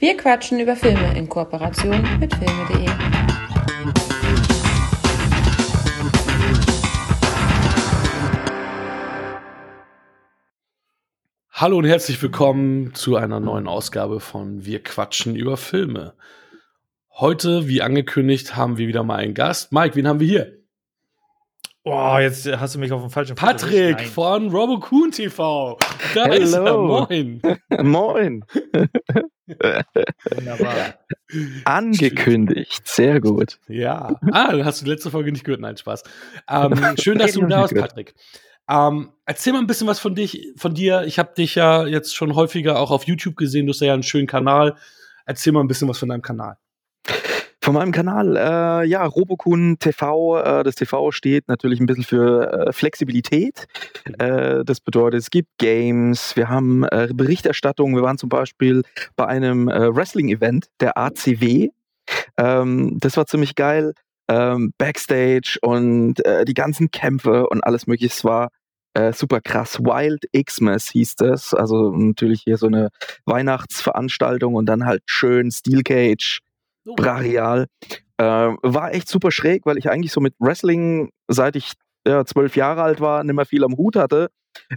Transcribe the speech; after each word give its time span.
Wir 0.00 0.16
quatschen 0.16 0.58
über 0.58 0.76
Filme 0.76 1.14
in 1.14 1.28
Kooperation 1.28 2.00
mit 2.18 2.34
filme.de. 2.34 2.88
Hallo 11.50 11.76
und 11.76 11.84
herzlich 11.84 12.22
willkommen 12.22 12.94
zu 12.94 13.16
einer 13.16 13.40
neuen 13.40 13.68
Ausgabe 13.68 14.20
von 14.20 14.64
Wir 14.64 14.82
quatschen 14.82 15.36
über 15.36 15.58
Filme. 15.58 16.14
Heute, 17.10 17.68
wie 17.68 17.82
angekündigt, 17.82 18.56
haben 18.56 18.78
wir 18.78 18.88
wieder 18.88 19.02
mal 19.02 19.16
einen 19.16 19.34
Gast. 19.34 19.70
Mike, 19.70 19.96
wen 19.96 20.08
haben 20.08 20.20
wir 20.20 20.26
hier? 20.26 20.59
Boah, 21.82 22.20
jetzt 22.20 22.46
hast 22.46 22.74
du 22.74 22.78
mich 22.78 22.92
auf 22.92 23.00
dem 23.00 23.08
falschen 23.08 23.36
Patrick 23.36 24.00
von 24.02 24.50
Robocoon 24.50 25.12
TV. 25.12 25.78
Da 26.14 26.24
Hello. 26.24 26.34
ist 26.34 26.52
er. 26.52 26.76
Moin. 26.76 27.40
Moin. 27.82 28.44
Wunderbar. 30.36 30.94
Angekündigt. 31.64 32.86
Sehr 32.86 33.18
gut. 33.20 33.58
Ja. 33.66 34.14
Ah, 34.30 34.50
dann 34.50 34.66
hast 34.66 34.82
du 34.82 34.84
die 34.84 34.90
letzte 34.90 35.10
Folge 35.10 35.32
nicht 35.32 35.44
gehört. 35.44 35.62
Nein, 35.62 35.78
Spaß. 35.78 36.02
Ähm, 36.50 36.96
schön, 37.00 37.18
dass 37.18 37.32
du 37.32 37.46
da 37.46 37.62
bist, 37.62 37.74
Patrick. 37.74 38.14
Ähm, 38.68 39.12
erzähl 39.24 39.54
mal 39.54 39.60
ein 39.60 39.66
bisschen 39.66 39.86
was 39.86 40.00
von 40.00 40.14
dich, 40.14 40.52
von 40.58 40.74
dir. 40.74 41.04
Ich 41.06 41.18
habe 41.18 41.32
dich 41.34 41.54
ja 41.54 41.86
jetzt 41.86 42.14
schon 42.14 42.34
häufiger 42.34 42.78
auch 42.78 42.90
auf 42.90 43.04
YouTube 43.04 43.36
gesehen. 43.36 43.66
Du 43.66 43.72
hast 43.72 43.80
ja 43.80 43.94
einen 43.94 44.02
schönen 44.02 44.26
Kanal. 44.26 44.76
Erzähl 45.24 45.54
mal 45.54 45.60
ein 45.60 45.68
bisschen 45.68 45.88
was 45.88 45.98
von 45.98 46.10
deinem 46.10 46.22
Kanal. 46.22 46.58
Von 47.70 47.76
meinem 47.76 47.92
Kanal, 47.92 48.36
äh, 48.36 48.84
ja, 48.88 49.04
Robokun 49.06 49.78
TV. 49.78 50.42
Äh, 50.42 50.64
das 50.64 50.74
TV 50.74 51.12
steht 51.12 51.46
natürlich 51.46 51.78
ein 51.78 51.86
bisschen 51.86 52.02
für 52.02 52.52
äh, 52.52 52.72
Flexibilität. 52.72 53.68
Mhm. 54.08 54.14
Äh, 54.18 54.64
das 54.64 54.80
bedeutet, 54.80 55.20
es 55.20 55.30
gibt 55.30 55.50
Games, 55.58 56.34
wir 56.34 56.48
haben 56.48 56.82
äh, 56.82 57.10
Berichterstattung. 57.14 57.94
Wir 57.94 58.02
waren 58.02 58.18
zum 58.18 58.28
Beispiel 58.28 58.82
bei 59.14 59.26
einem 59.26 59.68
äh, 59.68 59.94
Wrestling-Event, 59.94 60.66
der 60.80 60.98
ACW. 60.98 61.68
Ähm, 62.36 62.98
das 62.98 63.16
war 63.16 63.26
ziemlich 63.26 63.54
geil. 63.54 63.94
Ähm, 64.26 64.72
Backstage 64.76 65.58
und 65.62 66.14
die 66.48 66.54
ganzen 66.54 66.90
Kämpfe 66.90 67.48
und 67.50 67.62
alles 67.62 67.86
mögliche. 67.86 68.12
Es 68.12 68.24
war 68.24 68.48
super 69.12 69.40
krass. 69.40 69.78
Wild 69.78 70.24
Xmas 70.32 70.88
hieß 70.88 71.14
das. 71.14 71.54
Also 71.54 71.92
natürlich 71.92 72.42
hier 72.42 72.56
so 72.56 72.66
eine 72.66 72.88
Weihnachtsveranstaltung 73.26 74.56
und 74.56 74.66
dann 74.66 74.86
halt 74.86 75.02
schön 75.06 75.52
Steel 75.52 75.82
Cage 75.84 76.40
brachial. 76.84 77.66
Äh, 78.18 78.24
war 78.24 78.92
echt 78.92 79.08
super 79.08 79.30
schräg, 79.30 79.64
weil 79.64 79.78
ich 79.78 79.90
eigentlich 79.90 80.12
so 80.12 80.20
mit 80.20 80.34
Wrestling, 80.38 81.10
seit 81.28 81.56
ich 81.56 81.72
ja, 82.06 82.24
zwölf 82.24 82.56
Jahre 82.56 82.82
alt 82.82 83.00
war, 83.00 83.24
nicht 83.24 83.34
mehr 83.34 83.46
viel 83.46 83.64
am 83.64 83.76
Hut 83.76 83.96
hatte. 83.96 84.30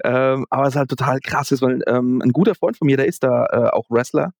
Ähm, 0.04 0.46
aber 0.50 0.68
es 0.68 0.76
halt 0.76 0.90
total 0.90 1.20
krass 1.20 1.52
ist, 1.52 1.62
weil 1.62 1.82
ähm, 1.88 2.22
ein 2.22 2.32
guter 2.32 2.56
Freund 2.56 2.78
von 2.78 2.86
mir, 2.86 2.98
der 2.98 3.08
ist 3.08 3.24
da 3.24 3.46
äh, 3.46 3.70
auch 3.70 3.90
Wrestler. 3.90 4.32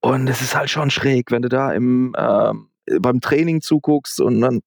Und 0.00 0.28
es 0.28 0.40
ist 0.40 0.56
halt 0.56 0.70
schon 0.70 0.90
schräg, 0.90 1.30
wenn 1.30 1.42
du 1.42 1.48
da 1.48 1.72
im, 1.72 2.14
ähm, 2.18 2.70
beim 3.00 3.20
Training 3.20 3.60
zuguckst 3.60 4.20
und 4.20 4.40
dann 4.40 4.60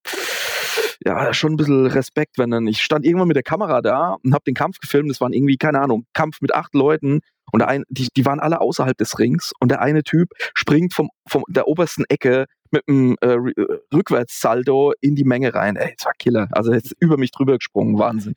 ja, 1.06 1.34
schon 1.34 1.54
ein 1.54 1.58
bisschen 1.58 1.88
Respekt, 1.88 2.38
wenn 2.38 2.52
dann, 2.52 2.68
ich 2.68 2.82
stand 2.82 3.06
irgendwann 3.06 3.28
mit 3.28 3.36
der 3.36 3.44
Kamera 3.44 3.82
da 3.82 4.16
und 4.24 4.34
habe 4.34 4.44
den 4.46 4.56
Kampf 4.56 4.80
gefilmt, 4.80 5.10
das 5.10 5.22
waren 5.22 5.34
irgendwie, 5.34 5.58
keine 5.58 5.82
Ahnung, 5.82 6.06
Kampf 6.14 6.42
mit 6.42 6.54
acht 6.54 6.74
Leuten 6.74 7.20
und 7.56 7.62
ein, 7.62 7.86
die, 7.88 8.10
die 8.18 8.26
waren 8.26 8.42
alle 8.42 8.60
außerhalb 8.60 8.98
des 8.98 9.18
Rings 9.18 9.54
und 9.62 9.72
der 9.72 9.80
eine 9.80 10.04
Typ 10.04 10.28
springt 10.54 10.94
vom, 10.94 11.10
vom 11.26 11.46
der 11.48 11.70
obersten 11.70 12.04
Ecke 12.10 12.48
mit 12.70 12.84
einem 12.90 13.16
äh, 13.22 13.28
äh, 13.28 13.80
Rückwärtssaldo 13.94 14.92
in 15.00 15.16
die 15.16 15.24
Menge 15.24 15.54
rein. 15.54 15.78
Ey, 15.78 15.94
das 15.98 16.06
war 16.06 16.12
Killer. 16.20 16.50
Also 16.52 16.74
jetzt 16.74 16.94
über 17.00 17.16
mich 17.16 17.32
drüber 17.32 17.58
gesprungen, 17.58 17.98
Wahnsinn. 17.98 18.36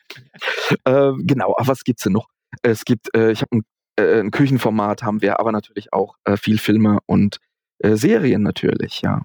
äh, 0.84 1.10
genau, 1.16 1.56
aber 1.58 1.66
was 1.66 1.82
gibt's 1.82 2.04
denn 2.04 2.12
noch? 2.12 2.28
Es 2.62 2.84
gibt, 2.84 3.12
äh, 3.16 3.32
ich 3.32 3.42
habe 3.42 3.56
ein, 3.56 3.62
äh, 3.96 4.20
ein 4.20 4.30
Küchenformat 4.30 5.02
haben 5.02 5.20
wir, 5.20 5.40
aber 5.40 5.50
natürlich 5.50 5.92
auch 5.92 6.14
äh, 6.22 6.36
viel 6.36 6.58
Filme 6.58 7.00
und 7.06 7.38
Serien 7.80 8.42
natürlich, 8.42 9.02
ja. 9.02 9.22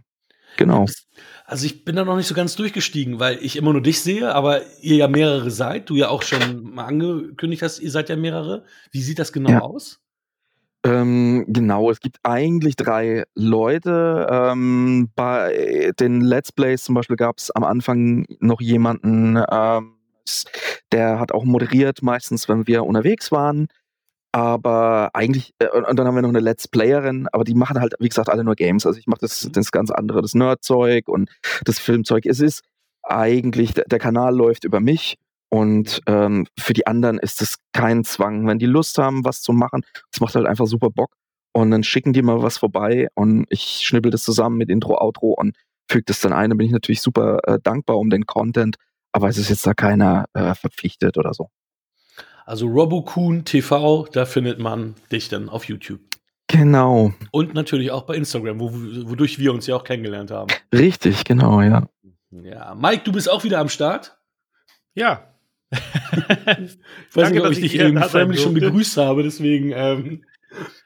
Genau. 0.58 0.86
Also 1.46 1.66
ich 1.66 1.84
bin 1.84 1.96
da 1.96 2.06
noch 2.06 2.16
nicht 2.16 2.28
so 2.28 2.36
ganz 2.36 2.56
durchgestiegen, 2.56 3.20
weil 3.20 3.38
ich 3.42 3.58
immer 3.58 3.73
nur 3.73 3.82
dich 3.82 4.02
sehe, 4.02 4.34
aber 4.34 4.62
ihr 4.82 4.95
ja 4.95 5.08
mehrere 5.08 5.52
seid, 5.52 5.89
du 5.89 5.95
ja 5.95 6.10
auch 6.10 6.22
schon 6.22 6.73
mal 6.73 6.86
angekündigt 6.86 7.61
hast, 7.61 7.80
ihr 7.80 7.92
seid 7.92 8.10
ja 8.10 8.16
mehrere. 8.16 8.64
Wie 8.92 9.02
sieht 9.02 9.20
das 9.20 9.33
genau 9.33 9.50
ja. 9.50 9.60
aus? 9.61 10.00
Ähm, 10.86 11.45
genau, 11.48 11.89
es 11.92 12.02
gibt 12.02 12.17
eigentlich 12.23 12.76
drei 12.76 13.23
Leute. 13.36 14.27
Ähm, 14.30 15.10
bei 15.16 15.92
den 16.00 16.22
Let's 16.22 16.52
Plays 16.52 16.83
zum 16.83 16.95
Beispiel 16.95 17.16
gab 17.16 17.38
es 17.38 17.52
am 17.52 17.64
Anfang 17.64 18.26
noch 18.39 18.60
jemanden, 18.60 19.42
ähm, 19.50 19.94
der 20.92 21.20
hat 21.20 21.32
auch 21.32 21.44
moderiert, 21.44 22.02
meistens, 22.02 22.48
wenn 22.50 22.67
wir 22.67 22.86
unterwegs 22.86 23.32
waren. 23.32 23.67
Aber 24.33 25.11
eigentlich, 25.14 25.54
äh, 25.60 25.67
und 25.67 25.98
dann 25.98 26.08
haben 26.08 26.16
wir 26.16 26.23
noch 26.23 26.30
eine 26.30 26.39
Let's 26.39 26.67
Playerin, 26.67 27.27
aber 27.32 27.44
die 27.44 27.54
machen 27.54 27.80
halt, 27.80 27.94
wie 27.99 28.10
gesagt, 28.10 28.30
alle 28.30 28.44
nur 28.44 28.55
Games. 28.55 28.86
Also 28.86 28.99
ich 28.99 29.05
mache 29.05 29.21
das, 29.21 29.45
mhm. 29.45 29.52
das 29.52 29.71
ganz 29.71 29.92
andere, 29.92 30.21
das 30.23 30.33
Nerdzeug 30.33 31.08
und 31.08 31.30
das 31.66 31.77
Filmzeug. 31.80 32.26
Es 32.26 32.39
ist 32.39 32.64
eigentlich, 33.04 33.73
der, 33.76 33.86
der 33.86 33.99
Kanal 33.99 34.36
läuft 34.36 34.64
über 34.64 34.80
mich 34.80 35.17
und 35.49 36.02
ähm, 36.08 36.48
für 36.58 36.73
die 36.73 36.88
anderen 36.88 37.20
ist 37.20 37.44
es 37.44 37.58
kein 37.73 38.04
Zwang. 38.04 38.48
Wenn 38.48 38.58
die 38.58 38.66
Lust 38.66 38.98
haben, 38.98 39.23
was 39.23 39.44
zu 39.44 39.54
machen, 39.54 39.83
es 40.11 40.20
macht 40.20 40.33
halt 40.33 40.48
einfach 40.48 40.65
super 40.65 40.89
Bock. 40.89 41.14
Und 41.55 41.70
dann 41.70 41.83
schicken 41.83 42.14
die 42.14 42.23
mal 42.23 42.42
was 42.42 42.58
vorbei 42.58 43.10
und 43.14 43.45
ich 43.50 43.82
schnippel 43.83 44.10
das 44.10 44.23
zusammen 44.23 44.58
mit 44.58 44.71
Intro, 44.71 44.98
Outro 45.00 45.36
und 45.38 45.55
füge 45.88 46.05
das 46.05 46.21
dann 46.21 46.33
ein. 46.33 46.50
Da 46.50 46.55
bin 46.55 46.65
ich 46.65 46.73
natürlich 46.73 47.02
super 47.02 47.38
äh, 47.44 47.60
dankbar 47.61 48.00
um 48.00 48.10
den 48.10 48.26
Content, 48.26 48.77
aber 49.11 49.30
es 49.30 49.38
ist 49.38 49.50
jetzt 49.50 49.67
da 49.67 49.76
keiner 49.76 50.26
äh, 50.33 50.55
verpflichtet 50.55 51.20
oder 51.20 51.36
so. 51.36 51.50
Also 52.45 52.67
Robocoon 52.67 53.45
TV, 53.45 54.08
da 54.11 54.26
findet 54.26 54.59
man 54.59 54.95
dich 55.11 55.30
dann 55.30 55.49
auf 55.49 55.65
YouTube. 55.65 56.02
Genau. 56.48 57.14
Und 57.31 57.54
natürlich 57.54 57.92
auch 57.92 58.04
bei 58.04 58.15
Instagram, 58.15 58.59
wo, 58.59 58.71
wodurch 59.09 59.39
wir 59.39 59.54
uns 59.54 59.65
ja 59.65 59.76
auch 59.76 59.83
kennengelernt 59.83 60.30
haben. 60.30 60.53
Richtig, 60.73 61.23
genau, 61.23 61.61
ja. 61.61 61.87
Ja, 62.32 62.76
Mike, 62.76 63.03
du 63.05 63.11
bist 63.11 63.30
auch 63.30 63.43
wieder 63.43 63.59
am 63.59 63.70
Start? 63.70 64.17
Ja. 64.93 65.27
ich 65.71 65.80
weiß 65.80 66.77
Danke, 67.14 67.33
nicht, 67.33 67.45
ob 67.45 67.52
ich 67.52 67.61
dich 67.61 67.80
eben 67.80 68.02
förmlich 68.03 68.42
schon 68.42 68.53
begrüßt 68.53 68.98
habe, 68.98 69.23
deswegen 69.23 69.71
ähm, 69.71 70.23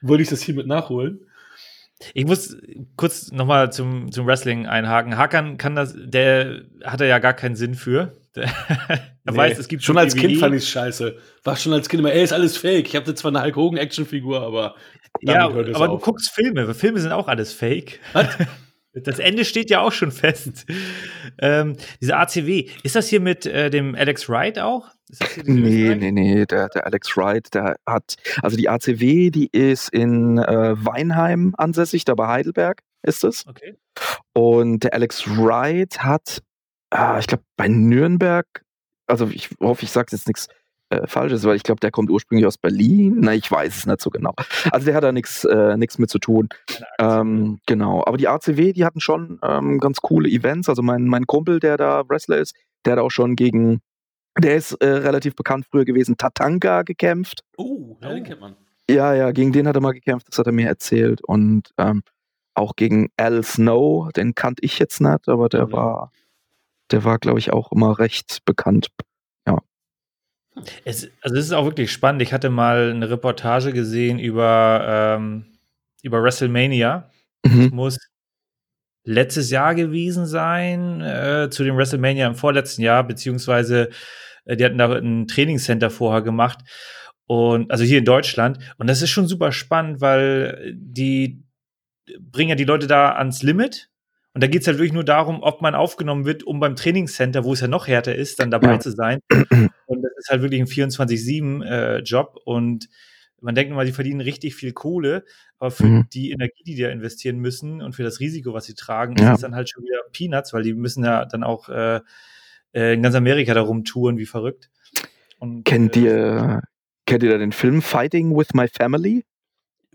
wollte 0.01 0.23
ich 0.23 0.29
das 0.29 0.41
hiermit 0.41 0.67
nachholen. 0.67 1.19
Ich 2.13 2.25
muss 2.25 2.55
kurz 2.95 3.31
nochmal 3.31 3.71
zum, 3.71 4.11
zum 4.11 4.27
Wrestling 4.27 4.67
einhaken. 4.67 5.17
Hakan 5.17 5.57
kann 5.57 5.75
das, 5.75 5.95
der 5.97 6.61
hat 6.83 7.01
er 7.01 7.07
ja 7.07 7.19
gar 7.19 7.33
keinen 7.33 7.55
Sinn 7.55 7.75
für. 7.75 8.15
er 9.27 9.33
nee. 9.33 9.39
weiß, 9.39 9.59
es 9.59 9.67
gibt 9.67 9.83
schon 9.83 9.97
als 9.97 10.15
Kind 10.15 10.37
fand 10.37 10.55
ich 10.55 10.63
es 10.63 10.69
scheiße. 10.69 11.17
War 11.43 11.57
schon 11.57 11.73
als 11.73 11.89
Kind 11.89 11.99
immer, 11.99 12.13
ey, 12.13 12.23
ist 12.23 12.31
alles 12.31 12.55
fake. 12.55 12.87
Ich 12.87 12.95
habe 12.95 13.13
zwar 13.13 13.29
eine 13.29 13.43
Hulk 13.43 13.57
Hogan 13.57 13.77
Actionfigur, 13.77 14.41
aber 14.41 14.75
ja, 15.19 15.45
aber 15.45 15.59
auf. 15.59 15.99
du 15.99 16.05
guckst 16.05 16.31
Filme. 16.31 16.73
Filme 16.73 16.99
sind 16.99 17.11
auch 17.11 17.27
alles 17.27 17.51
fake. 17.53 17.99
Was? 18.13 18.27
Das 19.03 19.19
Ende 19.19 19.45
steht 19.45 19.69
ja 19.69 19.81
auch 19.81 19.91
schon 19.91 20.11
fest. 20.11 20.65
Ähm, 21.37 21.75
diese 22.01 22.17
ACW, 22.17 22.67
ist 22.81 22.95
das 22.95 23.07
hier 23.07 23.19
mit 23.19 23.45
äh, 23.45 23.69
dem 23.69 23.93
Alex 23.93 24.27
Wright 24.27 24.57
auch? 24.57 24.89
nee, 25.43 25.93
nee, 25.93 26.11
nee, 26.11 26.47
der, 26.47 26.69
der 26.69 26.87
Alex 26.87 27.15
Wright, 27.15 27.53
der 27.53 27.75
hat, 27.85 28.15
also 28.41 28.57
die 28.57 28.69
ACW, 28.69 29.29
die 29.29 29.49
ist 29.51 29.89
in 29.89 30.39
äh, 30.39 30.73
Weinheim 30.83 31.53
ansässig, 31.59 32.05
da 32.05 32.15
bei 32.15 32.27
Heidelberg 32.27 32.81
ist 33.03 33.23
es. 33.23 33.45
Okay. 33.45 33.77
Und 34.33 34.83
der 34.83 34.95
Alex 34.95 35.27
Wright 35.27 35.99
hat 35.99 36.41
ah, 36.89 37.19
ich 37.19 37.27
glaube, 37.27 37.43
bei 37.55 37.67
Nürnberg, 37.67 38.45
also 39.07 39.27
ich 39.27 39.49
hoffe, 39.59 39.83
ich 39.83 39.91
sage 39.91 40.09
jetzt 40.11 40.27
nichts 40.27 40.47
äh, 40.89 41.05
Falsches, 41.07 41.43
weil 41.43 41.55
ich 41.55 41.63
glaube, 41.63 41.79
der 41.79 41.91
kommt 41.91 42.09
ursprünglich 42.09 42.45
aus 42.45 42.57
Berlin. 42.57 43.17
Na, 43.19 43.33
ich 43.33 43.49
weiß 43.49 43.75
es 43.75 43.85
nicht 43.85 44.01
so 44.01 44.09
genau. 44.09 44.33
Also 44.71 44.85
der 44.85 44.95
hat 44.95 45.03
da 45.03 45.11
nichts 45.11 45.43
äh, 45.43 45.77
mit 45.97 46.09
zu 46.09 46.19
tun. 46.19 46.49
Ähm, 46.99 47.59
genau. 47.65 48.03
Aber 48.05 48.17
die 48.17 48.27
ACW, 48.27 48.73
die 48.73 48.85
hatten 48.85 49.01
schon 49.01 49.39
ähm, 49.43 49.79
ganz 49.79 49.99
coole 50.01 50.29
Events. 50.29 50.69
Also 50.69 50.81
mein, 50.81 51.05
mein 51.05 51.27
Kumpel, 51.27 51.59
der 51.59 51.77
da 51.77 52.07
Wrestler 52.07 52.37
ist, 52.37 52.55
der 52.85 52.93
hat 52.93 52.99
auch 52.99 53.11
schon 53.11 53.35
gegen, 53.35 53.81
der 54.37 54.55
ist 54.55 54.73
äh, 54.73 54.87
relativ 54.87 55.35
bekannt 55.35 55.65
früher 55.69 55.83
gewesen, 55.83 56.15
Tatanka 56.17 56.83
gekämpft. 56.83 57.41
Oh, 57.57 57.97
ja, 58.01 58.13
den 58.13 58.23
kennt 58.23 58.39
man. 58.39 58.55
Ja, 58.89 59.13
ja, 59.13 59.31
gegen 59.31 59.51
den 59.51 59.67
hat 59.67 59.75
er 59.75 59.81
mal 59.81 59.91
gekämpft, 59.91 60.29
das 60.29 60.39
hat 60.39 60.45
er 60.45 60.53
mir 60.53 60.67
erzählt. 60.67 61.21
Und 61.21 61.73
ähm, 61.77 62.03
auch 62.53 62.77
gegen 62.77 63.09
Al 63.17 63.43
Snow, 63.43 64.09
den 64.13 64.35
kannte 64.35 64.63
ich 64.63 64.79
jetzt 64.79 65.01
nicht, 65.01 65.27
aber 65.27 65.49
der 65.49 65.67
mhm. 65.67 65.71
war 65.73 66.11
der 66.91 67.03
war, 67.03 67.19
glaube 67.19 67.39
ich, 67.39 67.51
auch 67.51 67.71
immer 67.71 67.99
recht 67.99 68.39
bekannt. 68.45 68.87
Ja. 69.45 69.57
Es, 70.85 71.09
also 71.21 71.35
es 71.35 71.45
ist 71.45 71.51
auch 71.51 71.65
wirklich 71.65 71.91
spannend. 71.91 72.21
Ich 72.21 72.33
hatte 72.33 72.49
mal 72.49 72.91
eine 72.91 73.09
Reportage 73.09 73.73
gesehen 73.73 74.19
über, 74.19 75.17
ähm, 75.17 75.57
über 76.01 76.21
WrestleMania. 76.21 77.09
Mhm. 77.45 77.63
Das 77.63 77.71
muss 77.71 77.97
letztes 79.03 79.49
Jahr 79.51 79.73
gewesen 79.75 80.25
sein, 80.25 81.01
äh, 81.01 81.49
zu 81.49 81.63
dem 81.63 81.77
WrestleMania 81.77 82.27
im 82.27 82.35
vorletzten 82.35 82.81
Jahr, 82.81 83.05
beziehungsweise 83.05 83.89
äh, 84.45 84.57
die 84.57 84.65
hatten 84.65 84.77
da 84.77 84.91
ein 84.91 85.27
Trainingscenter 85.27 85.89
vorher 85.89 86.21
gemacht. 86.21 86.59
Und 87.25 87.71
also 87.71 87.83
hier 87.83 87.99
in 87.99 88.05
Deutschland. 88.05 88.59
Und 88.77 88.87
das 88.87 89.01
ist 89.01 89.09
schon 89.09 89.27
super 89.27 89.51
spannend, 89.51 89.99
weil 90.01 90.73
die 90.75 91.43
bringen 92.19 92.49
ja 92.49 92.55
die 92.55 92.63
Leute 92.63 92.87
da 92.87 93.13
ans 93.13 93.43
Limit 93.43 93.89
und 94.37 94.43
da 94.43 94.45
geht 94.45 94.61
es 94.61 94.67
halt 94.67 94.77
wirklich 94.77 94.93
nur 94.93 95.03
darum, 95.03 95.41
ob 95.41 95.63
man 95.63 95.73
aufgenommen 95.73 96.25
wird, 96.25 96.43
um 96.43 96.59
beim 96.59 96.75
Trainingscenter, 96.75 97.43
wo 97.43 97.53
es 97.53 97.61
ja 97.61 97.67
noch 97.67 97.87
härter 97.87 98.13
ist, 98.13 98.39
dann 98.39 98.51
dabei 98.51 98.77
zu 98.77 98.91
sein. 98.91 99.19
Und 99.87 100.03
das 100.03 100.11
ist 100.15 100.29
halt 100.29 100.43
wirklich 100.43 100.61
ein 100.61 100.67
24-7-Job. 100.67 102.35
Äh, 102.35 102.39
und 102.45 102.87
man 103.41 103.55
denkt 103.55 103.71
immer, 103.71 103.83
die 103.83 103.93
verdienen 103.93 104.21
richtig 104.21 104.53
viel 104.53 104.73
Kohle, 104.73 105.25
aber 105.57 105.71
für 105.71 105.87
mhm. 105.87 106.09
die 106.13 106.29
Energie, 106.29 106.63
die 106.63 106.75
die 106.75 106.83
da 106.83 106.89
investieren 106.89 107.39
müssen 107.39 107.81
und 107.81 107.95
für 107.95 108.03
das 108.03 108.19
Risiko, 108.19 108.53
was 108.53 108.65
sie 108.65 108.75
tragen, 108.75 109.15
ja. 109.17 109.31
ist 109.31 109.37
es 109.37 109.41
dann 109.41 109.55
halt 109.55 109.71
schon 109.71 109.83
wieder 109.83 110.01
Peanuts, 110.11 110.53
weil 110.53 110.61
die 110.61 110.75
müssen 110.75 111.03
ja 111.03 111.25
dann 111.25 111.43
auch 111.43 111.67
äh, 111.69 112.01
äh 112.75 112.93
in 112.93 113.01
ganz 113.01 113.15
Amerika 113.15 113.55
darum 113.55 113.85
touren 113.85 114.19
wie 114.19 114.27
verrückt. 114.27 114.69
Und, 115.39 115.63
kennt 115.63 115.97
äh, 115.97 116.01
ihr 116.01 116.61
kennt 117.07 117.23
ihr 117.23 117.31
da 117.31 117.39
den 117.39 117.53
Film 117.53 117.81
Fighting 117.81 118.37
with 118.37 118.53
My 118.53 118.67
Family? 118.67 119.25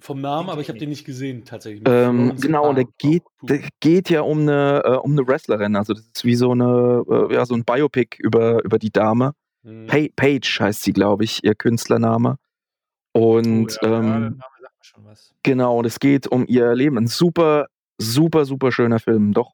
Vom 0.02 0.20
Namen, 0.20 0.50
aber 0.50 0.60
ich 0.60 0.68
habe 0.68 0.80
den 0.80 0.88
nicht 0.88 1.04
gesehen 1.04 1.44
tatsächlich. 1.44 1.84
Ähm, 1.86 2.36
genau, 2.40 2.68
und 2.68 2.74
der 2.74 2.86
geht, 2.98 3.22
der 3.40 3.60
geht 3.78 4.10
ja 4.10 4.22
um 4.22 4.40
eine, 4.40 4.82
äh, 4.84 4.96
um 4.96 5.12
eine 5.12 5.24
Wrestlerin. 5.28 5.76
Also 5.76 5.94
das 5.94 6.02
ist 6.02 6.24
wie 6.24 6.34
so 6.34 6.50
eine, 6.50 7.04
äh, 7.08 7.34
ja, 7.34 7.46
so 7.46 7.54
ein 7.54 7.64
Biopic 7.64 8.16
über, 8.18 8.64
über 8.64 8.80
die 8.80 8.90
Dame. 8.90 9.32
Hm. 9.62 9.86
Paige 9.86 10.56
heißt 10.58 10.82
sie, 10.82 10.92
glaube 10.92 11.22
ich, 11.22 11.44
ihr 11.44 11.54
Künstlername. 11.54 12.38
Und 13.12 13.78
oh, 13.80 13.86
ja, 13.86 13.98
ähm, 14.00 14.40
ja, 14.40 15.14
genau, 15.44 15.78
und 15.78 15.84
es 15.84 16.00
geht 16.00 16.26
um 16.26 16.46
ihr 16.48 16.74
Leben. 16.74 16.98
Ein 16.98 17.06
super, 17.06 17.68
super, 17.96 18.44
super 18.44 18.72
schöner 18.72 18.98
Film. 18.98 19.32
Doch. 19.32 19.52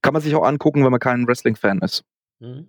Kann 0.00 0.14
man 0.14 0.22
sich 0.22 0.34
auch 0.34 0.46
angucken, 0.46 0.82
wenn 0.82 0.92
man 0.92 1.00
kein 1.00 1.28
Wrestling-Fan 1.28 1.80
ist. 1.80 2.04
Mhm. 2.38 2.68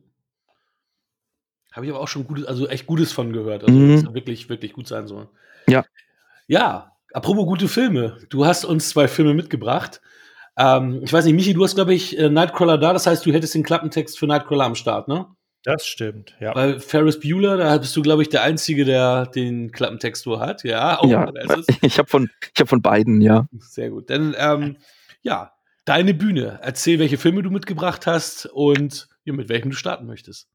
Habe 1.72 1.86
ich 1.86 1.92
aber 1.94 2.02
auch 2.02 2.10
schon 2.10 2.28
gutes, 2.28 2.44
also 2.46 2.68
echt 2.68 2.88
Gutes 2.88 3.14
von 3.14 3.32
gehört. 3.32 3.64
Also, 3.64 3.74
mhm. 3.74 4.04
dass 4.04 4.14
wirklich, 4.14 4.50
wirklich 4.50 4.74
gut 4.74 4.90
sein 4.90 5.08
soll. 5.08 5.30
Ja. 5.70 5.86
Ja, 6.48 6.91
apropos 7.14 7.46
gute 7.46 7.68
Filme. 7.68 8.18
Du 8.30 8.46
hast 8.46 8.66
uns 8.66 8.90
zwei 8.90 9.08
Filme 9.08 9.34
mitgebracht. 9.34 10.02
Ähm, 10.58 11.02
ich 11.04 11.12
weiß 11.12 11.26
nicht, 11.26 11.36
Michi, 11.36 11.54
du 11.54 11.64
hast, 11.64 11.76
glaube 11.76 11.94
ich, 11.94 12.18
äh, 12.18 12.30
Nightcrawler 12.30 12.78
da. 12.78 12.94
Das 12.94 13.08
heißt, 13.08 13.26
du 13.26 13.32
hättest 13.32 13.56
den 13.56 13.64
Klappentext 13.64 14.20
für 14.20 14.28
Nightcrawler 14.28 14.66
am 14.66 14.76
Start, 14.76 15.08
ne? 15.08 15.28
Das 15.64 15.86
stimmt, 15.86 16.36
ja. 16.40 16.54
Bei 16.54 16.80
Ferris 16.80 17.20
Bueller, 17.20 17.56
da 17.56 17.78
bist 17.78 17.96
du, 17.96 18.02
glaube 18.02 18.24
ich, 18.24 18.30
der 18.30 18.42
Einzige, 18.42 18.84
der 18.84 19.28
den 19.28 19.72
Klappentext 19.72 20.26
nur 20.26 20.40
hat. 20.40 20.64
Ja, 20.64 21.00
oh, 21.02 21.08
ja 21.08 21.32
ich 21.82 22.00
habe 22.00 22.10
von, 22.10 22.30
hab 22.58 22.68
von 22.68 22.82
beiden, 22.82 23.22
ja. 23.22 23.48
Sehr 23.60 23.92
gut. 23.92 24.10
Dann, 24.10 24.36
ähm, 24.38 24.78
ja, 25.22 25.52
deine 25.86 26.16
Bühne. 26.16 26.60
Erzähl, 26.64 26.98
welche 26.98 27.20
Filme 27.20 27.44
du 27.44 27.52
mitgebracht 27.52 28.08
hast 28.08 28.48
und 28.48 29.08
ja, 29.24 29.34
mit 29.34 29.50
welchem 29.50 29.70
du 29.70 29.76
starten 29.76 30.08
möchtest. 30.08 30.48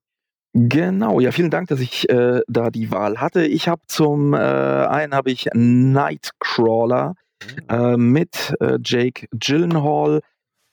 Genau, 0.58 1.20
ja, 1.20 1.32
vielen 1.32 1.50
Dank, 1.50 1.68
dass 1.68 1.80
ich 1.80 2.08
äh, 2.08 2.40
da 2.48 2.70
die 2.70 2.90
Wahl 2.90 3.20
hatte. 3.20 3.44
Ich 3.44 3.68
habe 3.68 3.82
zum 3.88 4.32
äh, 4.32 4.38
einen 4.38 5.14
habe 5.14 5.30
ich 5.30 5.50
Nightcrawler 5.52 7.12
mhm. 7.44 7.68
äh, 7.68 7.96
mit 7.98 8.54
äh, 8.60 8.78
Jake 8.82 9.26
Gyllenhaal 9.32 10.22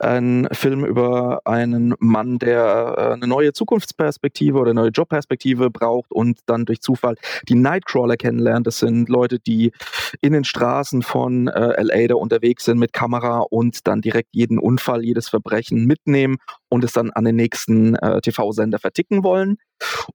ein 0.04 0.48
Film 0.52 0.86
über 0.86 1.42
einen 1.46 1.96
Mann, 2.00 2.38
der 2.38 2.96
äh, 2.98 3.14
eine 3.14 3.28
neue 3.28 3.54
Zukunftsperspektive 3.54 4.58
oder 4.58 4.72
eine 4.72 4.82
neue 4.82 4.90
Jobperspektive 4.90 5.70
braucht 5.70 6.12
und 6.12 6.40
dann 6.46 6.66
durch 6.66 6.82
Zufall 6.82 7.16
die 7.48 7.56
Nightcrawler 7.56 8.18
kennenlernt. 8.18 8.68
Das 8.68 8.80
sind 8.80 9.10
Leute, 9.10 9.40
die 9.40 9.72
in 10.22 10.34
den 10.34 10.44
Straßen 10.44 11.02
von 11.02 11.48
äh, 11.48 11.82
LA 11.82 12.08
da 12.08 12.16
unterwegs 12.16 12.66
sind 12.66 12.80
mit 12.80 12.94
Kamera 12.94 13.40
und 13.50 13.88
dann 13.88 14.02
direkt 14.02 14.30
jeden 14.34 14.60
Unfall, 14.60 15.04
jedes 15.04 15.30
Verbrechen 15.30 15.86
mitnehmen 15.86 16.38
und 16.70 16.84
es 16.84 16.92
dann 16.94 17.12
an 17.12 17.24
den 17.24 17.36
nächsten 17.36 17.96
äh, 17.96 18.22
TV-Sender 18.22 18.80
verticken 18.80 19.24
wollen. 19.24 19.58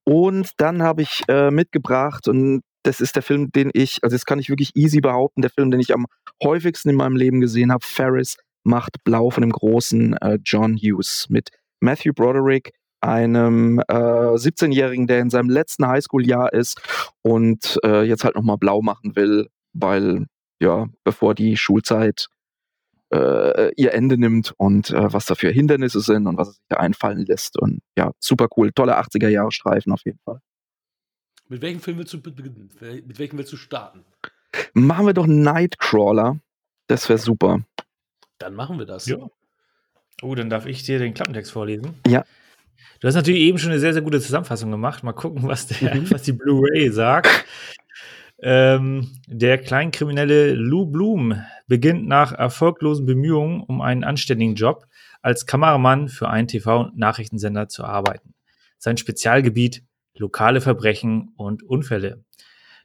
Und 0.04 0.50
dann 0.58 0.82
habe 0.82 1.02
ich 1.02 1.22
äh, 1.28 1.50
mitgebracht 1.50 2.28
und 2.28 2.62
das 2.84 3.00
ist 3.00 3.16
der 3.16 3.22
Film, 3.22 3.50
den 3.50 3.70
ich, 3.74 3.98
also 4.02 4.14
das 4.14 4.24
kann 4.24 4.38
ich 4.38 4.48
wirklich 4.48 4.74
easy 4.74 5.00
behaupten, 5.00 5.42
der 5.42 5.50
Film, 5.50 5.70
den 5.70 5.80
ich 5.80 5.92
am 5.92 6.06
häufigsten 6.42 6.90
in 6.90 6.96
meinem 6.96 7.16
Leben 7.16 7.40
gesehen 7.40 7.72
habe, 7.72 7.84
Ferris 7.84 8.36
macht 8.64 9.02
Blau 9.04 9.30
von 9.30 9.42
dem 9.42 9.52
großen 9.52 10.14
äh, 10.18 10.38
John 10.44 10.76
Hughes 10.76 11.26
mit 11.28 11.50
Matthew 11.80 12.12
Broderick, 12.12 12.72
einem 13.00 13.78
äh, 13.88 13.92
17-Jährigen, 13.92 15.06
der 15.06 15.20
in 15.20 15.30
seinem 15.30 15.48
letzten 15.48 15.86
Highschool-Jahr 15.86 16.52
ist 16.52 16.80
und 17.22 17.78
äh, 17.84 18.02
jetzt 18.02 18.24
halt 18.24 18.34
nochmal 18.34 18.58
blau 18.58 18.82
machen 18.82 19.14
will, 19.14 19.48
weil, 19.72 20.26
ja, 20.60 20.86
bevor 21.04 21.34
die 21.34 21.56
Schulzeit 21.56 22.28
äh, 23.12 23.72
ihr 23.76 23.94
Ende 23.94 24.18
nimmt 24.18 24.52
und 24.56 24.90
äh, 24.90 25.12
was 25.12 25.26
da 25.26 25.34
für 25.34 25.50
Hindernisse 25.50 26.00
sind 26.00 26.26
und 26.26 26.36
was 26.36 26.48
er 26.48 26.52
sich 26.52 26.64
da 26.68 26.76
einfallen 26.78 27.24
lässt. 27.24 27.58
Und 27.58 27.80
ja, 27.96 28.10
super 28.18 28.48
cool. 28.56 28.72
Tolle 28.72 28.98
80er-Jahre-Streifen 28.98 29.92
auf 29.92 30.02
jeden 30.04 30.18
Fall. 30.24 30.40
Mit 31.48 31.62
welchem 31.62 31.80
Film 31.80 31.98
willst 31.98 32.12
du 32.12 32.20
beginnen? 32.20 32.68
Mit 32.80 33.18
welchem 33.18 33.38
willst 33.38 33.52
du 33.52 33.56
starten? 33.56 34.04
Machen 34.74 35.06
wir 35.06 35.14
doch 35.14 35.26
Nightcrawler. 35.26 36.38
Das 36.88 37.08
wäre 37.08 37.18
super. 37.18 37.60
Dann 38.38 38.54
machen 38.54 38.78
wir 38.78 38.86
das. 38.86 39.06
Ja. 39.06 39.18
Oh, 40.22 40.34
dann 40.34 40.50
darf 40.50 40.66
ich 40.66 40.82
dir 40.82 40.98
den 40.98 41.14
Klappentext 41.14 41.52
vorlesen. 41.52 42.00
Ja. 42.06 42.24
Du 43.00 43.08
hast 43.08 43.14
natürlich 43.14 43.42
eben 43.42 43.58
schon 43.58 43.70
eine 43.70 43.80
sehr, 43.80 43.92
sehr 43.92 44.02
gute 44.02 44.20
Zusammenfassung 44.20 44.70
gemacht. 44.70 45.04
Mal 45.04 45.12
gucken, 45.12 45.42
was, 45.44 45.66
der, 45.66 45.94
mhm. 45.94 46.10
was 46.10 46.22
die 46.22 46.32
Blu-ray 46.32 46.90
sagt. 46.90 47.44
Ähm, 48.40 49.08
der 49.26 49.58
Kleinkriminelle 49.58 50.54
Lou 50.54 50.86
Bloom 50.86 51.42
beginnt 51.66 52.06
nach 52.06 52.32
erfolglosen 52.32 53.04
Bemühungen 53.04 53.62
um 53.62 53.80
einen 53.80 54.04
anständigen 54.04 54.54
Job 54.54 54.86
als 55.22 55.46
Kameramann 55.46 56.08
für 56.08 56.28
einen 56.28 56.46
TV-Nachrichtensender 56.46 57.68
zu 57.68 57.84
arbeiten. 57.84 58.34
Sein 58.78 58.96
Spezialgebiet 58.96 59.82
lokale 60.16 60.60
Verbrechen 60.60 61.32
und 61.36 61.62
Unfälle. 61.62 62.24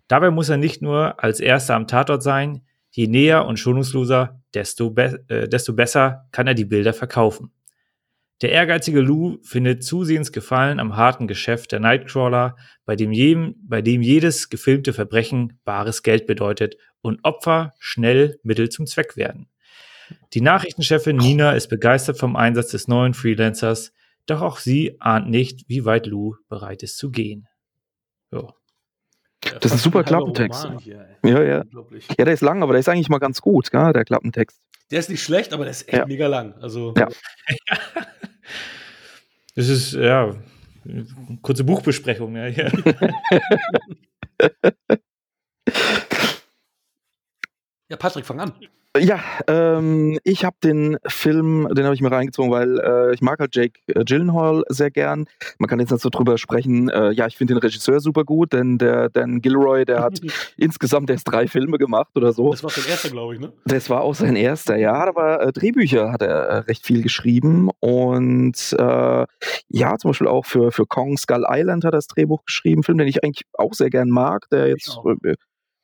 Dabei 0.08 0.32
muss 0.32 0.50
er 0.50 0.58
nicht 0.58 0.82
nur 0.82 1.24
als 1.24 1.40
Erster 1.40 1.76
am 1.76 1.88
Tatort 1.88 2.24
sein, 2.24 2.62
Je 2.96 3.08
näher 3.08 3.48
und 3.48 3.58
schonungsloser, 3.58 4.40
desto, 4.54 4.92
be 4.92 5.24
äh, 5.28 5.48
desto 5.48 5.74
besser 5.74 6.28
kann 6.32 6.48
er 6.48 6.54
die 6.54 6.66
Bilder 6.66 6.94
verkaufen. 6.94 7.52
Der 8.42 8.52
ehrgeizige 8.52 9.00
Lou 9.00 9.38
findet 9.44 9.84
zusehends 9.84 10.32
Gefallen 10.32 10.80
am 10.80 10.98
harten 10.98 11.28
Geschäft 11.28 11.72
der 11.72 11.80
Nightcrawler, 11.80 12.58
bei 12.86 12.96
dem, 12.96 13.12
jedem, 13.14 13.56
bei 13.64 13.82
dem 13.82 14.02
jedes 14.02 14.50
gefilmte 14.50 14.92
Verbrechen 14.92 15.60
bares 15.64 16.04
Geld 16.04 16.28
bedeutet 16.28 16.76
und 17.02 17.24
Opfer 17.24 17.74
schnell 17.80 18.40
Mittel 18.44 18.70
zum 18.70 18.86
Zweck 18.86 19.16
werden. 19.16 19.48
Die 20.34 20.42
Nachrichtenchefin 20.42 21.16
Nina 21.16 21.54
ist 21.54 21.70
begeistert 21.70 22.18
vom 22.18 22.36
Einsatz 22.36 22.72
des 22.72 22.88
neuen 22.88 23.14
Freelancers, 23.14 23.94
doch 24.26 24.42
auch 24.42 24.58
sie 24.58 25.00
ahnt 25.00 25.30
nicht, 25.30 25.68
wie 25.70 25.86
weit 25.86 26.06
Lou 26.08 26.36
bereit 26.50 26.84
ist 26.84 26.98
zu 26.98 27.12
gehen. 27.12 27.48
Jo. 28.32 28.54
Das 29.60 29.66
ist 29.66 29.74
ein 29.74 29.78
super 29.80 30.04
Klappentext. 30.04 30.68
Hier, 30.82 31.08
ja, 31.24 31.44
ja. 31.44 31.64
Ja, 32.18 32.26
der 32.26 32.34
ist 32.34 32.42
lang, 32.42 32.64
aber 32.64 32.74
der 32.74 32.80
ist 32.80 32.90
eigentlich 32.90 33.10
mal 33.10 33.20
ganz 33.20 33.42
gut, 33.42 33.72
gell, 33.72 33.94
der 33.94 34.06
Klappentext. 34.06 34.60
Der 34.92 35.00
ist 35.00 35.10
nicht 35.10 35.24
schlecht, 35.24 35.54
aber 35.54 35.64
der 35.64 35.72
ist 35.72 35.88
echt 35.88 35.98
ja. 35.98 36.06
mega 36.06 36.28
lang. 36.28 36.54
Also. 36.62 36.94
Ja. 36.98 37.08
das 39.56 39.70
ist, 39.70 39.94
ja, 39.94 40.36
kurze 41.42 41.64
Buchbesprechung. 41.64 42.36
Ja. 42.36 42.48
ja, 47.90 47.98
Patrick, 47.98 48.26
fang 48.26 48.40
an. 48.40 48.54
Ja, 48.96 49.20
ähm, 49.48 50.20
ich 50.24 50.46
habe 50.46 50.56
den 50.64 50.98
Film, 51.08 51.68
den 51.74 51.86
habe 51.86 51.96
ich 51.96 52.02
mir 52.02 52.12
reingezogen, 52.12 52.52
weil 52.52 52.80
äh, 52.80 53.14
ich 53.16 53.22
mag 53.22 53.40
halt 53.40 53.56
Jake 53.56 53.80
äh, 53.88 54.04
Gyllenhaal 54.04 54.64
sehr 54.70 54.92
gern. 54.92 55.26
Man 55.58 55.68
kann 55.68 55.80
jetzt 55.80 55.90
nicht 55.90 56.02
so 56.02 56.10
drüber 56.10 56.38
sprechen. 56.38 56.90
Äh, 56.90 57.12
ja, 57.12 57.26
ich 57.26 57.36
finde 57.36 57.56
den 57.56 57.60
Regisseur 57.60 58.00
super 58.00 58.24
gut, 58.24 58.54
denn 58.54 58.78
der 58.78 59.10
Dan 59.10 59.42
Gilroy, 59.42 59.86
der 59.86 60.02
hat 60.02 60.22
insgesamt 60.58 61.10
erst 61.10 61.32
drei 61.32 61.48
Filme 61.48 61.80
gemacht 61.80 62.12
oder 62.16 62.34
so. 62.34 62.52
Das 62.52 62.64
war 62.64 62.70
sein 62.70 62.86
erster, 62.88 63.10
glaube 63.10 63.34
ich, 63.34 63.40
ne? 63.40 63.52
Das 63.66 63.90
war 63.90 64.02
auch 64.02 64.14
sein 64.14 64.36
erster, 64.36 64.76
ja. 64.76 64.94
Aber 64.94 65.42
äh, 65.42 65.52
Drehbücher 65.52 66.12
hat 66.12 66.22
er 66.22 66.44
äh, 66.44 66.58
recht 66.60 66.86
viel 66.86 67.02
geschrieben 67.02 67.72
und 67.80 68.76
äh, 68.78 69.26
ja, 69.70 69.98
zum 69.98 70.12
Beispiel 70.12 70.28
auch 70.28 70.46
für 70.46 70.72
für 70.72 70.86
Kong 70.86 71.18
Skull 71.18 71.46
Island 71.50 71.84
hat 71.84 71.94
er 71.94 71.98
das 71.98 72.08
Drehbuch 72.08 72.46
geschrieben, 72.46 72.84
Film, 72.84 73.00
den 73.00 73.08
ich 73.08 73.24
eigentlich 73.24 73.48
auch 73.54 73.74
sehr 73.74 73.90
gern 73.90 74.10
mag, 74.10 74.48
der 74.52 74.68
jetzt 74.68 75.00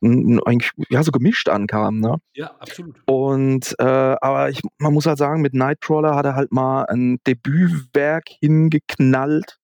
eigentlich 0.02 0.72
ja 0.88 1.02
so 1.02 1.10
gemischt 1.12 1.48
ankam, 1.48 2.00
ne? 2.00 2.16
Ja, 2.34 2.54
absolut. 2.58 3.00
Und 3.06 3.74
äh, 3.78 3.84
aber 3.84 4.48
ich, 4.48 4.60
man 4.78 4.94
muss 4.94 5.06
halt 5.06 5.18
sagen, 5.18 5.42
mit 5.42 5.54
Nightcrawler 5.54 6.14
hat 6.14 6.24
er 6.24 6.34
halt 6.34 6.52
mal 6.52 6.84
ein 6.84 7.18
Debütwerk 7.26 8.28
hingeknallt. 8.40 9.58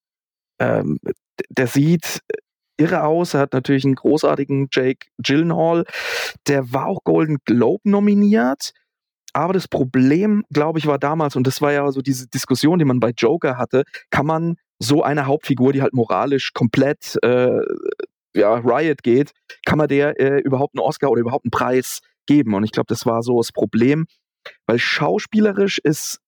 Ähm, 0.58 0.98
der 1.50 1.66
sieht 1.66 2.20
irre 2.78 3.04
aus. 3.04 3.34
Er 3.34 3.40
hat 3.40 3.52
natürlich 3.52 3.84
einen 3.84 3.94
großartigen 3.94 4.68
Jake 4.70 5.06
Gyllenhaal. 5.18 5.84
Der 6.46 6.72
war 6.72 6.86
auch 6.86 7.04
Golden 7.04 7.38
Globe 7.44 7.88
nominiert. 7.88 8.72
Aber 9.32 9.52
das 9.52 9.68
Problem, 9.68 10.44
glaube 10.50 10.78
ich, 10.78 10.86
war 10.86 10.98
damals, 10.98 11.36
und 11.36 11.46
das 11.46 11.60
war 11.60 11.72
ja 11.72 11.90
so 11.92 12.00
diese 12.00 12.26
Diskussion, 12.26 12.78
die 12.78 12.86
man 12.86 13.00
bei 13.00 13.10
Joker 13.10 13.58
hatte, 13.58 13.84
kann 14.10 14.26
man 14.26 14.56
so 14.78 15.02
eine 15.02 15.26
Hauptfigur, 15.26 15.72
die 15.72 15.82
halt 15.82 15.92
moralisch 15.92 16.52
komplett 16.52 17.18
äh, 17.22 17.60
ja, 18.36 18.54
Riot 18.54 19.02
geht, 19.02 19.32
kann 19.64 19.78
man 19.78 19.88
der 19.88 20.18
äh, 20.20 20.40
überhaupt 20.40 20.74
einen 20.74 20.84
Oscar 20.84 21.10
oder 21.10 21.20
überhaupt 21.20 21.44
einen 21.44 21.50
Preis 21.50 22.00
geben. 22.26 22.54
Und 22.54 22.64
ich 22.64 22.72
glaube, 22.72 22.86
das 22.88 23.06
war 23.06 23.22
so 23.22 23.38
das 23.38 23.52
Problem, 23.52 24.06
weil 24.66 24.78
schauspielerisch 24.78 25.78
ist 25.78 26.20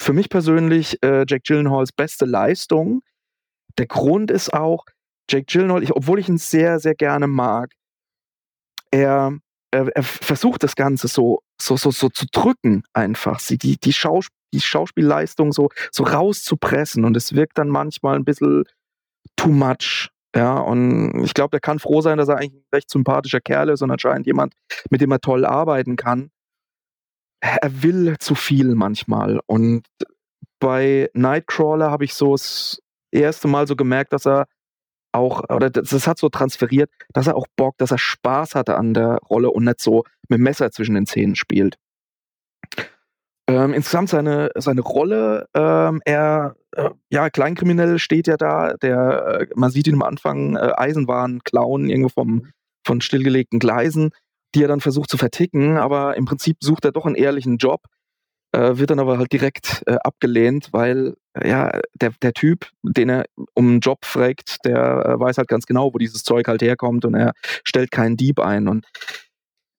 für 0.00 0.12
mich 0.12 0.28
persönlich 0.28 1.02
äh, 1.02 1.24
Jack 1.28 1.44
Gyllenhaals 1.44 1.92
beste 1.92 2.24
Leistung. 2.24 3.02
Der 3.78 3.86
Grund 3.86 4.30
ist 4.30 4.52
auch, 4.52 4.84
Jack 5.30 5.46
Gyllenhaal, 5.46 5.82
ich, 5.82 5.92
obwohl 5.92 6.18
ich 6.18 6.28
ihn 6.28 6.38
sehr, 6.38 6.80
sehr 6.80 6.94
gerne 6.94 7.26
mag, 7.26 7.70
er, 8.90 9.38
er, 9.70 9.88
er 9.88 10.02
versucht 10.02 10.62
das 10.62 10.74
Ganze 10.74 11.08
so, 11.08 11.40
so, 11.60 11.76
so, 11.76 11.90
so 11.90 12.08
zu 12.08 12.26
drücken, 12.30 12.82
einfach, 12.92 13.38
sie, 13.38 13.56
die, 13.56 13.78
die, 13.78 13.92
Schaus 13.92 14.26
die 14.52 14.60
Schauspielleistung 14.60 15.52
so, 15.52 15.70
so 15.90 16.04
rauszupressen. 16.04 17.04
Und 17.04 17.16
es 17.16 17.34
wirkt 17.34 17.58
dann 17.58 17.68
manchmal 17.68 18.16
ein 18.16 18.24
bisschen 18.24 18.64
too 19.36 19.48
much 19.48 20.10
Ja, 20.34 20.58
und 20.58 21.24
ich 21.24 21.34
glaube, 21.34 21.50
der 21.50 21.60
kann 21.60 21.78
froh 21.78 22.00
sein, 22.00 22.18
dass 22.18 22.28
er 22.28 22.38
eigentlich 22.38 22.62
ein 22.62 22.74
recht 22.74 22.90
sympathischer 22.90 23.40
Kerl 23.40 23.68
ist 23.68 23.82
und 23.82 23.90
anscheinend 23.90 24.26
jemand, 24.26 24.54
mit 24.90 25.00
dem 25.00 25.10
er 25.10 25.20
toll 25.20 25.44
arbeiten 25.44 25.96
kann. 25.96 26.30
Er 27.40 27.82
will 27.82 28.16
zu 28.18 28.34
viel 28.34 28.74
manchmal. 28.74 29.40
Und 29.46 29.86
bei 30.58 31.10
Nightcrawler 31.12 31.90
habe 31.90 32.04
ich 32.04 32.14
so 32.14 32.32
das 32.32 32.80
erste 33.10 33.48
Mal 33.48 33.66
so 33.66 33.76
gemerkt, 33.76 34.12
dass 34.12 34.26
er 34.26 34.46
auch, 35.12 35.42
oder 35.50 35.68
das, 35.68 35.90
das, 35.90 36.06
hat 36.06 36.18
so 36.18 36.30
transferiert, 36.30 36.90
dass 37.12 37.26
er 37.26 37.36
auch 37.36 37.46
Bock, 37.56 37.76
dass 37.76 37.90
er 37.90 37.98
Spaß 37.98 38.54
hatte 38.54 38.76
an 38.76 38.94
der 38.94 39.18
Rolle 39.28 39.50
und 39.50 39.64
nicht 39.64 39.80
so 39.80 40.04
mit 40.28 40.40
Messer 40.40 40.70
zwischen 40.70 40.94
den 40.94 41.04
Zähnen 41.04 41.36
spielt. 41.36 41.76
Ähm, 43.52 43.74
insgesamt 43.74 44.08
seine, 44.08 44.50
seine 44.54 44.80
Rolle, 44.80 45.46
ähm, 45.54 46.00
er, 46.06 46.56
äh, 46.74 46.88
ja, 47.10 47.28
Kleinkriminell 47.28 47.98
steht 47.98 48.26
ja 48.26 48.38
da, 48.38 48.72
der, 48.80 49.40
äh, 49.40 49.46
man 49.54 49.70
sieht 49.70 49.86
ihn 49.86 49.94
am 49.94 50.02
Anfang 50.02 50.56
äh, 50.56 50.72
Eisenwaren 50.74 51.44
klauen, 51.44 51.90
irgendwo 51.90 52.08
vom, 52.08 52.46
von 52.86 53.02
stillgelegten 53.02 53.58
Gleisen, 53.58 54.12
die 54.54 54.64
er 54.64 54.68
dann 54.68 54.80
versucht 54.80 55.10
zu 55.10 55.18
verticken, 55.18 55.76
aber 55.76 56.16
im 56.16 56.24
Prinzip 56.24 56.56
sucht 56.60 56.86
er 56.86 56.92
doch 56.92 57.04
einen 57.04 57.14
ehrlichen 57.14 57.58
Job, 57.58 57.82
äh, 58.52 58.78
wird 58.78 58.88
dann 58.88 59.00
aber 59.00 59.18
halt 59.18 59.30
direkt 59.34 59.82
äh, 59.86 59.96
abgelehnt, 60.02 60.68
weil, 60.72 61.16
äh, 61.34 61.46
ja, 61.46 61.78
der, 61.94 62.12
der 62.22 62.32
Typ, 62.32 62.70
den 62.82 63.10
er 63.10 63.26
um 63.52 63.68
einen 63.68 63.80
Job 63.80 64.06
fragt, 64.06 64.64
der 64.64 65.16
weiß 65.18 65.36
halt 65.36 65.48
ganz 65.48 65.66
genau, 65.66 65.92
wo 65.92 65.98
dieses 65.98 66.22
Zeug 66.22 66.48
halt 66.48 66.62
herkommt 66.62 67.04
und 67.04 67.14
er 67.14 67.32
stellt 67.64 67.90
keinen 67.90 68.16
Dieb 68.16 68.40
ein 68.40 68.68
und 68.68 68.86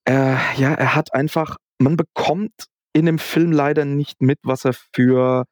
ja, 0.06 0.74
er 0.74 0.94
hat 0.94 1.14
einfach, 1.14 1.56
man 1.78 1.96
bekommt 1.96 2.52
in 2.94 3.06
dem 3.06 3.18
Film 3.18 3.52
leider 3.52 3.84
nicht 3.84 4.22
mit, 4.22 4.38
was 4.42 4.64
er 4.64 4.72
für, 4.72 5.44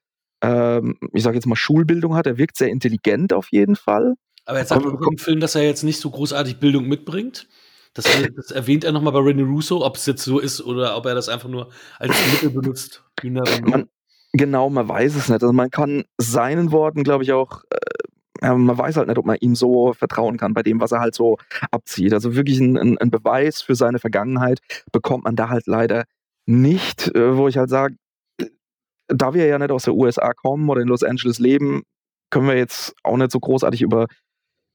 ähm, 0.42 0.96
ich 1.12 1.22
sage 1.22 1.37
jetzt 1.37 1.46
mal, 1.46 1.56
Schulbildung 1.56 2.14
hat. 2.14 2.26
Er 2.26 2.38
wirkt 2.38 2.56
sehr 2.56 2.68
intelligent 2.68 3.32
auf 3.32 3.49
jeden 3.50 3.76
Fall. 3.76 4.14
Aber 4.46 4.58
er 4.58 4.64
sagt 4.64 4.87
auch 4.87 5.11
im 5.11 5.18
Film, 5.18 5.40
dass 5.40 5.54
er 5.54 5.62
jetzt 5.62 5.82
nicht 5.82 6.00
so 6.00 6.11
großartig 6.11 6.58
Bildung 6.58 6.88
mitbringt. 6.88 7.49
Das, 7.94 8.06
das 8.37 8.50
erwähnt 8.50 8.84
er 8.84 8.92
nochmal 8.92 9.12
bei 9.12 9.18
René 9.18 9.44
Russo, 9.44 9.84
ob 9.84 9.96
es 9.96 10.06
jetzt 10.06 10.25
so 10.25 10.38
ist 10.38 10.62
oder 10.62 10.96
ob 10.96 11.04
er 11.04 11.14
das 11.14 11.28
einfach 11.28 11.49
nur 11.49 11.68
als 11.99 12.14
Mittel 12.32 12.50
benutzt. 12.50 13.04
Man, 13.64 13.88
genau, 14.32 14.70
man 14.70 14.88
weiß 14.88 15.14
es 15.14 15.28
nicht. 15.28 15.42
Also 15.42 15.52
man 15.52 15.70
kann 15.70 16.04
seinen 16.16 16.72
Worten, 16.72 17.02
glaube 17.02 17.25
ich, 17.25 17.32
auch 17.32 17.64
äh, 17.70 18.54
man 18.54 18.76
weiß 18.76 18.96
halt 18.96 19.08
nicht, 19.08 19.18
ob 19.18 19.26
man 19.26 19.37
ihm 19.40 19.54
so 19.54 19.92
vertrauen 19.92 20.37
kann 20.37 20.54
bei 20.54 20.62
dem, 20.62 20.80
was 20.80 20.92
er 20.92 21.00
halt 21.00 21.14
so 21.14 21.38
abzieht. 21.70 22.12
Also 22.12 22.34
wirklich 22.34 22.58
ein, 22.58 22.76
ein, 22.76 22.99
ein 22.99 23.11
Beweis 23.11 23.62
für 23.62 23.75
seine 23.75 23.99
Vergangenheit 23.99 24.61
bekommt 24.90 25.25
man 25.25 25.37
da 25.37 25.49
halt 25.49 25.66
leider 25.66 26.04
nicht, 26.46 27.14
äh, 27.14 27.37
wo 27.37 27.49
ich 27.49 27.56
halt 27.56 27.70
sage, 27.70 27.96
da 29.08 29.34
wir 29.34 29.46
ja 29.46 29.58
nicht 29.58 29.70
aus 29.70 29.84
der 29.84 29.94
USA 29.94 30.32
kommen 30.32 30.68
oder 30.68 30.80
in 30.80 30.88
Los 30.88 31.02
Angeles 31.02 31.38
leben, 31.38 31.82
können 32.30 32.49
wir 32.49 32.56
jetzt 32.56 32.94
auch 33.02 33.16
nicht 33.16 33.30
so 33.30 33.40
großartig 33.40 33.82
über 33.82 34.06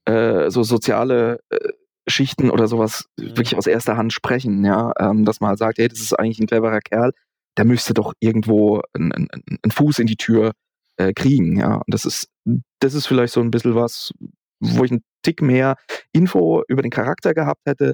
äh, 0.05 0.49
so 0.49 0.63
soziale 0.63 1.39
äh, 1.49 1.69
Schichten 2.07 2.49
oder 2.49 2.67
sowas 2.67 3.05
mhm. 3.17 3.29
wirklich 3.29 3.55
aus 3.57 3.67
erster 3.67 3.97
Hand 3.97 4.13
sprechen, 4.13 4.63
ja, 4.63 4.93
ähm, 4.99 5.25
dass 5.25 5.41
man 5.41 5.49
halt 5.49 5.59
sagt, 5.59 5.77
hey, 5.77 5.87
das 5.87 5.99
ist 5.99 6.13
eigentlich 6.13 6.39
ein 6.39 6.47
cleverer 6.47 6.79
Kerl, 6.79 7.11
der 7.57 7.65
müsste 7.65 7.93
doch 7.93 8.13
irgendwo 8.19 8.81
einen, 8.93 9.11
einen, 9.11 9.29
einen 9.31 9.71
Fuß 9.71 9.99
in 9.99 10.07
die 10.07 10.15
Tür 10.15 10.53
äh, 10.97 11.13
kriegen, 11.13 11.57
ja. 11.57 11.75
Und 11.75 11.93
das 11.93 12.05
ist, 12.05 12.29
das 12.79 12.93
ist 12.93 13.07
vielleicht 13.07 13.33
so 13.33 13.41
ein 13.41 13.51
bisschen 13.51 13.75
was, 13.75 14.11
wo 14.59 14.83
ich 14.83 14.91
einen 14.91 15.03
Tick 15.23 15.41
mehr 15.41 15.75
Info 16.13 16.63
über 16.67 16.81
den 16.81 16.91
Charakter 16.91 17.33
gehabt 17.33 17.61
hätte, 17.65 17.93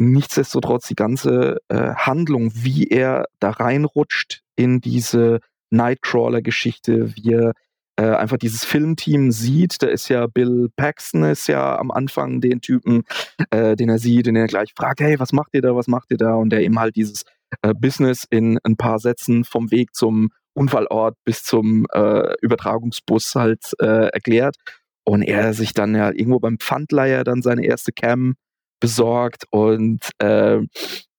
Nichtsdestotrotz 0.00 0.86
die 0.86 0.94
ganze 0.94 1.58
äh, 1.66 1.92
Handlung, 1.96 2.52
wie 2.54 2.86
er 2.86 3.24
da 3.40 3.50
reinrutscht 3.50 4.42
in 4.54 4.80
diese 4.80 5.40
Nightcrawler-Geschichte, 5.70 7.16
wie 7.16 7.32
er 7.32 7.52
äh, 7.96 8.14
einfach 8.14 8.36
dieses 8.36 8.64
Filmteam 8.64 9.32
sieht. 9.32 9.82
Da 9.82 9.88
ist 9.88 10.08
ja 10.08 10.28
Bill 10.28 10.68
Paxton 10.76 11.24
ist 11.24 11.48
ja 11.48 11.76
am 11.76 11.90
Anfang 11.90 12.40
den 12.40 12.60
Typen, 12.60 13.02
äh, 13.50 13.74
den 13.74 13.88
er 13.88 13.98
sieht, 13.98 14.26
den 14.26 14.36
er 14.36 14.46
gleich 14.46 14.72
fragt, 14.76 15.00
hey, 15.00 15.18
was 15.18 15.32
macht 15.32 15.48
ihr 15.54 15.62
da, 15.62 15.74
was 15.74 15.88
macht 15.88 16.12
ihr 16.12 16.16
da? 16.16 16.34
Und 16.34 16.50
der 16.50 16.62
ihm 16.62 16.78
halt 16.78 16.94
dieses 16.94 17.24
äh, 17.62 17.74
Business 17.74 18.24
in 18.30 18.60
ein 18.62 18.76
paar 18.76 19.00
Sätzen 19.00 19.42
vom 19.42 19.72
Weg 19.72 19.96
zum 19.96 20.30
Unfallort 20.54 21.16
bis 21.24 21.42
zum 21.42 21.86
äh, 21.92 22.34
Übertragungsbus 22.40 23.34
halt 23.34 23.72
äh, 23.80 24.10
erklärt. 24.10 24.54
Und 25.02 25.22
er 25.22 25.54
sich 25.54 25.72
dann 25.72 25.96
ja 25.96 26.10
irgendwo 26.12 26.38
beim 26.38 26.60
Pfandleiher 26.60 27.24
dann 27.24 27.42
seine 27.42 27.64
erste 27.64 27.90
Cam 27.90 28.36
besorgt 28.80 29.44
und 29.50 30.10
äh, 30.18 30.60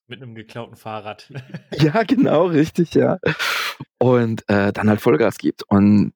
mit 0.09 0.23
einem 0.23 0.33
geklauten 0.35 0.75
Fahrrad. 0.75 1.31
ja, 1.73 2.03
genau, 2.03 2.47
richtig, 2.47 2.95
ja. 2.95 3.19
Und 3.99 4.43
äh, 4.49 4.73
dann 4.73 4.89
halt 4.89 5.01
Vollgas 5.01 5.37
gibt. 5.37 5.63
Und 5.67 6.13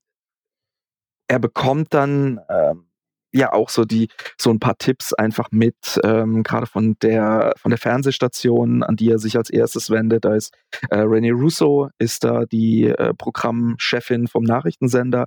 er 1.27 1.39
bekommt 1.39 1.93
dann 1.93 2.39
ähm, 2.49 2.87
ja 3.33 3.53
auch 3.53 3.69
so 3.69 3.85
die 3.85 4.09
so 4.37 4.49
ein 4.51 4.59
paar 4.59 4.77
Tipps 4.77 5.13
einfach 5.13 5.49
mit, 5.51 5.99
ähm, 6.03 6.43
gerade 6.43 6.65
von 6.65 6.95
der 7.01 7.53
von 7.57 7.69
der 7.69 7.77
Fernsehstation, 7.77 8.83
an 8.83 8.95
die 8.95 9.09
er 9.09 9.19
sich 9.19 9.37
als 9.37 9.49
erstes 9.49 9.89
wendet. 9.89 10.25
Da 10.25 10.35
ist 10.35 10.53
äh, 10.89 10.97
René 10.97 11.33
Russo, 11.33 11.89
ist 11.99 12.23
da 12.23 12.45
die 12.45 12.85
äh, 12.85 13.13
Programmchefin 13.13 14.27
vom 14.27 14.43
Nachrichtensender, 14.43 15.25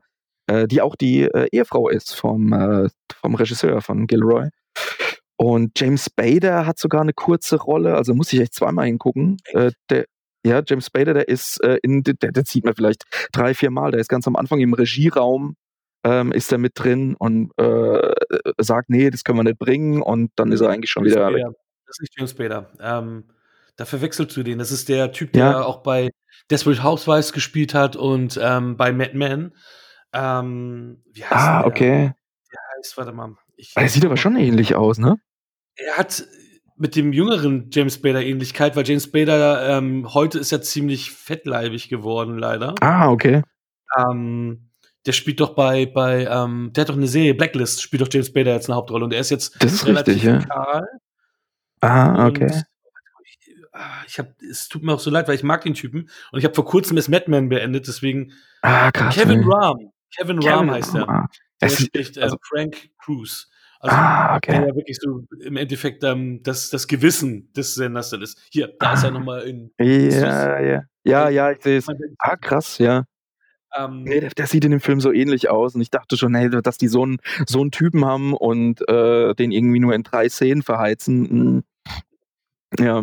äh, 0.48 0.66
die 0.66 0.82
auch 0.82 0.96
die 0.96 1.22
äh, 1.22 1.48
Ehefrau 1.52 1.88
ist 1.88 2.14
vom 2.14 2.52
äh, 2.52 2.88
vom 3.20 3.34
Regisseur 3.34 3.80
von 3.80 4.06
Gilroy. 4.06 4.48
Und 5.36 5.78
James 5.78 6.08
Bader 6.08 6.66
hat 6.66 6.78
sogar 6.78 7.02
eine 7.02 7.12
kurze 7.12 7.56
Rolle, 7.56 7.94
also 7.94 8.14
muss 8.14 8.32
ich 8.32 8.40
echt 8.40 8.54
zweimal 8.54 8.86
hingucken. 8.86 9.36
Äh, 9.52 9.72
der, 9.90 10.06
ja, 10.44 10.62
James 10.66 10.90
Bader, 10.90 11.12
der 11.12 11.28
ist 11.28 11.62
äh, 11.62 11.78
in, 11.82 12.02
der, 12.02 12.14
der 12.14 12.44
sieht 12.46 12.64
man 12.64 12.74
vielleicht 12.74 13.04
drei, 13.32 13.52
vier 13.52 13.70
Mal. 13.70 13.90
Der 13.90 14.00
ist 14.00 14.08
ganz 14.08 14.26
am 14.26 14.36
Anfang 14.36 14.60
im 14.60 14.72
Regieraum, 14.72 15.56
ähm, 16.04 16.32
ist 16.32 16.52
er 16.52 16.58
mit 16.58 16.72
drin 16.76 17.16
und 17.18 17.50
äh, 17.58 18.12
sagt, 18.58 18.88
nee, 18.88 19.10
das 19.10 19.24
können 19.24 19.38
wir 19.38 19.44
nicht 19.44 19.58
bringen. 19.58 20.02
Und 20.02 20.30
dann 20.36 20.52
ist 20.52 20.60
er 20.60 20.70
eigentlich 20.70 20.90
schon 20.90 21.04
James 21.04 21.16
wieder 21.16 21.30
Bader. 21.30 21.52
Das 21.86 21.96
ist 21.96 22.00
nicht 22.00 22.14
James 22.16 22.34
Bader. 22.34 22.70
Ähm, 22.80 23.24
da 23.76 23.84
verwechselst 23.84 24.36
du 24.36 24.42
den. 24.42 24.58
Das 24.58 24.70
ist 24.70 24.88
der 24.88 25.12
Typ, 25.12 25.32
der 25.32 25.44
ja. 25.44 25.64
auch 25.64 25.82
bei 25.82 26.10
Desperate 26.50 26.82
Housewives 26.82 27.32
gespielt 27.32 27.74
hat 27.74 27.96
und 27.96 28.38
ähm, 28.40 28.76
bei 28.76 28.92
Mad 28.92 29.12
Men. 29.14 29.52
Ähm, 30.12 31.02
wie 31.12 31.24
heißt 31.24 31.32
ah, 31.32 31.58
der? 31.58 31.66
okay. 31.66 32.12
Der 32.52 32.60
heißt, 32.78 32.96
warte 32.96 33.12
mal. 33.12 33.36
Ich, 33.56 33.72
er 33.74 33.88
sieht 33.88 34.04
aber 34.04 34.16
schon 34.16 34.36
ähnlich 34.36 34.74
aus, 34.74 34.98
ne? 34.98 35.18
Er 35.76 35.96
hat 35.96 36.26
mit 36.76 36.94
dem 36.94 37.12
jüngeren 37.12 37.70
James 37.72 38.00
Bader 38.00 38.22
Ähnlichkeit, 38.22 38.76
weil 38.76 38.86
James 38.86 39.10
Bader 39.10 39.78
ähm, 39.78 40.12
heute 40.12 40.38
ist 40.38 40.50
ja 40.50 40.60
ziemlich 40.60 41.10
fettleibig 41.10 41.88
geworden, 41.88 42.38
leider. 42.38 42.74
Ah, 42.80 43.10
okay. 43.10 43.42
Ähm, 43.96 44.70
der 45.06 45.12
spielt 45.12 45.40
doch 45.40 45.54
bei, 45.54 45.86
bei 45.86 46.26
ähm, 46.26 46.72
der 46.74 46.82
hat 46.82 46.88
doch 46.88 46.96
eine 46.96 47.06
Serie, 47.06 47.34
Blacklist, 47.34 47.80
spielt 47.80 48.02
doch 48.02 48.08
James 48.10 48.32
Bader 48.32 48.54
jetzt 48.54 48.68
eine 48.68 48.76
Hauptrolle 48.76 49.04
und 49.04 49.12
er 49.12 49.20
ist 49.20 49.30
jetzt 49.30 49.62
das 49.62 49.72
ist 49.72 49.86
relativ 49.86 50.14
richtig, 50.14 50.48
ja. 50.48 50.82
Ah, 51.80 52.26
okay. 52.26 52.44
Und 52.44 52.64
ah, 53.72 54.02
ich 54.06 54.18
hab, 54.18 54.28
es 54.42 54.68
tut 54.68 54.82
mir 54.82 54.92
auch 54.92 55.00
so 55.00 55.10
leid, 55.10 55.28
weil 55.28 55.36
ich 55.36 55.42
mag 55.42 55.62
den 55.62 55.74
Typen 55.74 56.10
und 56.32 56.38
ich 56.38 56.44
habe 56.44 56.54
vor 56.54 56.64
kurzem 56.64 56.96
das 56.96 57.08
Madman 57.08 57.48
beendet, 57.48 57.86
deswegen 57.86 58.32
ah, 58.62 58.90
krass, 58.90 59.14
Kevin 59.14 59.44
Rahm. 59.44 59.92
Kevin, 60.16 60.40
Kevin 60.40 60.52
Rahm 60.52 60.70
heißt 60.70 60.94
er. 60.94 61.28
Der 61.60 61.68
spricht 61.68 62.18
also, 62.18 62.36
Frank 62.42 62.90
Cruz. 62.98 63.48
Also, 63.80 63.96
ah, 63.96 64.36
okay. 64.36 64.52
der 64.52 64.68
ja 64.68 64.76
wirklich 64.76 64.98
so 65.00 65.22
im 65.40 65.56
Endeffekt 65.56 66.02
ähm, 66.04 66.42
das, 66.42 66.70
das 66.70 66.86
Gewissen 66.86 67.52
des 67.52 67.74
Senders 67.74 68.10
dann 68.10 68.22
ist. 68.22 68.38
Hier, 68.50 68.74
da 68.78 68.90
ah. 68.90 68.94
ist 68.94 69.04
er 69.04 69.10
nochmal 69.10 69.42
in. 69.42 69.72
Ja, 69.78 70.60
ja. 70.60 70.82
Ja, 71.04 71.28
ja, 71.28 71.52
ich 71.52 71.62
sehe 71.62 71.78
es. 71.78 71.86
Ah, 72.18 72.36
krass, 72.36 72.78
ja. 72.78 73.04
Ähm, 73.76 74.04
nee, 74.04 74.20
der, 74.20 74.30
der, 74.30 74.46
sieht 74.46 74.64
in 74.64 74.70
dem 74.70 74.80
Film 74.80 75.00
so 75.00 75.12
ähnlich 75.12 75.50
aus 75.50 75.74
und 75.74 75.80
ich 75.80 75.90
dachte 75.90 76.16
schon, 76.16 76.34
hey, 76.34 76.50
dass 76.50 76.78
die 76.78 76.88
so 76.88 77.02
einen, 77.02 77.18
so 77.46 77.60
einen 77.60 77.70
Typen 77.70 78.04
haben 78.04 78.34
und 78.34 78.88
äh, 78.88 79.34
den 79.34 79.52
irgendwie 79.52 79.80
nur 79.80 79.94
in 79.94 80.02
drei 80.02 80.28
Szenen 80.28 80.62
verheizen. 80.62 81.28
Hm. 81.28 81.64
Ja. 82.78 83.02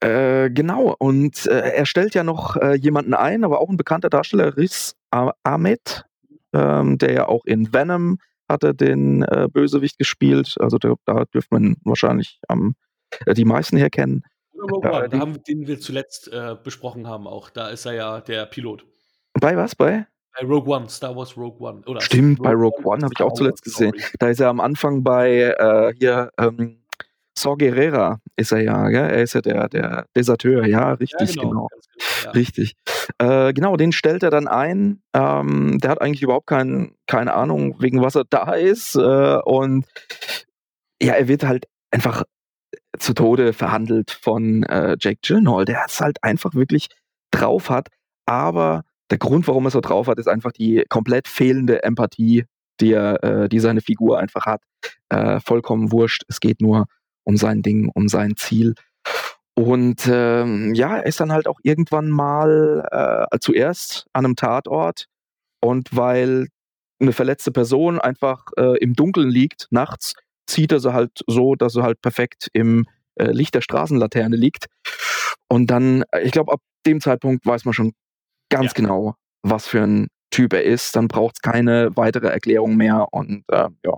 Äh, 0.00 0.50
genau, 0.50 0.94
und 0.98 1.46
äh, 1.46 1.74
er 1.74 1.86
stellt 1.86 2.14
ja 2.14 2.24
noch 2.24 2.56
äh, 2.56 2.74
jemanden 2.74 3.14
ein, 3.14 3.44
aber 3.44 3.60
auch 3.60 3.68
ein 3.68 3.76
bekannter 3.76 4.10
Darsteller, 4.10 4.56
Riz 4.56 4.96
Ahmed, 5.10 6.04
ähm, 6.52 6.98
der 6.98 7.12
ja 7.12 7.28
auch 7.28 7.44
in 7.44 7.72
Venom 7.72 8.18
hat 8.52 8.64
er 8.64 8.74
den 8.74 9.22
äh, 9.22 9.48
Bösewicht 9.50 9.98
gespielt. 9.98 10.54
Also 10.60 10.78
da, 10.78 10.94
da 11.04 11.24
dürfte 11.24 11.54
man 11.54 11.76
wahrscheinlich 11.84 12.38
am, 12.48 12.74
äh, 13.26 13.34
die 13.34 13.44
meisten 13.44 13.76
herkennen. 13.76 14.22
Rogue 14.54 14.90
One, 14.90 15.08
da 15.08 15.18
haben, 15.18 15.42
den 15.42 15.66
wir 15.66 15.80
zuletzt 15.80 16.32
äh, 16.32 16.56
besprochen 16.62 17.08
haben 17.08 17.26
auch. 17.26 17.50
Da 17.50 17.68
ist 17.68 17.84
er 17.84 17.94
ja 17.94 18.20
der 18.20 18.46
Pilot. 18.46 18.86
Bei 19.34 19.56
was? 19.56 19.74
Bei? 19.74 20.06
Bei 20.38 20.46
Rogue 20.46 20.74
One, 20.74 20.88
Star 20.88 21.16
Wars 21.16 21.36
Rogue 21.36 21.60
One. 21.66 21.82
Oder 21.86 22.00
Stimmt, 22.00 22.38
Rogue 22.38 22.48
bei 22.48 22.54
Rogue 22.54 22.78
One, 22.84 22.86
One 22.86 23.02
habe 23.04 23.14
ich 23.16 23.22
auch 23.22 23.34
zuletzt 23.34 23.62
gesehen. 23.64 23.92
Da 24.18 24.28
ist 24.28 24.40
er 24.40 24.48
am 24.48 24.60
Anfang 24.60 25.02
bei 25.02 25.54
äh, 25.58 25.92
hier 25.98 26.30
ähm, 26.38 26.81
Saw 27.36 27.56
Gerrera 27.56 28.18
ist 28.36 28.52
er 28.52 28.60
ja, 28.60 28.88
gell? 28.88 29.10
er 29.10 29.22
ist 29.22 29.34
ja 29.34 29.40
der, 29.40 29.68
der 29.68 30.06
Deserteur, 30.14 30.66
ja, 30.66 30.92
richtig, 30.92 31.34
ja, 31.34 31.42
genau. 31.42 31.50
genau. 31.50 31.68
genau 31.68 31.92
ja. 32.24 32.30
Richtig. 32.30 32.74
Äh, 33.18 33.52
genau, 33.52 33.76
den 33.76 33.92
stellt 33.92 34.22
er 34.22 34.30
dann 34.30 34.48
ein. 34.48 35.02
Ähm, 35.14 35.78
der 35.78 35.90
hat 35.90 36.00
eigentlich 36.00 36.22
überhaupt 36.22 36.46
kein, 36.46 36.94
keine 37.06 37.34
Ahnung, 37.34 37.76
wegen 37.80 38.02
was 38.02 38.14
er 38.14 38.24
da 38.28 38.52
ist. 38.54 38.94
Äh, 38.96 39.38
und 39.44 39.86
ja, 41.00 41.14
er 41.14 41.28
wird 41.28 41.44
halt 41.44 41.66
einfach 41.90 42.24
zu 42.98 43.14
Tode 43.14 43.52
verhandelt 43.52 44.10
von 44.10 44.62
äh, 44.64 44.96
Jake 45.00 45.20
Gyllenhaal, 45.22 45.64
der 45.64 45.84
es 45.86 46.00
halt 46.00 46.22
einfach 46.22 46.54
wirklich 46.54 46.88
drauf 47.30 47.70
hat. 47.70 47.88
Aber 48.26 48.82
der 49.10 49.18
Grund, 49.18 49.48
warum 49.48 49.66
er 49.66 49.70
so 49.70 49.80
drauf 49.80 50.06
hat, 50.06 50.18
ist 50.18 50.28
einfach 50.28 50.52
die 50.52 50.84
komplett 50.88 51.28
fehlende 51.28 51.82
Empathie, 51.82 52.44
die, 52.80 52.92
er, 52.92 53.22
äh, 53.24 53.48
die 53.48 53.60
seine 53.60 53.80
Figur 53.80 54.18
einfach 54.18 54.46
hat. 54.46 54.62
äh, 55.10 55.40
vollkommen 55.40 55.92
wurscht. 55.92 56.24
Es 56.28 56.40
geht 56.40 56.60
nur 56.60 56.86
um 57.24 57.36
sein 57.36 57.62
Ding, 57.62 57.90
um 57.94 58.08
sein 58.08 58.36
Ziel. 58.36 58.74
Und 59.54 60.08
ähm, 60.10 60.74
ja, 60.74 60.96
er 60.96 61.06
ist 61.06 61.20
dann 61.20 61.32
halt 61.32 61.46
auch 61.46 61.60
irgendwann 61.62 62.10
mal 62.10 62.86
äh, 63.30 63.38
zuerst 63.40 64.06
an 64.12 64.24
einem 64.24 64.36
Tatort 64.36 65.06
und 65.60 65.94
weil 65.94 66.48
eine 67.00 67.12
verletzte 67.12 67.52
Person 67.52 68.00
einfach 68.00 68.46
äh, 68.56 68.78
im 68.78 68.94
Dunkeln 68.94 69.28
liegt, 69.28 69.66
nachts, 69.70 70.14
zieht 70.46 70.72
er 70.72 70.80
sie 70.80 70.92
halt 70.92 71.20
so, 71.26 71.54
dass 71.54 71.74
sie 71.74 71.82
halt 71.82 72.00
perfekt 72.00 72.48
im 72.52 72.86
äh, 73.16 73.30
Licht 73.30 73.54
der 73.54 73.60
Straßenlaterne 73.60 74.36
liegt. 74.36 74.66
Und 75.48 75.66
dann, 75.66 76.04
äh, 76.12 76.22
ich 76.22 76.32
glaube, 76.32 76.52
ab 76.52 76.60
dem 76.86 77.00
Zeitpunkt 77.00 77.44
weiß 77.44 77.64
man 77.64 77.74
schon 77.74 77.92
ganz 78.48 78.66
ja. 78.66 78.72
genau, 78.74 79.14
was 79.42 79.66
für 79.66 79.82
ein 79.82 80.08
Typ 80.30 80.54
er 80.54 80.64
ist. 80.64 80.96
Dann 80.96 81.08
braucht 81.08 81.36
es 81.36 81.42
keine 81.42 81.94
weitere 81.96 82.28
Erklärung 82.28 82.76
mehr 82.76 83.08
und 83.12 83.44
äh, 83.48 83.68
ja. 83.84 83.96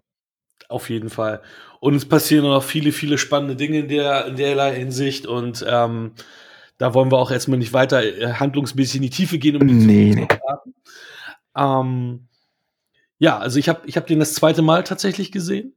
Auf 0.74 0.90
jeden 0.90 1.08
Fall. 1.08 1.40
Und 1.78 1.94
es 1.94 2.04
passieren 2.04 2.46
noch 2.46 2.64
viele, 2.64 2.90
viele 2.90 3.16
spannende 3.16 3.54
Dinge 3.54 3.78
in 3.78 3.86
der 3.86 4.26
in 4.26 4.34
derlei 4.34 4.74
Hinsicht 4.74 5.24
und 5.24 5.64
ähm, 5.68 6.14
da 6.78 6.94
wollen 6.94 7.12
wir 7.12 7.18
auch 7.18 7.30
erstmal 7.30 7.60
nicht 7.60 7.72
weiter 7.72 8.02
äh, 8.02 8.32
handlungsmäßig 8.32 8.96
in 8.96 9.02
die 9.02 9.10
Tiefe 9.10 9.38
gehen, 9.38 9.54
um 9.54 9.68
die 9.68 9.74
nee, 9.74 10.14
nee. 10.16 10.28
Ähm, 11.56 12.26
ja, 13.18 13.38
also 13.38 13.60
ich 13.60 13.68
habe 13.68 13.82
ich 13.86 13.96
hab 13.96 14.08
den 14.08 14.18
das 14.18 14.34
zweite 14.34 14.62
Mal 14.62 14.82
tatsächlich 14.82 15.30
gesehen. 15.30 15.76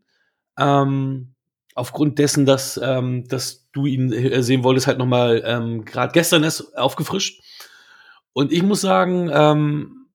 Ähm, 0.58 1.36
aufgrund 1.76 2.18
dessen, 2.18 2.48
dass, 2.48 2.80
ähm, 2.82 3.28
dass 3.28 3.70
du 3.72 3.86
ihn 3.86 4.12
äh, 4.12 4.42
sehen 4.42 4.64
wolltest, 4.64 4.88
halt 4.88 4.98
nochmal 4.98 5.44
ähm, 5.46 5.86
gerade 5.86 6.12
gestern 6.12 6.44
erst 6.44 6.76
aufgefrischt. 6.76 7.44
Und 8.34 8.52
ich 8.52 8.64
muss 8.64 8.82
sagen, 8.82 9.30
ähm, 9.32 10.08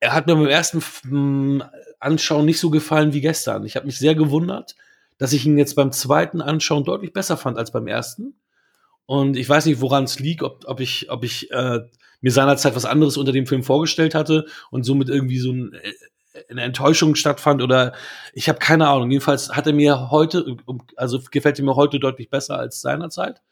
er 0.00 0.14
hat 0.14 0.26
mir 0.26 0.34
beim 0.34 0.46
ersten 0.46 0.82
hm, 1.02 1.62
Anschauen 2.00 2.44
nicht 2.44 2.60
so 2.60 2.70
gefallen 2.70 3.12
wie 3.12 3.20
gestern. 3.20 3.64
Ich 3.64 3.76
habe 3.76 3.86
mich 3.86 3.98
sehr 3.98 4.14
gewundert, 4.14 4.76
dass 5.18 5.32
ich 5.32 5.46
ihn 5.46 5.58
jetzt 5.58 5.74
beim 5.74 5.92
zweiten 5.92 6.40
Anschauen 6.40 6.84
deutlich 6.84 7.12
besser 7.12 7.36
fand 7.36 7.58
als 7.58 7.72
beim 7.72 7.86
ersten. 7.86 8.34
Und 9.06 9.36
ich 9.36 9.48
weiß 9.48 9.66
nicht, 9.66 9.80
woran 9.80 10.04
es 10.04 10.20
liegt, 10.20 10.42
ob, 10.42 10.64
ob 10.66 10.80
ich, 10.80 11.10
ob 11.10 11.24
ich 11.24 11.50
äh, 11.50 11.80
mir 12.20 12.32
seinerzeit 12.32 12.76
was 12.76 12.84
anderes 12.84 13.16
unter 13.16 13.32
dem 13.32 13.46
Film 13.46 13.62
vorgestellt 13.62 14.14
hatte 14.14 14.46
und 14.70 14.84
somit 14.84 15.08
irgendwie 15.08 15.38
so 15.38 15.52
ein, 15.52 15.72
äh, 15.72 15.92
eine 16.50 16.62
Enttäuschung 16.62 17.14
stattfand 17.14 17.62
oder 17.62 17.94
ich 18.32 18.48
habe 18.48 18.58
keine 18.58 18.88
Ahnung. 18.88 19.10
Jedenfalls 19.10 19.50
hat 19.50 19.66
er 19.66 19.72
mir 19.72 20.10
heute, 20.10 20.56
also 20.96 21.20
gefällt 21.30 21.58
er 21.58 21.64
mir 21.64 21.76
heute 21.76 21.98
deutlich 21.98 22.30
besser 22.30 22.58
als 22.58 22.80
seinerzeit. 22.80 23.42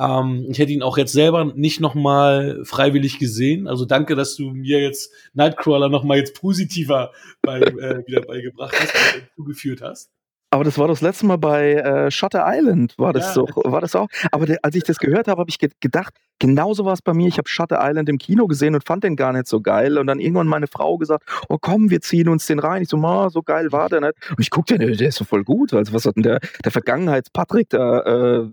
Ähm, 0.00 0.46
ich 0.48 0.58
hätte 0.58 0.72
ihn 0.72 0.82
auch 0.82 0.96
jetzt 0.96 1.12
selber 1.12 1.44
nicht 1.44 1.80
noch 1.80 1.94
mal 1.94 2.64
freiwillig 2.64 3.18
gesehen. 3.18 3.68
Also 3.68 3.84
danke, 3.84 4.16
dass 4.16 4.34
du 4.34 4.50
mir 4.50 4.80
jetzt 4.80 5.12
Nightcrawler 5.34 5.88
noch 5.90 6.04
mal 6.04 6.16
jetzt 6.16 6.34
positiver 6.40 7.12
bei, 7.42 7.60
äh, 7.60 8.06
wieder 8.06 8.22
beigebracht 8.22 8.74
hast, 8.80 8.94
zugeführt 9.36 9.82
hast. 9.82 10.10
Aber 10.52 10.64
das 10.64 10.78
war 10.78 10.88
das 10.88 11.00
letzte 11.00 11.26
Mal 11.26 11.38
bei 11.38 11.74
äh, 11.74 12.10
Shutter 12.10 12.44
Island, 12.44 12.98
war 12.98 13.12
das 13.12 13.26
ja. 13.26 13.32
so, 13.34 13.46
war 13.54 13.80
das 13.80 13.94
auch. 13.94 14.08
Aber 14.32 14.46
der, 14.46 14.58
als 14.62 14.74
ich 14.74 14.82
das 14.82 14.98
gehört 14.98 15.28
habe, 15.28 15.38
habe 15.38 15.48
ich 15.48 15.58
ge 15.58 15.70
gedacht, 15.78 16.14
genauso 16.40 16.84
war 16.84 16.92
es 16.92 17.02
bei 17.02 17.14
mir. 17.14 17.28
Ich 17.28 17.38
habe 17.38 17.48
Shutter 17.48 17.78
Island 17.80 18.08
im 18.08 18.18
Kino 18.18 18.48
gesehen 18.48 18.74
und 18.74 18.84
fand 18.84 19.04
den 19.04 19.14
gar 19.14 19.32
nicht 19.32 19.46
so 19.46 19.60
geil. 19.60 19.96
Und 19.96 20.08
dann 20.08 20.18
irgendwann 20.18 20.48
meine 20.48 20.66
Frau 20.66 20.98
gesagt, 20.98 21.24
oh 21.48 21.58
komm, 21.60 21.90
wir 21.90 22.00
ziehen 22.00 22.28
uns 22.28 22.46
den 22.46 22.58
rein. 22.58 22.82
Ich 22.82 22.88
so, 22.88 22.96
ma, 22.96 23.30
so 23.30 23.42
geil 23.42 23.70
war 23.70 23.88
der 23.88 24.00
nicht. 24.00 24.14
Und 24.30 24.40
ich 24.40 24.50
guckte, 24.50 24.76
der, 24.76 24.96
der 24.96 25.08
ist 25.08 25.16
so 25.16 25.24
voll 25.24 25.44
gut. 25.44 25.72
Also 25.72 25.92
was 25.92 26.04
hat 26.04 26.16
denn 26.16 26.24
der, 26.24 26.40
der 26.64 26.72
Vergangenheits-Patrick 26.72 27.68
da 27.70 28.40
äh, 28.40 28.48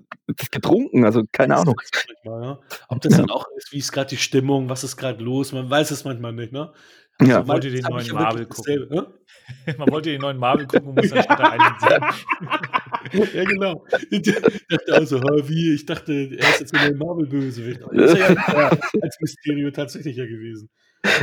getrunken? 0.52 1.04
Also 1.04 1.24
keine 1.32 1.56
das 1.56 1.62
Ahnung. 1.62 1.76
Manchmal, 2.24 2.44
ja. 2.44 2.60
Ob 2.90 3.02
das 3.02 3.14
ja. 3.14 3.20
dann 3.20 3.32
auch 3.32 3.48
ist, 3.58 3.72
wie 3.72 3.80
ist 3.80 3.92
gerade 3.92 4.10
die 4.10 4.18
Stimmung, 4.18 4.70
was 4.70 4.84
ist 4.84 4.98
gerade 4.98 5.24
los? 5.24 5.52
Man 5.52 5.68
weiß 5.68 5.90
es 5.90 6.06
manchmal 6.06 6.34
nicht, 6.34 6.54
ne? 6.54 6.72
Also 7.20 7.32
ja. 7.32 7.48
wollte 7.48 7.72
den 7.72 7.82
neuen 7.82 8.14
Marvel 8.14 8.46
gucken. 8.46 8.88
Ne? 8.90 9.08
Man 9.78 9.90
wollte 9.92 10.10
den 10.10 10.22
neuen 10.22 10.38
Marvel 10.38 10.68
gucken 10.68 10.90
und 10.90 10.96
muss 10.96 11.10
dann 11.10 11.24
Shutter 11.24 11.54
Island 11.54 11.82
sehen. 13.12 13.30
ja, 13.34 13.44
genau. 13.44 13.86
Ich 14.10 14.22
dachte 14.22 14.94
also, 14.94 15.22
wie? 15.22 15.74
Ich 15.74 15.86
dachte, 15.86 16.14
er 16.38 16.50
ist 16.50 16.60
jetzt 16.60 16.76
ein 16.76 16.98
Marvel-Bösewicht. 16.98 17.82
Das 17.92 18.12
ist 18.12 18.18
ja, 18.18 18.34
ja 18.34 18.78
als 19.02 19.18
Mysterio 19.20 19.72
tatsächlich 19.72 20.18
ja 20.18 20.26
gewesen. 20.26 20.70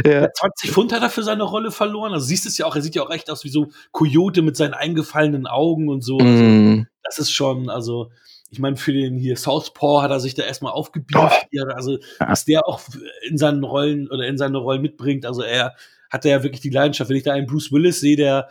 Ja. 0.04 0.32
20 0.32 0.70
Pfund 0.70 0.92
hat 0.92 1.02
er 1.02 1.10
für 1.10 1.22
seine 1.22 1.42
Rolle 1.42 1.70
verloren. 1.70 2.12
Also 2.12 2.26
siehst 2.26 2.46
es 2.46 2.56
ja 2.58 2.66
auch, 2.66 2.76
er 2.76 2.82
sieht 2.82 2.94
ja 2.94 3.02
auch 3.02 3.10
echt 3.10 3.30
aus 3.30 3.44
wie 3.44 3.48
so 3.50 3.70
Coyote 3.92 4.42
mit 4.42 4.56
seinen 4.56 4.74
eingefallenen 4.74 5.46
Augen 5.46 5.88
und 5.88 6.02
so. 6.02 6.18
Also, 6.18 6.42
mm. 6.42 6.86
das 7.02 7.18
ist 7.18 7.30
schon, 7.30 7.68
also 7.68 8.10
ich 8.50 8.60
meine, 8.60 8.76
für 8.76 8.92
den 8.92 9.16
hier 9.16 9.36
Southpaw 9.36 10.02
hat 10.02 10.10
er 10.10 10.20
sich 10.20 10.34
da 10.34 10.44
erstmal 10.44 10.72
aufgebieft. 10.72 11.18
Oh. 11.18 11.64
Also, 11.74 11.98
was 12.20 12.44
der 12.44 12.66
auch 12.66 12.80
in 13.28 13.36
seinen 13.36 13.64
Rollen 13.64 14.08
oder 14.08 14.26
in 14.26 14.38
seine 14.38 14.58
Rollen 14.58 14.80
mitbringt. 14.80 15.26
Also, 15.26 15.42
er 15.42 15.74
hat 16.14 16.24
ja 16.24 16.42
wirklich 16.44 16.60
die 16.60 16.70
Leidenschaft. 16.70 17.10
Wenn 17.10 17.16
ich 17.16 17.24
da 17.24 17.32
einen 17.32 17.46
Bruce 17.46 17.72
Willis 17.72 17.98
sehe, 18.00 18.16
der 18.16 18.48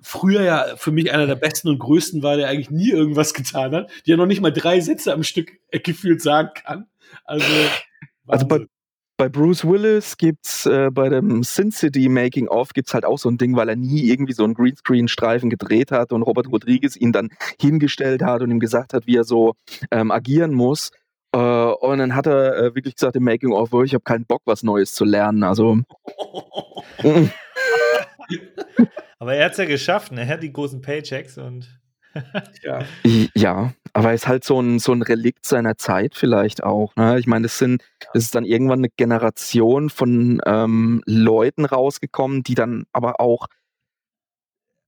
früher 0.00 0.42
ja 0.42 0.76
für 0.76 0.90
mich 0.90 1.12
einer 1.12 1.26
der 1.26 1.34
besten 1.34 1.68
und 1.68 1.78
größten 1.78 2.22
war, 2.22 2.36
der 2.36 2.48
eigentlich 2.48 2.70
nie 2.70 2.90
irgendwas 2.90 3.34
getan 3.34 3.72
hat, 3.72 3.90
der 4.06 4.16
noch 4.16 4.26
nicht 4.26 4.40
mal 4.40 4.52
drei 4.52 4.80
Sätze 4.80 5.12
am 5.12 5.22
Stück 5.22 5.52
gefühlt 5.70 6.22
sagen 6.22 6.48
kann. 6.54 6.86
Also, 7.24 7.46
also 8.26 8.46
bei, 8.46 8.66
bei 9.18 9.28
Bruce 9.28 9.66
Willis 9.66 10.16
gibt's 10.16 10.64
äh, 10.64 10.90
bei 10.90 11.10
dem 11.10 11.42
Sin 11.42 11.72
City 11.72 12.08
Making 12.08 12.48
of 12.48 12.72
gibt's 12.72 12.94
halt 12.94 13.04
auch 13.04 13.18
so 13.18 13.28
ein 13.28 13.36
Ding, 13.36 13.54
weil 13.54 13.68
er 13.68 13.76
nie 13.76 14.08
irgendwie 14.08 14.32
so 14.32 14.44
einen 14.44 14.54
Greenscreen-Streifen 14.54 15.50
gedreht 15.50 15.90
hat 15.90 16.12
und 16.12 16.22
Robert 16.22 16.50
Rodriguez 16.50 16.96
ihn 16.96 17.12
dann 17.12 17.28
hingestellt 17.60 18.22
hat 18.22 18.40
und 18.40 18.50
ihm 18.50 18.60
gesagt 18.60 18.94
hat, 18.94 19.06
wie 19.06 19.16
er 19.16 19.24
so 19.24 19.56
ähm, 19.90 20.10
agieren 20.10 20.54
muss. 20.54 20.90
Äh, 21.32 21.38
und 21.38 21.98
dann 21.98 22.14
hat 22.14 22.26
er 22.26 22.56
äh, 22.56 22.74
wirklich 22.74 22.94
gesagt 22.94 23.16
im 23.16 23.24
Making 23.24 23.52
of, 23.52 23.72
oh, 23.72 23.82
ich 23.82 23.94
habe 23.94 24.04
keinen 24.04 24.24
Bock, 24.24 24.42
was 24.44 24.62
Neues 24.62 24.94
zu 24.94 25.04
lernen. 25.04 25.42
Also. 25.42 25.78
Aber 29.18 29.34
er 29.34 29.46
hat's 29.46 29.58
ja 29.58 29.64
geschafft, 29.64 30.12
ne? 30.12 30.20
Er 30.22 30.28
hat 30.28 30.42
die 30.42 30.52
großen 30.52 30.80
Paychecks 30.80 31.38
und 31.38 31.68
ja. 32.62 32.80
ja, 33.34 33.72
aber 33.92 34.08
er 34.08 34.14
ist 34.14 34.28
halt 34.28 34.44
so 34.44 34.60
ein, 34.60 34.78
so 34.78 34.92
ein 34.92 35.02
Relikt 35.02 35.44
seiner 35.46 35.76
Zeit 35.76 36.14
vielleicht 36.14 36.62
auch. 36.64 36.94
Ne? 36.96 37.18
Ich 37.18 37.26
meine, 37.26 37.42
das 37.44 37.58
sind, 37.58 37.82
das 38.12 38.24
ist 38.24 38.34
dann 38.34 38.44
irgendwann 38.44 38.80
eine 38.80 38.88
Generation 38.88 39.90
von 39.90 40.40
ähm, 40.46 41.02
Leuten 41.04 41.64
rausgekommen, 41.64 42.42
die 42.42 42.54
dann 42.54 42.86
aber 42.92 43.20
auch 43.20 43.46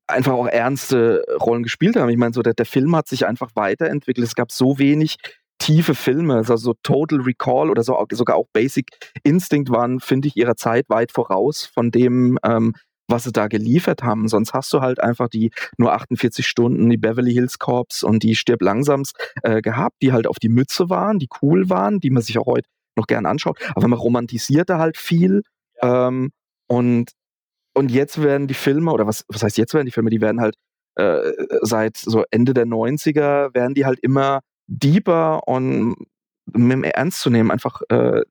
einfach 0.06 0.32
auch 0.32 0.46
ernste 0.46 1.24
Rollen 1.40 1.62
gespielt 1.62 1.96
haben. 1.96 2.08
Ich 2.08 2.16
meine, 2.16 2.34
so 2.34 2.42
der, 2.42 2.54
der 2.54 2.66
Film 2.66 2.96
hat 2.96 3.06
sich 3.06 3.26
einfach 3.26 3.50
weiterentwickelt. 3.54 4.26
Es 4.26 4.34
gab 4.34 4.50
so 4.50 4.78
wenig 4.78 5.18
tiefe 5.60 5.94
Filme, 5.94 6.36
also 6.36 6.56
so 6.56 6.74
Total 6.82 7.20
Recall 7.20 7.70
oder 7.70 7.84
so, 7.84 8.04
sogar 8.12 8.36
auch 8.36 8.46
Basic 8.52 8.86
Instinct 9.22 9.70
waren, 9.70 10.00
finde 10.00 10.28
ich, 10.28 10.36
ihrer 10.36 10.56
Zeit 10.56 10.88
weit 10.88 11.12
voraus 11.12 11.66
von 11.66 11.90
dem, 11.92 12.38
ähm, 12.42 12.74
was 13.08 13.24
sie 13.24 13.32
da 13.32 13.46
geliefert 13.46 14.02
haben. 14.02 14.28
Sonst 14.28 14.54
hast 14.54 14.72
du 14.72 14.80
halt 14.80 15.00
einfach 15.00 15.28
die 15.28 15.50
nur 15.76 15.92
48 15.92 16.46
Stunden, 16.46 16.88
die 16.88 16.96
Beverly 16.96 17.32
Hills 17.32 17.58
Corps 17.58 18.02
und 18.02 18.22
die 18.22 18.34
Stirb 18.34 18.62
langsams 18.62 19.12
äh, 19.42 19.60
gehabt, 19.60 19.96
die 20.02 20.12
halt 20.12 20.26
auf 20.26 20.38
die 20.38 20.48
Mütze 20.48 20.88
waren, 20.90 21.18
die 21.18 21.28
cool 21.42 21.68
waren, 21.68 22.00
die 22.00 22.10
man 22.10 22.22
sich 22.22 22.38
auch 22.38 22.46
heute 22.46 22.68
noch 22.96 23.06
gern 23.06 23.26
anschaut. 23.26 23.58
Aber 23.74 23.88
man 23.88 23.98
romantisierte 23.98 24.78
halt 24.78 24.96
viel. 24.96 25.42
Ähm, 25.82 26.30
und, 26.68 27.10
und 27.74 27.90
jetzt 27.90 28.22
werden 28.22 28.46
die 28.46 28.54
Filme, 28.54 28.92
oder 28.92 29.06
was, 29.06 29.24
was 29.28 29.42
heißt 29.42 29.58
jetzt 29.58 29.74
werden 29.74 29.86
die 29.86 29.92
Filme, 29.92 30.10
die 30.10 30.20
werden 30.20 30.40
halt 30.40 30.54
äh, 30.96 31.32
seit 31.62 31.96
so 31.96 32.24
Ende 32.30 32.54
der 32.54 32.66
90er, 32.66 33.54
werden 33.54 33.74
die 33.74 33.84
halt 33.84 33.98
immer 34.00 34.40
deeper 34.70 35.46
und 35.46 35.96
Ernst 36.54 37.20
zu 37.20 37.30
nehmen, 37.30 37.50
einfach 37.50 37.82
äh, 37.90 38.22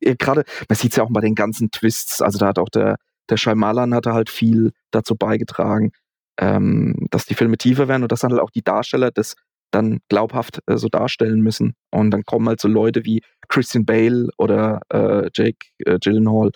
gerade, 0.00 0.44
man 0.68 0.76
sieht 0.76 0.92
es 0.92 0.96
ja 0.96 1.04
auch 1.04 1.10
bei 1.10 1.20
den 1.20 1.34
ganzen 1.34 1.70
Twists, 1.70 2.22
also 2.22 2.38
da 2.38 2.48
hat 2.48 2.58
auch 2.58 2.68
der 2.68 2.96
der 3.28 3.36
Shyamalan 3.36 3.94
hatte 3.94 4.12
halt 4.12 4.30
viel 4.30 4.72
dazu 4.90 5.14
beigetragen, 5.16 5.92
ähm, 6.38 7.06
dass 7.10 7.26
die 7.26 7.34
Filme 7.34 7.58
tiefer 7.58 7.88
werden 7.88 8.02
und 8.02 8.12
dass 8.12 8.20
dann 8.20 8.32
halt 8.32 8.40
auch 8.40 8.50
die 8.50 8.62
Darsteller 8.62 9.10
das 9.10 9.34
dann 9.70 9.98
glaubhaft 10.08 10.60
äh, 10.66 10.76
so 10.78 10.88
darstellen 10.88 11.40
müssen. 11.40 11.74
Und 11.90 12.10
dann 12.10 12.24
kommen 12.24 12.48
halt 12.48 12.60
so 12.60 12.68
Leute 12.68 13.04
wie 13.04 13.22
Christian 13.48 13.84
Bale 13.84 14.28
oder 14.38 14.80
äh, 14.90 15.28
Jake 15.34 15.66
äh, 15.84 15.98
Gyllenhaal, 15.98 16.52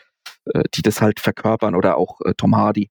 äh, 0.47 0.63
die 0.75 0.83
das 0.83 1.03
halt 1.03 1.21
verkörpern 1.21 1.75
oder 1.75 1.97
auch 1.97 2.21
äh, 2.23 2.33
Tom 2.37 2.57
Hardy. 2.57 2.89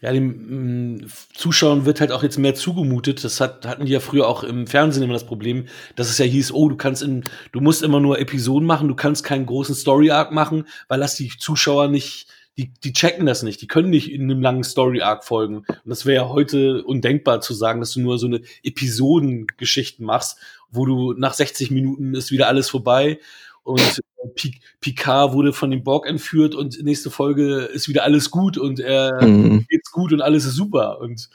Ja, 0.00 0.12
den 0.12 0.96
mh, 0.96 1.06
Zuschauern 1.34 1.84
wird 1.84 2.00
halt 2.00 2.12
auch 2.12 2.22
jetzt 2.22 2.38
mehr 2.38 2.54
zugemutet. 2.54 3.24
Das 3.24 3.40
hat, 3.40 3.66
hatten 3.66 3.86
die 3.86 3.92
ja 3.92 4.00
früher 4.00 4.26
auch 4.26 4.42
im 4.42 4.66
Fernsehen 4.66 5.02
immer 5.02 5.12
das 5.12 5.26
Problem, 5.26 5.66
dass 5.96 6.08
es 6.08 6.18
ja 6.18 6.24
hieß, 6.24 6.52
oh, 6.52 6.68
du 6.68 6.76
kannst 6.76 7.02
in, 7.02 7.24
du 7.52 7.60
musst 7.60 7.82
immer 7.82 8.00
nur 8.00 8.18
Episoden 8.18 8.66
machen, 8.66 8.88
du 8.88 8.94
kannst 8.94 9.24
keinen 9.24 9.46
großen 9.46 9.74
Story 9.74 10.10
Arc 10.10 10.32
machen, 10.32 10.66
weil 10.88 11.00
das 11.00 11.14
die 11.14 11.30
Zuschauer 11.38 11.88
nicht 11.88 12.26
die, 12.58 12.72
die 12.72 12.92
checken 12.92 13.26
das 13.26 13.42
nicht. 13.42 13.60
Die 13.60 13.66
können 13.66 13.90
nicht 13.90 14.10
in 14.10 14.22
einem 14.22 14.40
langen 14.40 14.64
Story-Arc 14.64 15.24
folgen. 15.24 15.58
Und 15.58 15.78
das 15.84 16.06
wäre 16.06 16.24
ja 16.24 16.28
heute 16.30 16.84
undenkbar 16.84 17.40
zu 17.40 17.52
sagen, 17.52 17.80
dass 17.80 17.92
du 17.92 18.00
nur 18.00 18.18
so 18.18 18.26
eine 18.26 18.40
Episodengeschichten 18.62 20.06
machst, 20.06 20.38
wo 20.70 20.86
du 20.86 21.12
nach 21.12 21.34
60 21.34 21.70
Minuten 21.70 22.14
ist 22.14 22.30
wieder 22.30 22.48
alles 22.48 22.70
vorbei 22.70 23.18
und 23.66 23.80
äh, 23.80 24.50
Picard 24.80 25.32
wurde 25.32 25.52
von 25.52 25.72
dem 25.72 25.82
Borg 25.82 26.06
entführt 26.06 26.54
und 26.54 26.80
nächste 26.84 27.10
Folge 27.10 27.62
ist 27.64 27.88
wieder 27.88 28.04
alles 28.04 28.30
gut 28.30 28.58
und 28.58 28.78
er 28.78 29.20
mhm. 29.24 29.66
geht's 29.68 29.90
gut 29.90 30.12
und 30.12 30.22
alles 30.22 30.44
ist 30.44 30.54
super. 30.54 31.00
Und 31.00 31.28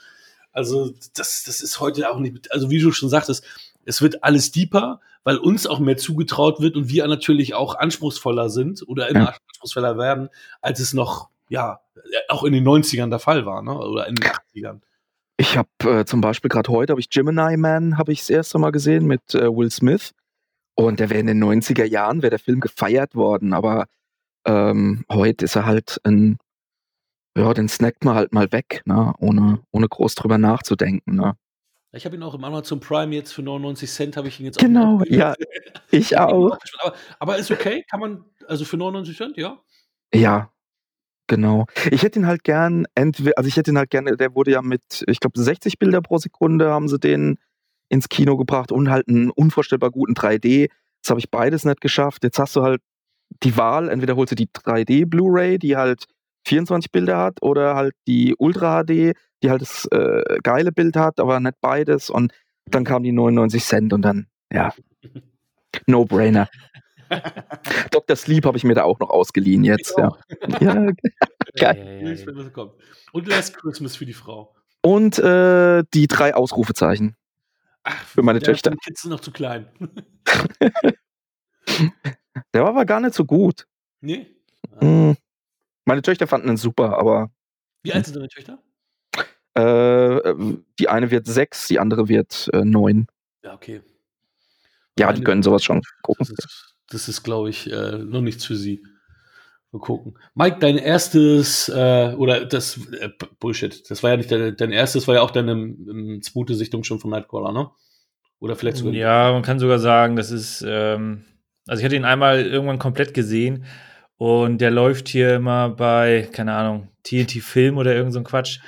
also 0.53 0.93
das, 1.13 1.43
das 1.43 1.59
ist 1.59 1.81
heute 1.81 2.09
auch 2.09 2.19
nicht, 2.19 2.49
also 2.53 2.69
wie 2.69 2.79
du 2.79 2.93
schon 2.93 3.09
sagtest, 3.09 3.43
es 3.83 4.01
wird 4.01 4.23
alles 4.23 4.53
deeper, 4.53 5.01
weil 5.25 5.35
uns 5.35 5.67
auch 5.67 5.79
mehr 5.79 5.97
zugetraut 5.97 6.61
wird 6.61 6.77
und 6.77 6.87
wir 6.87 7.05
natürlich 7.05 7.53
auch 7.53 7.75
anspruchsvoller 7.75 8.49
sind 8.49 8.87
oder 8.87 9.09
immer 9.09 9.19
ja. 9.19 9.35
anspruchsvoller 9.49 9.97
werden, 9.97 10.29
als 10.61 10.79
es 10.79 10.93
noch, 10.93 11.27
ja, 11.49 11.81
auch 12.29 12.45
in 12.45 12.53
den 12.53 12.65
90ern 12.65 13.09
der 13.09 13.19
Fall 13.19 13.45
war, 13.45 13.61
ne? 13.61 13.77
Oder 13.77 14.07
in 14.07 14.15
den 14.15 14.31
80ern. 14.55 14.79
Ich 15.35 15.57
habe 15.57 15.69
äh, 15.83 16.05
zum 16.05 16.21
Beispiel 16.21 16.47
gerade 16.47 16.71
heute, 16.71 16.91
habe 16.91 17.01
ich 17.01 17.09
Gemini 17.09 17.57
Man, 17.57 17.97
habe 17.97 18.13
ich 18.13 18.19
das 18.19 18.29
erste 18.29 18.57
Mal 18.57 18.71
gesehen 18.71 19.05
mit 19.05 19.35
äh, 19.35 19.53
Will 19.53 19.69
Smith. 19.69 20.13
Und 20.81 20.99
der 20.99 21.09
wäre 21.09 21.19
in 21.19 21.27
den 21.27 21.43
90er 21.43 21.85
Jahren, 21.85 22.21
wäre 22.21 22.31
der 22.31 22.39
Film 22.39 22.59
gefeiert 22.59 23.15
worden, 23.15 23.53
aber 23.53 23.85
ähm, 24.45 25.05
heute 25.11 25.45
ist 25.45 25.55
er 25.55 25.65
halt 25.65 25.99
ein, 26.03 26.37
ja, 27.37 27.53
den 27.53 27.69
snackt 27.69 28.03
man 28.03 28.15
halt 28.15 28.33
mal 28.33 28.51
weg, 28.51 28.81
ne? 28.85 29.13
ohne, 29.19 29.59
ohne 29.71 29.87
groß 29.87 30.15
drüber 30.15 30.37
nachzudenken. 30.37 31.15
Ne? 31.15 31.35
Ich 31.93 32.05
habe 32.05 32.15
ihn 32.15 32.23
auch 32.23 32.33
im 32.33 32.43
Amazon 32.43 32.79
Prime 32.79 33.13
jetzt 33.13 33.31
für 33.33 33.43
99 33.43 33.89
Cent 33.89 34.17
habe 34.17 34.27
ich 34.27 34.39
ihn 34.39 34.47
jetzt 34.47 34.57
genau, 34.57 34.95
auch. 34.95 35.03
Genau, 35.03 35.17
ja, 35.17 35.35
ich 35.91 36.17
auch. 36.17 36.57
Aber, 36.79 36.95
aber, 37.19 37.37
ist 37.37 37.51
okay, 37.51 37.85
kann 37.89 37.99
man, 37.99 38.25
also 38.47 38.65
für 38.65 38.77
99 38.77 39.17
Cent, 39.17 39.37
ja? 39.37 39.59
Ja, 40.13 40.51
genau. 41.27 41.67
Ich 41.91 42.01
hätte 42.01 42.19
ihn 42.19 42.27
halt 42.27 42.43
gern, 42.43 42.85
entweder, 42.95 43.33
also 43.37 43.47
ich 43.47 43.55
hätte 43.55 43.71
ihn 43.71 43.77
halt 43.77 43.91
gerne, 43.91 44.17
der 44.17 44.33
wurde 44.33 44.51
ja 44.51 44.61
mit, 44.61 45.03
ich 45.07 45.19
glaube, 45.19 45.39
60 45.39 45.77
Bilder 45.77 46.01
pro 46.01 46.17
Sekunde 46.17 46.71
haben 46.71 46.87
sie 46.87 46.99
den 46.99 47.37
ins 47.91 48.09
Kino 48.09 48.37
gebracht 48.37 48.71
und 48.71 48.89
halt 48.89 49.07
einen 49.07 49.29
unvorstellbar 49.29 49.91
guten 49.91 50.13
3D. 50.13 50.69
Jetzt 50.69 51.09
habe 51.09 51.19
ich 51.19 51.29
beides 51.29 51.65
nicht 51.65 51.81
geschafft. 51.81 52.23
Jetzt 52.23 52.39
hast 52.39 52.55
du 52.55 52.63
halt 52.63 52.81
die 53.43 53.57
Wahl, 53.57 53.89
entweder 53.89 54.15
holst 54.15 54.31
du 54.31 54.35
die 54.35 54.47
3D 54.47 55.05
Blu-ray, 55.05 55.59
die 55.59 55.75
halt 55.75 56.05
24 56.47 56.91
Bilder 56.91 57.17
hat, 57.17 57.41
oder 57.41 57.75
halt 57.75 57.93
die 58.07 58.35
Ultra 58.37 58.83
HD, 58.83 59.13
die 59.43 59.49
halt 59.49 59.61
das 59.61 59.85
äh, 59.91 60.37
geile 60.41 60.71
Bild 60.71 60.95
hat, 60.95 61.19
aber 61.19 61.39
nicht 61.39 61.59
beides. 61.61 62.09
Und 62.09 62.33
dann 62.65 62.85
kamen 62.85 63.03
die 63.03 63.11
99 63.11 63.63
Cent 63.63 63.93
und 63.93 64.01
dann, 64.03 64.27
ja, 64.51 64.73
No-Brainer. 65.85 66.49
Dr. 67.91 68.15
Sleep 68.15 68.45
habe 68.45 68.57
ich 68.57 68.63
mir 68.63 68.73
da 68.73 68.83
auch 68.83 68.99
noch 68.99 69.09
ausgeliehen 69.09 69.63
jetzt. 69.63 69.97
Ja. 69.97 70.15
ja. 70.59 70.91
Geil. 71.57 72.25
Und 73.11 73.27
Last 73.27 73.57
Christmas 73.57 73.97
für 73.97 74.05
die 74.05 74.13
Frau. 74.13 74.55
Und 74.81 75.19
äh, 75.19 75.83
die 75.93 76.07
drei 76.07 76.33
Ausrufezeichen. 76.33 77.15
Ach, 77.83 78.05
für 78.05 78.21
meine 78.21 78.39
Töchter. 78.39 78.71
Die 78.71 78.77
Kids 78.77 79.01
sind 79.01 79.11
noch 79.11 79.19
zu 79.19 79.31
klein. 79.31 79.67
Der 82.53 82.63
war 82.63 82.69
aber 82.69 82.85
gar 82.85 82.99
nicht 82.99 83.13
so 83.13 83.25
gut. 83.25 83.67
Nee. 84.01 84.27
Mhm. 84.79 85.17
Meine 85.85 86.01
Töchter 86.01 86.27
fanden 86.27 86.49
ihn 86.49 86.57
super, 86.57 86.97
aber. 86.97 87.31
Wie 87.83 87.93
alt 87.93 88.05
sind 88.05 88.15
deine 88.15 88.27
Töchter? 88.27 88.59
Äh, 89.53 90.33
die 90.79 90.87
eine 90.87 91.11
wird 91.11 91.25
sechs, 91.27 91.67
die 91.67 91.79
andere 91.79 92.07
wird 92.07 92.49
äh, 92.53 92.63
neun. 92.63 93.07
Ja, 93.43 93.53
okay. 93.53 93.81
Ja, 94.97 95.07
Meine 95.07 95.17
die 95.19 95.23
können 95.23 95.43
sowas 95.43 95.63
schon 95.63 95.81
gucken. 96.03 96.27
Das 96.87 97.01
ist, 97.01 97.07
ist 97.07 97.23
glaube 97.23 97.49
ich, 97.49 97.71
äh, 97.71 97.97
noch 97.97 98.21
nichts 98.21 98.45
für 98.45 98.55
sie. 98.55 98.83
Mal 99.71 99.79
gucken. 99.79 100.17
Mike, 100.35 100.57
dein 100.59 100.77
erstes, 100.77 101.69
äh, 101.69 102.13
oder 102.17 102.45
das, 102.45 102.77
äh, 102.99 103.09
Bullshit, 103.39 103.89
das 103.89 104.03
war 104.03 104.11
ja 104.11 104.17
nicht 104.17 104.31
dein, 104.31 104.55
dein 104.57 104.71
erstes, 104.71 105.07
war 105.07 105.15
ja 105.15 105.21
auch 105.21 105.31
deine 105.31 105.51
ähm, 105.53 106.19
zweite 106.21 106.55
Sichtung 106.55 106.83
schon 106.83 106.99
von 106.99 107.09
Nightcrawler, 107.11 107.53
ne? 107.53 107.69
Oder 108.39 108.55
vielleicht 108.55 108.77
sogar. 108.77 108.93
Ja, 108.93 109.31
man 109.31 109.43
kann 109.43 109.59
sogar 109.59 109.79
sagen, 109.79 110.15
das 110.15 110.31
ist, 110.31 110.65
ähm, 110.67 111.23
also 111.67 111.79
ich 111.79 111.85
hatte 111.85 111.95
ihn 111.95 112.05
einmal 112.05 112.41
irgendwann 112.45 112.79
komplett 112.79 113.13
gesehen 113.13 113.65
und 114.21 114.59
der 114.59 114.69
läuft 114.69 115.07
hier 115.07 115.37
immer 115.37 115.69
bei, 115.69 116.29
keine 116.31 116.53
Ahnung, 116.53 116.89
TNT 117.01 117.41
Film 117.41 117.77
oder 117.79 117.95
irgend 117.95 118.13
so 118.13 118.19
ein 118.19 118.23
Quatsch. 118.23 118.59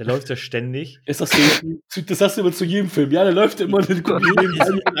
Der 0.00 0.04
läuft 0.04 0.28
ja 0.30 0.34
ständig. 0.34 0.98
Ist 1.06 1.20
das, 1.20 1.30
so, 1.30 2.00
das 2.00 2.20
hast 2.20 2.36
du 2.36 2.40
immer 2.40 2.50
zu 2.50 2.64
jedem 2.64 2.90
Film. 2.90 3.12
Ja, 3.12 3.22
der 3.22 3.32
läuft 3.32 3.60
immer. 3.60 3.82
Den 3.82 4.02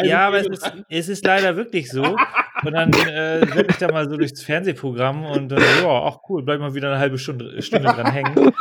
ja, 0.04 0.28
aber 0.28 0.38
es 0.38 0.46
ist, 0.46 0.72
es 0.88 1.08
ist, 1.08 1.24
leider 1.24 1.56
wirklich 1.56 1.90
so. 1.90 2.04
Und 2.04 2.72
dann 2.72 2.92
äh, 2.92 3.48
setze 3.48 3.66
ich 3.68 3.76
da 3.78 3.90
mal 3.90 4.08
so 4.08 4.16
durchs 4.16 4.44
Fernsehprogramm 4.44 5.26
und 5.26 5.48
dann, 5.48 5.60
ja, 5.82 5.88
ach 5.88 6.18
cool, 6.28 6.44
bleib 6.44 6.60
mal 6.60 6.72
wieder 6.72 6.88
eine 6.88 7.00
halbe 7.00 7.18
Stunde, 7.18 7.60
Stunde 7.60 7.88
dran 7.88 8.12
hängen. 8.12 8.52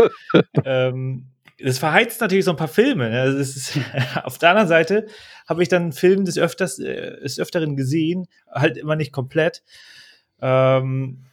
ähm, 0.65 1.27
das 1.59 1.77
verheizt 1.77 2.21
natürlich 2.21 2.45
so 2.45 2.51
ein 2.51 2.57
paar 2.57 2.67
Filme. 2.67 3.11
Ne? 3.11 3.21
Also 3.21 3.37
ist, 3.37 3.77
auf 4.23 4.39
der 4.39 4.49
anderen 4.49 4.67
Seite 4.67 5.05
habe 5.47 5.61
ich 5.61 5.69
dann 5.69 5.83
einen 5.83 5.93
Film 5.93 6.25
des, 6.25 6.39
Öfters, 6.39 6.79
äh, 6.79 7.21
des 7.21 7.39
Öfteren 7.39 7.75
gesehen, 7.75 8.25
halt 8.51 8.77
immer 8.77 8.95
nicht 8.95 9.11
komplett. 9.11 9.61
Ähm, 10.41 11.25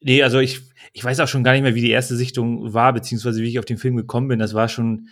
nee, 0.00 0.22
also 0.22 0.38
ich, 0.40 0.60
ich 0.92 1.04
weiß 1.04 1.20
auch 1.20 1.28
schon 1.28 1.44
gar 1.44 1.52
nicht 1.52 1.62
mehr, 1.62 1.74
wie 1.74 1.80
die 1.80 1.90
erste 1.90 2.16
Sichtung 2.16 2.72
war, 2.72 2.92
beziehungsweise 2.92 3.42
wie 3.42 3.48
ich 3.48 3.58
auf 3.58 3.64
den 3.64 3.78
Film 3.78 3.96
gekommen 3.96 4.28
bin. 4.28 4.38
Das 4.38 4.54
war 4.54 4.68
schon. 4.68 5.08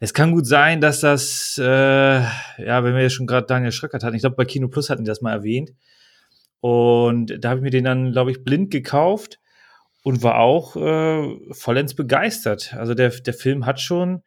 Es 0.00 0.14
kann 0.14 0.32
gut 0.32 0.46
sein, 0.46 0.80
dass 0.80 0.98
das, 0.98 1.56
äh, 1.58 1.62
ja, 1.64 2.82
wenn 2.82 2.94
wir 2.94 3.02
jetzt 3.02 3.12
schon 3.12 3.28
gerade 3.28 3.46
Daniel 3.46 3.70
Schröckert 3.70 4.02
hatten, 4.02 4.16
ich 4.16 4.22
glaube, 4.22 4.34
bei 4.34 4.44
Kino 4.44 4.66
Plus 4.66 4.90
hatten 4.90 5.04
die 5.04 5.08
das 5.08 5.20
mal 5.20 5.32
erwähnt. 5.32 5.70
Und 6.58 7.38
da 7.40 7.50
habe 7.50 7.60
ich 7.60 7.62
mir 7.62 7.70
den 7.70 7.84
dann, 7.84 8.10
glaube 8.10 8.32
ich, 8.32 8.42
blind 8.42 8.72
gekauft 8.72 9.38
und 10.02 10.22
war 10.22 10.38
auch 10.38 10.76
äh, 10.76 11.36
vollends 11.52 11.94
begeistert. 11.94 12.74
Also 12.74 12.94
der, 12.94 13.10
der 13.10 13.34
Film 13.34 13.66
hat 13.66 13.80
schon, 13.80 14.22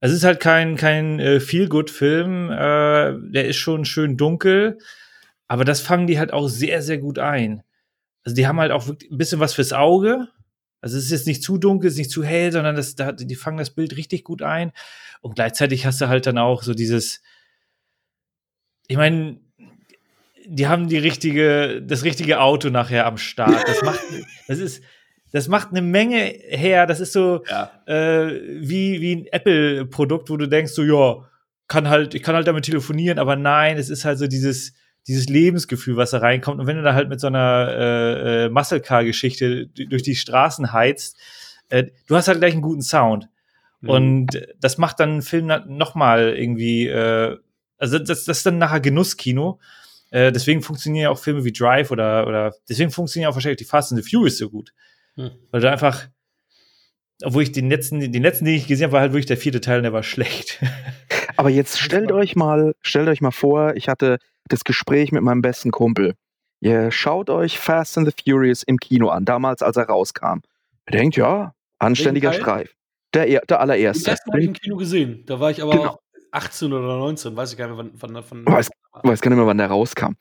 es 0.00 0.12
ist 0.12 0.24
halt 0.24 0.40
kein, 0.40 0.76
kein 0.76 1.18
äh, 1.18 1.40
Feel-Good-Film, 1.40 2.50
äh, 2.50 3.32
der 3.32 3.46
ist 3.46 3.56
schon 3.56 3.84
schön 3.84 4.16
dunkel, 4.16 4.78
aber 5.48 5.64
das 5.64 5.80
fangen 5.80 6.06
die 6.06 6.18
halt 6.18 6.32
auch 6.32 6.48
sehr, 6.48 6.82
sehr 6.82 6.98
gut 6.98 7.18
ein. 7.18 7.62
Also 8.24 8.34
die 8.34 8.46
haben 8.46 8.60
halt 8.60 8.72
auch 8.72 8.86
ein 8.86 8.96
bisschen 9.10 9.40
was 9.40 9.54
fürs 9.54 9.72
Auge. 9.72 10.28
Also 10.80 10.96
es 10.96 11.04
ist 11.04 11.10
jetzt 11.10 11.26
nicht 11.26 11.42
zu 11.42 11.58
dunkel, 11.58 11.88
es 11.88 11.94
ist 11.94 11.98
nicht 11.98 12.10
zu 12.10 12.24
hell, 12.24 12.52
sondern 12.52 12.76
das, 12.76 12.94
da, 12.94 13.12
die 13.12 13.34
fangen 13.34 13.58
das 13.58 13.70
Bild 13.70 13.96
richtig 13.96 14.24
gut 14.24 14.42
ein. 14.42 14.72
Und 15.20 15.34
gleichzeitig 15.34 15.84
hast 15.86 16.00
du 16.00 16.08
halt 16.08 16.26
dann 16.26 16.38
auch 16.38 16.62
so 16.62 16.74
dieses, 16.74 17.22
ich 18.88 18.96
meine, 18.96 19.40
die 20.46 20.68
haben 20.68 20.88
die 20.88 20.98
richtige, 20.98 21.82
das 21.82 22.02
richtige 22.02 22.40
Auto 22.40 22.70
nachher 22.70 23.06
am 23.06 23.18
Start. 23.18 23.68
Das 23.68 23.82
macht, 23.82 24.00
das 24.48 24.58
ist, 24.58 24.82
das 25.32 25.48
macht 25.48 25.70
eine 25.70 25.82
Menge 25.82 26.18
her. 26.18 26.86
Das 26.86 27.00
ist 27.00 27.12
so 27.12 27.44
ja. 27.48 27.70
äh, 27.86 28.40
wie, 28.60 29.00
wie 29.00 29.16
ein 29.16 29.26
Apple-Produkt, 29.26 30.30
wo 30.30 30.36
du 30.36 30.48
denkst, 30.48 30.72
so, 30.72 30.82
ja, 30.82 31.28
kann 31.68 31.88
halt, 31.88 32.14
ich 32.14 32.22
kann 32.22 32.34
halt 32.34 32.48
damit 32.48 32.64
telefonieren, 32.64 33.18
aber 33.18 33.36
nein, 33.36 33.78
es 33.78 33.90
ist 33.90 34.04
halt 34.04 34.18
so 34.18 34.26
dieses, 34.26 34.72
dieses 35.06 35.28
Lebensgefühl, 35.28 35.96
was 35.96 36.10
da 36.10 36.18
reinkommt. 36.18 36.60
Und 36.60 36.66
wenn 36.66 36.76
du 36.76 36.82
da 36.82 36.94
halt 36.94 37.08
mit 37.08 37.20
so 37.20 37.26
einer 37.26 37.68
äh, 37.68 38.44
äh, 38.44 38.48
Muscle 38.48 38.80
Car-Geschichte 38.80 39.66
durch 39.66 40.02
die 40.02 40.14
Straßen 40.14 40.72
heizt, 40.72 41.16
äh, 41.68 41.86
du 42.06 42.16
hast 42.16 42.28
halt 42.28 42.38
gleich 42.38 42.52
einen 42.52 42.62
guten 42.62 42.82
Sound. 42.82 43.28
Mhm. 43.80 43.88
Und 43.88 44.48
das 44.60 44.78
macht 44.78 45.00
dann 45.00 45.10
einen 45.10 45.22
Film 45.22 45.50
noch 45.66 45.94
mal 45.94 46.36
irgendwie, 46.36 46.86
äh, 46.86 47.36
also 47.78 47.98
das, 47.98 48.24
das 48.24 48.38
ist 48.38 48.46
dann 48.46 48.58
nachher 48.58 48.80
Genusskino. 48.80 49.58
Äh, 50.10 50.32
deswegen 50.32 50.62
funktionieren 50.62 51.04
ja 51.04 51.10
auch 51.10 51.18
Filme 51.18 51.44
wie 51.44 51.52
Drive 51.52 51.90
oder, 51.90 52.26
oder 52.26 52.54
deswegen 52.68 52.90
funktionieren 52.90 53.30
auch 53.30 53.34
wahrscheinlich 53.34 53.58
die 53.58 53.64
Fast 53.64 53.92
and 53.92 54.02
the 54.02 54.08
Furious 54.08 54.38
so 54.38 54.50
gut. 54.50 54.72
Hm. 55.14 55.30
Weil 55.50 55.60
du 55.60 55.70
einfach, 55.70 56.08
obwohl 57.22 57.42
ich 57.42 57.52
den 57.52 57.70
letzten, 57.70 58.00
den 58.00 58.22
letzten, 58.22 58.44
den 58.44 58.54
ich 58.54 58.66
gesehen 58.66 58.84
habe, 58.84 58.92
war 58.94 59.00
halt 59.00 59.12
wirklich 59.12 59.26
der 59.26 59.36
vierte 59.36 59.60
Teil 59.60 59.78
und 59.78 59.84
der 59.84 59.92
war 59.92 60.02
schlecht. 60.02 60.60
Aber 61.36 61.50
jetzt 61.50 61.78
stellt 61.78 62.12
euch 62.12 62.36
mal, 62.36 62.74
stellt 62.82 63.08
euch 63.08 63.20
mal 63.20 63.30
vor, 63.30 63.74
ich 63.76 63.88
hatte 63.88 64.18
das 64.48 64.64
Gespräch 64.64 65.12
mit 65.12 65.22
meinem 65.22 65.42
besten 65.42 65.70
Kumpel. 65.70 66.14
Ihr 66.60 66.90
schaut 66.90 67.30
euch 67.30 67.58
Fast 67.58 67.96
and 67.96 68.06
the 68.06 68.14
Furious 68.22 68.62
im 68.62 68.76
Kino 68.78 69.08
an, 69.08 69.24
damals 69.24 69.62
als 69.62 69.76
er 69.76 69.84
rauskam. 69.84 70.40
Ihr 70.88 70.98
denkt, 70.98 71.16
ja, 71.16 71.54
anständiger 71.78 72.32
Streif. 72.32 72.74
Der, 73.14 73.40
der 73.40 73.60
allererste. 73.60 74.04
Den 74.04 74.10
ersten 74.10 74.30
habe 74.30 74.40
ich 74.40 74.46
im 74.46 74.52
Kino 74.52 74.76
gesehen. 74.76 75.24
Da 75.26 75.40
war 75.40 75.50
ich 75.50 75.62
aber 75.62 75.72
genau. 75.72 75.98
18 76.32 76.72
oder 76.72 76.98
19, 76.98 77.36
weiß 77.36 77.52
ich 77.52 77.58
gar 77.58 77.66
nicht 77.68 77.76
mehr, 77.76 77.92
wann, 78.00 78.14
wann, 78.14 78.44
wann 78.44 78.54
weiß, 78.54 78.70
weiß 79.02 79.20
gar 79.20 79.30
nicht 79.30 79.38
mehr, 79.38 79.46
wann 79.46 79.58
der 79.58 79.66
rauskam. 79.66 80.12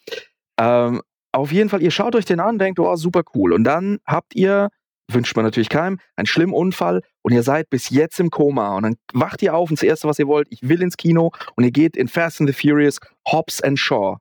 Ähm, 0.58 1.02
auf 1.32 1.52
jeden 1.52 1.70
Fall, 1.70 1.84
ihr 1.84 1.92
schaut 1.92 2.16
euch 2.16 2.26
den 2.26 2.40
an, 2.40 2.58
denkt, 2.58 2.80
oh, 2.80 2.96
super 2.96 3.22
cool. 3.36 3.54
Und 3.54 3.64
dann 3.64 4.00
habt 4.06 4.36
ihr, 4.36 4.70
wünscht 5.14 5.36
man 5.36 5.46
natürlich 5.46 5.70
keinem, 5.70 6.00
einen 6.16 6.26
schlimmen 6.26 6.54
Unfall 6.54 7.02
und 7.22 7.34
ihr 7.34 7.44
seid 7.44 7.70
bis 7.70 7.90
jetzt 7.90 8.20
im 8.20 8.30
Koma. 8.30 8.76
Und 8.76 8.84
dann 8.84 8.96
wacht 9.14 9.42
ihr 9.42 9.54
auf 9.56 9.70
und 9.70 9.80
das 9.80 9.84
Erste, 9.84 10.08
was 10.08 10.20
ihr 10.20 10.28
wollt, 10.28 10.48
ich 10.50 10.68
will 10.68 10.82
ins 10.82 10.98
Kino 10.98 11.32
und 11.56 11.64
ihr 11.64 11.72
geht 11.72 11.98
in 11.98 12.08
Fast 12.08 12.40
and 12.40 12.50
the 12.50 12.54
Furious, 12.54 13.00
Hobbs 13.28 13.62
and 13.62 13.78
Shaw. 13.80 14.18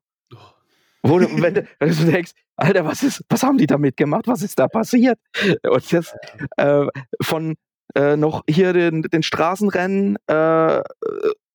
Wo 1.03 1.18
du, 1.18 1.27
wenn, 1.40 1.66
wenn 1.79 1.90
du 1.90 2.05
denkst, 2.11 2.33
Alter, 2.57 2.85
was 2.85 3.03
ist, 3.03 3.22
was 3.29 3.42
haben 3.42 3.59
die 3.59 3.66
damit 3.66 3.96
gemacht? 3.96 4.27
Was 4.27 4.42
ist 4.42 4.59
da 4.59 4.66
passiert? 4.66 5.18
Und 5.62 5.92
jetzt 5.92 6.16
äh, 6.57 6.87
von 7.22 7.55
äh, 7.94 8.16
noch 8.16 8.42
hier 8.48 8.72
den, 8.72 9.03
den 9.03 9.22
Straßenrennen 9.22 10.16
äh, 10.27 10.83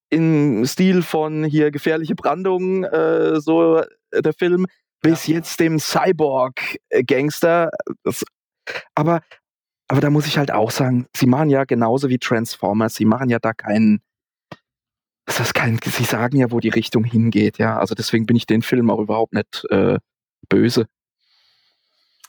im 0.09 0.65
Stil 0.65 1.01
von 1.01 1.43
hier 1.43 1.71
gefährliche 1.71 2.15
Brandung, 2.15 2.83
äh, 2.85 3.41
so 3.41 3.79
äh, 3.79 4.21
der 4.21 4.33
Film, 4.33 4.65
bis 5.01 5.27
ja. 5.27 5.35
jetzt 5.35 5.59
dem 5.59 5.79
Cyborg-Gangster. 5.79 7.71
Aber, 8.95 9.21
aber 9.87 10.01
da 10.01 10.09
muss 10.09 10.27
ich 10.27 10.37
halt 10.37 10.51
auch 10.51 10.71
sagen, 10.71 11.07
sie 11.15 11.25
machen 11.25 11.49
ja 11.49 11.63
genauso 11.65 12.09
wie 12.09 12.19
Transformers, 12.19 12.95
sie 12.95 13.05
machen 13.05 13.29
ja 13.29 13.39
da 13.39 13.53
keinen. 13.53 14.01
Das 15.25 15.53
kein, 15.53 15.79
sie 15.83 16.03
sagen 16.03 16.37
ja, 16.37 16.51
wo 16.51 16.59
die 16.59 16.69
Richtung 16.69 17.05
hingeht, 17.05 17.57
ja. 17.57 17.79
Also 17.79 17.95
deswegen 17.95 18.25
bin 18.25 18.35
ich 18.35 18.45
den 18.45 18.61
Film 18.61 18.89
auch 18.89 18.99
überhaupt 18.99 19.33
nicht 19.33 19.65
äh, 19.69 19.97
böse. 20.49 20.85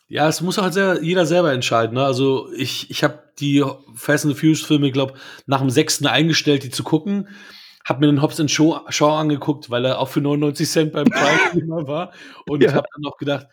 Ja, 0.07 0.29
es 0.29 0.40
muss 0.40 0.59
halt 0.59 0.75
sehr, 0.75 1.03
jeder 1.03 1.27
selber 1.27 1.53
entscheiden. 1.53 1.94
Ne? 1.94 2.05
Also 2.05 2.53
ich, 2.53 2.90
ich 2.90 3.03
habe 3.03 3.33
die 3.40 3.64
Fast 3.94 4.25
and 4.25 4.35
the 4.35 4.40
Furious 4.40 4.61
Filme, 4.61 4.92
glaube 4.92 5.14
nach 5.47 5.61
dem 5.61 5.70
sechsten 5.70 6.07
eingestellt, 6.07 6.62
die 6.62 6.70
zu 6.70 6.85
gucken 6.85 7.29
habe 7.85 8.01
mir 8.01 8.07
den 8.07 8.23
Hobbs 8.23 8.42
Shaw, 8.51 8.81
Shaw 8.88 9.16
angeguckt, 9.18 9.70
weil 9.70 9.85
er 9.85 9.99
auch 9.99 10.09
für 10.09 10.20
99 10.20 10.68
Cent 10.68 10.92
beim 10.92 11.05
Prime 11.11 11.87
war 11.87 12.12
und 12.49 12.62
ja. 12.62 12.73
habe 12.73 12.88
dann 12.92 13.03
noch 13.03 13.16
gedacht, 13.18 13.47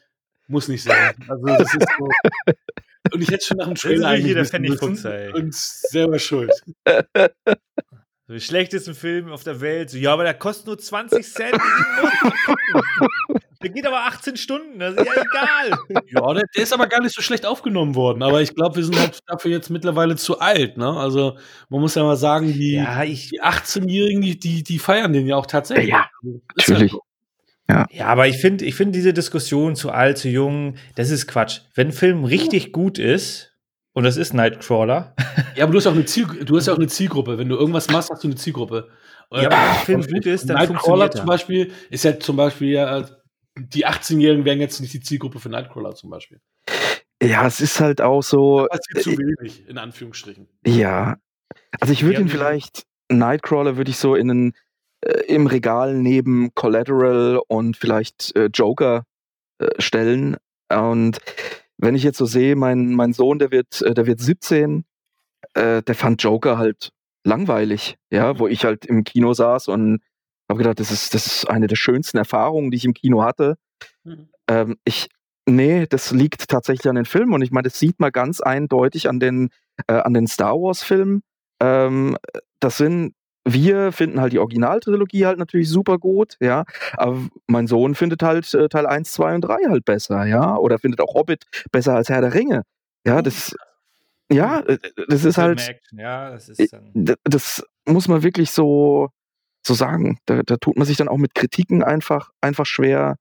muss 0.51 0.67
nicht 0.67 0.83
sein. 0.83 1.15
Also 1.27 1.45
das 1.45 1.73
ist 1.73 1.87
so. 1.97 2.09
Und 3.13 3.21
ich 3.21 3.29
hätte 3.29 3.45
schon 3.45 3.57
nach 3.57 3.65
dem 3.65 3.75
Trailer 3.75 4.09
eigentlich 4.09 4.27
jeder 4.27 4.45
Pfennigfuchs, 4.45 5.05
und 5.33 5.53
selber 5.53 6.19
schuld. 6.19 6.51
So, 8.31 8.39
schlechtesten 8.39 8.93
Film 8.93 9.29
auf 9.29 9.43
der 9.43 9.59
Welt. 9.59 9.89
So, 9.89 9.97
ja, 9.97 10.13
aber 10.13 10.23
der 10.23 10.33
kostet 10.33 10.67
nur 10.67 10.77
20 10.77 11.25
Cent. 11.25 11.51
der 13.61 13.69
geht 13.69 13.85
aber 13.85 14.05
18 14.05 14.37
Stunden, 14.37 14.79
das 14.79 14.95
ist 14.95 15.05
ja 15.05 15.11
egal. 15.21 15.71
Ja, 16.07 16.33
der, 16.33 16.43
der, 16.55 16.63
ist 16.63 16.71
aber 16.71 16.87
gar 16.87 17.01
nicht 17.01 17.13
so 17.13 17.21
schlecht 17.21 17.45
aufgenommen 17.45 17.93
worden. 17.93 18.23
Aber 18.23 18.41
ich 18.41 18.55
glaube, 18.55 18.77
wir 18.77 18.85
sind 18.85 18.97
halt 18.97 19.19
dafür 19.27 19.51
jetzt 19.51 19.69
mittlerweile 19.69 20.15
zu 20.15 20.39
alt. 20.39 20.77
Ne? 20.77 20.89
Also 20.97 21.37
man 21.67 21.81
muss 21.81 21.95
ja 21.95 22.03
mal 22.03 22.15
sagen, 22.15 22.53
die, 22.53 22.75
ja, 22.75 23.03
die 23.03 23.41
18-Jährigen, 23.41 24.21
die, 24.21 24.39
die, 24.39 24.63
die, 24.63 24.79
feiern 24.79 25.11
den 25.11 25.27
ja 25.27 25.35
auch 25.35 25.45
tatsächlich. 25.45 25.89
Ja, 25.89 26.09
also, 26.23 26.41
natürlich. 26.55 26.93
Halt 26.93 27.01
ja. 27.71 27.85
ja, 27.91 28.05
aber 28.07 28.27
ich 28.27 28.37
finde 28.37 28.65
ich 28.65 28.75
find 28.75 28.93
diese 28.95 29.13
Diskussion 29.13 29.75
zu 29.75 29.91
alt, 29.91 30.17
zu 30.17 30.29
jung, 30.29 30.75
das 30.95 31.09
ist 31.09 31.27
Quatsch. 31.27 31.61
Wenn 31.75 31.87
ein 31.87 31.93
Film 31.93 32.23
richtig 32.23 32.71
gut 32.71 32.99
ist, 32.99 33.51
und 33.93 34.03
das 34.03 34.17
ist 34.17 34.33
Nightcrawler. 34.33 35.15
Ja, 35.55 35.65
aber 35.65 35.73
du 35.73 35.79
hast 35.79 35.87
auch 35.87 35.93
eine, 35.93 36.05
Ziel, 36.05 36.25
du 36.25 36.55
hast 36.55 36.67
ja 36.67 36.73
auch 36.73 36.77
eine 36.77 36.87
Zielgruppe. 36.87 37.37
Wenn 37.37 37.49
du 37.49 37.57
irgendwas 37.57 37.89
machst, 37.89 38.09
hast 38.09 38.23
du 38.23 38.29
eine 38.29 38.35
Zielgruppe. 38.35 38.89
Ja, 39.31 39.47
aber 39.47 39.49
wenn 39.49 39.57
ein 39.57 39.85
Film 39.85 40.01
gut 40.01 40.25
ist, 40.25 40.49
dann 40.49 40.55
Nightcrawler 40.55 41.11
zum 41.11 41.25
Beispiel 41.25 41.71
ist 41.89 42.05
ja 42.05 42.17
zum 42.17 42.37
Beispiel 42.37 42.69
ja, 42.69 43.05
die 43.57 43.85
18-Jährigen 43.85 44.45
wären 44.45 44.61
jetzt 44.61 44.79
nicht 44.79 44.93
die 44.93 45.01
Zielgruppe 45.01 45.39
für 45.39 45.49
Nightcrawler 45.49 45.93
zum 45.93 46.09
Beispiel. 46.09 46.39
Ja, 47.21 47.45
es 47.45 47.59
ist 47.59 47.81
halt 47.81 48.01
auch 48.01 48.23
so. 48.23 48.67
Das 48.71 48.79
ist 48.93 49.03
zu 49.03 49.17
wenig, 49.17 49.67
in 49.67 49.77
Anführungsstrichen. 49.77 50.47
Ja. 50.65 51.17
Also 51.79 51.91
ich 51.93 52.03
würde 52.03 52.21
ihn 52.21 52.29
vielleicht, 52.29 52.83
Nightcrawler 53.09 53.75
würde 53.75 53.91
ich 53.91 53.97
so 53.97 54.15
in 54.15 54.31
einen, 54.31 54.53
äh, 55.01 55.21
im 55.27 55.47
Regal 55.47 55.95
neben 55.95 56.53
Collateral 56.53 57.41
und 57.47 57.77
vielleicht 57.77 58.35
äh, 58.35 58.49
Joker 58.53 59.05
äh, 59.59 59.69
stellen. 59.79 60.37
Und 60.69 61.19
wenn 61.77 61.95
ich 61.95 62.03
jetzt 62.03 62.17
so 62.17 62.25
sehe, 62.25 62.55
mein, 62.55 62.93
mein 62.93 63.13
Sohn, 63.13 63.39
der 63.39 63.51
wird, 63.51 63.81
äh, 63.81 63.93
der 63.93 64.05
wird 64.05 64.19
17, 64.19 64.85
äh, 65.53 65.81
der 65.81 65.95
fand 65.95 66.21
Joker 66.23 66.57
halt 66.57 66.91
langweilig, 67.23 67.97
ja, 68.11 68.39
wo 68.39 68.47
ich 68.47 68.65
halt 68.65 68.85
im 68.85 69.03
Kino 69.03 69.33
saß 69.33 69.67
und 69.67 70.01
habe 70.49 70.59
gedacht, 70.59 70.79
das 70.79 70.91
ist, 70.91 71.13
das 71.13 71.25
ist 71.25 71.49
eine 71.49 71.67
der 71.67 71.75
schönsten 71.75 72.17
Erfahrungen, 72.17 72.71
die 72.71 72.77
ich 72.77 72.85
im 72.85 72.93
Kino 72.93 73.23
hatte. 73.23 73.57
Mhm. 74.03 74.29
Ähm, 74.47 74.77
ich, 74.83 75.09
nee, 75.47 75.85
das 75.87 76.11
liegt 76.11 76.47
tatsächlich 76.47 76.87
an 76.89 76.95
den 76.95 77.05
Filmen 77.05 77.33
und 77.33 77.41
ich 77.41 77.51
meine, 77.51 77.67
das 77.67 77.79
sieht 77.79 77.99
man 77.99 78.11
ganz 78.11 78.41
eindeutig 78.41 79.09
an 79.09 79.19
den, 79.19 79.49
äh, 79.87 79.93
an 79.93 80.13
den 80.13 80.27
Star 80.27 80.55
Wars-Filmen. 80.55 81.23
Ähm, 81.59 82.17
das 82.59 82.77
sind 82.77 83.13
wir 83.53 83.91
finden 83.91 84.19
halt 84.21 84.33
die 84.33 84.39
Originaltrilogie 84.39 85.25
halt 85.25 85.39
natürlich 85.39 85.69
super 85.69 85.97
gut, 85.97 86.37
ja. 86.39 86.65
Aber 86.97 87.19
mein 87.47 87.67
Sohn 87.67 87.95
findet 87.95 88.23
halt 88.23 88.53
äh, 88.53 88.69
Teil 88.69 88.85
1, 88.85 89.11
2 89.11 89.35
und 89.35 89.41
3 89.41 89.69
halt 89.69 89.85
besser, 89.85 90.25
ja. 90.25 90.57
Oder 90.57 90.79
findet 90.79 91.01
auch 91.01 91.13
Hobbit 91.13 91.45
besser 91.71 91.95
als 91.95 92.09
Herr 92.09 92.21
der 92.21 92.33
Ringe. 92.33 92.63
Ja, 93.05 93.21
das, 93.21 93.55
ja, 94.31 94.59
äh, 94.61 94.77
das 95.07 95.25
ist 95.25 95.37
halt. 95.37 95.79
Ja, 95.91 96.31
das, 96.31 96.49
ist 96.49 96.75
das 97.23 97.63
muss 97.85 98.07
man 98.07 98.23
wirklich 98.23 98.51
so, 98.51 99.09
so 99.65 99.73
sagen. 99.73 100.19
Da, 100.25 100.43
da 100.43 100.57
tut 100.57 100.77
man 100.77 100.85
sich 100.85 100.97
dann 100.97 101.07
auch 101.07 101.17
mit 101.17 101.35
Kritiken 101.35 101.83
einfach, 101.83 102.31
einfach 102.41 102.65
schwer, 102.65 103.15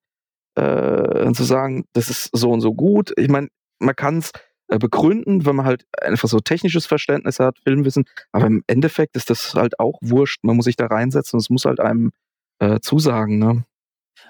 äh, 0.56 1.32
zu 1.32 1.44
sagen, 1.44 1.84
das 1.92 2.10
ist 2.10 2.30
so 2.32 2.50
und 2.50 2.60
so 2.60 2.74
gut. 2.74 3.12
Ich 3.16 3.28
meine, 3.28 3.48
man 3.78 3.96
kann 3.96 4.18
es 4.18 4.32
begründen, 4.78 5.46
wenn 5.46 5.56
man 5.56 5.66
halt 5.66 5.84
einfach 6.00 6.28
so 6.28 6.40
technisches 6.40 6.86
Verständnis 6.86 7.40
hat, 7.40 7.58
Filmwissen. 7.64 8.04
Aber 8.32 8.46
im 8.46 8.62
Endeffekt 8.66 9.16
ist 9.16 9.30
das 9.30 9.54
halt 9.54 9.78
auch 9.80 9.98
wurscht. 10.00 10.44
Man 10.44 10.56
muss 10.56 10.66
sich 10.66 10.76
da 10.76 10.86
reinsetzen 10.86 11.36
und 11.36 11.40
es 11.42 11.50
muss 11.50 11.64
halt 11.64 11.80
einem 11.80 12.12
äh, 12.60 12.78
zusagen. 12.80 13.38
Ne? 13.38 13.64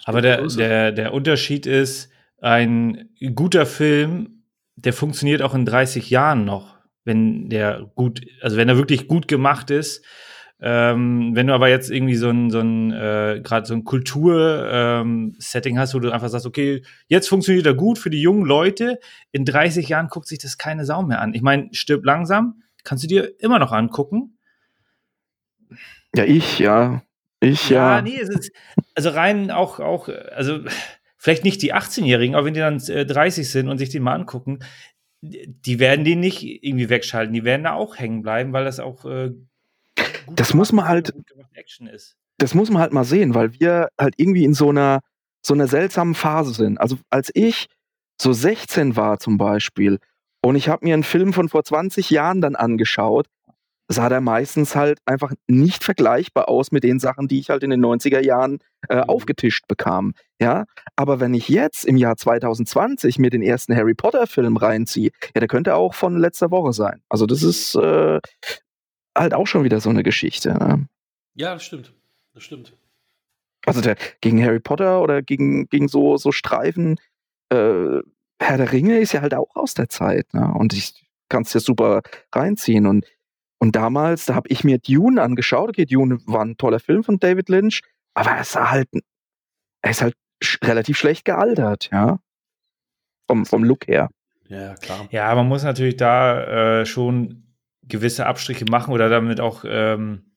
Aber 0.05 0.23
der, 0.23 0.47
der, 0.47 0.93
der 0.93 1.13
Unterschied 1.13 1.67
ist, 1.67 2.11
ein 2.41 3.11
guter 3.35 3.67
Film, 3.67 4.45
der 4.77 4.93
funktioniert 4.93 5.43
auch 5.43 5.55
in 5.55 5.67
30 5.67 6.11
Jahren 6.11 6.45
noch, 6.45 6.79
wenn 7.05 7.51
der 7.51 7.91
gut, 7.95 8.23
also 8.41 8.57
wenn 8.57 8.69
er 8.69 8.77
wirklich 8.77 9.09
gut 9.09 9.29
gemacht 9.29 9.71
ist 9.71 10.05
ähm, 10.63 11.35
wenn 11.35 11.47
du 11.47 11.55
aber 11.55 11.69
jetzt 11.69 11.91
irgendwie 11.91 12.17
so 12.17 12.29
ein, 12.29 12.51
so 12.51 12.61
ein 12.61 12.93
äh, 12.93 13.41
gerade 13.43 13.67
so 13.67 13.73
ein 13.73 13.85
Kultur-Setting 13.85 15.75
ähm, 15.75 15.81
hast, 15.81 15.95
wo 15.95 15.99
du 16.01 16.11
einfach 16.11 16.29
sagst, 16.29 16.47
okay, 16.47 16.83
jetzt 17.09 17.29
funktioniert 17.29 17.65
er 17.67 17.75
gut 17.75 17.99
für 17.99 18.11
die 18.11 18.21
jungen 18.21 18.45
Leute, 18.45 18.99
in 19.33 19.47
30 19.47 19.89
Jahren 19.89 20.09
guckt 20.09 20.29
sich 20.29 20.39
das 20.39 20.59
keine 20.59 20.85
Sau 20.85 21.03
mehr 21.03 21.23
an. 21.23 21.33
Ich 21.33 21.43
meine, 21.43 21.69
stirb 21.73 22.05
langsam, 22.05 22.63
kannst 22.85 23.05
du 23.05 23.09
dir 23.09 23.33
immer 23.41 23.59
noch 23.59 23.73
angucken. 23.73 24.37
Ja, 26.15 26.25
ich, 26.25 26.59
ja. 26.59 27.03
Ich, 27.41 27.71
ja. 27.71 27.97
Ja, 27.97 28.03
nee, 28.03 28.19
es 28.21 28.29
ist, 28.29 28.53
also 28.95 29.09
rein 29.11 29.51
auch, 29.51 29.81
auch, 29.81 30.11
also 30.33 30.61
vielleicht 31.17 31.45
nicht 31.45 31.63
die 31.63 31.73
18-Jährigen, 31.73 32.35
aber 32.35 32.45
wenn 32.45 32.55
die 32.55 32.61
dann 32.61 32.81
äh, 32.89 33.07
30 33.07 33.49
sind 33.49 33.69
und 33.69 33.79
sich 33.79 33.89
den 33.89 34.03
mal 34.03 34.15
angucken, 34.15 34.59
die 35.23 35.79
werden 35.79 36.05
den 36.05 36.21
nicht 36.21 36.43
irgendwie 36.43 36.91
wegschalten, 36.91 37.33
die 37.33 37.45
werden 37.45 37.65
da 37.65 37.73
auch 37.73 37.99
hängen 37.99 38.21
bleiben, 38.23 38.53
weil 38.53 38.65
das 38.65 38.81
auch 38.81 39.07
äh, 39.07 39.31
das 40.35 40.55
muss 40.55 40.73
man 40.73 40.87
halt. 40.87 41.13
Das 42.39 42.55
muss 42.55 42.71
man 42.71 42.81
halt 42.81 42.93
mal 42.93 43.05
sehen, 43.05 43.35
weil 43.35 43.53
wir 43.61 43.89
halt 43.99 44.15
irgendwie 44.17 44.45
in 44.45 44.55
so 44.55 44.71
einer, 44.71 45.01
so 45.43 45.55
einer 45.55 45.67
seltsamen 45.67 46.15
Phase 46.15 46.55
sind. 46.55 46.81
Also 46.81 46.97
als 47.11 47.31
ich 47.35 47.67
so 48.21 48.33
16 48.33 48.97
war 48.97 49.19
zum 49.19 49.37
Beispiel 49.37 49.99
und 50.43 50.57
ich 50.57 50.69
habe 50.69 50.87
mir 50.87 50.95
einen 50.95 51.05
Film 51.05 51.33
von 51.33 51.49
vor 51.49 51.65
20 51.65 52.11
Jahren 52.11 52.41
dann 52.41 52.57
angeschaut, 52.57 53.27
sah 53.89 54.09
der 54.09 54.21
meistens 54.21 54.77
halt 54.77 55.01
einfach 55.05 55.33
nicht 55.49 55.83
vergleichbar 55.83 56.49
aus 56.49 56.71
mit 56.71 56.85
den 56.85 57.01
Sachen, 57.01 57.27
die 57.27 57.41
ich 57.41 57.51
halt 57.51 57.65
in 57.65 57.71
den 57.71 57.85
90er 57.85 58.25
Jahren 58.25 58.61
äh, 58.89 58.97
mhm. 58.97 59.03
aufgetischt 59.03 59.67
bekam. 59.67 60.15
Ja, 60.41 60.65
aber 60.97 61.19
wenn 61.19 61.35
ich 61.35 61.49
jetzt 61.49 61.85
im 61.85 61.97
Jahr 61.97 62.17
2020 62.17 63.19
mir 63.19 63.31
den 63.31 63.43
ersten 63.43 63.75
Harry 63.75 63.95
Potter 63.95 64.27
Film 64.29 64.57
reinziehe, 64.57 65.11
ja, 65.35 65.41
der 65.41 65.49
könnte 65.49 65.75
auch 65.75 65.95
von 65.95 66.17
letzter 66.17 66.51
Woche 66.53 66.73
sein. 66.73 67.03
Also 67.09 67.27
das 67.27 67.43
ist, 67.43 67.75
äh, 67.75 68.21
halt 69.21 69.35
auch 69.35 69.47
schon 69.47 69.65
wieder 69.65 69.81
so 69.81 69.91
eine 69.91 70.03
Geschichte. 70.03 70.55
Ne? 70.55 70.89
Ja, 71.35 71.55
das 71.55 71.65
stimmt. 71.65 71.93
Das 72.35 72.43
stimmt. 72.43 72.77
Also 73.67 73.81
der, 73.81 73.97
gegen 74.21 74.43
Harry 74.43 74.61
Potter 74.61 75.03
oder 75.03 75.23
gegen, 75.23 75.69
gegen 75.69 75.89
so, 75.89 76.17
so 76.17 76.33
Streifen, 76.33 76.99
äh, 77.51 78.01
Herr 78.39 78.57
der 78.57 78.73
Ringe 78.73 78.99
ist 78.99 79.13
ja 79.13 79.21
halt 79.21 79.35
auch 79.35 79.55
aus 79.55 79.75
der 79.75 79.89
Zeit. 79.89 80.33
Ne? 80.33 80.53
Und 80.55 80.73
ich 80.73 81.05
kann 81.29 81.43
es 81.43 81.53
ja 81.53 81.61
super 81.61 82.03
reinziehen. 82.35 82.87
Und, 82.87 83.05
und 83.59 83.77
damals, 83.77 84.27
da 84.27 84.35
habe 84.35 84.49
ich 84.49 84.65
mir 84.65 84.79
Dune 84.79 85.21
angeschaut. 85.23 85.71
Okay, 85.71 85.85
Dune 85.85 86.19
war 86.27 86.43
ein 86.43 86.57
toller 86.57 86.81
Film 86.81 87.05
von 87.05 87.19
David 87.19 87.49
Lynch, 87.49 87.83
aber 88.15 88.31
er 88.31 88.41
ist 88.41 88.57
halt, 88.57 88.89
er 89.83 89.91
ist 89.91 90.03
halt 90.03 90.15
sch 90.43 90.59
relativ 90.65 90.97
schlecht 90.99 91.25
gealtert, 91.27 91.91
ja. 91.93 92.19
Vom, 93.27 93.47
vom 93.47 93.63
Look 93.63 93.87
her. 93.87 94.11
Ja, 94.49 94.75
klar. 94.75 95.07
Ja, 95.11 95.33
man 95.35 95.47
muss 95.47 95.63
natürlich 95.63 95.97
da 95.97 96.81
äh, 96.81 96.87
schon 96.87 97.50
gewisse 97.91 98.27
Abstriche 98.27 98.65
machen 98.71 98.93
oder 98.93 99.09
damit 99.09 99.41
auch 99.41 99.65
ähm, 99.67 100.31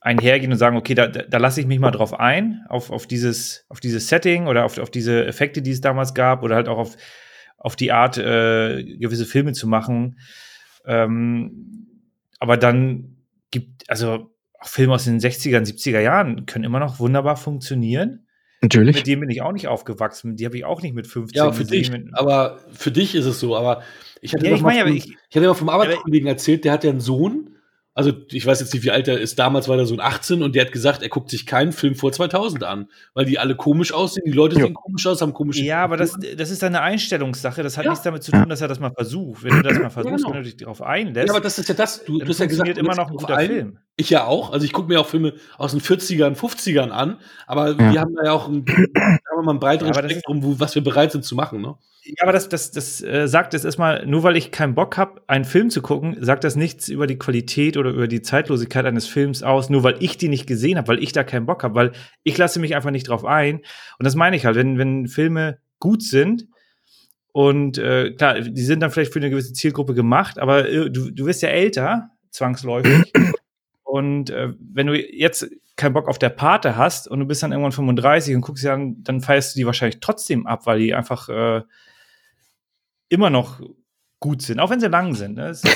einhergehen 0.00 0.52
und 0.52 0.58
sagen, 0.58 0.76
okay, 0.76 0.94
da, 0.94 1.08
da 1.08 1.38
lasse 1.38 1.60
ich 1.60 1.66
mich 1.66 1.80
mal 1.80 1.90
drauf 1.90 2.18
ein, 2.18 2.64
auf, 2.68 2.90
auf, 2.90 3.06
dieses, 3.06 3.64
auf 3.68 3.80
dieses 3.80 4.08
Setting 4.08 4.46
oder 4.46 4.64
auf, 4.64 4.78
auf 4.78 4.90
diese 4.90 5.26
Effekte, 5.26 5.62
die 5.62 5.72
es 5.72 5.80
damals 5.80 6.14
gab, 6.14 6.42
oder 6.42 6.54
halt 6.54 6.68
auch 6.68 6.78
auf, 6.78 6.96
auf 7.56 7.74
die 7.74 7.92
Art, 7.92 8.16
äh, 8.18 8.84
gewisse 8.84 9.26
Filme 9.26 9.52
zu 9.52 9.66
machen. 9.66 10.18
Ähm, 10.86 11.86
aber 12.38 12.56
dann 12.56 13.16
gibt, 13.50 13.90
also 13.90 14.30
auch 14.60 14.68
Filme 14.68 14.94
aus 14.94 15.04
den 15.04 15.18
60er, 15.18 15.60
70er 15.60 16.00
Jahren 16.00 16.46
können 16.46 16.64
immer 16.64 16.80
noch 16.80 17.00
wunderbar 17.00 17.36
funktionieren. 17.36 18.26
Natürlich. 18.60 18.96
Mit 18.96 19.06
dem 19.06 19.20
bin 19.20 19.30
ich 19.30 19.42
auch 19.42 19.52
nicht 19.52 19.68
aufgewachsen. 19.68 20.36
Die 20.36 20.44
habe 20.44 20.56
ich 20.56 20.64
auch 20.64 20.82
nicht 20.82 20.94
mit 20.94 21.06
15 21.06 21.36
Ja, 21.36 21.52
für 21.52 21.64
dich. 21.64 21.92
Aber 22.12 22.58
für 22.72 22.90
dich 22.90 23.14
ist 23.14 23.26
es 23.26 23.38
so. 23.38 23.56
Aber 23.56 23.82
ich 24.20 24.34
hatte 24.34 24.46
ja, 24.46 24.54
ich, 24.54 24.62
mein, 24.62 24.86
vom, 24.86 24.96
ich, 24.96 25.08
ich 25.08 25.36
hatte 25.36 25.46
mal 25.46 25.54
vom 25.54 25.68
Arbeitskollegen 25.68 26.28
erzählt, 26.28 26.64
der 26.64 26.72
hat 26.72 26.84
ja 26.84 26.90
einen 26.90 27.00
Sohn. 27.00 27.54
Also 27.94 28.12
ich 28.30 28.46
weiß 28.46 28.60
jetzt 28.60 28.72
nicht, 28.72 28.84
wie 28.84 28.92
alt 28.92 29.08
er 29.08 29.18
ist. 29.18 29.40
Damals 29.40 29.66
war 29.66 29.76
der 29.76 29.86
Sohn 29.86 29.98
18 29.98 30.42
und 30.44 30.54
der 30.54 30.66
hat 30.66 30.72
gesagt, 30.72 31.02
er 31.02 31.08
guckt 31.08 31.30
sich 31.30 31.46
keinen 31.46 31.72
Film 31.72 31.96
vor 31.96 32.12
2000 32.12 32.62
an, 32.62 32.88
weil 33.12 33.24
die 33.24 33.40
alle 33.40 33.56
komisch 33.56 33.92
aussehen. 33.92 34.22
Die 34.24 34.30
Leute 34.30 34.54
ja. 34.56 34.66
sehen 34.66 34.74
komisch 34.74 35.04
aus, 35.08 35.20
haben 35.20 35.34
komische. 35.34 35.64
Ja, 35.64 35.82
aber 35.82 35.96
das, 35.96 36.16
das 36.36 36.50
ist 36.50 36.62
eine 36.62 36.80
Einstellungssache. 36.80 37.64
Das 37.64 37.76
hat 37.76 37.86
ja. 37.86 37.90
nichts 37.90 38.04
damit 38.04 38.22
zu 38.22 38.30
tun, 38.30 38.48
dass 38.48 38.60
er 38.60 38.68
das 38.68 38.78
mal 38.78 38.92
versucht. 38.92 39.42
Wenn 39.42 39.56
du 39.56 39.62
das 39.62 39.80
mal 39.80 39.90
versuchst, 39.90 40.18
genau. 40.18 40.28
wenn 40.28 40.42
du 40.44 40.44
dich 40.44 40.56
darauf 40.56 40.80
einlässt. 40.80 41.26
Ja, 41.26 41.34
aber 41.34 41.42
das 41.42 41.58
ist 41.58 41.68
ja 41.68 41.74
das. 41.74 42.04
Du, 42.04 42.18
du 42.18 42.28
hast 42.28 42.38
ja 42.38 42.46
gesagt, 42.46 42.78
immer 42.78 42.94
noch 42.94 43.10
ein 43.10 43.16
guter 43.16 43.40
Film. 43.40 43.78
Ich 44.00 44.10
ja 44.10 44.26
auch. 44.26 44.52
Also 44.52 44.64
ich 44.64 44.72
gucke 44.72 44.86
mir 44.88 45.00
auch 45.00 45.08
Filme 45.08 45.34
aus 45.56 45.72
den 45.72 45.80
40ern, 45.80 46.36
50ern 46.36 46.90
an. 46.90 47.18
Aber 47.48 47.70
ja. 47.70 47.92
wir 47.92 48.00
haben 48.00 48.14
da 48.14 48.26
ja 48.26 48.32
auch 48.32 48.48
ein, 48.48 48.64
mal, 49.42 49.54
ein 49.54 49.58
breiteres 49.58 49.96
Spektrum, 49.96 50.44
wo, 50.44 50.60
was 50.60 50.76
wir 50.76 50.84
bereit 50.84 51.10
sind 51.10 51.24
zu 51.24 51.34
machen. 51.34 51.60
Ne? 51.60 51.74
Ja, 52.04 52.22
aber 52.22 52.32
das, 52.32 52.48
das, 52.48 52.70
das 52.70 53.02
äh, 53.02 53.26
sagt 53.26 53.54
es 53.54 53.64
erstmal, 53.64 54.06
nur 54.06 54.22
weil 54.22 54.36
ich 54.36 54.52
keinen 54.52 54.76
Bock 54.76 54.96
habe, 54.96 55.20
einen 55.26 55.44
Film 55.44 55.68
zu 55.68 55.82
gucken, 55.82 56.16
sagt 56.20 56.44
das 56.44 56.54
nichts 56.54 56.88
über 56.88 57.08
die 57.08 57.18
Qualität 57.18 57.76
oder 57.76 57.90
über 57.90 58.06
die 58.06 58.22
Zeitlosigkeit 58.22 58.86
eines 58.86 59.08
Films 59.08 59.42
aus, 59.42 59.68
nur 59.68 59.82
weil 59.82 59.96
ich 59.98 60.16
die 60.16 60.28
nicht 60.28 60.46
gesehen 60.46 60.78
habe, 60.78 60.86
weil 60.86 61.02
ich 61.02 61.10
da 61.10 61.24
keinen 61.24 61.46
Bock 61.46 61.64
habe, 61.64 61.74
weil 61.74 61.92
ich 62.22 62.38
lasse 62.38 62.60
mich 62.60 62.76
einfach 62.76 62.92
nicht 62.92 63.08
drauf 63.08 63.24
ein. 63.24 63.56
Und 63.98 64.04
das 64.04 64.14
meine 64.14 64.36
ich 64.36 64.46
halt, 64.46 64.54
wenn, 64.54 64.78
wenn 64.78 65.08
Filme 65.08 65.58
gut 65.80 66.04
sind 66.04 66.46
und 67.32 67.78
äh, 67.78 68.12
klar, 68.12 68.40
die 68.40 68.62
sind 68.62 68.78
dann 68.78 68.92
vielleicht 68.92 69.12
für 69.12 69.18
eine 69.18 69.30
gewisse 69.30 69.52
Zielgruppe 69.54 69.94
gemacht, 69.94 70.38
aber 70.38 70.68
äh, 70.68 70.88
du, 70.88 71.10
du 71.10 71.26
wirst 71.26 71.42
ja 71.42 71.48
älter, 71.48 72.10
zwangsläufig. 72.30 73.12
Und 73.88 74.30
äh, 74.30 74.52
wenn 74.58 74.86
du 74.86 74.94
jetzt 74.94 75.48
keinen 75.76 75.94
Bock 75.94 76.08
auf 76.08 76.18
der 76.18 76.28
Pate 76.28 76.76
hast 76.76 77.08
und 77.08 77.20
du 77.20 77.26
bist 77.26 77.42
dann 77.42 77.52
irgendwann 77.52 77.72
35 77.72 78.34
und 78.34 78.42
guckst 78.42 78.62
sie 78.62 78.70
an, 78.70 79.02
dann 79.02 79.20
feierst 79.20 79.54
du 79.54 79.60
die 79.60 79.66
wahrscheinlich 79.66 80.00
trotzdem 80.00 80.46
ab, 80.46 80.66
weil 80.66 80.80
die 80.80 80.94
einfach 80.94 81.28
äh, 81.28 81.62
immer 83.08 83.30
noch 83.30 83.60
gut 84.20 84.42
sind, 84.42 84.60
auch 84.60 84.70
wenn 84.70 84.80
sie 84.80 84.88
lang 84.88 85.14
sind. 85.14 85.36
Ne? 85.36 85.56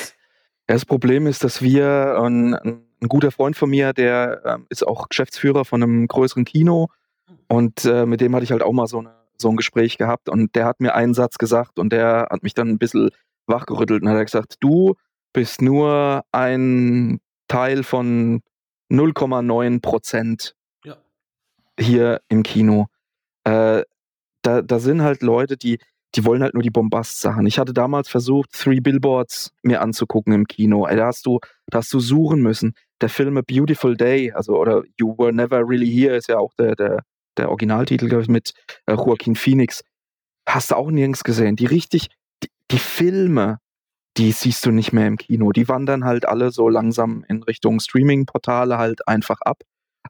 Das 0.69 0.87
Problem 0.87 1.27
ist, 1.27 1.43
dass 1.43 1.61
wir 1.61 2.17
ein, 2.23 2.55
ein 2.55 2.85
ein 3.03 3.09
guter 3.09 3.31
Freund 3.31 3.57
von 3.57 3.69
mir, 3.69 3.93
der 3.93 4.43
ähm, 4.45 4.67
ist 4.69 4.87
auch 4.87 5.09
Geschäftsführer 5.09 5.65
von 5.65 5.83
einem 5.83 6.07
größeren 6.07 6.45
Kino 6.45 6.89
und 7.49 7.85
äh, 7.85 8.07
mit 8.07 8.21
dem 8.21 8.35
hatte 8.35 8.45
ich 8.45 8.53
halt 8.53 8.63
auch 8.63 8.73
mal 8.73 8.87
so, 8.87 9.01
eine, 9.01 9.13
so 9.37 9.51
ein 9.51 9.57
Gespräch 9.57 9.99
gehabt 9.99 10.29
und 10.29 10.55
der 10.55 10.67
hat 10.67 10.81
mir 10.81 10.95
einen 10.95 11.15
Satz 11.15 11.37
gesagt 11.39 11.79
und 11.79 11.93
der 11.93 12.29
hat 12.31 12.43
mich 12.43 12.55
dann 12.55 12.69
ein 12.69 12.79
bisschen 12.79 13.11
wachgerüttelt 13.47 14.03
und 14.03 14.09
hat 14.09 14.25
gesagt, 14.25 14.57
du 14.61 14.95
bist 15.33 15.61
nur 15.63 16.23
ein 16.31 17.21
Teil 17.53 17.83
von 17.83 18.41
0,9 18.91 19.83
Prozent 19.83 20.55
ja. 20.85 20.97
hier 21.79 22.23
im 22.31 22.43
Kino. 22.43 22.87
Äh, 23.45 23.83
da, 24.41 24.63
da 24.63 24.79
sind 24.79 25.03
halt 25.03 25.21
Leute, 25.21 25.59
die, 25.59 25.79
die 26.15 26.25
wollen 26.25 26.43
halt 26.43 26.55
nur 26.55 26.63
die 26.63 26.71
Bombast-Sachen. 26.71 27.47
Ich 27.47 27.59
hatte 27.59 27.75
damals 27.75 28.09
versucht, 28.09 28.53
Three 28.53 28.81
Billboards 28.81 29.53
mir 29.63 29.83
anzugucken 29.83 30.33
im 30.33 30.47
Kino. 30.47 30.87
Da 30.87 31.07
hast 31.07 31.27
du, 31.27 31.41
da 31.67 31.79
hast 31.79 31.93
du 31.93 32.01
suchen 32.01 32.41
müssen. 32.41 32.73
Der 33.03 33.11
Film 33.11 33.37
A 33.37 33.43
Beautiful 33.47 33.99
Day, 33.99 34.33
also 34.33 34.57
oder 34.57 34.83
You 34.99 35.15
Were 35.19 35.35
Never 35.35 35.59
Really 35.59 35.91
Here 35.91 36.17
ist 36.17 36.31
ja 36.31 36.39
auch 36.39 36.55
der, 36.55 36.75
der, 36.75 37.05
der 37.37 37.51
Originaltitel, 37.51 38.09
glaube 38.09 38.23
ich, 38.23 38.31
mit 38.31 38.55
äh, 38.87 38.95
Joaquin 38.95 39.37
Phoenix. 39.37 39.85
Hast 40.49 40.71
du 40.71 40.77
auch 40.77 40.91
nirgends 40.91 41.23
gesehen. 41.23 41.57
Die 41.57 41.67
richtig, 41.67 42.09
die, 42.43 42.49
die 42.71 42.79
Filme, 42.79 43.59
die 44.17 44.33
siehst 44.33 44.67
du 44.67 44.71
nicht 44.71 44.93
mehr 44.93 45.07
im 45.07 45.17
Kino. 45.17 45.53
Die 45.53 45.69
wandern 45.69 46.05
halt 46.05 46.27
alle 46.27 46.51
so 46.51 46.69
langsam 46.69 47.25
in 47.29 47.43
Richtung 47.43 47.81
Streaming-Portale 47.81 48.79
halt 48.79 49.07
einfach 49.09 49.41
ab. 49.41 49.63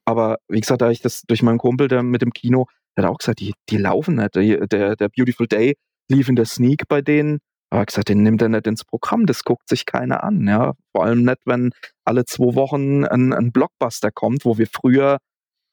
Aber 0.04 0.38
wie 0.48 0.60
gesagt, 0.60 0.82
da 0.82 0.90
ich 0.90 1.00
das 1.00 1.22
durch 1.22 1.42
meinen 1.42 1.58
Kumpel 1.58 1.88
der 1.88 2.02
mit 2.02 2.22
dem 2.22 2.32
Kino, 2.32 2.66
der 2.96 3.04
hat 3.04 3.12
auch 3.12 3.18
gesagt, 3.18 3.40
die, 3.40 3.54
die 3.70 3.76
laufen 3.76 4.16
nicht. 4.16 4.34
Der, 4.34 4.96
der 4.96 5.08
Beautiful 5.08 5.46
Day 5.46 5.76
lief 6.08 6.28
in 6.28 6.36
der 6.36 6.46
Sneak 6.46 6.88
bei 6.88 7.00
denen. 7.02 7.38
Aber 7.70 7.86
gesagt, 7.86 8.08
den 8.08 8.22
nimmt 8.22 8.42
er 8.42 8.50
nicht 8.50 8.66
ins 8.66 8.84
Programm, 8.84 9.24
das 9.24 9.44
guckt 9.44 9.66
sich 9.66 9.86
keiner 9.86 10.22
an, 10.22 10.46
ja. 10.46 10.74
Vor 10.94 11.06
allem 11.06 11.24
nicht, 11.24 11.38
wenn 11.46 11.70
alle 12.04 12.26
zwei 12.26 12.54
Wochen 12.54 13.04
ein, 13.06 13.32
ein 13.32 13.50
Blockbuster 13.50 14.10
kommt, 14.10 14.44
wo 14.44 14.58
wir 14.58 14.66
früher, 14.66 15.16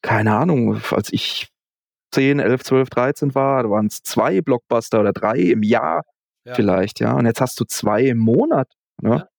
keine 0.02 0.34
Ahnung, 0.38 0.80
als 0.92 1.12
ich 1.12 1.50
10, 2.14 2.40
11, 2.40 2.64
12, 2.64 2.90
13 2.90 3.36
war, 3.36 3.64
da 3.64 3.70
waren 3.70 3.88
es 3.88 4.02
zwei 4.02 4.40
Blockbuster 4.40 5.02
oder 5.02 5.12
drei 5.12 5.40
im 5.40 5.62
Jahr 5.62 6.04
ja. 6.46 6.56
vielleicht, 6.56 7.00
ja. 7.00 7.14
Und 7.14 7.26
jetzt 7.26 7.42
hast 7.42 7.60
du 7.60 7.66
zwei 7.66 8.04
im 8.04 8.18
Monat. 8.18 8.70
Ne? 9.02 9.10
Ja. 9.10 9.30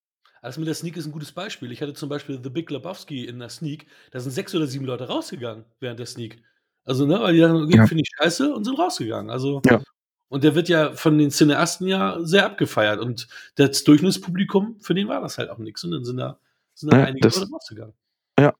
Also 0.41 0.59
mit 0.59 0.67
der 0.67 0.75
Sneak 0.75 0.97
ist 0.97 1.05
ein 1.05 1.11
gutes 1.11 1.31
Beispiel. 1.31 1.71
Ich 1.71 1.81
hatte 1.81 1.93
zum 1.93 2.09
Beispiel 2.09 2.39
The 2.41 2.49
Big 2.49 2.69
Lebowski 2.71 3.25
in 3.25 3.39
der 3.39 3.49
Sneak, 3.49 3.85
da 4.11 4.19
sind 4.19 4.31
sechs 4.31 4.55
oder 4.55 4.65
sieben 4.65 4.85
Leute 4.85 5.07
rausgegangen 5.07 5.65
während 5.79 5.99
der 5.99 6.07
Sneak. 6.07 6.41
Also, 6.83 7.05
ne, 7.05 7.21
weil 7.21 7.33
die 7.33 7.41
dann, 7.41 7.69
ja. 7.69 7.85
finde 7.85 8.01
ich 8.01 8.09
scheiße 8.17 8.53
und 8.53 8.63
sind 8.63 8.79
rausgegangen. 8.79 9.29
Also, 9.29 9.61
ja. 9.65 9.81
und 10.29 10.43
der 10.43 10.55
wird 10.55 10.67
ja 10.67 10.93
von 10.93 11.19
den 11.19 11.29
Cineasten 11.29 11.87
ja 11.87 12.17
sehr 12.21 12.45
abgefeiert 12.45 12.99
und 12.99 13.27
das 13.55 13.83
Durchschnittspublikum, 13.83 14.79
für 14.79 14.95
den 14.95 15.07
war 15.07 15.21
das 15.21 15.37
halt 15.37 15.51
auch 15.51 15.59
nichts. 15.59 15.83
Und 15.83 15.91
dann 15.91 16.03
sind 16.03 16.17
da, 16.17 16.39
sind 16.73 16.91
da 16.91 16.97
ja, 16.97 17.05
einige 17.05 17.27
Leute 17.27 17.51
rausgegangen. 17.51 17.93
Ja. 18.39 18.55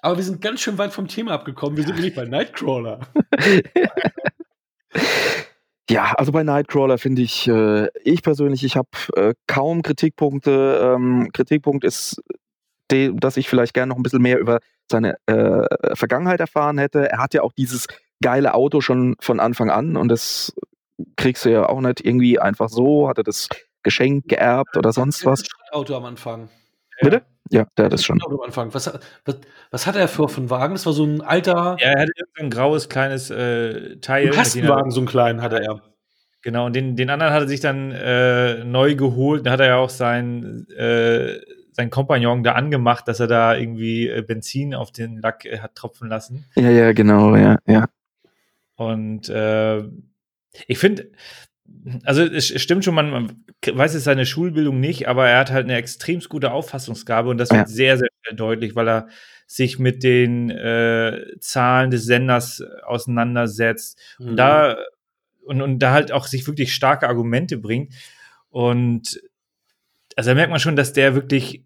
Aber 0.00 0.16
wir 0.16 0.24
sind 0.24 0.40
ganz 0.40 0.60
schön 0.60 0.78
weit 0.78 0.94
vom 0.94 1.08
Thema 1.08 1.32
abgekommen. 1.32 1.76
Wir 1.76 1.84
sind 1.84 1.94
nämlich 1.96 2.14
bei 2.14 2.24
Nightcrawler. 2.24 3.00
Ja, 5.90 6.14
also 6.16 6.32
bei 6.32 6.42
Nightcrawler 6.42 6.96
finde 6.96 7.22
ich, 7.22 7.46
äh, 7.46 7.88
ich 8.04 8.22
persönlich, 8.22 8.64
ich 8.64 8.76
habe 8.76 8.88
äh, 9.16 9.34
kaum 9.46 9.82
Kritikpunkte. 9.82 10.94
Ähm, 10.94 11.30
Kritikpunkt 11.32 11.84
ist, 11.84 12.22
de, 12.90 13.12
dass 13.14 13.36
ich 13.36 13.48
vielleicht 13.48 13.74
gerne 13.74 13.90
noch 13.90 13.96
ein 13.96 14.02
bisschen 14.02 14.22
mehr 14.22 14.38
über 14.38 14.60
seine 14.90 15.16
äh, 15.26 15.94
Vergangenheit 15.94 16.40
erfahren 16.40 16.78
hätte. 16.78 17.10
Er 17.10 17.18
hat 17.18 17.34
ja 17.34 17.42
auch 17.42 17.52
dieses 17.52 17.86
geile 18.22 18.54
Auto 18.54 18.80
schon 18.80 19.16
von 19.20 19.40
Anfang 19.40 19.70
an 19.70 19.96
und 19.96 20.08
das 20.08 20.54
kriegst 21.16 21.44
du 21.44 21.50
ja 21.50 21.68
auch 21.68 21.80
nicht 21.80 22.04
irgendwie 22.04 22.38
einfach 22.38 22.68
so. 22.70 23.08
Hat 23.08 23.18
er 23.18 23.24
das 23.24 23.48
geschenkt, 23.82 24.28
geerbt 24.28 24.76
oder 24.76 24.92
sonst 24.92 25.26
was? 25.26 25.42
Auto 25.70 25.94
am 25.94 26.04
Anfang. 26.04 26.48
Bitte? 27.00 27.22
Ja, 27.50 27.66
der 27.76 27.86
hat 27.86 27.92
das 27.92 28.04
schon. 28.04 28.20
Anfang. 28.44 28.72
Was, 28.72 28.90
was, 29.24 29.40
was 29.70 29.86
hat 29.86 29.96
er 29.96 30.08
für, 30.08 30.28
für 30.28 30.40
einen 30.40 30.50
Wagen? 30.50 30.74
Das 30.74 30.86
war 30.86 30.92
so 30.92 31.04
ein 31.04 31.20
alter. 31.20 31.76
Ja, 31.78 31.90
er 31.90 32.02
hatte 32.02 32.12
ein 32.38 32.50
graues 32.50 32.88
kleines 32.88 33.30
äh, 33.30 33.96
Teil. 33.98 34.28
Ein 34.28 34.32
Kastenwagen, 34.32 34.90
so 34.90 35.00
einen 35.00 35.06
kleinen 35.06 35.42
hatte 35.42 35.62
er. 35.62 35.82
Genau, 36.42 36.66
und 36.66 36.76
den, 36.76 36.94
den 36.94 37.08
anderen 37.08 37.32
hat 37.32 37.42
er 37.42 37.48
sich 37.48 37.60
dann 37.60 37.90
äh, 37.90 38.64
neu 38.64 38.96
geholt. 38.96 39.46
Da 39.46 39.52
hat 39.52 39.60
er 39.60 39.66
ja 39.66 39.76
auch 39.76 39.88
sein, 39.88 40.66
äh, 40.76 41.40
sein 41.72 41.88
Kompagnon 41.88 42.42
da 42.42 42.52
angemacht, 42.52 43.08
dass 43.08 43.18
er 43.18 43.28
da 43.28 43.56
irgendwie 43.56 44.08
äh, 44.08 44.22
Benzin 44.22 44.74
auf 44.74 44.92
den 44.92 45.18
Lack 45.18 45.46
äh, 45.46 45.60
hat 45.60 45.74
tropfen 45.74 46.08
lassen. 46.08 46.44
Ja, 46.54 46.68
ja, 46.68 46.92
genau, 46.92 47.34
ja, 47.34 47.56
ja. 47.66 47.86
Und 48.76 49.28
äh, 49.28 49.84
ich 50.66 50.78
finde, 50.78 51.10
also 52.04 52.22
es 52.22 52.48
stimmt 52.60 52.84
schon, 52.84 52.94
man, 52.94 53.10
man 53.10 53.44
weiß 53.66 53.94
jetzt 53.94 54.04
seine 54.04 54.26
Schulbildung 54.26 54.80
nicht, 54.80 55.08
aber 55.08 55.28
er 55.28 55.38
hat 55.38 55.50
halt 55.50 55.64
eine 55.64 55.76
extrem 55.76 56.20
gute 56.20 56.52
Auffassungsgabe 56.52 57.28
und 57.28 57.38
das 57.38 57.50
wird 57.50 57.68
sehr, 57.68 57.98
sehr 57.98 58.08
deutlich, 58.34 58.74
weil 58.74 58.88
er 58.88 59.08
sich 59.46 59.78
mit 59.78 60.02
den 60.02 60.50
äh, 60.50 61.24
Zahlen 61.40 61.90
des 61.90 62.04
Senders 62.04 62.62
auseinandersetzt. 62.84 63.98
Mhm. 64.18 64.28
Und 64.28 64.36
da 64.36 64.76
und, 65.44 65.60
und 65.60 65.78
da 65.78 65.92
halt 65.92 66.10
auch 66.12 66.26
sich 66.26 66.46
wirklich 66.46 66.74
starke 66.74 67.08
Argumente 67.08 67.58
bringt. 67.58 67.92
Und 68.48 69.20
also 70.16 70.30
da 70.30 70.34
merkt 70.34 70.50
man 70.50 70.60
schon, 70.60 70.76
dass 70.76 70.92
der 70.92 71.14
wirklich 71.14 71.64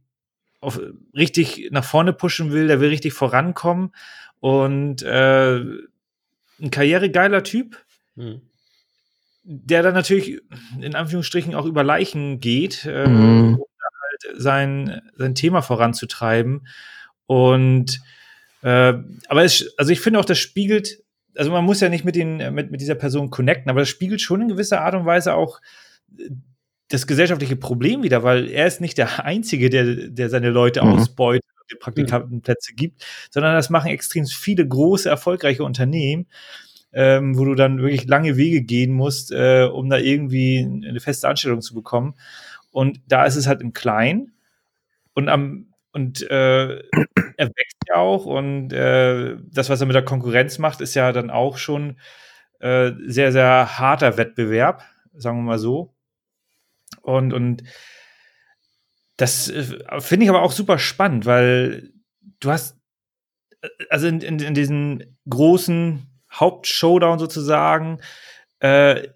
auf, 0.61 0.80
richtig 1.14 1.68
nach 1.70 1.84
vorne 1.84 2.12
pushen 2.12 2.50
will, 2.50 2.66
der 2.66 2.80
will 2.80 2.88
richtig 2.88 3.12
vorankommen 3.12 3.92
und 4.40 5.02
äh, 5.02 5.58
ein 5.58 6.70
karrieregeiler 6.70 7.44
Typ, 7.44 7.76
mhm. 8.16 8.42
Der 9.50 9.82
dann 9.82 9.94
natürlich 9.94 10.40
in 10.80 10.94
Anführungsstrichen 10.94 11.54
auch 11.54 11.64
über 11.64 11.82
Leichen 11.82 12.38
geht, 12.38 12.84
äh, 12.84 13.08
mhm. 13.08 13.54
um 13.54 13.64
halt 13.92 14.40
sein, 14.40 15.00
sein 15.16 15.34
Thema 15.34 15.62
voranzutreiben. 15.62 16.66
Und 17.26 18.00
äh, 18.62 18.94
aber 19.28 19.44
es, 19.44 19.74
also 19.78 19.90
ich 19.90 20.00
finde 20.00 20.20
auch, 20.20 20.24
das 20.24 20.38
spiegelt 20.38 20.98
also 21.38 21.52
man 21.52 21.64
muss 21.64 21.80
ja 21.80 21.88
nicht 21.88 22.04
mit, 22.04 22.16
den, 22.16 22.52
mit, 22.52 22.70
mit 22.70 22.80
dieser 22.80 22.96
Person 22.96 23.30
connecten, 23.30 23.70
aber 23.70 23.80
das 23.80 23.88
spiegelt 23.88 24.20
schon 24.20 24.42
in 24.42 24.48
gewisser 24.48 24.80
Art 24.82 24.94
und 24.94 25.06
Weise 25.06 25.34
auch 25.34 25.61
äh, 26.18 26.30
das 26.88 27.06
gesellschaftliche 27.06 27.56
Problem 27.56 28.02
wieder, 28.02 28.22
weil 28.22 28.50
er 28.50 28.66
ist 28.66 28.80
nicht 28.80 28.98
der 28.98 29.24
Einzige, 29.24 29.70
der, 29.70 30.08
der 30.08 30.30
seine 30.30 30.50
Leute 30.50 30.82
mhm. 30.82 30.94
ausbeutet 30.94 31.44
und 31.61 31.70
den 31.70 31.78
Praktikantenplätze 31.78 32.74
gibt, 32.74 33.04
sondern 33.30 33.54
das 33.54 33.70
machen 33.70 33.90
extrem 33.90 34.26
viele 34.26 34.66
große, 34.66 35.08
erfolgreiche 35.08 35.64
Unternehmen, 35.64 36.26
ähm, 36.92 37.38
wo 37.38 37.44
du 37.44 37.55
dann 37.55 37.79
wirklich 37.79 38.07
lange 38.07 38.37
Wege 38.37 38.62
gehen 38.62 38.92
musst, 38.92 39.33
äh, 39.33 39.64
um 39.64 39.90
da 39.90 39.98
irgendwie 39.98 40.61
eine 40.87 41.01
feste 41.01 41.29
Anstellung 41.29 41.61
zu 41.61 41.74
bekommen. 41.74 42.14
Und 42.70 43.01
da 43.09 43.24
ist 43.24 43.37
es 43.37 43.46
halt 43.46 43.61
im 43.61 43.72
Kleinen. 43.72 44.33
Und 45.14 45.29
am 45.29 45.68
und 45.92 46.22
äh, 46.31 46.79
er 47.37 47.48
wächst 47.48 47.83
ja 47.88 47.96
auch 47.96 48.27
und 48.27 48.72
äh, 48.72 49.37
das, 49.51 49.70
was 49.70 49.81
er 49.81 49.87
mit 49.87 49.96
der 49.96 50.05
Konkurrenz 50.05 50.59
macht, 50.59 50.81
ist 50.81 50.94
ja 50.94 51.12
dann 51.12 51.31
auch 51.31 51.59
schon 51.59 51.98
äh, 52.61 52.92
sehr, 53.07 53.33
sehr 53.33 53.79
harter 53.79 54.16
Wettbewerb, 54.16 54.85
sagen 55.14 55.38
wir 55.38 55.42
mal 55.42 55.59
so. 55.59 55.94
Und, 57.03 57.33
und 57.33 57.62
das 59.16 59.48
äh, 59.48 59.64
finde 60.01 60.24
ich 60.24 60.31
aber 60.31 60.42
auch 60.42 60.53
super 60.53 60.79
spannend, 60.79 61.27
weil 61.27 61.92
du 62.40 62.51
hast, 62.51 62.77
äh, 63.62 63.68
also 63.90 64.07
in, 64.07 64.20
in, 64.20 64.38
in 64.40 64.55
diesen 64.55 65.18
großen 65.29 66.07
Hauptshowdown 66.32 67.18
sozusagen, 67.18 68.00
äh, 68.60 69.08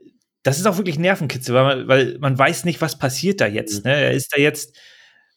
das 0.42 0.58
ist 0.58 0.66
auch 0.66 0.76
wirklich 0.76 0.98
Nervenkitzel, 0.98 1.54
weil 1.54 1.64
man, 1.64 1.88
weil 1.88 2.18
man 2.18 2.38
weiß 2.38 2.64
nicht, 2.64 2.80
was 2.80 2.98
passiert 2.98 3.40
da 3.40 3.46
jetzt. 3.46 3.84
Mhm. 3.84 3.90
Ne? 3.90 3.96
Er 3.96 4.12
ist 4.12 4.34
da 4.34 4.40
jetzt 4.40 4.76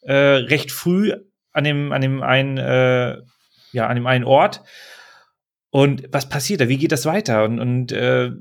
äh, 0.01 0.13
recht 0.13 0.71
früh 0.71 1.13
an 1.51 1.63
dem, 1.63 1.91
an 1.91 2.01
dem 2.01 2.23
einen, 2.23 2.57
äh, 2.57 3.17
ja, 3.71 3.88
an 3.88 3.95
dem 3.95 4.07
einen 4.07 4.23
Ort. 4.23 4.63
Und 5.69 6.07
was 6.11 6.29
passiert 6.29 6.61
da? 6.61 6.69
Wie 6.69 6.77
geht 6.77 6.91
das 6.91 7.05
weiter? 7.05 7.43
Und, 7.43 7.59
und 7.59 7.91
äh, 7.91 8.31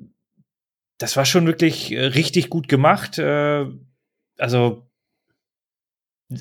das 0.98 1.16
war 1.16 1.24
schon 1.24 1.46
wirklich 1.46 1.92
äh, 1.92 2.06
richtig 2.06 2.48
gut 2.48 2.68
gemacht. 2.68 3.18
Äh, 3.18 3.66
also, 4.38 4.88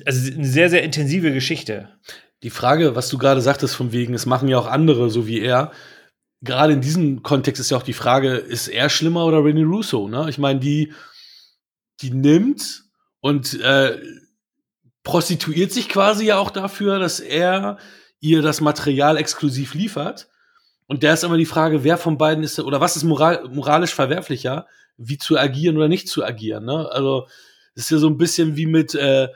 also 0.04 0.32
eine 0.32 0.46
sehr, 0.46 0.70
sehr 0.70 0.82
intensive 0.82 1.32
Geschichte. 1.32 1.88
Die 2.42 2.50
Frage, 2.50 2.94
was 2.96 3.08
du 3.08 3.18
gerade 3.18 3.40
sagtest, 3.40 3.74
von 3.74 3.92
wegen, 3.92 4.14
es 4.14 4.26
machen 4.26 4.48
ja 4.48 4.58
auch 4.58 4.66
andere, 4.66 5.10
so 5.10 5.26
wie 5.26 5.40
er. 5.40 5.72
Gerade 6.44 6.74
in 6.74 6.80
diesem 6.80 7.22
Kontext 7.22 7.60
ist 7.60 7.70
ja 7.70 7.76
auch 7.76 7.82
die 7.82 7.92
Frage, 7.92 8.34
ist 8.34 8.68
er 8.68 8.88
schlimmer 8.90 9.24
oder 9.24 9.44
Rennie 9.44 9.64
Russo? 9.64 10.08
Ne? 10.08 10.26
Ich 10.28 10.38
meine, 10.38 10.60
die, 10.60 10.92
die 12.00 12.10
nimmt 12.10 12.84
und 13.20 13.58
äh, 13.60 13.98
prostituiert 15.02 15.72
sich 15.72 15.88
quasi 15.88 16.26
ja 16.26 16.38
auch 16.38 16.50
dafür, 16.50 16.98
dass 16.98 17.20
er 17.20 17.78
ihr 18.20 18.42
das 18.42 18.60
Material 18.60 19.16
exklusiv 19.16 19.74
liefert. 19.74 20.28
Und 20.86 21.02
da 21.02 21.12
ist 21.12 21.24
immer 21.24 21.36
die 21.36 21.46
Frage, 21.46 21.84
wer 21.84 21.96
von 21.96 22.18
beiden 22.18 22.44
ist, 22.44 22.58
oder 22.58 22.80
was 22.80 22.96
ist 22.96 23.04
moral, 23.04 23.48
moralisch 23.50 23.94
verwerflicher, 23.94 24.66
wie 24.96 25.18
zu 25.18 25.38
agieren 25.38 25.76
oder 25.76 25.88
nicht 25.88 26.08
zu 26.08 26.24
agieren. 26.24 26.64
Ne? 26.64 26.88
Also, 26.90 27.26
das 27.74 27.84
ist 27.84 27.90
ja 27.90 27.98
so 27.98 28.08
ein 28.08 28.18
bisschen 28.18 28.56
wie 28.56 28.66
mit 28.66 28.94
äh, 28.94 29.28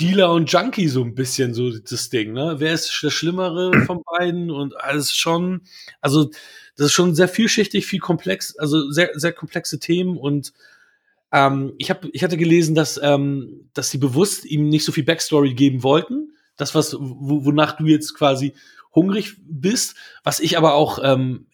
Dealer 0.00 0.32
und 0.32 0.50
Junkie, 0.50 0.88
so 0.88 1.02
ein 1.02 1.14
bisschen 1.14 1.54
so 1.54 1.70
das 1.70 2.08
Ding. 2.08 2.32
Ne? 2.32 2.56
Wer 2.58 2.72
ist 2.72 3.02
das 3.02 3.12
Schlimmere 3.12 3.72
von 3.86 4.02
beiden? 4.04 4.50
Und 4.50 4.76
alles 4.80 5.12
schon, 5.14 5.62
also, 6.00 6.30
das 6.76 6.86
ist 6.86 6.92
schon 6.92 7.14
sehr 7.14 7.28
vielschichtig, 7.28 7.86
viel 7.86 7.98
komplex, 7.98 8.56
also 8.56 8.90
sehr, 8.90 9.10
sehr 9.14 9.32
komplexe 9.32 9.80
Themen 9.80 10.16
und 10.16 10.52
ähm, 11.32 11.74
ich, 11.78 11.90
hab, 11.90 12.04
ich 12.12 12.22
hatte 12.24 12.36
gelesen, 12.36 12.74
dass, 12.74 12.98
ähm, 13.02 13.68
dass 13.74 13.90
sie 13.90 13.98
bewusst 13.98 14.44
ihm 14.44 14.68
nicht 14.68 14.84
so 14.84 14.92
viel 14.92 15.04
Backstory 15.04 15.54
geben 15.54 15.82
wollten, 15.82 16.32
das, 16.56 16.74
was, 16.74 16.96
wonach 16.98 17.72
du 17.76 17.86
jetzt 17.86 18.14
quasi 18.14 18.54
hungrig 18.94 19.36
bist, 19.46 19.96
was 20.24 20.40
ich 20.40 20.56
aber 20.56 20.74
auch 20.74 20.98
ähm, 21.02 21.46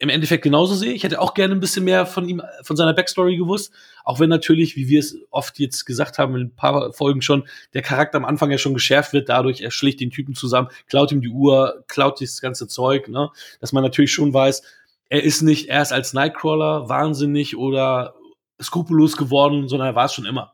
im 0.00 0.08
Endeffekt 0.08 0.44
genauso 0.44 0.74
sehe. 0.74 0.92
Ich 0.92 1.02
hätte 1.02 1.20
auch 1.20 1.34
gerne 1.34 1.54
ein 1.54 1.60
bisschen 1.60 1.84
mehr 1.84 2.06
von 2.06 2.28
ihm, 2.28 2.40
von 2.62 2.76
seiner 2.76 2.94
Backstory 2.94 3.36
gewusst. 3.36 3.72
Auch 4.04 4.20
wenn 4.20 4.30
natürlich, 4.30 4.76
wie 4.76 4.88
wir 4.88 5.00
es 5.00 5.16
oft 5.30 5.58
jetzt 5.58 5.84
gesagt 5.86 6.18
haben, 6.18 6.36
in 6.36 6.42
ein 6.42 6.54
paar 6.54 6.92
Folgen 6.92 7.20
schon, 7.20 7.48
der 7.74 7.82
Charakter 7.82 8.16
am 8.16 8.24
Anfang 8.24 8.50
ja 8.50 8.58
schon 8.58 8.74
geschärft 8.74 9.12
wird, 9.12 9.28
dadurch 9.28 9.60
er 9.60 9.72
schlägt 9.72 10.00
den 10.00 10.10
Typen 10.10 10.34
zusammen, 10.34 10.68
klaut 10.86 11.10
ihm 11.10 11.20
die 11.20 11.28
Uhr, 11.28 11.84
klaut 11.88 12.20
das 12.20 12.40
ganze 12.40 12.68
Zeug, 12.68 13.08
ne? 13.08 13.30
Dass 13.60 13.72
man 13.72 13.82
natürlich 13.82 14.12
schon 14.12 14.32
weiß, 14.32 14.62
er 15.08 15.24
ist 15.24 15.42
nicht 15.42 15.68
erst 15.68 15.92
als 15.92 16.12
Nightcrawler 16.12 16.88
wahnsinnig 16.88 17.56
oder 17.56 18.14
skrupellos 18.62 19.16
geworden, 19.16 19.68
sondern 19.68 19.88
er 19.88 19.94
war 19.94 20.04
es 20.04 20.14
schon 20.14 20.26
immer. 20.26 20.52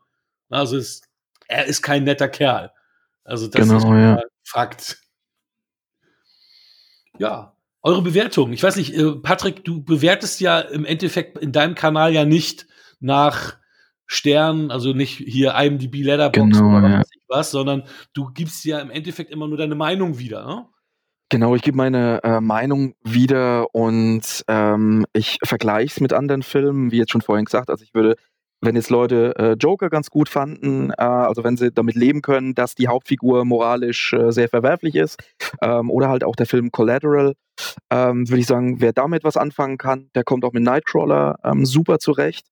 Also 0.49 0.77
es, 0.77 1.03
er 1.49 1.67
ist 1.67 1.83
kein 1.83 2.05
netter 2.05 2.29
Kerl. 2.29 2.73
Also 3.25 3.47
das 3.49 3.61
genau, 3.61 3.79
ist 3.79 3.85
ja. 3.85 4.23
Fakt. 4.45 4.99
Ja, 7.19 7.54
eure 7.85 8.03
Bewertung. 8.03 8.53
Ich 8.53 8.63
weiß 8.63 8.77
nicht, 8.77 8.95
äh, 8.95 9.13
Patrick, 9.13 9.65
du 9.65 9.85
bewertest 9.85 10.41
ja 10.41 10.59
im 10.59 10.85
Endeffekt 10.85 11.39
in 11.39 11.53
deinem 11.53 11.75
Kanal 11.75 12.13
ja 12.13 12.25
nicht 12.25 12.67
nach 12.99 13.59
Sternen, 14.07 14.71
also 14.71 14.93
nicht 14.93 15.19
hier 15.19 15.55
IMDb 15.55 16.03
Letterbox 16.03 16.59
genau, 16.59 16.79
oder 16.79 16.89
ja. 16.89 16.99
was, 16.99 17.11
was, 17.29 17.51
sondern 17.51 17.85
du 18.15 18.31
gibst 18.33 18.65
ja 18.65 18.81
im 18.81 18.91
Endeffekt 18.91 19.31
immer 19.31 19.47
nur 19.47 19.59
deine 19.59 19.75
Meinung 19.75 20.19
wieder, 20.19 20.45
ne? 20.47 20.67
Genau, 21.31 21.57
ich 21.57 21.63
gebe 21.63 21.77
meine 21.77 22.23
äh, 22.23 22.41
Meinung 22.41 22.95
wieder 23.03 23.75
und 23.75 24.45
ähm, 24.47 25.07
ich 25.15 25.39
vergleiche 25.43 25.95
es 25.95 26.01
mit 26.01 26.13
anderen 26.13 26.43
Filmen, 26.43 26.93
wie 26.93 26.99
jetzt 26.99 27.11
schon 27.11 27.23
vorhin 27.23 27.47
gesagt. 27.47 27.71
Also 27.71 27.83
ich 27.83 27.95
würde 27.95 28.17
wenn 28.65 28.77
jetzt 28.77 28.91
Leute 28.91 29.35
äh, 29.37 29.53
Joker 29.53 29.91
ganz 29.91 30.11
gut 30.11 30.29
fanden, 30.29 30.91
äh, 30.91 31.03
also 31.03 31.45
wenn 31.45 31.57
sie 31.57 31.71
damit 31.73 31.95
leben 31.95 32.23
können, 32.23 32.55
dass 32.55 32.75
die 32.75 32.89
Hauptfigur 32.89 33.45
moralisch 33.45 34.13
äh, 34.13 34.33
sehr 34.33 34.49
verwerflich 34.49 34.95
ist, 34.95 35.19
ähm, 35.63 35.91
oder 35.91 36.09
halt 36.09 36.25
auch 36.25 36.37
der 36.37 36.47
Film 36.47 36.71
Collateral, 36.71 37.35
ähm, 37.91 38.29
würde 38.29 38.41
ich 38.41 38.47
sagen, 38.47 38.81
wer 38.81 38.93
damit 38.93 39.25
was 39.25 39.37
anfangen 39.37 39.79
kann, 39.79 40.11
der 40.15 40.25
kommt 40.25 40.45
auch 40.45 40.53
mit 40.53 40.63
Nightcrawler 40.63 41.37
ähm, 41.45 41.65
super 41.65 41.99
zurecht. 41.99 42.47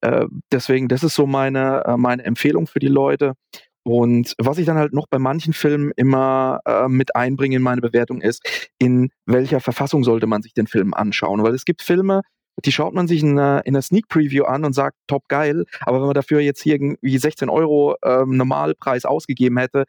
Äh, 0.00 0.26
deswegen, 0.52 0.88
das 0.88 1.04
ist 1.04 1.14
so 1.14 1.26
meine, 1.26 1.84
äh, 1.84 1.96
meine 1.96 2.24
Empfehlung 2.24 2.66
für 2.66 2.78
die 2.78 2.88
Leute. 2.88 3.34
Und 3.82 4.34
was 4.38 4.58
ich 4.58 4.66
dann 4.66 4.76
halt 4.76 4.92
noch 4.92 5.06
bei 5.08 5.18
manchen 5.18 5.52
Filmen 5.54 5.92
immer 5.96 6.60
äh, 6.66 6.88
mit 6.88 7.16
einbringe 7.16 7.56
in 7.56 7.62
meine 7.62 7.80
Bewertung 7.80 8.20
ist, 8.20 8.70
in 8.78 9.10
welcher 9.26 9.60
Verfassung 9.60 10.04
sollte 10.04 10.26
man 10.26 10.42
sich 10.42 10.52
den 10.52 10.66
Film 10.66 10.92
anschauen? 10.92 11.42
Weil 11.42 11.54
es 11.54 11.64
gibt 11.64 11.82
Filme, 11.82 12.22
die 12.64 12.72
schaut 12.72 12.94
man 12.94 13.08
sich 13.08 13.22
in 13.22 13.38
einer, 13.38 13.64
in 13.64 13.74
einer 13.74 13.82
Sneak 13.82 14.08
Preview 14.08 14.44
an 14.44 14.64
und 14.64 14.74
sagt, 14.74 14.96
top 15.06 15.28
geil. 15.28 15.64
Aber 15.80 15.98
wenn 15.98 16.06
man 16.06 16.14
dafür 16.14 16.40
jetzt 16.40 16.62
hier 16.62 16.74
irgendwie 16.74 17.18
16 17.18 17.48
Euro 17.48 17.96
ähm, 18.04 18.36
Normalpreis 18.36 19.04
ausgegeben 19.04 19.58
hätte, 19.58 19.84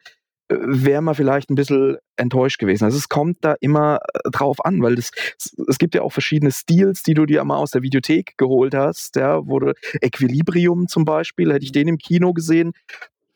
äh, 0.48 0.56
wäre 0.58 1.02
man 1.02 1.14
vielleicht 1.14 1.50
ein 1.50 1.54
bisschen 1.54 1.98
enttäuscht 2.16 2.58
gewesen. 2.58 2.84
Also 2.84 2.98
es 2.98 3.08
kommt 3.08 3.38
da 3.42 3.54
immer 3.60 3.98
äh, 4.14 4.30
drauf 4.30 4.64
an, 4.64 4.82
weil 4.82 4.96
das, 4.96 5.10
es 5.68 5.78
gibt 5.78 5.94
ja 5.94 6.02
auch 6.02 6.12
verschiedene 6.12 6.50
Stils, 6.50 7.02
die 7.02 7.14
du 7.14 7.26
dir 7.26 7.44
mal 7.44 7.56
aus 7.56 7.72
der 7.72 7.82
Videothek 7.82 8.34
geholt 8.36 8.74
hast, 8.74 9.16
ja, 9.16 9.40
du 9.40 9.72
Equilibrium 10.00 10.88
zum 10.88 11.04
Beispiel, 11.04 11.52
hätte 11.52 11.64
ich 11.64 11.72
den 11.72 11.88
im 11.88 11.98
Kino 11.98 12.32
gesehen, 12.32 12.72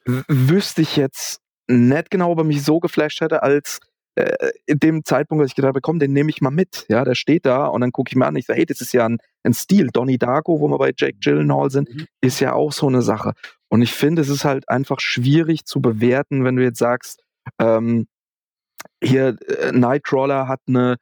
wüsste 0.04 0.82
ich 0.82 0.96
jetzt 0.96 1.40
nicht 1.68 2.10
genau, 2.10 2.30
ob 2.30 2.38
er 2.38 2.44
mich 2.44 2.62
so 2.62 2.78
geflasht 2.78 3.20
hätte, 3.20 3.42
als 3.42 3.80
äh, 4.16 4.50
in 4.64 4.78
dem 4.78 5.04
Zeitpunkt, 5.04 5.42
als 5.42 5.52
ich 5.52 5.54
gedacht 5.56 5.68
habe, 5.68 5.80
komm, 5.80 5.98
den 5.98 6.12
nehme 6.12 6.30
ich 6.30 6.40
mal 6.40 6.50
mit. 6.50 6.86
Ja, 6.88 7.04
der 7.04 7.14
steht 7.14 7.46
da 7.46 7.66
und 7.66 7.82
dann 7.82 7.92
gucke 7.92 8.10
ich 8.10 8.16
mir 8.16 8.26
an, 8.26 8.34
ich 8.36 8.46
sage, 8.46 8.58
hey, 8.58 8.66
das 8.66 8.80
ist 8.80 8.92
ja 8.92 9.06
ein, 9.06 9.18
ein 9.42 9.52
Stil. 9.52 9.88
Donnie 9.92 10.18
Darko, 10.18 10.60
wo 10.60 10.68
wir 10.68 10.78
bei 10.78 10.92
Jake 10.96 11.18
Gyllenhaal 11.20 11.70
sind, 11.70 11.94
mhm. 11.94 12.06
ist 12.22 12.40
ja 12.40 12.54
auch 12.54 12.72
so 12.72 12.88
eine 12.88 13.02
Sache. 13.02 13.34
Und 13.68 13.82
ich 13.82 13.92
finde, 13.92 14.22
es 14.22 14.28
ist 14.28 14.44
halt 14.44 14.68
einfach 14.68 15.00
schwierig 15.00 15.66
zu 15.66 15.80
bewerten, 15.80 16.44
wenn 16.44 16.56
du 16.56 16.62
jetzt 16.62 16.78
sagst, 16.78 17.22
ähm, 17.58 18.06
hier, 19.02 19.36
äh, 19.46 19.72
Nightcrawler 19.72 20.48
hat 20.48 20.60
eine 20.66 20.96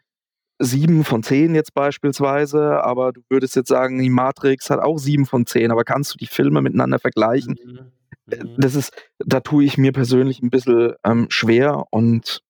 7 0.58 1.04
von 1.04 1.22
10 1.22 1.54
jetzt 1.54 1.74
beispielsweise, 1.74 2.82
aber 2.82 3.12
du 3.12 3.20
würdest 3.28 3.56
jetzt 3.56 3.68
sagen, 3.68 3.98
die 3.98 4.10
Matrix 4.10 4.70
hat 4.70 4.80
auch 4.80 4.98
7 4.98 5.26
von 5.26 5.46
10, 5.46 5.70
aber 5.70 5.84
kannst 5.84 6.14
du 6.14 6.18
die 6.18 6.26
Filme 6.26 6.62
miteinander 6.62 6.98
vergleichen? 6.98 7.58
Mhm. 7.64 7.92
Äh, 8.30 8.44
mhm. 8.44 8.54
Das 8.58 8.74
ist, 8.74 8.92
da 9.18 9.40
tue 9.40 9.64
ich 9.64 9.78
mir 9.78 9.92
persönlich 9.92 10.42
ein 10.42 10.50
bisschen 10.50 10.94
ähm, 11.04 11.26
schwer 11.28 11.84
und 11.90 12.42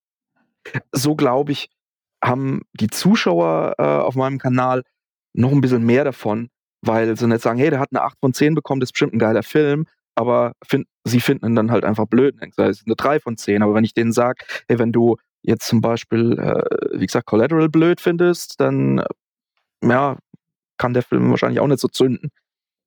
so 0.92 1.14
glaube 1.14 1.52
ich, 1.52 1.68
haben 2.22 2.62
die 2.72 2.88
Zuschauer 2.88 3.74
äh, 3.78 3.82
auf 3.82 4.14
meinem 4.14 4.38
Kanal 4.38 4.82
noch 5.34 5.52
ein 5.52 5.60
bisschen 5.60 5.84
mehr 5.84 6.04
davon, 6.04 6.48
weil 6.80 7.16
sie 7.16 7.26
nicht 7.26 7.42
sagen, 7.42 7.58
hey, 7.58 7.70
der 7.70 7.80
hat 7.80 7.90
eine 7.92 8.02
8 8.02 8.18
von 8.20 8.32
10 8.32 8.54
bekommen, 8.54 8.80
das 8.80 8.88
ist 8.88 8.92
bestimmt 8.92 9.14
ein 9.14 9.18
geiler 9.18 9.42
Film, 9.42 9.86
aber 10.14 10.52
find, 10.66 10.86
sie 11.04 11.20
finden 11.20 11.46
ihn 11.46 11.54
dann 11.54 11.70
halt 11.70 11.84
einfach 11.84 12.06
blöd. 12.06 12.36
Das 12.56 12.78
ist 12.78 12.86
eine 12.86 12.96
3 12.96 13.20
von 13.20 13.36
10. 13.36 13.62
Aber 13.62 13.74
wenn 13.74 13.84
ich 13.84 13.94
denen 13.94 14.12
sage, 14.12 14.44
hey, 14.68 14.78
wenn 14.78 14.92
du 14.92 15.16
jetzt 15.42 15.66
zum 15.66 15.80
Beispiel, 15.80 16.38
äh, 16.38 16.98
wie 16.98 17.06
gesagt, 17.06 17.26
Collateral 17.26 17.68
blöd 17.68 18.00
findest, 18.00 18.60
dann 18.60 18.98
äh, 18.98 19.04
ja, 19.82 20.18
kann 20.78 20.94
der 20.94 21.02
Film 21.02 21.30
wahrscheinlich 21.30 21.60
auch 21.60 21.66
nicht 21.66 21.80
so 21.80 21.88
zünden. 21.88 22.30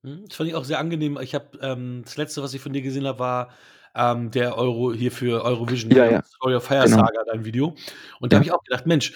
Hm, 0.04 0.24
das 0.26 0.36
fand 0.36 0.48
ich 0.48 0.54
auch 0.54 0.64
sehr 0.64 0.78
angenehm. 0.78 1.18
Ich 1.20 1.34
habe 1.34 1.58
ähm, 1.60 2.02
das 2.04 2.16
letzte, 2.16 2.42
was 2.42 2.54
ich 2.54 2.60
von 2.60 2.72
dir 2.72 2.82
gesehen 2.82 3.06
habe, 3.06 3.18
war 3.18 3.48
ähm, 3.94 4.30
der 4.30 4.56
Euro 4.56 4.92
hier 4.92 5.12
für 5.12 5.44
Eurovision, 5.44 5.90
ja, 5.90 6.10
ja. 6.10 6.24
Story 6.24 6.54
of 6.54 6.64
Fire 6.64 6.84
genau. 6.84 6.96
Saga, 6.98 7.24
dein 7.26 7.44
Video. 7.44 7.74
Und 8.20 8.32
da 8.32 8.36
ja. 8.36 8.38
habe 8.38 8.44
ich 8.46 8.52
auch 8.52 8.62
gedacht, 8.62 8.86
Mensch, 8.86 9.12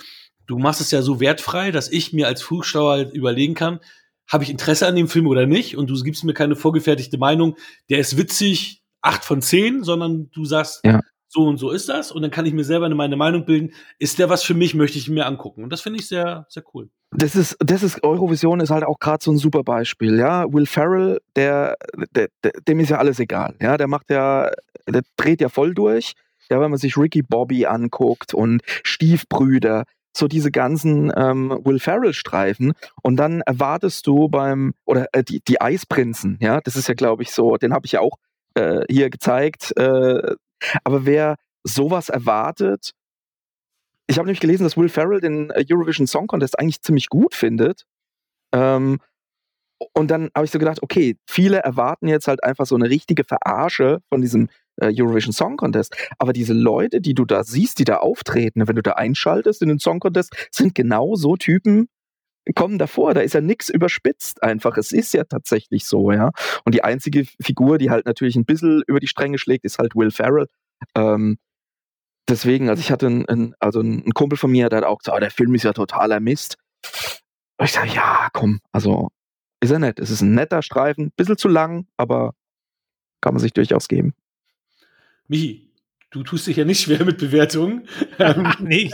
du 0.46 0.58
machst 0.58 0.80
es 0.80 0.90
ja 0.90 1.02
so 1.02 1.20
wertfrei, 1.20 1.70
dass 1.70 1.90
ich 1.90 2.12
mir 2.12 2.26
als 2.26 2.40
Zuschauer 2.40 3.10
überlegen 3.12 3.54
kann, 3.54 3.80
habe 4.26 4.44
ich 4.44 4.50
Interesse 4.50 4.86
an 4.86 4.96
dem 4.96 5.08
Film 5.08 5.26
oder 5.26 5.46
nicht? 5.46 5.76
Und 5.76 5.90
du 5.90 6.02
gibst 6.02 6.24
mir 6.24 6.34
keine 6.34 6.56
vorgefertigte 6.56 7.18
Meinung, 7.18 7.56
der 7.90 7.98
ist 7.98 8.16
witzig, 8.16 8.82
acht 9.02 9.24
von 9.24 9.42
zehn, 9.42 9.82
sondern 9.84 10.30
du 10.30 10.44
sagst, 10.44 10.80
ja. 10.84 11.00
So 11.32 11.44
und 11.44 11.56
so 11.56 11.70
ist 11.70 11.88
das. 11.88 12.12
Und 12.12 12.22
dann 12.22 12.30
kann 12.30 12.46
ich 12.46 12.52
mir 12.52 12.64
selber 12.64 12.88
meine 12.90 13.16
Meinung 13.16 13.46
bilden. 13.46 13.72
Ist 13.98 14.18
der 14.18 14.28
was 14.28 14.42
für 14.42 14.54
mich, 14.54 14.74
möchte 14.74 14.98
ich 14.98 15.08
mir 15.08 15.26
angucken. 15.26 15.64
Und 15.64 15.70
das 15.70 15.80
finde 15.80 15.98
ich 15.98 16.06
sehr, 16.06 16.46
sehr 16.48 16.62
cool. 16.74 16.90
Das 17.10 17.34
ist, 17.34 17.56
das 17.60 17.82
ist, 17.82 18.02
Eurovision 18.04 18.60
ist 18.60 18.70
halt 18.70 18.84
auch 18.84 18.98
gerade 18.98 19.22
so 19.22 19.32
ein 19.32 19.38
super 19.38 19.62
Beispiel, 19.62 20.18
ja. 20.18 20.44
Will 20.52 20.66
Ferrell, 20.66 21.20
der, 21.36 21.76
der, 22.14 22.28
der, 22.44 22.52
dem 22.68 22.80
ist 22.80 22.90
ja 22.90 22.98
alles 22.98 23.18
egal, 23.18 23.54
ja. 23.60 23.76
Der 23.76 23.88
macht 23.88 24.10
ja, 24.10 24.50
der 24.86 25.02
dreht 25.16 25.40
ja 25.40 25.48
voll 25.48 25.74
durch. 25.74 26.12
Ja, 26.50 26.60
wenn 26.60 26.70
man 26.70 26.78
sich 26.78 26.98
Ricky 26.98 27.22
Bobby 27.22 27.66
anguckt 27.66 28.34
und 28.34 28.62
Stiefbrüder, 28.82 29.84
so 30.14 30.28
diese 30.28 30.50
ganzen 30.50 31.10
ähm, 31.16 31.58
Will 31.64 31.78
Ferrell-Streifen 31.78 32.72
und 33.02 33.16
dann 33.16 33.40
erwartest 33.40 34.06
du 34.06 34.28
beim, 34.28 34.74
oder 34.84 35.06
äh, 35.12 35.24
die, 35.24 35.40
die 35.40 35.60
Eisprinzen, 35.60 36.36
ja, 36.42 36.60
das 36.60 36.76
ist 36.76 36.88
ja, 36.88 36.94
glaube 36.94 37.22
ich, 37.22 37.30
so, 37.30 37.56
den 37.56 37.72
habe 37.72 37.86
ich 37.86 37.92
ja 37.92 38.00
auch 38.00 38.18
äh, 38.54 38.84
hier 38.90 39.08
gezeigt. 39.08 39.74
Äh, 39.76 40.34
aber 40.84 41.06
wer 41.06 41.36
sowas 41.64 42.08
erwartet, 42.08 42.92
ich 44.06 44.18
habe 44.18 44.26
nämlich 44.26 44.40
gelesen, 44.40 44.64
dass 44.64 44.76
Will 44.76 44.88
Ferrell 44.88 45.20
den 45.20 45.50
äh, 45.50 45.64
Eurovision 45.70 46.06
Song 46.06 46.26
Contest 46.26 46.58
eigentlich 46.58 46.82
ziemlich 46.82 47.08
gut 47.08 47.34
findet. 47.34 47.84
Ähm, 48.52 48.98
und 49.94 50.10
dann 50.10 50.30
habe 50.34 50.44
ich 50.44 50.50
so 50.50 50.58
gedacht, 50.58 50.82
okay, 50.82 51.16
viele 51.26 51.58
erwarten 51.58 52.08
jetzt 52.08 52.28
halt 52.28 52.44
einfach 52.44 52.66
so 52.66 52.74
eine 52.74 52.88
richtige 52.88 53.24
Verarsche 53.24 54.00
von 54.08 54.20
diesem 54.20 54.48
äh, 54.76 54.92
Eurovision 54.94 55.32
Song 55.32 55.56
Contest. 55.56 55.96
Aber 56.18 56.32
diese 56.32 56.52
Leute, 56.52 57.00
die 57.00 57.14
du 57.14 57.24
da 57.24 57.44
siehst, 57.44 57.78
die 57.78 57.84
da 57.84 57.96
auftreten, 57.96 58.66
wenn 58.68 58.76
du 58.76 58.82
da 58.82 58.92
einschaltest 58.92 59.62
in 59.62 59.68
den 59.68 59.78
Song 59.78 60.00
Contest, 60.00 60.48
sind 60.50 60.74
genau 60.74 61.14
so 61.14 61.36
Typen, 61.36 61.88
kommen 62.54 62.78
davor. 62.78 63.14
Da 63.14 63.20
ist 63.20 63.34
ja 63.34 63.40
nichts 63.40 63.68
überspitzt 63.68 64.42
einfach. 64.42 64.76
Es 64.76 64.92
ist 64.92 65.14
ja 65.14 65.24
tatsächlich 65.24 65.86
so, 65.86 66.12
ja. 66.12 66.30
Und 66.64 66.74
die 66.74 66.84
einzige 66.84 67.24
Figur, 67.40 67.78
die 67.78 67.90
halt 67.90 68.06
natürlich 68.06 68.36
ein 68.36 68.44
bisschen 68.44 68.82
über 68.86 69.00
die 69.00 69.06
Stränge 69.06 69.38
schlägt, 69.38 69.64
ist 69.64 69.78
halt 69.78 69.94
Will 69.94 70.10
Ferrell. 70.10 70.48
Ähm, 70.94 71.38
deswegen, 72.28 72.68
also 72.68 72.80
ich 72.80 72.90
hatte 72.90 73.06
einen, 73.06 73.54
also 73.60 73.80
einen 73.80 74.12
Kumpel 74.12 74.36
von 74.36 74.50
mir, 74.50 74.68
der 74.68 74.78
hat 74.78 74.84
auch 74.84 74.98
gesagt, 74.98 75.16
oh, 75.16 75.20
der 75.20 75.30
Film 75.30 75.54
ist 75.54 75.64
ja 75.64 75.72
totaler 75.72 76.20
Mist. 76.20 76.56
Und 77.58 77.66
ich 77.66 77.72
sage, 77.72 77.90
ja, 77.94 78.28
komm, 78.32 78.60
also 78.72 79.10
ist 79.60 79.70
er 79.70 79.78
nett. 79.78 80.00
Es 80.00 80.10
ist 80.10 80.22
ein 80.22 80.34
netter 80.34 80.62
Streifen, 80.62 81.12
bisschen 81.16 81.38
zu 81.38 81.48
lang, 81.48 81.86
aber 81.96 82.34
kann 83.20 83.34
man 83.34 83.40
sich 83.40 83.52
durchaus 83.52 83.86
geben. 83.86 84.14
Michi, 85.28 85.71
du 86.12 86.22
tust 86.22 86.46
dich 86.46 86.56
ja 86.56 86.64
nicht 86.64 86.82
schwer 86.82 87.04
mit 87.04 87.18
Bewertungen. 87.18 87.88
Nee, 88.60 88.90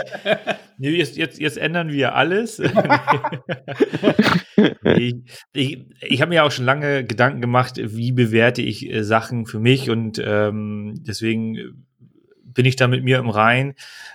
nee 0.78 0.90
jetzt, 0.90 1.16
jetzt, 1.16 1.38
jetzt 1.38 1.58
ändern 1.58 1.92
wir 1.92 2.14
alles. 2.14 2.58
ich 4.84 5.16
ich, 5.52 5.86
ich 6.00 6.22
habe 6.22 6.30
mir 6.30 6.44
auch 6.44 6.50
schon 6.50 6.64
lange 6.64 7.04
Gedanken 7.04 7.40
gemacht, 7.40 7.74
wie 7.76 8.12
bewerte 8.12 8.62
ich 8.62 8.88
äh, 8.88 9.04
Sachen 9.04 9.46
für 9.46 9.58
mich 9.58 9.90
und 9.90 10.22
ähm, 10.24 10.94
deswegen 11.06 11.84
bin 12.42 12.64
ich 12.64 12.76
da 12.76 12.88
mit 12.88 13.04
mir 13.04 13.18
im 13.18 13.28
Rein. 13.28 13.74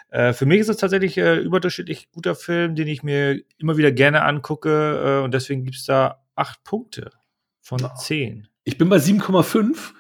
Äh, 0.09 0.33
für 0.33 0.45
mich 0.45 0.59
ist 0.59 0.69
es 0.69 0.77
tatsächlich 0.77 1.17
äh, 1.17 1.37
überdurchschnittlich 1.37 2.09
guter 2.11 2.35
Film, 2.35 2.75
den 2.75 2.87
ich 2.87 3.03
mir 3.03 3.41
immer 3.57 3.77
wieder 3.77 3.91
gerne 3.91 4.23
angucke 4.23 5.19
äh, 5.19 5.23
und 5.23 5.33
deswegen 5.33 5.63
gibt 5.63 5.77
es 5.77 5.85
da 5.85 6.23
acht 6.35 6.63
Punkte 6.63 7.11
von 7.61 7.79
zehn. 7.97 8.47
Ich 8.63 8.77
bin 8.77 8.89
bei 8.89 8.97
7,5 8.97 9.93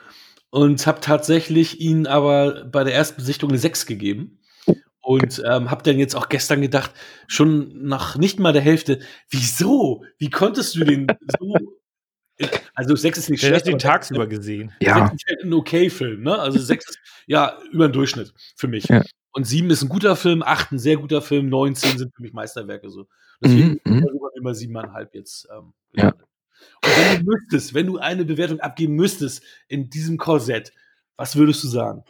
und 0.53 0.85
habe 0.85 1.01
tatsächlich 1.01 1.81
ihn 1.81 2.05
aber 2.05 2.65
bei 2.65 2.83
der 2.83 2.93
ersten 2.93 3.15
Besichtigung 3.15 3.49
eine 3.49 3.57
6 3.57 3.87
gegeben. 3.87 4.39
Und 5.01 5.41
ähm, 5.45 5.71
habe 5.71 5.81
dann 5.81 5.97
jetzt 5.97 6.15
auch 6.15 6.29
gestern 6.29 6.61
gedacht, 6.61 6.93
schon 7.27 7.87
nach 7.87 8.17
nicht 8.17 8.39
mal 8.39 8.53
der 8.53 8.61
Hälfte, 8.61 8.99
wieso? 9.31 10.05
Wie 10.19 10.29
konntest 10.29 10.75
du 10.75 10.85
den 10.85 11.07
so 11.39 11.55
Also 12.75 12.95
sechs 12.95 13.17
ist 13.17 13.31
nicht 13.31 13.39
schlecht. 13.39 13.55
hat 13.55 13.67
den 13.67 13.79
tagsüber 13.79 14.27
gesehen. 14.27 14.71
Ja. 14.79 15.07
Sechs 15.07 15.23
ist 15.23 15.27
halt 15.27 15.43
ein 15.43 15.53
okay 15.53 15.89
Film, 15.89 16.21
ne? 16.21 16.37
Also 16.37 16.59
sechs 16.59 16.87
ist 16.87 16.99
ja 17.25 17.57
über 17.71 17.87
den 17.89 17.93
Durchschnitt 17.93 18.31
für 18.55 18.67
mich. 18.67 18.85
Ja. 18.85 19.01
Und 19.31 19.45
sieben 19.45 19.71
ist 19.71 19.81
ein 19.81 19.89
guter 19.89 20.15
Film, 20.15 20.43
acht 20.43 20.71
ein 20.71 20.77
sehr 20.77 20.97
guter 20.97 21.23
Film, 21.23 21.49
neun, 21.49 21.73
zehn 21.73 21.97
sind 21.97 22.15
für 22.15 22.21
mich 22.21 22.33
Meisterwerke 22.33 22.91
so. 22.91 23.07
Deswegen 23.43 23.79
mhm. 23.85 23.95
mhm. 23.95 24.07
immer 24.37 24.53
siebeneinhalb 24.53 25.15
jetzt. 25.15 25.47
Ähm, 25.51 25.73
Ja. 25.93 26.11
gelandet. 26.11 26.27
Und 26.83 26.91
wenn 26.97 27.25
du 27.25 27.31
müsstest, 27.31 27.73
wenn 27.73 27.87
du 27.87 27.97
eine 27.97 28.25
Bewertung 28.25 28.59
abgeben 28.59 28.95
müsstest 28.95 29.43
in 29.67 29.89
diesem 29.89 30.17
Korsett, 30.17 30.73
was 31.17 31.35
würdest 31.35 31.63
du 31.63 31.67
sagen? 31.67 32.03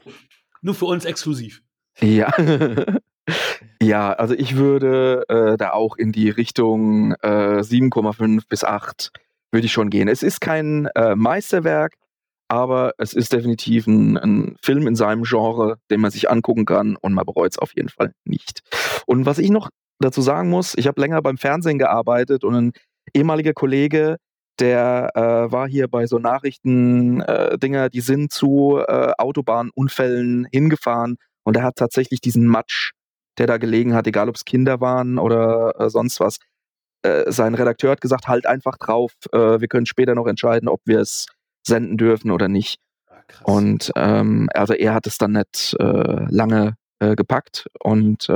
Nur 0.62 0.76
für 0.76 0.86
uns 0.86 1.06
exklusiv. 1.06 1.62
Ja. 2.00 2.34
ja, 3.82 4.14
also 4.14 4.34
ich 4.34 4.56
würde 4.56 5.24
äh, 5.28 5.58
da 5.58 5.72
auch 5.72 5.98
in 5.98 6.12
die 6.12 6.30
Richtung 6.30 7.14
äh, 7.22 7.60
7,5 7.60 8.44
bis 8.48 8.64
8 8.64 9.12
würde 9.52 9.66
ich 9.66 9.72
schon 9.72 9.90
gehen. 9.90 10.08
Es 10.08 10.24
ist 10.24 10.42
kein 10.42 10.88
äh, 10.96 11.16
Meisterwerk, 11.16 11.94
aber 12.48 12.94
es 12.98 13.14
ist 13.14 13.34
definitiv 13.34 13.88
ein, 13.88 14.18
ein 14.18 14.56
Film 14.62 14.88
in 14.88 14.96
seinem 14.96 15.24
Genre, 15.24 15.78
den 15.92 16.02
man 16.02 16.12
sich 16.12 16.30
angucken 16.30 16.66
kann 16.66 16.96
und 16.98 17.14
man 17.14 17.26
bereut 17.26 17.52
es 17.52 17.60
auf 17.60 17.76
jeden 17.76 17.90
Fall 17.90 18.14
nicht. 18.26 18.62
Und 19.06 19.26
was 19.26 19.38
ich 19.38 19.50
noch 19.50 19.70
dazu 20.00 20.22
sagen 20.22 20.50
muss, 20.50 20.76
ich 20.76 20.88
habe 20.88 21.00
länger 21.00 21.22
beim 21.22 21.38
Fernsehen 21.38 21.78
gearbeitet 21.78 22.44
und 22.44 22.56
ein 22.56 22.72
ehemaliger 23.14 23.54
Kollege, 23.54 24.18
der 24.60 25.12
äh, 25.16 25.52
war 25.52 25.68
hier 25.68 25.88
bei 25.88 26.06
so 26.06 26.20
Nachrichten-Dinger, 26.20 27.52
äh, 27.54 27.58
Dinger, 27.58 27.90
die 27.90 28.02
sind 28.02 28.32
zu 28.32 28.80
äh, 28.88 29.12
Autobahnunfällen 29.18 30.48
hingefahren 30.52 31.18
und 31.44 31.58
er 31.58 31.64
hat 31.64 31.76
tatsächlich 31.76 32.22
diesen 32.22 32.48
Matsch, 32.48 32.92
der 33.38 33.48
da 33.48 33.58
gelegen 33.58 33.94
hat, 33.94 34.08
egal 34.08 34.30
ob 34.30 34.36
es 34.36 34.46
Kinder 34.46 34.80
waren 34.80 35.18
oder 35.18 35.80
äh, 35.80 35.90
sonst 35.90 36.20
was. 36.20 36.38
Äh, 37.02 37.32
sein 37.32 37.56
Redakteur 37.56 37.92
hat 37.92 38.02
gesagt, 38.02 38.28
halt 38.28 38.46
einfach 38.46 38.78
drauf, 38.78 39.14
äh, 39.32 39.60
wir 39.60 39.68
können 39.68 39.86
später 39.86 40.16
noch 40.16 40.28
entscheiden, 40.28 40.70
ob 40.70 40.82
wir 40.86 41.00
es 41.00 41.28
senden 41.66 41.98
dürfen 41.98 42.32
oder 42.32 42.48
nicht. 42.48 42.80
Ah, 43.08 43.22
krass. 43.28 43.42
Und 43.46 43.92
ähm, 43.96 44.50
also 44.54 44.74
er 44.74 44.94
hat 44.94 45.08
es 45.08 45.18
dann 45.18 45.32
nicht 45.32 45.76
lange 45.80 46.76
gepackt. 47.00 47.68
Und 47.82 48.30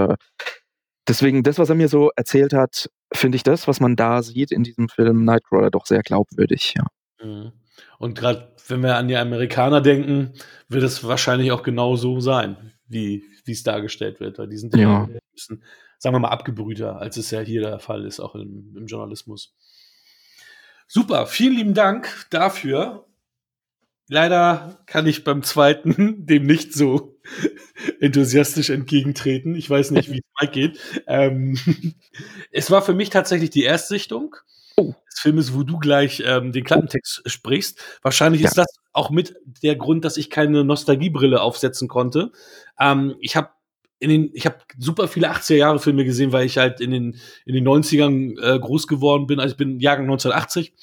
deswegen, 1.08 1.44
das, 1.44 1.58
was 1.58 1.70
er 1.70 1.76
mir 1.76 1.88
so 1.88 2.12
erzählt 2.18 2.52
hat, 2.52 2.90
finde 3.14 3.36
ich 3.36 3.44
das, 3.44 3.68
was 3.68 3.80
man 3.80 3.96
da 3.96 4.22
sieht 4.22 4.52
in 4.52 4.64
diesem 4.64 4.90
Film 4.90 5.26
Nightcrawler, 5.26 5.72
doch 5.72 5.86
sehr 5.86 6.02
glaubwürdig, 6.02 6.76
ja. 6.78 6.86
Mhm. 7.26 7.52
Und 8.00 8.18
gerade 8.18 8.54
wenn 8.68 8.82
wir 8.82 8.96
an 8.96 9.08
die 9.08 9.18
Amerikaner 9.18 9.82
denken, 9.82 10.34
wird 10.68 10.84
es 10.84 11.04
wahrscheinlich 11.04 11.52
auch 11.52 11.64
genau 11.64 11.96
so 11.96 12.20
sein, 12.20 12.74
wie 12.88 13.24
wie 13.46 13.52
es 13.54 13.64
dargestellt 13.64 14.20
wird. 14.20 14.38
Weil 14.38 14.48
die 14.50 14.58
sind 14.58 14.76
Ja. 14.76 15.04
ein 15.04 15.20
bisschen, 15.34 15.64
sagen 15.98 16.16
wir 16.16 16.20
mal, 16.20 16.30
abgebrühter, 16.30 17.00
als 17.00 17.18
es 17.18 17.32
ja 17.32 17.40
hier 17.40 17.62
der 17.62 17.80
Fall 17.80 18.06
ist, 18.06 18.20
auch 18.20 18.36
im, 18.36 18.76
im 18.78 18.86
Journalismus. 18.88 19.56
Super, 20.88 21.26
vielen 21.28 21.56
lieben 21.56 21.74
Dank 21.74 22.28
dafür. 22.30 23.06
Leider 24.10 24.80
kann 24.86 25.06
ich 25.06 25.24
beim 25.24 25.44
zweiten 25.44 25.96
dem 26.26 26.46
nicht 26.46 26.74
so 26.74 27.17
enthusiastisch 28.00 28.70
entgegentreten. 28.70 29.56
Ich 29.56 29.70
weiß 29.70 29.92
nicht, 29.92 30.12
wie 30.12 30.22
es 30.42 30.52
geht. 30.52 30.80
Ähm, 31.08 31.58
es 32.52 32.72
war 32.72 32.82
für 32.82 32.94
mich 32.94 33.10
tatsächlich 33.10 33.50
die 33.50 33.64
Erstsichtung 33.64 34.36
Oh. 34.80 34.94
des 35.12 35.20
Filmes, 35.22 35.56
wo 35.56 35.64
du 35.64 35.80
gleich 35.80 36.22
ähm, 36.24 36.52
den 36.52 36.64
Klappentext 36.64 37.24
sprichst. 37.26 37.82
Wahrscheinlich 38.04 38.42
Ja. 38.44 38.48
ist 38.50 38.60
das 38.60 38.68
auch 38.94 39.10
mit 39.10 39.34
der 39.64 39.76
Grund, 39.76 40.06
dass 40.06 40.18
ich 40.18 40.30
keine 40.30 40.64
Nostalgiebrille 40.64 41.42
aufsetzen 41.42 41.88
konnte. 41.88 42.32
Ähm, 42.80 43.16
ich 43.20 43.36
habe 43.36 43.50
in 43.98 44.12
den, 44.12 44.30
ich 44.34 44.46
habe 44.46 44.58
super 44.78 45.08
viele 45.08 45.32
80er 45.32 45.56
Jahre 45.56 45.80
Filme 45.80 46.06
gesehen, 46.06 46.32
weil 46.32 46.46
ich 46.46 46.60
halt 46.60 46.80
in 46.80 46.92
den 46.92 47.16
in 47.46 47.56
den 47.56 47.68
90ern 47.68 48.40
äh, 48.40 48.60
groß 48.60 48.86
geworden 48.86 49.26
bin. 49.26 49.40
Also 49.40 49.54
ich 49.54 49.58
bin 49.58 49.80
Jahrgang 49.80 50.06
1980 50.06 50.74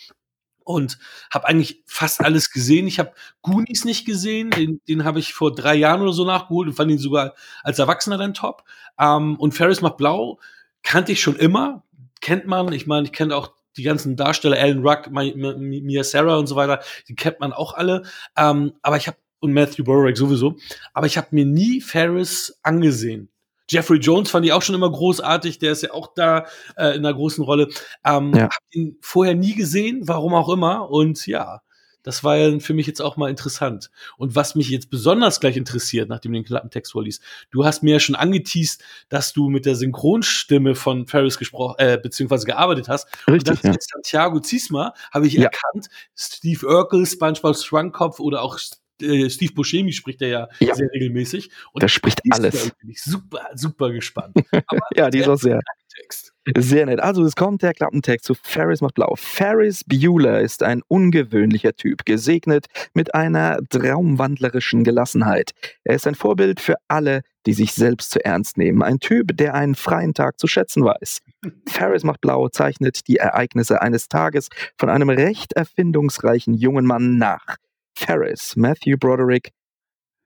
und 0.65 0.99
habe 1.31 1.47
eigentlich 1.47 1.83
fast 1.87 2.21
alles 2.21 2.51
gesehen. 2.51 2.87
Ich 2.87 2.99
habe 2.99 3.13
Goonies 3.43 3.85
nicht 3.85 4.05
gesehen, 4.05 4.51
den, 4.51 4.81
den 4.89 5.05
habe 5.05 5.21
ich 5.21 5.35
vor 5.35 5.55
drei 5.55 5.75
Jahren 5.75 6.03
oder 6.03 6.13
so 6.13 6.25
nachgeholt 6.25 6.69
und 6.69 6.75
fand 6.75 6.91
ihn 6.91 6.99
sogar 6.99 7.35
als 7.63 7.79
Erwachsener 7.79 8.19
dann 8.19 8.35
top. 8.35 8.65
Ähm, 8.99 9.37
und 9.37 9.53
Ferris 9.53 9.81
macht 9.81 9.97
blau 9.97 10.41
kannte 10.83 11.13
ich 11.13 11.23
schon 11.23 11.37
immer, 11.37 11.83
kennt 12.21 12.47
man. 12.47 12.73
Ich 12.73 12.87
meine, 12.87 13.07
ich 13.07 13.13
kenne 13.13 13.35
auch 13.35 13.53
die 13.77 13.83
ganzen 13.83 14.17
Darsteller, 14.17 14.59
Alan 14.59 14.87
Ruck, 14.87 15.07
Mi- 15.09 15.35
Mi- 15.35 15.83
Mia 15.83 16.05
Sarah 16.05 16.37
und 16.37 16.47
so 16.47 16.57
weiter, 16.57 16.81
die 17.09 17.15
kennt 17.15 17.41
man 17.41 17.53
auch 17.53 17.75
alle. 17.75 18.03
Ähm, 18.37 18.75
aber 18.83 18.97
ich 18.99 19.07
habe 19.09 19.17
und 19.41 19.53
Matthew 19.53 19.85
Broderick 19.85 20.17
sowieso. 20.17 20.57
Aber 20.95 21.07
ich 21.07 21.19
habe 21.19 21.29
mir 21.33 21.45
nie 21.45 21.81
Ferris 21.81 22.59
angesehen. 22.63 23.29
Jeffrey 23.71 23.99
Jones 23.99 24.31
fand 24.31 24.45
ich 24.47 24.53
auch 24.53 24.63
schon 24.63 24.75
immer 24.75 24.91
großartig, 24.91 25.59
der 25.59 25.73
ist 25.73 25.83
ja 25.83 25.93
auch 25.93 26.09
da 26.15 26.47
äh, 26.77 26.89
in 26.97 27.05
einer 27.05 27.15
großen 27.15 27.43
Rolle. 27.45 27.69
Ähm, 28.05 28.33
Ja. 28.35 28.45
Hab 28.45 28.59
ihn 28.73 28.97
vorher 29.01 29.35
nie 29.35 29.55
gesehen, 29.55 30.03
warum 30.07 30.35
auch 30.35 30.49
immer. 30.49 30.91
Und 30.91 31.27
ja, 31.27 31.61
das 32.03 32.23
war 32.23 32.37
ja 32.37 32.59
für 32.61 32.75
mich 32.75 32.87
jetzt 32.87 33.01
auch 33.01 33.17
mal 33.17 33.31
interessant. 33.31 33.91
Und 34.19 34.37
was 34.37 34.55
mich 34.55 34.69
jetzt 34.69 34.91
besonders 34.91 35.41
gleich 35.41 35.57
interessiert, 35.57 36.11
nachdem 36.11 36.33
du 36.33 36.39
den 36.41 36.45
Klappentext 36.45 36.93
vorliest, 36.93 37.23
du 37.51 37.65
hast 37.65 37.83
mir 37.83 37.93
ja 37.95 37.99
schon 38.01 38.15
angeteased, 38.15 38.83
dass 39.09 39.33
du 39.33 39.49
mit 39.49 39.65
der 39.65 39.75
Synchronstimme 39.75 40.75
von 40.75 41.07
Ferris 41.07 41.39
gesprochen, 41.39 41.77
äh, 41.79 41.97
beziehungsweise 41.97 42.45
gearbeitet 42.45 42.89
hast. 42.89 43.07
Und 43.27 43.49
das 43.49 43.53
Richtig, 43.55 43.63
ja. 43.65 43.71
ist 43.71 43.75
jetzt 43.77 43.91
Santiago 43.91 44.41
Ziesma, 44.41 44.93
habe 45.13 45.27
ich 45.27 45.33
Ja. 45.33 45.45
erkannt. 45.45 45.89
Steve 46.15 46.67
Urkel, 46.67 47.07
SpongeBob 47.07 47.57
Schwammkopf 47.57 48.21
oder 48.21 48.43
auch 48.43 48.59
äh, 49.03 49.29
Steve 49.31 49.53
Buscemi 49.55 49.93
spricht 49.93 50.23
er 50.23 50.29
ja, 50.29 50.49
Ja. 50.61 50.75
sehr 50.75 50.91
regelmäßig. 50.93 51.51
Und 51.73 51.83
Der 51.83 51.89
spricht 51.89 52.21
alles. 52.31 52.71
Bin 52.81 52.91
ich 52.91 53.03
super, 53.03 53.49
super 53.55 53.91
gespannt. 53.93 54.35
Aber 54.67 54.81
Ja, 54.97 55.11
die 55.11 55.19
ist 55.19 55.29
auch 55.29 55.37
sehr, 55.39 55.61
Text. 55.97 56.33
Sehr 56.59 56.87
nett. 56.87 57.01
Also 57.01 57.25
es 57.25 57.37
kommt 57.37 57.63
der 57.63 57.73
Klappentext 57.73 58.27
zu 58.27 58.35
Ferris 58.35 58.81
macht 58.81 58.95
blau. 58.95 59.15
Ferris 59.17 59.85
Bueller 59.85 60.41
ist 60.41 60.63
ein 60.63 60.83
ungewöhnlicher 60.89 61.75
Typ, 61.75 62.05
gesegnet 62.05 62.67
mit 62.95 63.15
einer 63.15 63.59
traumwandlerischen 63.71 64.85
Gelassenheit. 64.85 65.53
Er 65.85 65.95
ist 65.97 66.07
ein 66.07 66.15
Vorbild 66.15 66.61
für 66.61 66.75
alle, 66.89 67.23
die 67.47 67.55
sich 67.55 67.73
selbst 67.73 68.11
zu 68.11 68.25
ernst 68.25 68.59
nehmen. 68.59 68.83
Ein 68.83 68.99
Typ, 68.99 69.37
der 69.37 69.55
einen 69.55 69.75
freien 69.75 70.15
Tag 70.15 70.39
zu 70.39 70.47
schätzen 70.47 70.85
weiß. 70.85 71.21
Ferris 71.69 72.05
macht 72.05 72.21
blau 72.21 72.49
zeichnet 72.49 73.07
die 73.09 73.17
Ereignisse 73.17 73.81
eines 73.81 74.09
Tages 74.09 74.49
von 74.79 74.89
einem 74.91 75.11
recht 75.11 75.53
erfindungsreichen 75.53 76.55
jungen 76.55 76.87
Mann 76.87 77.19
nach. 77.19 77.57
Ferris, 77.97 78.57
Matthew 78.57 78.97
Broderick, 78.99 79.53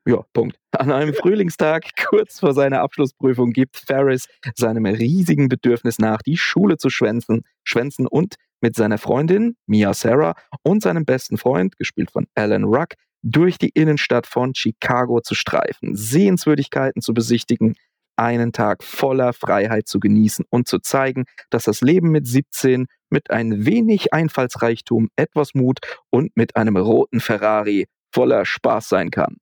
ja, 0.09 0.25
Punkt. 0.33 0.59
An 0.71 0.91
einem 0.91 1.12
Frühlingstag, 1.12 1.85
kurz 2.09 2.41
vor 2.41 2.55
seiner 2.55 2.81
Abschlussprüfung, 2.81 3.51
gibt 3.51 3.77
Ferris 3.77 4.27
seinem 4.55 4.87
riesigen 4.87 5.51
Bedürfnis 5.51 5.99
nach, 5.99 6.23
die 6.23 6.39
Schule 6.39 6.79
zu 6.79 6.89
schwänzen, 6.89 7.43
schwänzen 7.62 8.07
und 8.07 8.37
mit 8.62 8.75
seiner 8.75 8.97
Freundin 8.97 9.57
Mia 9.66 9.93
Sarah 9.93 10.35
und 10.62 10.83
seinem 10.83 11.05
besten 11.05 11.37
Freund, 11.37 11.77
gespielt 11.77 12.11
von 12.11 12.27
Alan 12.35 12.64
Ruck, 12.64 12.95
durch 13.23 13.59
die 13.59 13.69
Innenstadt 13.69 14.27
von 14.27 14.55
Chicago 14.55 15.21
zu 15.21 15.35
streifen, 15.35 15.95
Sehenswürdigkeiten 15.95 17.03
zu 17.03 17.12
besichtigen, 17.12 17.75
einen 18.19 18.53
Tag 18.53 18.83
voller 18.83 19.33
Freiheit 19.33 19.89
zu 19.89 20.01
genießen 20.01 20.45
und 20.51 20.69
zu 20.69 20.79
zeigen, 20.79 21.25
dass 21.51 21.64
das 21.64 21.81
Leben 21.81 22.11
mit 22.11 22.27
17 22.27 22.87
mit 23.11 23.31
ein 23.31 23.64
wenig 23.64 24.12
Einfallsreichtum, 24.12 25.09
etwas 25.16 25.55
Mut 25.55 25.79
und 26.11 26.37
mit 26.37 26.57
einem 26.57 26.77
roten 26.77 27.21
Ferrari 27.21 27.87
voller 28.12 28.45
Spaß 28.45 28.89
sein 28.89 29.11
kann. 29.11 29.37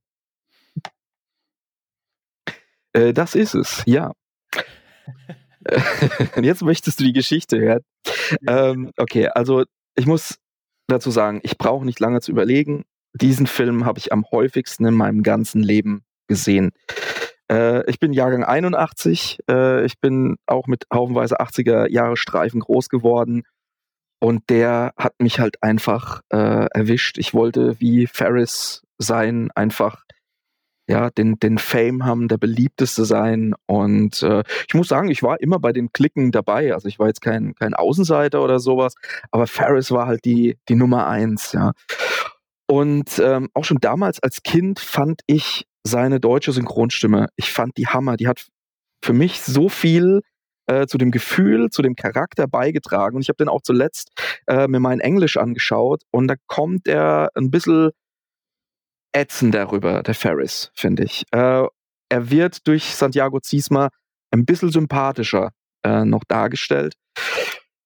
Äh, 2.92 3.12
das 3.12 3.34
ist 3.34 3.54
es, 3.54 3.82
ja. 3.86 4.12
Und 6.36 6.44
Jetzt 6.44 6.62
möchtest 6.62 7.00
du 7.00 7.04
die 7.04 7.12
Geschichte 7.12 7.58
hören. 7.58 7.82
Ähm, 8.46 8.92
okay, 8.96 9.28
also 9.28 9.64
ich 9.96 10.06
muss 10.06 10.38
dazu 10.86 11.10
sagen, 11.10 11.40
ich 11.42 11.58
brauche 11.58 11.84
nicht 11.84 12.00
lange 12.00 12.20
zu 12.20 12.30
überlegen. 12.30 12.84
Diesen 13.14 13.46
Film 13.46 13.84
habe 13.84 13.98
ich 13.98 14.12
am 14.12 14.24
häufigsten 14.30 14.86
in 14.86 14.94
meinem 14.94 15.22
ganzen 15.22 15.62
Leben 15.62 16.04
gesehen. 16.28 16.72
Äh, 17.50 17.88
ich 17.90 17.98
bin 17.98 18.12
Jahrgang 18.12 18.44
81. 18.44 19.40
Äh, 19.50 19.84
ich 19.84 20.00
bin 20.00 20.36
auch 20.46 20.66
mit 20.66 20.84
haufenweise 20.92 21.40
80er 21.40 21.90
Jahre 21.90 22.16
Streifen 22.16 22.60
groß 22.60 22.88
geworden. 22.88 23.42
Und 24.18 24.48
der 24.48 24.92
hat 24.96 25.14
mich 25.20 25.40
halt 25.40 25.62
einfach 25.62 26.22
äh, 26.30 26.66
erwischt. 26.72 27.18
Ich 27.18 27.34
wollte 27.34 27.78
wie 27.80 28.06
Ferris 28.06 28.82
sein, 28.98 29.50
einfach 29.54 30.06
ja, 30.88 31.10
den, 31.10 31.38
den 31.40 31.58
Fame 31.58 32.04
haben, 32.04 32.28
der 32.28 32.38
beliebteste 32.38 33.04
sein. 33.04 33.54
Und 33.66 34.22
äh, 34.22 34.42
ich 34.68 34.74
muss 34.74 34.88
sagen, 34.88 35.10
ich 35.10 35.22
war 35.22 35.40
immer 35.40 35.58
bei 35.58 35.72
den 35.72 35.92
Klicken 35.92 36.30
dabei. 36.30 36.74
Also 36.74 36.88
ich 36.88 36.98
war 36.98 37.08
jetzt 37.08 37.20
kein, 37.20 37.54
kein 37.54 37.74
Außenseiter 37.74 38.42
oder 38.42 38.60
sowas, 38.60 38.94
aber 39.30 39.46
Ferris 39.46 39.90
war 39.90 40.06
halt 40.06 40.24
die, 40.24 40.56
die 40.68 40.76
Nummer 40.76 41.08
eins, 41.08 41.52
ja. 41.52 41.72
Und 42.68 43.20
ähm, 43.20 43.48
auch 43.54 43.64
schon 43.64 43.78
damals 43.80 44.20
als 44.20 44.42
Kind 44.42 44.80
fand 44.80 45.20
ich 45.26 45.66
seine 45.86 46.20
deutsche 46.20 46.52
Synchronstimme, 46.52 47.28
ich 47.36 47.52
fand 47.52 47.76
die 47.76 47.86
Hammer. 47.86 48.16
Die 48.16 48.28
hat 48.28 48.46
für 49.02 49.12
mich 49.12 49.40
so 49.40 49.68
viel 49.68 50.20
äh, 50.66 50.86
zu 50.86 50.98
dem 50.98 51.10
Gefühl, 51.10 51.70
zu 51.70 51.82
dem 51.82 51.94
Charakter 51.94 52.46
beigetragen. 52.48 53.16
Und 53.16 53.22
ich 53.22 53.28
habe 53.28 53.36
den 53.36 53.48
auch 53.48 53.62
zuletzt 53.62 54.10
äh, 54.46 54.68
mir 54.68 54.80
mein 54.80 55.00
Englisch 55.00 55.36
angeschaut 55.36 56.02
und 56.10 56.28
da 56.28 56.34
kommt 56.46 56.88
er 56.88 57.30
ein 57.34 57.50
bisschen 57.50 57.90
ätzend 59.12 59.54
darüber, 59.54 60.02
der 60.02 60.14
Ferris, 60.14 60.70
finde 60.74 61.04
ich. 61.04 61.24
Äh, 61.30 61.64
er 62.08 62.30
wird 62.30 62.66
durch 62.66 62.94
Santiago 62.94 63.40
Ziesma 63.40 63.88
ein 64.30 64.44
bisschen 64.44 64.70
sympathischer 64.70 65.50
äh, 65.84 66.04
noch 66.04 66.24
dargestellt. 66.24 66.94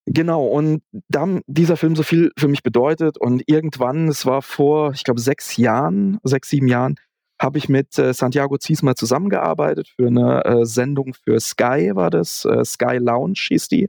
Genau, 0.06 0.44
und 0.44 0.82
da 1.08 1.38
dieser 1.46 1.76
Film 1.76 1.94
so 1.94 2.02
viel 2.02 2.32
für 2.36 2.48
mich 2.48 2.62
bedeutet 2.62 3.16
und 3.16 3.42
irgendwann, 3.46 4.08
es 4.08 4.26
war 4.26 4.42
vor, 4.42 4.92
ich 4.92 5.04
glaube, 5.04 5.20
sechs 5.20 5.56
Jahren, 5.56 6.18
sechs, 6.24 6.48
sieben 6.48 6.66
Jahren, 6.66 6.96
habe 7.40 7.58
ich 7.58 7.68
mit 7.68 7.98
äh, 7.98 8.12
Santiago 8.12 8.58
Ziesmer 8.58 8.94
zusammengearbeitet 8.94 9.88
für 9.88 10.06
eine 10.06 10.44
äh, 10.44 10.66
Sendung 10.66 11.14
für 11.14 11.40
Sky, 11.40 11.92
war 11.94 12.10
das, 12.10 12.44
äh, 12.44 12.64
Sky 12.64 12.98
Lounge 12.98 13.40
hieß 13.48 13.68
die. 13.68 13.88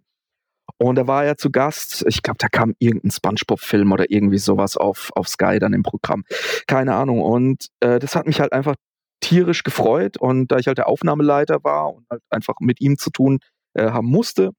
Und 0.78 0.95
da 0.95 1.06
war 1.06 1.26
er 1.26 1.38
zu 1.38 1.52
Gast, 1.52 2.06
ich 2.08 2.24
glaube, 2.24 2.38
da 2.39 2.47
kam 2.47 2.76
irgendein 2.80 3.12
Spongebob-Film 3.12 3.91
oder 3.91 4.10
irgendwie 4.10 4.38
sowas 4.38 4.78
auf, 4.78 5.12
auf 5.16 5.28
Sky 5.28 5.60
dann 5.60 5.74
im 5.74 5.84
Programm. 5.84 6.24
Keine 6.66 6.95
Ahnung. 6.95 7.22
Und 7.22 7.68
äh, 7.82 7.99
das 7.99 8.16
hat 8.16 8.26
mich 8.26 8.39
halt 8.39 8.54
einfach 8.54 8.76
tierisch 9.20 9.64
gefreut. 9.64 10.18
Und 10.18 10.47
da 10.47 10.58
ich 10.58 10.68
halt 10.68 10.78
der 10.78 10.88
Aufnahmeleiter 10.88 11.64
war 11.64 11.93
und 11.93 12.06
halt 12.10 12.22
einfach 12.30 12.56
mit 12.62 12.80
ihm 12.80 12.97
zu 12.97 13.10
tun 13.10 13.39
äh, 13.74 13.91
haben 13.91 14.08
musste, 14.08 14.52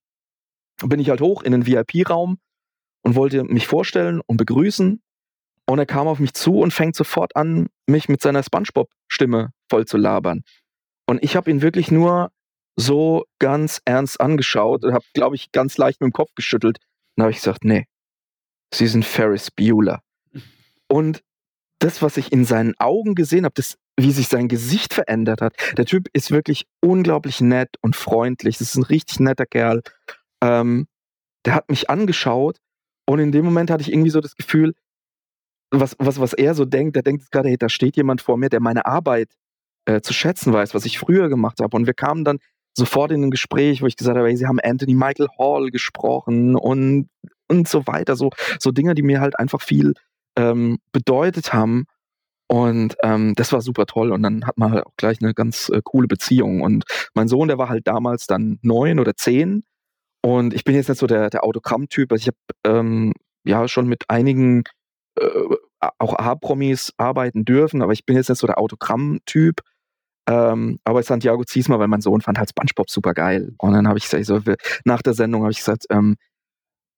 bin 0.84 1.01
ich 1.01 1.09
halt 1.09 1.20
hoch 1.22 1.43
in 1.43 1.53
den 1.53 1.66
VIP-Raum 1.66 2.38
und 3.03 3.14
wollte 3.14 3.43
mich 3.45 3.66
vorstellen 3.66 4.20
und 4.24 4.36
begrüßen. 4.36 5.03
Und 5.72 5.78
er 5.78 5.86
kam 5.86 6.06
auf 6.06 6.18
mich 6.18 6.34
zu 6.34 6.58
und 6.58 6.70
fängt 6.70 6.94
sofort 6.94 7.34
an, 7.34 7.68
mich 7.86 8.10
mit 8.10 8.20
seiner 8.20 8.42
Spongebob-Stimme 8.42 9.54
voll 9.70 9.86
zu 9.86 9.96
labern. 9.96 10.42
Und 11.06 11.24
ich 11.24 11.34
habe 11.34 11.50
ihn 11.50 11.62
wirklich 11.62 11.90
nur 11.90 12.30
so 12.76 13.24
ganz 13.38 13.80
ernst 13.86 14.20
angeschaut 14.20 14.84
und 14.84 14.92
habe, 14.92 15.06
glaube 15.14 15.34
ich, 15.34 15.50
ganz 15.50 15.78
leicht 15.78 16.02
mit 16.02 16.10
dem 16.10 16.12
Kopf 16.12 16.28
geschüttelt. 16.34 16.76
Und 17.16 17.22
habe 17.22 17.30
ich 17.30 17.38
gesagt, 17.38 17.64
nee, 17.64 17.86
Sie 18.70 18.86
sind 18.86 19.06
Ferris 19.06 19.50
Bueller. 19.50 20.02
Und 20.88 21.22
das, 21.78 22.02
was 22.02 22.18
ich 22.18 22.32
in 22.32 22.44
seinen 22.44 22.74
Augen 22.78 23.14
gesehen 23.14 23.46
habe, 23.46 23.62
wie 23.98 24.12
sich 24.12 24.28
sein 24.28 24.48
Gesicht 24.48 24.92
verändert 24.92 25.40
hat, 25.40 25.54
der 25.78 25.86
Typ 25.86 26.06
ist 26.12 26.30
wirklich 26.30 26.66
unglaublich 26.82 27.40
nett 27.40 27.70
und 27.80 27.96
freundlich. 27.96 28.58
Das 28.58 28.68
ist 28.68 28.76
ein 28.76 28.84
richtig 28.84 29.20
netter 29.20 29.46
Kerl. 29.46 29.80
Ähm, 30.42 30.86
der 31.46 31.54
hat 31.54 31.70
mich 31.70 31.88
angeschaut 31.88 32.58
und 33.06 33.20
in 33.20 33.32
dem 33.32 33.46
Moment 33.46 33.70
hatte 33.70 33.80
ich 33.80 33.90
irgendwie 33.90 34.10
so 34.10 34.20
das 34.20 34.36
Gefühl, 34.36 34.74
was, 35.72 35.96
was, 35.98 36.20
was 36.20 36.32
er 36.34 36.54
so 36.54 36.64
denkt, 36.64 36.96
der 36.96 37.02
denkt 37.02 37.32
gerade, 37.32 37.48
hey, 37.48 37.56
da 37.56 37.68
steht 37.68 37.96
jemand 37.96 38.20
vor 38.20 38.36
mir, 38.36 38.50
der 38.50 38.60
meine 38.60 38.86
Arbeit 38.86 39.30
äh, 39.86 40.00
zu 40.00 40.12
schätzen 40.12 40.52
weiß, 40.52 40.74
was 40.74 40.84
ich 40.84 40.98
früher 40.98 41.28
gemacht 41.28 41.60
habe. 41.60 41.76
Und 41.76 41.86
wir 41.86 41.94
kamen 41.94 42.24
dann 42.24 42.38
sofort 42.74 43.10
in 43.10 43.24
ein 43.24 43.30
Gespräch, 43.30 43.82
wo 43.82 43.86
ich 43.86 43.96
gesagt 43.96 44.16
habe, 44.16 44.28
hey, 44.28 44.36
sie 44.36 44.46
haben 44.46 44.60
Anthony 44.60 44.94
Michael 44.94 45.28
Hall 45.38 45.70
gesprochen 45.70 46.56
und, 46.56 47.08
und 47.48 47.68
so 47.68 47.86
weiter. 47.86 48.16
So, 48.16 48.30
so 48.58 48.70
Dinge, 48.70 48.94
die 48.94 49.02
mir 49.02 49.20
halt 49.20 49.38
einfach 49.38 49.62
viel 49.62 49.94
ähm, 50.36 50.78
bedeutet 50.92 51.52
haben. 51.52 51.84
Und 52.48 52.96
ähm, 53.02 53.34
das 53.34 53.52
war 53.52 53.62
super 53.62 53.86
toll. 53.86 54.12
Und 54.12 54.22
dann 54.22 54.46
hat 54.46 54.58
man 54.58 54.72
halt 54.72 54.86
auch 54.86 54.96
gleich 54.98 55.22
eine 55.22 55.32
ganz 55.32 55.70
äh, 55.70 55.80
coole 55.82 56.06
Beziehung. 56.06 56.60
Und 56.60 56.84
mein 57.14 57.28
Sohn, 57.28 57.48
der 57.48 57.58
war 57.58 57.70
halt 57.70 57.86
damals 57.86 58.26
dann 58.26 58.58
neun 58.62 59.00
oder 59.00 59.16
zehn. 59.16 59.64
Und 60.22 60.52
ich 60.52 60.64
bin 60.64 60.74
jetzt 60.74 60.88
nicht 60.88 60.98
so 60.98 61.06
der, 61.06 61.30
der 61.30 61.44
Autogramm-Typ. 61.44 62.12
Also 62.12 62.20
ich 62.20 62.28
habe 62.28 62.78
ähm, 62.78 63.14
ja 63.44 63.66
schon 63.68 63.88
mit 63.88 64.04
einigen 64.08 64.64
äh, 65.16 65.56
auch 65.98 66.14
A-Promis 66.14 66.92
arbeiten 66.96 67.44
dürfen, 67.44 67.82
aber 67.82 67.92
ich 67.92 68.06
bin 68.06 68.16
jetzt 68.16 68.28
nicht 68.28 68.38
so 68.38 68.46
der 68.46 68.58
Autogramm-Typ. 68.58 69.60
Ähm, 70.28 70.78
aber 70.84 71.02
Santiago 71.02 71.44
Ziesmer, 71.44 71.80
weil 71.80 71.88
mein 71.88 72.00
Sohn 72.00 72.20
fand 72.20 72.38
halt 72.38 72.50
SpongeBob 72.50 72.88
super 72.88 73.12
geil. 73.12 73.54
Und 73.58 73.72
dann 73.72 73.88
habe 73.88 73.98
ich 73.98 74.04
gesagt, 74.04 74.24
so, 74.24 74.40
nach 74.84 75.02
der 75.02 75.14
Sendung 75.14 75.42
habe 75.42 75.50
ich 75.50 75.58
gesagt, 75.58 75.86
ähm, 75.90 76.16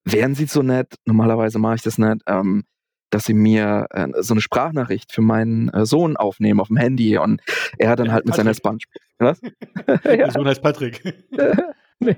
wären 0.05 0.35
Sie 0.35 0.45
so 0.45 0.63
nett, 0.63 0.95
normalerweise 1.07 1.59
mache 1.59 1.77
ich 1.77 1.83
das 1.83 1.97
nicht, 1.97 2.21
ähm, 2.27 2.65
dass 3.11 3.25
Sie 3.25 3.33
mir 3.33 3.87
äh, 3.91 4.09
so 4.21 4.35
eine 4.35 4.43
Sprachnachricht 4.43 5.13
für 5.13 5.23
meinen 5.23 5.71
äh, 5.71 5.87
Sohn 5.87 6.17
aufnehmen 6.19 6.61
auf 6.61 6.69
dem 6.69 6.77
Handy. 6.77 7.17
Und 7.17 7.41
er 7.79 7.89
hat 7.89 7.99
dann 7.99 8.13
halt 8.13 8.27
mit 8.27 8.37
Patrick. 8.37 8.45
seiner 8.45 8.55
SpongeBob. 8.55 9.03
Was? 9.19 9.41
Der 10.05 10.31
Sohn 10.31 10.47
heißt 10.47 10.63
Patrick. 10.63 11.03
nee. 12.01 12.17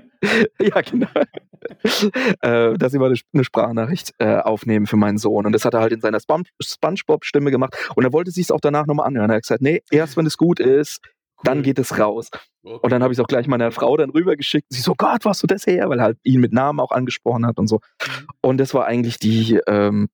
Ja, 0.59 0.81
genau. 0.81 1.07
äh, 2.41 2.77
dass 2.77 2.91
sie 2.91 2.99
mal 2.99 3.13
eine 3.33 3.43
Sprachnachricht 3.43 4.13
äh, 4.19 4.37
aufnehmen 4.37 4.87
für 4.87 4.97
meinen 4.97 5.17
Sohn. 5.17 5.45
Und 5.45 5.51
das 5.51 5.65
hat 5.65 5.73
er 5.73 5.81
halt 5.81 5.93
in 5.93 6.01
seiner 6.01 6.19
Spongebob-Stimme 6.19 7.51
gemacht. 7.51 7.75
Und 7.95 8.03
er 8.03 8.13
wollte 8.13 8.31
sich 8.31 8.45
es 8.45 8.51
auch 8.51 8.61
danach 8.61 8.85
nochmal 8.85 9.07
anhören. 9.07 9.29
Er 9.29 9.37
hat 9.37 9.43
gesagt, 9.43 9.61
nee, 9.61 9.81
erst 9.91 10.17
wenn 10.17 10.25
es 10.25 10.37
gut 10.37 10.59
ist, 10.59 10.99
cool. 11.03 11.41
dann 11.43 11.63
geht 11.63 11.79
es 11.79 11.97
raus. 11.99 12.29
Okay. 12.63 12.79
Und 12.81 12.91
dann 12.91 13.03
habe 13.03 13.13
ich 13.13 13.19
es 13.19 13.23
auch 13.23 13.27
gleich 13.27 13.47
meiner 13.47 13.71
Frau 13.71 13.95
dann 13.97 14.09
rübergeschickt. 14.09 14.67
Sie 14.69 14.81
so, 14.81 14.93
Gott, 14.95 15.25
was 15.25 15.39
du 15.39 15.47
das 15.47 15.65
her? 15.65 15.89
Weil 15.89 15.99
er 15.99 16.05
halt 16.05 16.17
ihn 16.23 16.41
mit 16.41 16.53
Namen 16.53 16.79
auch 16.79 16.91
angesprochen 16.91 17.45
hat 17.45 17.57
und 17.59 17.67
so. 17.67 17.77
Mhm. 17.77 18.27
Und 18.41 18.57
das 18.57 18.73
war 18.73 18.85
eigentlich 18.85 19.19
die, 19.19 19.59
ähm, 19.67 20.09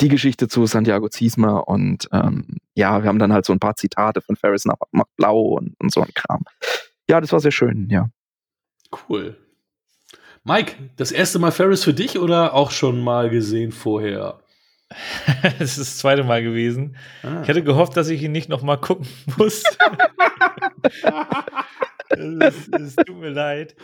die 0.00 0.08
Geschichte 0.08 0.48
zu 0.48 0.66
Santiago 0.66 1.08
Ziesma. 1.08 1.58
Und 1.58 2.08
ähm, 2.12 2.58
ja, 2.74 3.02
wir 3.02 3.08
haben 3.08 3.18
dann 3.18 3.32
halt 3.32 3.44
so 3.44 3.52
ein 3.52 3.60
paar 3.60 3.76
Zitate 3.76 4.20
von 4.20 4.36
Ferris 4.36 4.64
nach 4.64 4.76
blau 5.16 5.40
und, 5.40 5.74
und 5.80 5.92
so 5.92 6.00
ein 6.00 6.10
Kram. 6.14 6.42
Ja, 7.08 7.20
das 7.20 7.32
war 7.32 7.40
sehr 7.40 7.52
schön, 7.52 7.88
ja. 7.90 8.08
Cool. 9.08 9.36
Mike, 10.44 10.74
das 10.96 11.10
erste 11.10 11.38
Mal 11.38 11.52
Ferris 11.52 11.84
für 11.84 11.94
dich 11.94 12.18
oder 12.18 12.54
auch 12.54 12.70
schon 12.70 13.00
mal 13.00 13.30
gesehen 13.30 13.72
vorher? 13.72 14.40
Es 15.58 15.72
ist 15.72 15.78
das 15.78 15.98
zweite 15.98 16.24
Mal 16.24 16.42
gewesen. 16.42 16.96
Ah. 17.22 17.42
Ich 17.42 17.48
hatte 17.48 17.62
gehofft, 17.62 17.96
dass 17.96 18.08
ich 18.08 18.22
ihn 18.22 18.32
nicht 18.32 18.48
noch 18.48 18.62
mal 18.62 18.76
gucken 18.76 19.06
muss. 19.38 19.62
es, 22.10 22.68
es, 22.68 22.96
tut 22.96 23.18
mir 23.18 23.30
leid. 23.30 23.74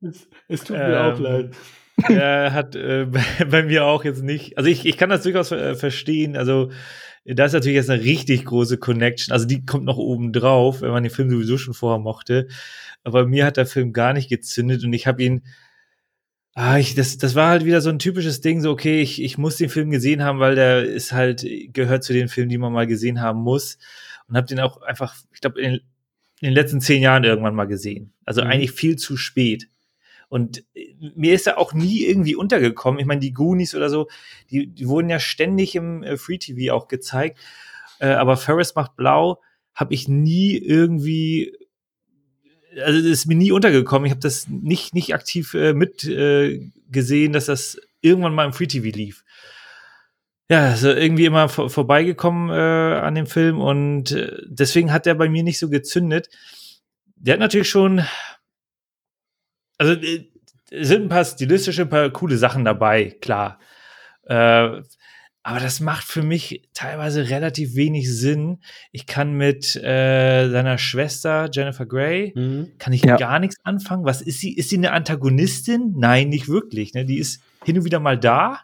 Es, 0.00 0.28
es 0.48 0.64
tut 0.64 0.76
mir 0.76 0.96
ähm, 0.96 1.12
auch 1.12 1.18
leid. 1.18 1.50
Er 2.08 2.52
hat 2.52 2.76
äh, 2.76 3.06
bei, 3.06 3.44
bei, 3.50 3.62
mir 3.62 3.84
auch 3.86 4.04
jetzt 4.04 4.22
nicht. 4.22 4.56
Also 4.58 4.70
ich, 4.70 4.86
ich 4.86 4.96
kann 4.96 5.10
das 5.10 5.22
durchaus 5.22 5.52
äh, 5.52 5.74
verstehen. 5.74 6.36
Also 6.36 6.70
da 7.34 7.44
ist 7.44 7.52
natürlich 7.52 7.76
jetzt 7.76 7.90
eine 7.90 8.02
richtig 8.02 8.44
große 8.44 8.78
Connection. 8.78 9.32
Also 9.32 9.46
die 9.46 9.64
kommt 9.64 9.84
noch 9.84 9.96
oben 9.96 10.32
drauf, 10.32 10.80
wenn 10.80 10.90
man 10.90 11.02
den 11.02 11.10
Film 11.10 11.28
sowieso 11.30 11.58
schon 11.58 11.74
vorher 11.74 11.98
mochte. 11.98 12.46
Aber 13.02 13.26
mir 13.26 13.44
hat 13.44 13.56
der 13.56 13.66
Film 13.66 13.92
gar 13.92 14.12
nicht 14.12 14.28
gezündet 14.28 14.84
und 14.84 14.92
ich 14.92 15.06
habe 15.06 15.22
ihn. 15.22 15.42
Ah, 16.54 16.78
ich, 16.78 16.94
das, 16.94 17.18
das 17.18 17.34
war 17.34 17.50
halt 17.50 17.66
wieder 17.66 17.82
so 17.82 17.90
ein 17.90 17.98
typisches 17.98 18.40
Ding, 18.40 18.62
so, 18.62 18.70
okay, 18.70 19.02
ich, 19.02 19.22
ich 19.22 19.36
muss 19.36 19.56
den 19.56 19.68
Film 19.68 19.90
gesehen 19.90 20.22
haben, 20.24 20.40
weil 20.40 20.54
der 20.54 20.84
ist 20.84 21.12
halt, 21.12 21.44
gehört 21.74 22.02
zu 22.02 22.14
den 22.14 22.28
Filmen, 22.28 22.48
die 22.48 22.56
man 22.56 22.72
mal 22.72 22.86
gesehen 22.86 23.20
haben 23.20 23.40
muss. 23.40 23.76
Und 24.26 24.36
habe 24.36 24.46
den 24.46 24.60
auch 24.60 24.80
einfach, 24.80 25.14
ich 25.34 25.42
glaube, 25.42 25.60
in, 25.60 25.74
in, 25.74 25.80
den 26.40 26.54
letzten 26.54 26.80
zehn 26.80 27.02
Jahren 27.02 27.24
irgendwann 27.24 27.54
mal 27.54 27.66
gesehen. 27.66 28.14
Also 28.24 28.42
mhm. 28.42 28.48
eigentlich 28.48 28.72
viel 28.72 28.96
zu 28.96 29.18
spät. 29.18 29.68
Und 30.28 30.64
äh, 30.74 30.94
mir 31.14 31.34
ist 31.34 31.46
er 31.46 31.58
auch 31.58 31.72
nie 31.72 32.04
irgendwie 32.04 32.36
untergekommen. 32.36 33.00
Ich 33.00 33.06
meine, 33.06 33.20
die 33.20 33.32
Goonies 33.32 33.74
oder 33.74 33.90
so, 33.90 34.08
die, 34.50 34.66
die 34.66 34.88
wurden 34.88 35.08
ja 35.08 35.20
ständig 35.20 35.74
im 35.74 36.02
äh, 36.02 36.16
Free 36.16 36.38
TV 36.38 36.74
auch 36.74 36.88
gezeigt. 36.88 37.38
Äh, 37.98 38.08
aber 38.08 38.36
Ferris 38.36 38.74
macht 38.74 38.96
blau 38.96 39.40
habe 39.74 39.92
ich 39.92 40.08
nie 40.08 40.56
irgendwie 40.56 41.54
also 42.82 42.98
das 42.98 43.10
ist 43.10 43.26
mir 43.26 43.36
nie 43.36 43.52
untergekommen. 43.52 44.06
Ich 44.06 44.10
habe 44.10 44.20
das 44.20 44.48
nicht, 44.48 44.94
nicht 44.94 45.14
aktiv 45.14 45.54
äh, 45.54 45.72
mit 45.72 46.04
äh, 46.04 46.60
dass 46.90 47.46
das 47.46 47.78
irgendwann 48.00 48.34
mal 48.34 48.46
im 48.46 48.52
Free 48.52 48.66
TV 48.66 48.96
lief. 48.96 49.24
Ja, 50.48 50.70
also 50.70 50.90
irgendwie 50.90 51.24
immer 51.24 51.48
vor, 51.48 51.70
vorbeigekommen 51.70 52.50
äh, 52.50 52.98
an 53.00 53.14
dem 53.14 53.26
Film 53.26 53.60
und 53.60 54.16
deswegen 54.46 54.92
hat 54.92 55.06
der 55.06 55.14
bei 55.14 55.28
mir 55.28 55.42
nicht 55.42 55.58
so 55.58 55.68
gezündet. 55.68 56.28
Der 57.16 57.34
hat 57.34 57.40
natürlich 57.40 57.68
schon 57.68 58.02
also 59.78 59.92
äh, 59.94 60.28
sind 60.70 61.04
ein 61.04 61.08
paar 61.08 61.24
stilistische, 61.24 61.82
ein 61.82 61.88
paar 61.88 62.10
coole 62.10 62.36
Sachen 62.36 62.64
dabei, 62.64 63.16
klar. 63.20 63.58
Äh, 64.24 64.82
aber 65.46 65.60
das 65.60 65.78
macht 65.78 66.04
für 66.04 66.24
mich 66.24 66.68
teilweise 66.74 67.30
relativ 67.30 67.76
wenig 67.76 68.12
Sinn. 68.12 68.58
Ich 68.90 69.06
kann 69.06 69.34
mit 69.34 69.76
äh, 69.76 70.48
seiner 70.50 70.76
Schwester 70.76 71.48
Jennifer 71.52 71.86
Grey 71.86 72.32
mhm. 72.34 72.72
kann 72.78 72.92
ich 72.92 73.04
ja. 73.04 73.16
gar 73.16 73.38
nichts 73.38 73.54
anfangen. 73.62 74.04
Was 74.04 74.22
ist 74.22 74.40
sie? 74.40 74.52
Ist 74.56 74.70
sie 74.70 74.76
eine 74.76 74.90
Antagonistin? 74.90 75.94
Nein, 75.96 76.30
nicht 76.30 76.48
wirklich. 76.48 76.94
Ne? 76.94 77.04
Die 77.04 77.18
ist 77.18 77.42
hin 77.64 77.78
und 77.78 77.84
wieder 77.84 78.00
mal 78.00 78.18
da 78.18 78.62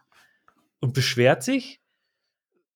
und 0.81 0.93
beschwert 0.93 1.45
sich. 1.45 1.79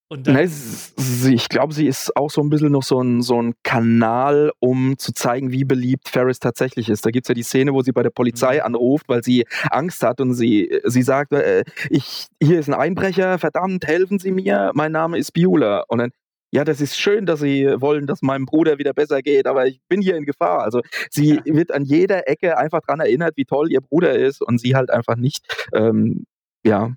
Nein, 0.09 0.47
sie, 0.47 1.33
ich 1.33 1.49
glaube, 1.49 1.73
sie 1.73 1.85
ist 1.85 2.15
auch 2.15 2.31
so 2.31 2.39
ein 2.39 2.49
bisschen 2.49 2.71
noch 2.71 2.83
so 2.83 3.01
ein, 3.01 3.21
so 3.21 3.41
ein 3.41 3.55
Kanal, 3.63 4.53
um 4.59 4.97
zu 4.97 5.11
zeigen, 5.11 5.51
wie 5.51 5.65
beliebt 5.65 6.07
Ferris 6.07 6.39
tatsächlich 6.39 6.87
ist. 6.87 7.05
Da 7.05 7.11
gibt 7.11 7.25
es 7.25 7.27
ja 7.27 7.35
die 7.35 7.43
Szene, 7.43 7.73
wo 7.73 7.81
sie 7.81 7.91
bei 7.91 8.03
der 8.03 8.09
Polizei 8.09 8.55
mhm. 8.55 8.61
anruft, 8.61 9.09
weil 9.09 9.21
sie 9.21 9.45
Angst 9.69 10.03
hat 10.03 10.21
und 10.21 10.33
sie, 10.33 10.79
sie 10.85 11.01
sagt, 11.01 11.33
äh, 11.33 11.65
ich, 11.89 12.27
hier 12.41 12.57
ist 12.57 12.69
ein 12.69 12.73
Einbrecher, 12.73 13.37
verdammt, 13.37 13.85
helfen 13.85 14.17
Sie 14.17 14.31
mir, 14.31 14.71
mein 14.75 14.93
Name 14.93 15.17
ist 15.17 15.33
Beulah. 15.33 15.83
Und 15.89 15.97
dann, 15.97 16.11
ja, 16.51 16.63
das 16.63 16.79
ist 16.79 16.97
schön, 16.97 17.25
dass 17.25 17.41
Sie 17.41 17.65
wollen, 17.65 18.07
dass 18.07 18.21
meinem 18.21 18.45
Bruder 18.45 18.77
wieder 18.77 18.93
besser 18.93 19.21
geht, 19.21 19.45
aber 19.45 19.67
ich 19.67 19.81
bin 19.89 20.01
hier 20.01 20.15
in 20.15 20.23
Gefahr. 20.23 20.61
Also 20.61 20.83
sie 21.09 21.41
ja. 21.43 21.53
wird 21.53 21.73
an 21.73 21.83
jeder 21.83 22.29
Ecke 22.29 22.57
einfach 22.57 22.79
daran 22.87 23.01
erinnert, 23.01 23.35
wie 23.35 23.43
toll 23.43 23.69
ihr 23.73 23.81
Bruder 23.81 24.15
ist 24.15 24.41
und 24.41 24.61
sie 24.61 24.73
halt 24.73 24.89
einfach 24.89 25.17
nicht, 25.17 25.45
ähm, 25.73 26.25
ja. 26.63 26.93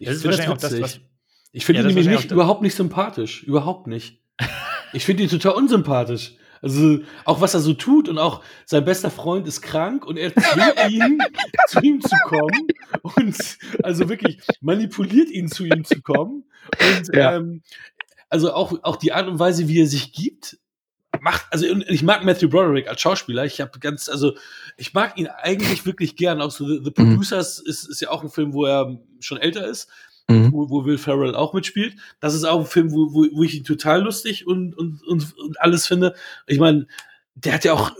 Ich 0.00 0.08
das 0.08 0.16
ist 0.16 0.24
wahrscheinlich 0.24 0.48
auch 0.48 0.58
das, 0.58 0.80
was 0.80 1.00
ich 1.52 1.66
finde 1.66 1.82
ja, 1.82 1.88
ihn 1.88 1.94
nämlich 1.94 2.08
nicht, 2.08 2.30
überhaupt 2.30 2.62
nicht 2.62 2.74
sympathisch. 2.74 3.42
Überhaupt 3.42 3.86
nicht. 3.86 4.20
Ich 4.94 5.06
finde 5.06 5.22
ihn 5.22 5.30
total 5.30 5.52
unsympathisch. 5.52 6.34
Also 6.60 6.98
auch 7.24 7.40
was 7.40 7.54
er 7.54 7.60
so 7.60 7.72
tut 7.72 8.10
und 8.10 8.18
auch 8.18 8.44
sein 8.66 8.84
bester 8.84 9.10
Freund 9.10 9.48
ist 9.48 9.62
krank 9.62 10.06
und 10.06 10.18
er 10.18 10.34
zwingt 10.34 10.90
ihn, 10.90 11.18
zu 11.68 11.80
ihm 11.80 12.02
zu 12.02 12.14
kommen 12.26 12.68
und 13.00 13.58
also 13.82 14.10
wirklich 14.10 14.38
manipuliert 14.60 15.30
ihn, 15.30 15.48
zu 15.48 15.64
ihm 15.64 15.84
zu 15.86 16.02
kommen. 16.02 16.44
Und 16.78 17.16
ja. 17.16 17.36
ähm, 17.36 17.62
also 18.28 18.52
auch, 18.52 18.78
auch 18.82 18.96
die 18.96 19.12
Art 19.12 19.28
und 19.28 19.38
Weise, 19.38 19.66
wie 19.66 19.80
er 19.80 19.86
sich 19.86 20.12
gibt, 20.12 20.58
macht, 21.20 21.46
also 21.50 21.66
ich 21.66 22.02
mag 22.02 22.24
Matthew 22.24 22.48
Broderick 22.48 22.88
als 22.88 23.00
Schauspieler. 23.00 23.44
Ich 23.44 23.60
habe 23.60 23.78
ganz, 23.78 24.08
also 24.08 24.36
ich 24.76 24.94
mag 24.94 25.18
ihn 25.18 25.26
eigentlich 25.26 25.84
wirklich 25.84 26.16
gern. 26.16 26.40
Auch 26.40 26.50
so 26.50 26.66
The, 26.66 26.80
The 26.84 26.90
mhm. 26.90 27.10
Producers 27.10 27.60
mhm. 27.60 27.70
ist, 27.70 27.88
ist 27.88 28.00
ja 28.00 28.10
auch 28.10 28.22
ein 28.22 28.30
Film, 28.30 28.52
wo 28.52 28.66
er 28.66 28.98
schon 29.20 29.38
älter 29.38 29.66
ist. 29.66 29.88
Mhm. 30.28 30.52
Wo, 30.52 30.70
wo 30.70 30.84
Will 30.84 30.98
Ferrell 30.98 31.34
auch 31.34 31.52
mitspielt. 31.52 31.96
Das 32.20 32.34
ist 32.34 32.44
auch 32.44 32.60
ein 32.60 32.66
Film, 32.66 32.92
wo, 32.92 33.12
wo, 33.12 33.26
wo 33.32 33.42
ich 33.42 33.56
ihn 33.56 33.64
total 33.64 34.02
lustig 34.02 34.46
und, 34.46 34.76
und, 34.76 35.02
und, 35.06 35.36
und 35.38 35.60
alles 35.60 35.86
finde. 35.86 36.14
Ich 36.46 36.58
meine, 36.58 36.86
der 37.34 37.54
hat 37.54 37.64
ja 37.64 37.72
auch 37.72 37.92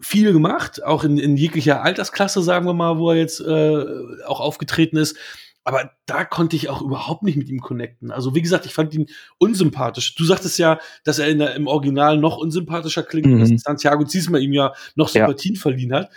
viel 0.00 0.32
gemacht, 0.32 0.84
auch 0.84 1.04
in, 1.04 1.18
in 1.18 1.36
jeglicher 1.36 1.82
Altersklasse, 1.82 2.42
sagen 2.42 2.66
wir 2.66 2.74
mal, 2.74 2.98
wo 2.98 3.10
er 3.10 3.16
jetzt 3.16 3.40
äh, 3.40 3.84
auch 4.26 4.40
aufgetreten 4.40 4.98
ist. 4.98 5.16
Aber 5.66 5.92
da 6.04 6.24
konnte 6.24 6.56
ich 6.56 6.68
auch 6.68 6.82
überhaupt 6.82 7.22
nicht 7.22 7.36
mit 7.36 7.48
ihm 7.48 7.60
connecten. 7.60 8.10
Also 8.10 8.34
wie 8.34 8.42
gesagt, 8.42 8.66
ich 8.66 8.74
fand 8.74 8.92
ihn 8.92 9.06
unsympathisch. 9.38 10.14
Du 10.14 10.24
sagtest 10.24 10.58
ja, 10.58 10.78
dass 11.04 11.18
er 11.18 11.28
in 11.28 11.38
der, 11.38 11.54
im 11.54 11.66
Original 11.66 12.18
noch 12.18 12.36
unsympathischer 12.36 13.02
klingt, 13.02 13.28
mhm. 13.28 13.40
dass 13.40 13.62
Santiago 13.62 14.04
Ziesmer 14.04 14.38
ihm 14.38 14.52
ja 14.52 14.74
noch 14.94 15.08
Sympathien 15.08 15.54
ja. 15.54 15.60
verliehen 15.60 15.94
hat. 15.94 16.10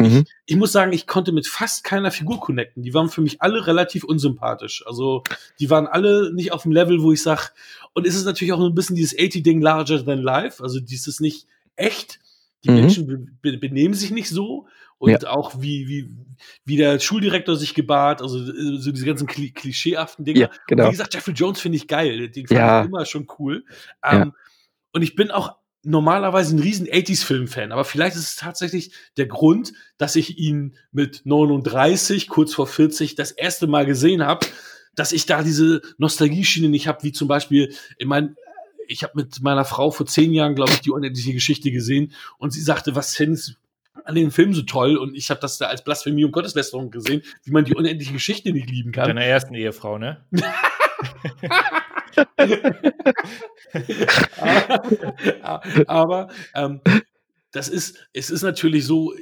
Mhm. 0.00 0.24
Ich, 0.46 0.54
ich, 0.54 0.56
muss 0.56 0.72
sagen, 0.72 0.92
ich 0.92 1.06
konnte 1.06 1.32
mit 1.32 1.46
fast 1.46 1.84
keiner 1.84 2.10
Figur 2.10 2.40
connecten. 2.40 2.82
Die 2.82 2.94
waren 2.94 3.08
für 3.08 3.20
mich 3.20 3.40
alle 3.40 3.66
relativ 3.66 4.04
unsympathisch. 4.04 4.84
Also 4.86 5.22
die 5.60 5.70
waren 5.70 5.86
alle 5.86 6.32
nicht 6.34 6.52
auf 6.52 6.62
dem 6.62 6.72
Level, 6.72 7.02
wo 7.02 7.12
ich 7.12 7.22
sag. 7.22 7.52
Und 7.92 8.06
es 8.06 8.14
ist 8.14 8.24
natürlich 8.24 8.52
auch 8.52 8.60
ein 8.60 8.74
bisschen 8.74 8.96
dieses 8.96 9.16
80-Ding 9.16 9.60
larger 9.60 10.04
than 10.04 10.22
life. 10.22 10.62
Also 10.62 10.80
dieses 10.80 11.20
nicht 11.20 11.46
echt. 11.76 12.20
Die 12.64 12.70
mhm. 12.70 12.76
Menschen 12.76 13.38
be 13.42 13.58
benehmen 13.58 13.94
sich 13.94 14.10
nicht 14.10 14.28
so 14.28 14.66
und 14.98 15.22
ja. 15.22 15.30
auch 15.30 15.60
wie, 15.60 15.86
wie, 15.88 16.10
wie 16.64 16.76
der 16.76 16.98
Schuldirektor 16.98 17.56
sich 17.56 17.74
gebahrt, 17.74 18.22
also 18.22 18.38
äh, 18.38 18.78
so 18.78 18.90
diese 18.90 19.04
ganzen 19.04 19.26
Kli 19.26 19.50
klischeehaften 19.50 20.24
Dinge. 20.24 20.40
Ja, 20.40 20.50
genau. 20.66 20.84
Und 20.84 20.88
wie 20.88 20.92
gesagt, 20.92 21.14
Jeffrey 21.14 21.34
Jones 21.34 21.60
finde 21.60 21.76
ich 21.76 21.88
geil, 21.88 22.28
den 22.30 22.46
fand 22.46 22.58
ja. 22.58 22.80
ich 22.80 22.88
immer 22.88 23.04
schon 23.04 23.26
cool. 23.38 23.64
Ähm. 24.02 24.32
Und 24.92 25.02
ich 25.02 25.14
bin 25.14 25.30
auch 25.30 25.56
normalerweise 25.84 26.56
ein 26.56 26.60
riesen 26.60 26.86
80s-Film-Fan, 26.86 27.72
aber 27.72 27.84
vielleicht 27.84 28.16
ist 28.16 28.22
es 28.22 28.36
tatsächlich 28.36 28.92
der 29.16 29.26
Grund, 29.26 29.72
dass 29.98 30.16
ich 30.16 30.38
ihn 30.38 30.76
mit 30.92 31.22
39, 31.24 32.28
kurz 32.28 32.54
vor 32.54 32.66
40, 32.66 33.14
das 33.14 33.30
erste 33.30 33.66
Mal 33.66 33.86
gesehen 33.86 34.24
habe, 34.24 34.46
dass 34.94 35.12
ich 35.12 35.26
da 35.26 35.42
diese 35.42 35.82
Nostalgie-Schiene 35.98 36.68
nicht 36.68 36.88
habe, 36.88 37.02
wie 37.02 37.12
zum 37.12 37.28
Beispiel, 37.28 37.74
ich 37.98 38.06
meine, 38.06 38.34
ich 38.86 39.02
habe 39.02 39.14
mit 39.16 39.42
meiner 39.42 39.64
Frau 39.64 39.90
vor 39.90 40.06
zehn 40.06 40.32
Jahren, 40.32 40.54
glaube 40.54 40.72
ich, 40.72 40.80
die 40.80 40.90
unendliche 40.90 41.32
Geschichte 41.32 41.70
gesehen 41.70 42.12
und 42.38 42.52
sie 42.52 42.60
sagte, 42.60 42.94
was 42.94 43.16
findest 43.16 43.56
an 44.04 44.14
den 44.14 44.30
Film 44.30 44.52
so 44.52 44.62
toll 44.62 44.96
und 44.96 45.14
ich 45.14 45.30
habe 45.30 45.40
das 45.40 45.58
da 45.58 45.66
als 45.66 45.82
Blasphemie 45.82 46.24
und 46.24 46.32
Gotteslästerung 46.32 46.90
gesehen, 46.90 47.22
wie 47.44 47.52
man 47.52 47.64
die 47.64 47.74
unendliche 47.74 48.12
Geschichte 48.12 48.52
nicht 48.52 48.68
lieben 48.68 48.92
kann. 48.92 49.08
Deiner 49.08 49.24
ersten 49.24 49.54
Ehefrau, 49.54 49.98
ne? 49.98 50.24
aber, 55.42 55.62
aber 55.88 56.28
ähm, 56.54 56.80
das 57.52 57.68
ist, 57.68 58.08
es 58.12 58.30
ist 58.30 58.42
natürlich 58.42 58.86
so, 58.86 59.12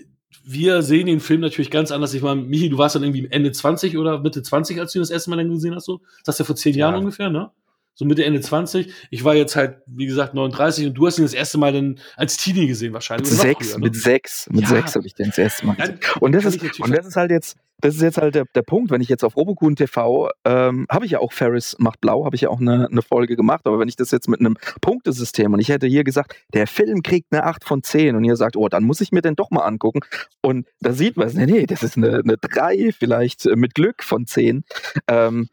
wir 0.45 0.83
sehen 0.83 1.07
den 1.07 1.21
Film 1.21 1.41
natürlich 1.41 1.71
ganz 1.71 1.91
anders. 1.93 2.15
Ich 2.15 2.23
meine, 2.23 2.43
Michi, 2.43 2.69
du 2.69 2.79
warst 2.79 2.97
dann 2.97 3.03
irgendwie 3.03 3.29
Ende 3.31 3.53
20 3.53 3.97
oder 3.99 4.21
Mitte 4.21 4.43
20, 4.43 4.81
als 4.81 4.93
du 4.93 4.99
ihn 4.99 5.03
das 5.03 5.11
erste 5.11 5.31
Mal 5.31 5.37
dann 5.37 5.51
gesehen 5.51 5.75
hast, 5.75 5.85
so? 5.85 6.01
Das 6.25 6.29
hast 6.29 6.41
du 6.41 6.43
ja 6.43 6.47
vor 6.47 6.57
zehn 6.57 6.75
ja. 6.75 6.89
Jahren 6.89 6.97
ungefähr, 7.01 7.31
ne? 7.31 7.51
So 7.95 8.05
Mitte, 8.05 8.25
Ende 8.25 8.41
20. 8.41 8.93
Ich 9.11 9.25
war 9.25 9.35
jetzt 9.35 9.57
halt, 9.57 9.79
wie 9.87 10.07
gesagt, 10.07 10.35
39 10.35 10.87
und 10.87 10.95
du 10.95 11.07
hast 11.07 11.19
ihn 11.19 11.25
das 11.25 11.35
erste 11.35 11.59
Mal 11.59 11.73
dann 11.73 11.99
als 12.17 12.37
Teenie 12.37 12.67
gesehen 12.67 12.93
wahrscheinlich. 12.93 13.31
Mit 13.31 13.41
sechs, 13.41 13.69
früher, 13.69 13.79
ne? 13.79 13.85
mit 13.85 13.97
sechs, 13.97 14.49
mit 14.51 14.63
ja. 14.63 14.69
sechs 14.69 14.95
habe 14.95 15.07
ich 15.07 15.15
den 15.15 15.27
das 15.27 15.39
erste 15.39 15.67
Mal 15.67 15.77
gesehen. 15.77 15.99
Und 16.21 16.33
das 16.33 16.45
ist, 16.45 16.81
und 16.81 16.97
das 16.97 17.07
ist 17.07 17.17
halt 17.17 17.31
jetzt, 17.31 17.57
das 17.83 17.97
ist 17.97 18.03
jetzt 18.03 18.19
halt 18.19 18.35
der, 18.35 18.45
der 18.55 18.63
Punkt, 18.63 18.91
wenn 18.91 19.01
ich 19.01 19.09
jetzt 19.09 19.25
auf 19.25 19.37
Robokun 19.37 19.77
TV, 19.77 20.31
ähm, 20.45 20.87
habe 20.89 21.05
ich 21.05 21.13
ja 21.13 21.19
auch 21.19 21.33
Ferris 21.33 21.77
macht 21.79 22.01
blau, 22.01 22.25
habe 22.25 22.37
ich 22.37 22.43
ja 22.43 22.49
auch 22.49 22.61
eine, 22.61 22.89
eine 22.91 23.03
Folge 23.03 23.37
gemacht, 23.37 23.67
aber 23.67 23.79
wenn 23.79 23.89
ich 23.89 23.97
das 23.97 24.11
jetzt 24.11 24.29
mit 24.29 24.41
einem 24.41 24.57
Punktesystem 24.81 25.53
und 25.53 25.61
ich 25.61 25.69
hätte 25.69 25.87
hier 25.87 26.05
gesagt, 26.05 26.37
der 26.55 26.67
Film 26.67 27.03
kriegt 27.03 27.33
eine 27.33 27.45
8 27.45 27.65
von 27.65 27.83
10 27.83 28.17
und 28.17 28.25
ihr 28.25 28.37
sagt, 28.37 28.57
oh, 28.57 28.69
dann 28.69 28.85
muss 28.85 29.01
ich 29.01 29.13
mir 29.13 29.21
den 29.21 29.35
doch 29.35 29.51
mal 29.51 29.63
angucken 29.63 30.01
und 30.41 30.67
da 30.81 30.93
sieht 30.93 31.17
man 31.17 31.27
es, 31.27 31.35
nee, 31.35 31.47
nee, 31.47 31.67
das 31.67 31.83
ist 31.83 31.97
eine, 31.97 32.21
eine 32.21 32.37
3 32.39 32.93
vielleicht 32.97 33.45
mit 33.57 33.75
Glück 33.75 34.03
von 34.05 34.27
10. 34.27 34.65
Ähm, 35.09 35.49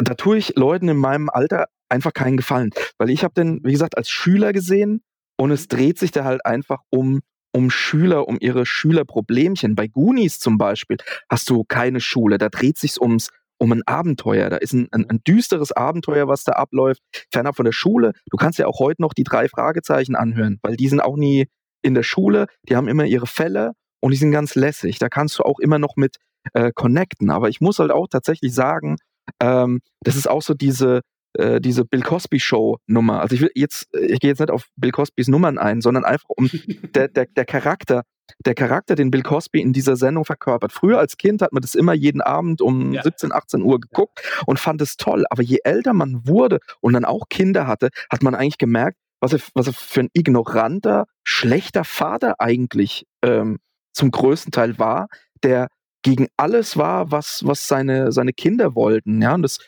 da 0.00 0.14
tue 0.14 0.38
ich 0.38 0.56
Leuten 0.56 0.88
in 0.88 0.96
meinem 0.96 1.28
Alter 1.28 1.66
einfach 1.88 2.12
keinen 2.12 2.36
Gefallen. 2.36 2.70
Weil 2.98 3.10
ich 3.10 3.24
habe 3.24 3.34
den, 3.34 3.60
wie 3.64 3.72
gesagt, 3.72 3.96
als 3.96 4.10
Schüler 4.10 4.52
gesehen 4.52 5.02
und 5.36 5.50
es 5.50 5.68
dreht 5.68 5.98
sich 5.98 6.10
da 6.10 6.24
halt 6.24 6.44
einfach 6.46 6.80
um, 6.90 7.20
um 7.52 7.70
Schüler, 7.70 8.28
um 8.28 8.38
ihre 8.40 8.66
Schülerproblemchen. 8.66 9.74
Bei 9.74 9.86
Goonies 9.86 10.38
zum 10.38 10.58
Beispiel 10.58 10.98
hast 11.28 11.50
du 11.50 11.64
keine 11.64 12.00
Schule, 12.00 12.38
da 12.38 12.48
dreht 12.48 12.78
sich 12.78 13.00
ums 13.00 13.28
um 13.62 13.72
ein 13.72 13.82
Abenteuer. 13.86 14.48
Da 14.48 14.56
ist 14.56 14.72
ein, 14.72 14.88
ein, 14.90 15.08
ein 15.10 15.20
düsteres 15.22 15.70
Abenteuer, 15.70 16.26
was 16.28 16.44
da 16.44 16.52
abläuft, 16.52 17.02
fernab 17.30 17.56
von 17.56 17.66
der 17.66 17.72
Schule. 17.72 18.12
Du 18.30 18.38
kannst 18.38 18.58
ja 18.58 18.66
auch 18.66 18.78
heute 18.78 19.02
noch 19.02 19.12
die 19.12 19.24
drei 19.24 19.48
Fragezeichen 19.48 20.16
anhören, 20.16 20.58
weil 20.62 20.76
die 20.76 20.88
sind 20.88 21.00
auch 21.00 21.16
nie 21.16 21.46
in 21.82 21.94
der 21.94 22.02
Schule, 22.02 22.46
die 22.68 22.76
haben 22.76 22.88
immer 22.88 23.04
ihre 23.04 23.26
Fälle 23.26 23.72
und 24.00 24.12
die 24.12 24.16
sind 24.16 24.32
ganz 24.32 24.54
lässig. 24.54 24.98
Da 24.98 25.10
kannst 25.10 25.38
du 25.38 25.42
auch 25.42 25.58
immer 25.58 25.78
noch 25.78 25.96
mit 25.96 26.16
äh, 26.54 26.72
connecten. 26.74 27.30
Aber 27.30 27.48
ich 27.48 27.60
muss 27.60 27.78
halt 27.78 27.90
auch 27.90 28.08
tatsächlich 28.08 28.54
sagen, 28.54 28.96
ähm, 29.40 29.80
das 30.02 30.16
ist 30.16 30.28
auch 30.28 30.42
so 30.42 30.54
diese, 30.54 31.00
äh, 31.34 31.60
diese 31.60 31.84
Bill 31.84 32.02
Cosby 32.02 32.40
Show 32.40 32.78
Nummer. 32.86 33.20
Also 33.20 33.34
ich 33.34 33.40
will 33.40 33.50
jetzt, 33.54 33.88
ich 33.94 34.20
gehe 34.20 34.30
jetzt 34.30 34.40
nicht 34.40 34.50
auf 34.50 34.66
Bill 34.76 34.90
Cosbys 34.90 35.28
Nummern 35.28 35.58
ein, 35.58 35.80
sondern 35.80 36.04
einfach 36.04 36.28
um 36.30 36.50
der, 36.94 37.08
der, 37.08 37.26
der 37.26 37.44
Charakter, 37.44 38.02
der 38.44 38.54
Charakter, 38.54 38.94
den 38.94 39.10
Bill 39.10 39.22
Cosby 39.22 39.60
in 39.60 39.72
dieser 39.72 39.96
Sendung 39.96 40.24
verkörpert. 40.24 40.72
Früher 40.72 40.98
als 40.98 41.16
Kind 41.16 41.42
hat 41.42 41.52
man 41.52 41.62
das 41.62 41.74
immer 41.74 41.94
jeden 41.94 42.20
Abend 42.20 42.60
um 42.60 42.92
ja. 42.92 43.02
17, 43.02 43.32
18 43.32 43.62
Uhr 43.62 43.80
geguckt 43.80 44.20
ja. 44.22 44.42
und 44.46 44.58
fand 44.58 44.80
es 44.82 44.96
toll. 44.96 45.24
Aber 45.30 45.42
je 45.42 45.58
älter 45.64 45.92
man 45.92 46.26
wurde 46.26 46.58
und 46.80 46.92
dann 46.92 47.04
auch 47.04 47.28
Kinder 47.28 47.66
hatte, 47.66 47.90
hat 48.10 48.22
man 48.22 48.34
eigentlich 48.34 48.58
gemerkt, 48.58 48.98
was 49.20 49.32
er, 49.32 49.40
was 49.54 49.66
er 49.66 49.72
für 49.74 50.00
ein 50.00 50.10
ignoranter, 50.14 51.04
schlechter 51.24 51.84
Vater 51.84 52.36
eigentlich 52.38 53.06
ähm, 53.22 53.58
zum 53.92 54.10
größten 54.10 54.52
Teil 54.52 54.78
war, 54.78 55.08
der 55.42 55.68
gegen 56.02 56.28
alles 56.36 56.76
war, 56.76 57.10
was, 57.10 57.42
was 57.44 57.68
seine, 57.68 58.12
seine 58.12 58.32
Kinder 58.32 58.74
wollten. 58.74 59.20
Ja, 59.20 59.34
und 59.34 59.42
das, 59.42 59.58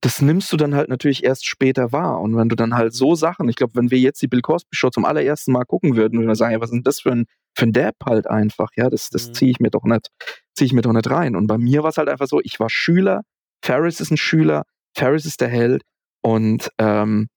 das 0.00 0.22
nimmst 0.22 0.52
du 0.52 0.56
dann 0.56 0.74
halt 0.74 0.88
natürlich 0.88 1.24
erst 1.24 1.46
später 1.46 1.92
wahr. 1.92 2.20
Und 2.20 2.36
wenn 2.36 2.48
du 2.48 2.56
dann 2.56 2.74
halt 2.74 2.94
so 2.94 3.14
Sachen, 3.14 3.48
ich 3.48 3.56
glaube, 3.56 3.74
wenn 3.74 3.90
wir 3.90 3.98
jetzt 3.98 4.22
die 4.22 4.28
Bill 4.28 4.42
Cosby 4.42 4.76
Show 4.76 4.90
zum 4.90 5.04
allerersten 5.04 5.52
Mal 5.52 5.64
gucken 5.64 5.96
würden, 5.96 6.18
würden 6.18 6.28
wir 6.28 6.36
sagen, 6.36 6.52
ja, 6.52 6.60
was 6.60 6.70
ist 6.70 6.74
denn 6.74 6.82
das 6.82 7.00
für 7.00 7.12
ein, 7.12 7.26
für 7.56 7.66
ein 7.66 7.72
Depp 7.72 7.96
halt 8.04 8.28
einfach? 8.28 8.68
Ja, 8.76 8.90
das, 8.90 9.10
das 9.10 9.28
mhm. 9.28 9.34
ziehe 9.34 9.50
ich 9.50 9.60
mir 9.60 9.70
doch 9.70 9.84
nicht, 9.84 10.08
ziehe 10.54 10.66
ich 10.66 10.72
mir 10.72 10.82
doch 10.82 10.92
nicht 10.92 11.10
rein. 11.10 11.34
Und 11.34 11.46
bei 11.46 11.58
mir 11.58 11.82
war 11.82 11.90
es 11.90 11.96
halt 11.98 12.08
einfach 12.08 12.26
so, 12.26 12.40
ich 12.42 12.60
war 12.60 12.70
Schüler, 12.70 13.22
Ferris 13.64 14.00
ist 14.00 14.10
ein 14.10 14.16
Schüler, 14.16 14.62
Ferris 14.96 15.26
ist 15.26 15.40
der 15.40 15.48
Held. 15.48 15.82
Und 16.22 16.70
ähm, 16.78 17.28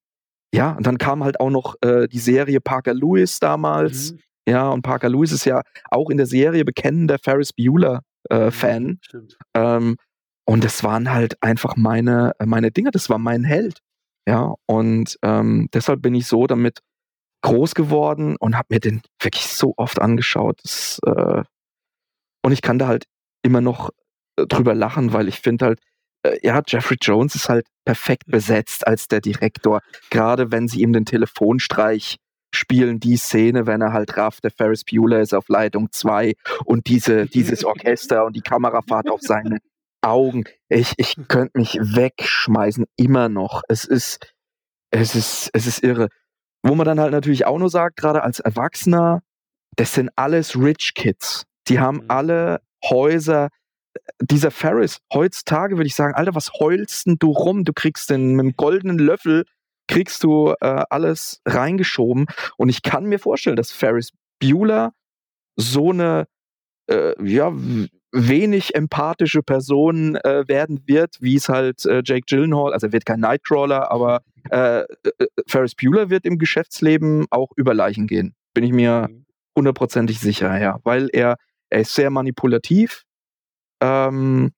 ja, 0.54 0.72
und 0.74 0.86
dann 0.86 0.98
kam 0.98 1.24
halt 1.24 1.40
auch 1.40 1.50
noch 1.50 1.76
äh, 1.82 2.08
die 2.08 2.20
Serie 2.20 2.60
Parker 2.60 2.94
Lewis 2.94 3.40
damals. 3.40 4.12
Mhm. 4.12 4.20
Ja, 4.48 4.70
und 4.70 4.82
Parker 4.82 5.10
Lewis 5.10 5.32
ist 5.32 5.46
ja 5.46 5.62
auch 5.90 6.10
in 6.10 6.18
der 6.18 6.26
Serie 6.26 6.66
bekennender 6.66 7.18
Ferris 7.20 7.54
Bueller 7.54 8.02
äh, 8.30 8.46
mhm, 8.46 8.52
Fan. 8.52 9.00
Ähm, 9.54 9.96
und 10.46 10.64
das 10.64 10.84
waren 10.84 11.12
halt 11.12 11.42
einfach 11.42 11.76
meine, 11.76 12.34
meine 12.44 12.72
Dinge, 12.72 12.92
das 12.92 13.10
war 13.10 13.18
mein 13.18 13.44
Held. 13.44 13.80
Ja, 14.28 14.54
und 14.68 15.18
ähm, 15.24 15.68
deshalb 15.74 16.02
bin 16.02 16.14
ich 16.14 16.28
so 16.28 16.46
damit 16.46 16.80
groß 17.42 17.74
geworden 17.74 18.36
und 18.40 18.56
habe 18.56 18.68
mir 18.70 18.80
den 18.80 19.02
wirklich 19.20 19.48
so 19.48 19.74
oft 19.78 20.00
angeschaut. 20.00 20.60
Das, 20.64 21.00
äh, 21.06 21.44
und 22.44 22.52
ich 22.52 22.62
kann 22.62 22.80
da 22.80 22.88
halt 22.88 23.06
immer 23.44 23.62
noch 23.62 23.90
äh, 24.38 24.46
drüber 24.46 24.76
lachen, 24.76 25.14
weil 25.14 25.28
ich 25.28 25.40
finde 25.42 25.66
halt, 25.66 25.80
äh, 26.24 26.38
ja, 26.44 26.62
Jeffrey 26.68 26.98
Jones 27.02 27.36
ist 27.36 27.50
halt 27.50 27.66
perfekt 27.86 28.28
mhm. 28.28 28.34
besetzt 28.34 28.86
als 28.86 29.08
der 29.08 29.22
Direktor. 29.22 29.82
Gerade 30.10 30.52
wenn 30.52 30.68
sie 30.68 30.82
ihm 30.82 30.94
den 30.94 31.06
Telefonstreich 31.06 32.18
spielen 32.54 33.00
die 33.00 33.18
Szene, 33.18 33.66
wenn 33.66 33.82
er 33.82 33.94
halt 33.94 34.18
rafft, 34.18 34.44
der 34.44 34.52
Ferris 34.52 34.84
Bueller 34.84 35.22
ist 35.22 35.34
auf 35.34 35.48
Leitung 35.50 35.92
2 35.92 36.34
und 36.66 36.88
diese, 36.88 37.26
dieses 37.28 37.64
Orchester 37.64 38.26
und 38.26 38.36
die 38.36 38.42
Kamerafahrt 38.42 39.10
auf 39.10 39.22
seine 39.22 39.60
Augen. 40.02 40.44
Ich, 40.70 40.94
ich 40.98 41.16
könnte 41.28 41.58
mich 41.58 41.78
wegschmeißen, 41.80 42.86
immer 42.98 43.30
noch. 43.30 43.62
Es 43.68 43.86
ist, 43.86 44.34
es 44.92 45.16
ist, 45.16 45.50
es 45.54 45.68
ist 45.68 45.84
irre. 45.84 46.10
Wo 46.64 46.76
man 46.76 46.86
dann 46.86 47.00
halt 47.00 47.12
natürlich 47.12 47.46
auch 47.46 47.58
nur 47.58 47.70
sagt, 47.70 47.98
gerade 47.98 48.24
als 48.24 48.40
Erwachsener, 48.40 49.22
das 49.76 49.94
sind 49.94 50.10
alles 50.16 50.56
Rich 50.56 50.94
Kids. 50.96 51.46
Die 51.68 51.80
haben 51.80 51.98
mhm. 51.98 52.06
alle 52.10 52.62
Häuser. 52.84 53.50
Dieser 54.22 54.52
Ferris, 54.52 55.00
heutzutage 55.14 55.76
würde 55.76 55.88
ich 55.88 55.96
sagen, 55.96 56.16
Alter, 56.16 56.34
was 56.34 56.54
heulst 56.54 57.08
denn 57.08 57.18
du 57.20 57.32
rum? 57.32 57.66
Du 57.66 57.74
kriegst 57.74 58.10
den 58.10 58.36
mit 58.36 58.46
dem 58.46 58.56
goldenen 58.56 58.98
Löffel 58.98 59.46
kriegst 59.92 60.24
du 60.24 60.54
äh, 60.62 60.84
alles 60.90 61.42
reingeschoben. 61.46 62.26
Und 62.58 62.70
ich 62.70 62.82
kann 62.82 63.06
mir 63.06 63.20
vorstellen, 63.20 63.58
dass 63.58 63.72
Ferris 63.72 64.12
Bueller 64.40 64.94
so 65.58 65.92
eine 65.92 66.28
äh, 66.90 67.14
ja, 67.24 67.52
wenig 68.14 68.74
empathische 68.74 69.44
Person 69.44 70.16
äh, 70.16 70.48
werden 70.48 70.82
wird, 70.86 71.18
wie 71.20 71.36
es 71.36 71.50
halt 71.50 71.86
äh, 71.86 72.02
Jake 72.06 72.26
Gyllenhaal, 72.26 72.74
also 72.74 72.88
er 72.88 72.94
wird 72.94 73.06
kein 73.06 73.20
Nightcrawler, 73.20 73.92
aber 73.92 74.22
äh, 74.50 74.80
äh, 74.80 74.86
Ferris 75.48 75.76
Bueller 75.76 76.10
wird 76.10 76.26
im 76.26 76.38
Geschäftsleben 76.38 77.26
auch 77.30 77.50
über 77.58 77.74
Leichen 77.74 78.08
gehen. 78.08 78.34
Bin 78.54 78.64
ich 78.64 78.72
mir 78.72 79.08
mhm. 79.10 79.26
hundertprozentig 79.58 80.20
sicher, 80.20 80.58
ja. 80.60 80.80
Weil 80.84 81.10
er, 81.12 81.36
er 81.70 81.82
ist 81.82 81.96
sehr 81.96 82.10
manipulativ. 82.10 83.04
Ähm, 83.82 84.52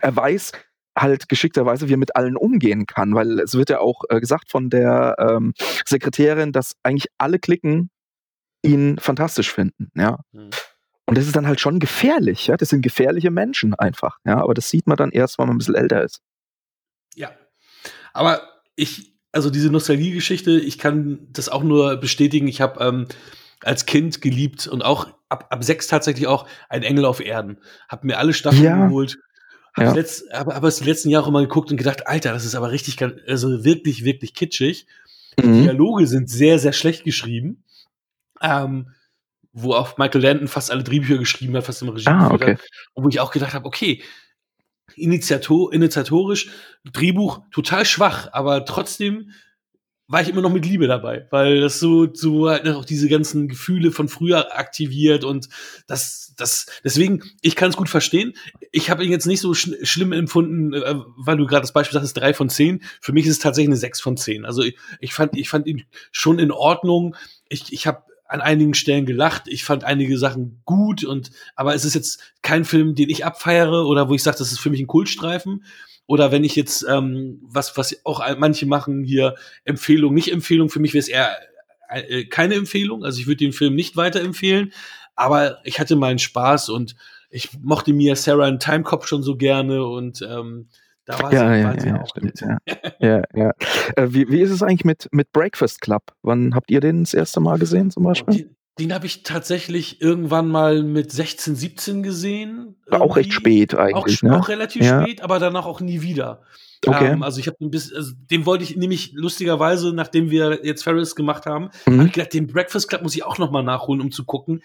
er 0.00 0.14
weiß, 0.14 0.52
halt 0.96 1.28
geschickterweise, 1.28 1.88
wie 1.88 1.94
er 1.94 1.98
mit 1.98 2.16
allen 2.16 2.36
umgehen 2.36 2.86
kann, 2.86 3.14
weil 3.14 3.40
es 3.40 3.54
wird 3.54 3.70
ja 3.70 3.80
auch 3.80 4.02
äh, 4.08 4.20
gesagt 4.20 4.50
von 4.50 4.70
der 4.70 5.16
ähm, 5.18 5.52
Sekretärin, 5.84 6.52
dass 6.52 6.74
eigentlich 6.82 7.08
alle 7.18 7.38
Klicken 7.38 7.90
ihn 8.62 8.98
fantastisch 8.98 9.52
finden, 9.52 9.90
ja. 9.94 10.18
Mhm. 10.32 10.50
Und 11.08 11.16
das 11.16 11.26
ist 11.26 11.36
dann 11.36 11.46
halt 11.46 11.60
schon 11.60 11.78
gefährlich, 11.78 12.48
ja. 12.48 12.56
Das 12.56 12.70
sind 12.70 12.82
gefährliche 12.82 13.30
Menschen 13.30 13.74
einfach, 13.74 14.18
ja. 14.24 14.38
Aber 14.38 14.54
das 14.54 14.70
sieht 14.70 14.86
man 14.86 14.96
dann 14.96 15.10
erst, 15.10 15.38
wenn 15.38 15.46
man 15.46 15.54
ein 15.54 15.58
bisschen 15.58 15.76
älter 15.76 16.02
ist. 16.02 16.20
Ja. 17.14 17.30
Aber 18.12 18.42
ich, 18.74 19.14
also 19.32 19.50
diese 19.50 19.70
Nostalgie-Geschichte, 19.70 20.58
ich 20.58 20.78
kann 20.78 21.28
das 21.30 21.48
auch 21.48 21.62
nur 21.62 21.96
bestätigen. 21.96 22.48
Ich 22.48 22.60
habe 22.60 22.84
ähm, 22.84 23.06
als 23.62 23.86
Kind 23.86 24.20
geliebt 24.20 24.66
und 24.66 24.82
auch 24.82 25.08
ab, 25.28 25.46
ab 25.50 25.64
sechs 25.64 25.86
tatsächlich 25.86 26.26
auch 26.26 26.48
ein 26.68 26.82
Engel 26.82 27.04
auf 27.04 27.20
Erden. 27.20 27.58
Hab 27.88 28.04
mir 28.04 28.18
alle 28.18 28.32
Staffeln 28.32 28.64
ja. 28.64 28.86
geholt. 28.86 29.18
Ja. 29.76 29.92
letzt, 29.92 30.32
aber, 30.32 30.54
aber 30.54 30.68
es 30.68 30.78
die 30.78 30.84
letzten 30.84 31.10
Jahre 31.10 31.30
mal 31.30 31.42
geguckt 31.42 31.70
und 31.70 31.76
gedacht, 31.76 32.06
Alter, 32.06 32.32
das 32.32 32.44
ist 32.44 32.54
aber 32.54 32.70
richtig, 32.70 32.96
also 33.02 33.64
wirklich, 33.64 34.04
wirklich 34.04 34.34
kitschig. 34.34 34.86
Die 35.38 35.46
mhm. 35.46 35.62
Dialoge 35.62 36.06
sind 36.06 36.30
sehr, 36.30 36.58
sehr 36.58 36.72
schlecht 36.72 37.04
geschrieben. 37.04 37.62
Ähm, 38.40 38.88
wo 39.52 39.72
auch 39.72 39.96
Michael 39.96 40.20
Landon 40.20 40.48
fast 40.48 40.70
alle 40.70 40.84
Drehbücher 40.84 41.16
geschrieben 41.16 41.56
hat, 41.56 41.64
fast 41.64 41.80
im 41.80 41.88
Regie 41.88 42.08
ah, 42.08 42.30
okay. 42.30 42.52
hat. 42.52 42.60
Und 42.92 43.04
wo 43.04 43.08
ich 43.08 43.20
auch 43.20 43.30
gedacht 43.30 43.54
habe, 43.54 43.64
okay, 43.64 44.02
Initiator, 44.94 45.72
initiatorisch, 45.72 46.50
Drehbuch 46.84 47.40
total 47.50 47.86
schwach, 47.86 48.28
aber 48.32 48.66
trotzdem 48.66 49.30
war 50.08 50.22
ich 50.22 50.28
immer 50.28 50.40
noch 50.42 50.52
mit 50.52 50.64
Liebe 50.64 50.86
dabei, 50.86 51.26
weil 51.30 51.60
das 51.60 51.80
so, 51.80 52.12
so 52.12 52.48
halt 52.48 52.66
auch 52.68 52.84
diese 52.84 53.08
ganzen 53.08 53.48
Gefühle 53.48 53.90
von 53.90 54.08
früher 54.08 54.56
aktiviert 54.56 55.24
und 55.24 55.48
das, 55.88 56.32
das, 56.36 56.66
deswegen, 56.84 57.22
ich 57.42 57.56
kann 57.56 57.70
es 57.70 57.76
gut 57.76 57.88
verstehen. 57.88 58.34
Ich 58.70 58.88
habe 58.90 59.04
ihn 59.04 59.10
jetzt 59.10 59.26
nicht 59.26 59.40
so 59.40 59.52
sch 59.52 59.70
schlimm 59.82 60.12
empfunden, 60.12 60.74
äh, 60.74 60.94
weil 61.16 61.36
du 61.36 61.46
gerade 61.46 61.62
das 61.62 61.72
Beispiel 61.72 61.98
sagst, 61.98 62.16
drei 62.16 62.34
von 62.34 62.48
zehn. 62.48 62.82
Für 63.00 63.12
mich 63.12 63.26
ist 63.26 63.32
es 63.32 63.38
tatsächlich 63.40 63.70
eine 63.70 63.76
sechs 63.76 64.00
von 64.00 64.16
zehn. 64.16 64.44
Also 64.44 64.62
ich, 64.62 64.76
ich 65.00 65.12
fand, 65.12 65.36
ich 65.36 65.48
fand 65.48 65.66
ihn 65.66 65.84
schon 66.12 66.38
in 66.38 66.52
Ordnung. 66.52 67.16
Ich, 67.48 67.72
ich 67.72 67.86
habe 67.86 68.04
an 68.28 68.40
einigen 68.40 68.74
Stellen 68.74 69.06
gelacht. 69.06 69.44
Ich 69.46 69.64
fand 69.64 69.84
einige 69.84 70.18
Sachen 70.18 70.60
gut 70.64 71.04
und 71.04 71.30
aber 71.54 71.74
es 71.74 71.84
ist 71.84 71.94
jetzt 71.94 72.20
kein 72.42 72.64
Film, 72.64 72.94
den 72.94 73.10
ich 73.10 73.24
abfeiere 73.24 73.86
oder 73.86 74.08
wo 74.08 74.14
ich 74.14 74.22
sage, 74.22 74.38
das 74.38 74.52
ist 74.52 74.60
für 74.60 74.70
mich 74.70 74.80
ein 74.80 74.86
Kultstreifen. 74.86 75.64
Oder 76.06 76.30
wenn 76.30 76.44
ich 76.44 76.54
jetzt 76.54 76.86
ähm, 76.88 77.40
was, 77.42 77.76
was 77.76 78.00
auch 78.04 78.22
manche 78.38 78.66
machen 78.66 79.04
hier 79.04 79.34
Empfehlung, 79.64 80.14
nicht 80.14 80.32
Empfehlung, 80.32 80.68
für 80.68 80.80
mich 80.80 80.94
wäre 80.94 81.00
es 81.00 81.08
eher 81.08 81.36
äh, 81.88 82.24
keine 82.24 82.54
Empfehlung. 82.54 83.04
Also 83.04 83.20
ich 83.20 83.26
würde 83.26 83.38
den 83.38 83.52
Film 83.52 83.74
nicht 83.74 83.96
weiterempfehlen, 83.96 84.72
aber 85.14 85.58
ich 85.64 85.80
hatte 85.80 85.96
meinen 85.96 86.18
Spaß 86.18 86.68
und 86.68 86.96
ich 87.30 87.50
mochte 87.60 87.92
mir 87.92 88.16
Sarah 88.16 88.48
in 88.48 88.58
Time 88.58 88.82
Cop 88.82 89.06
schon 89.06 89.22
so 89.22 89.36
gerne 89.36 89.84
und 89.84 90.22
ähm, 90.22 90.68
da 91.04 91.20
war 91.20 91.32
ja, 91.32 91.78
sie, 91.78 91.86
ja, 91.86 91.94
ja, 91.94 92.02
auch 92.02 92.08
stimmt, 92.08 92.40
ja. 92.40 92.58
ja, 92.98 93.22
ja. 93.34 93.52
Äh, 93.94 94.08
wie, 94.10 94.28
wie 94.28 94.40
ist 94.40 94.50
es 94.50 94.62
eigentlich 94.62 94.84
mit, 94.84 95.08
mit 95.12 95.30
Breakfast 95.32 95.80
Club? 95.80 96.02
Wann 96.22 96.54
habt 96.54 96.70
ihr 96.70 96.80
den 96.80 97.04
das 97.04 97.14
erste 97.14 97.38
Mal 97.40 97.58
gesehen 97.58 97.90
zum 97.92 98.02
Beispiel? 98.02 98.56
Den, 98.78 98.92
habe 98.92 99.06
ich 99.06 99.22
tatsächlich 99.22 100.02
irgendwann 100.02 100.48
mal 100.48 100.82
mit 100.82 101.10
16, 101.10 101.56
17 101.56 102.02
gesehen. 102.02 102.76
War 102.86 103.00
auch 103.00 103.16
recht 103.16 103.32
spät 103.32 103.74
eigentlich. 103.74 104.18
Auch, 104.18 104.22
ne? 104.22 104.38
auch 104.38 104.48
relativ 104.48 104.82
ja. 104.82 105.02
spät, 105.02 105.22
aber 105.22 105.38
danach 105.38 105.64
auch 105.64 105.80
nie 105.80 106.02
wieder. 106.02 106.42
Okay. 106.84 107.12
Ähm, 107.12 107.22
also 107.22 107.40
ich 107.40 107.46
habe 107.46 107.56
ein 107.60 107.70
bisschen, 107.70 107.96
also 107.96 108.12
den 108.30 108.44
wollte 108.44 108.64
ich 108.64 108.76
nämlich 108.76 109.12
lustigerweise, 109.14 109.92
nachdem 109.92 110.30
wir 110.30 110.60
jetzt 110.64 110.84
Ferris 110.84 111.14
gemacht 111.14 111.46
haben, 111.46 111.70
mhm. 111.86 111.98
habe 111.98 112.08
ich 112.08 112.12
gedacht, 112.12 112.34
den 112.34 112.46
Breakfast 112.46 112.88
Club 112.88 113.02
muss 113.02 113.14
ich 113.16 113.24
auch 113.24 113.38
noch 113.38 113.50
mal 113.50 113.62
nachholen, 113.62 114.00
um 114.00 114.10
zu 114.10 114.24
gucken, 114.24 114.62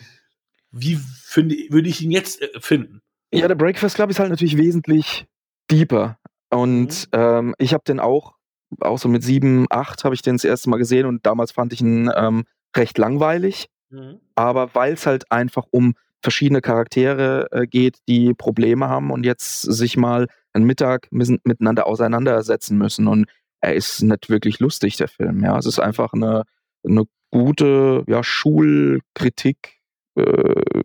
wie 0.71 0.95
finde, 0.95 1.55
würde 1.69 1.89
ich 1.89 2.01
ihn 2.01 2.11
jetzt 2.11 2.41
äh, 2.41 2.49
finden. 2.59 3.01
Ja, 3.33 3.47
der 3.47 3.55
Breakfast 3.55 3.95
Club 3.95 4.09
ist 4.09 4.19
halt 4.19 4.29
natürlich 4.29 4.57
wesentlich 4.57 5.25
deeper. 5.69 6.17
Und 6.49 7.07
mhm. 7.13 7.19
ähm, 7.19 7.55
ich 7.57 7.73
habe 7.73 7.83
den 7.85 7.99
auch, 7.99 8.35
auch 8.79 8.99
so 8.99 9.07
mit 9.07 9.23
sieben, 9.23 9.67
acht 9.69 10.03
habe 10.03 10.15
ich 10.15 10.21
den 10.21 10.35
das 10.35 10.43
erste 10.43 10.69
Mal 10.69 10.77
gesehen 10.77 11.05
und 11.05 11.25
damals 11.25 11.51
fand 11.51 11.71
ich 11.73 11.81
ihn 11.81 12.11
ähm, 12.15 12.43
recht 12.75 12.97
langweilig. 12.97 13.69
Mhm. 13.91 14.19
Aber 14.35 14.73
weil 14.73 14.93
es 14.93 15.05
halt 15.05 15.31
einfach 15.31 15.65
um 15.71 15.95
verschiedene 16.21 16.61
Charaktere 16.61 17.47
äh, 17.51 17.67
geht, 17.67 17.99
die 18.07 18.33
Probleme 18.33 18.87
haben 18.89 19.11
und 19.11 19.25
jetzt 19.25 19.61
sich 19.61 19.97
mal 19.97 20.27
einen 20.53 20.65
Mittag 20.65 21.07
miteinander 21.11 21.87
auseinandersetzen 21.87 22.77
müssen. 22.77 23.07
Und 23.07 23.27
er 23.61 23.75
ist 23.75 24.01
nicht 24.01 24.29
wirklich 24.29 24.59
lustig, 24.59 24.97
der 24.97 25.07
Film. 25.07 25.43
Ja, 25.43 25.57
es 25.57 25.65
ist 25.65 25.79
einfach 25.79 26.13
eine, 26.13 26.43
eine 26.85 27.05
gute 27.31 28.03
ja, 28.07 28.23
Schulkritik 28.23 29.79
äh, 30.15 30.81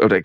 oder 0.00 0.20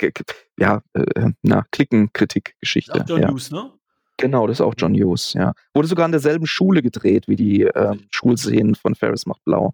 ja, 0.58 0.82
äh, 0.94 1.32
na, 1.42 1.66
Klickenkritik-Geschichte. 1.72 3.04
John 3.08 3.22
ja. 3.22 3.30
Hughes, 3.30 3.52
ne? 3.52 3.72
Genau, 4.18 4.46
das 4.46 4.58
ist 4.58 4.62
auch 4.62 4.76
John 4.78 4.94
Hughes, 4.94 5.34
ja. 5.34 5.54
Wurde 5.74 5.88
sogar 5.88 6.06
in 6.06 6.12
derselben 6.12 6.46
Schule 6.46 6.82
gedreht 6.82 7.28
wie 7.28 7.36
die 7.36 7.64
äh, 7.64 7.98
Schulszenen 8.12 8.76
von 8.76 8.96
Ferris 8.96 9.26
macht 9.26 9.44
blau. 9.44 9.74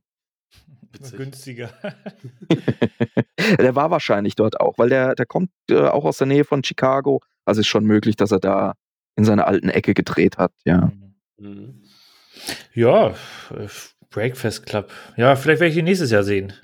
Günstiger. 1.16 1.70
der 3.60 3.76
war 3.76 3.92
wahrscheinlich 3.92 4.36
dort 4.36 4.60
auch, 4.60 4.78
weil 4.78 4.90
der, 4.90 5.16
der 5.16 5.26
kommt 5.26 5.52
äh, 5.70 5.78
auch 5.80 6.06
aus 6.06 6.18
der 6.18 6.28
Nähe 6.28 6.46
von 6.46 6.64
Chicago. 6.64 7.22
Also 7.46 7.62
ist 7.62 7.68
schon 7.68 7.86
möglich, 7.86 8.16
dass 8.16 8.32
er 8.32 8.40
da 8.40 8.74
in 9.16 9.24
seiner 9.24 9.48
alten 9.48 9.70
Ecke 9.70 9.94
gedreht 9.94 10.38
hat, 10.38 10.52
ja. 10.66 10.92
Mhm. 11.38 11.84
Ja, 12.74 13.10
äh, 13.10 13.68
Breakfast 14.10 14.66
Club. 14.66 14.92
Ja, 15.18 15.36
vielleicht 15.36 15.60
werde 15.60 15.72
ich 15.72 15.78
ihn 15.78 15.86
nächstes 15.86 16.12
Jahr 16.12 16.24
sehen. 16.24 16.54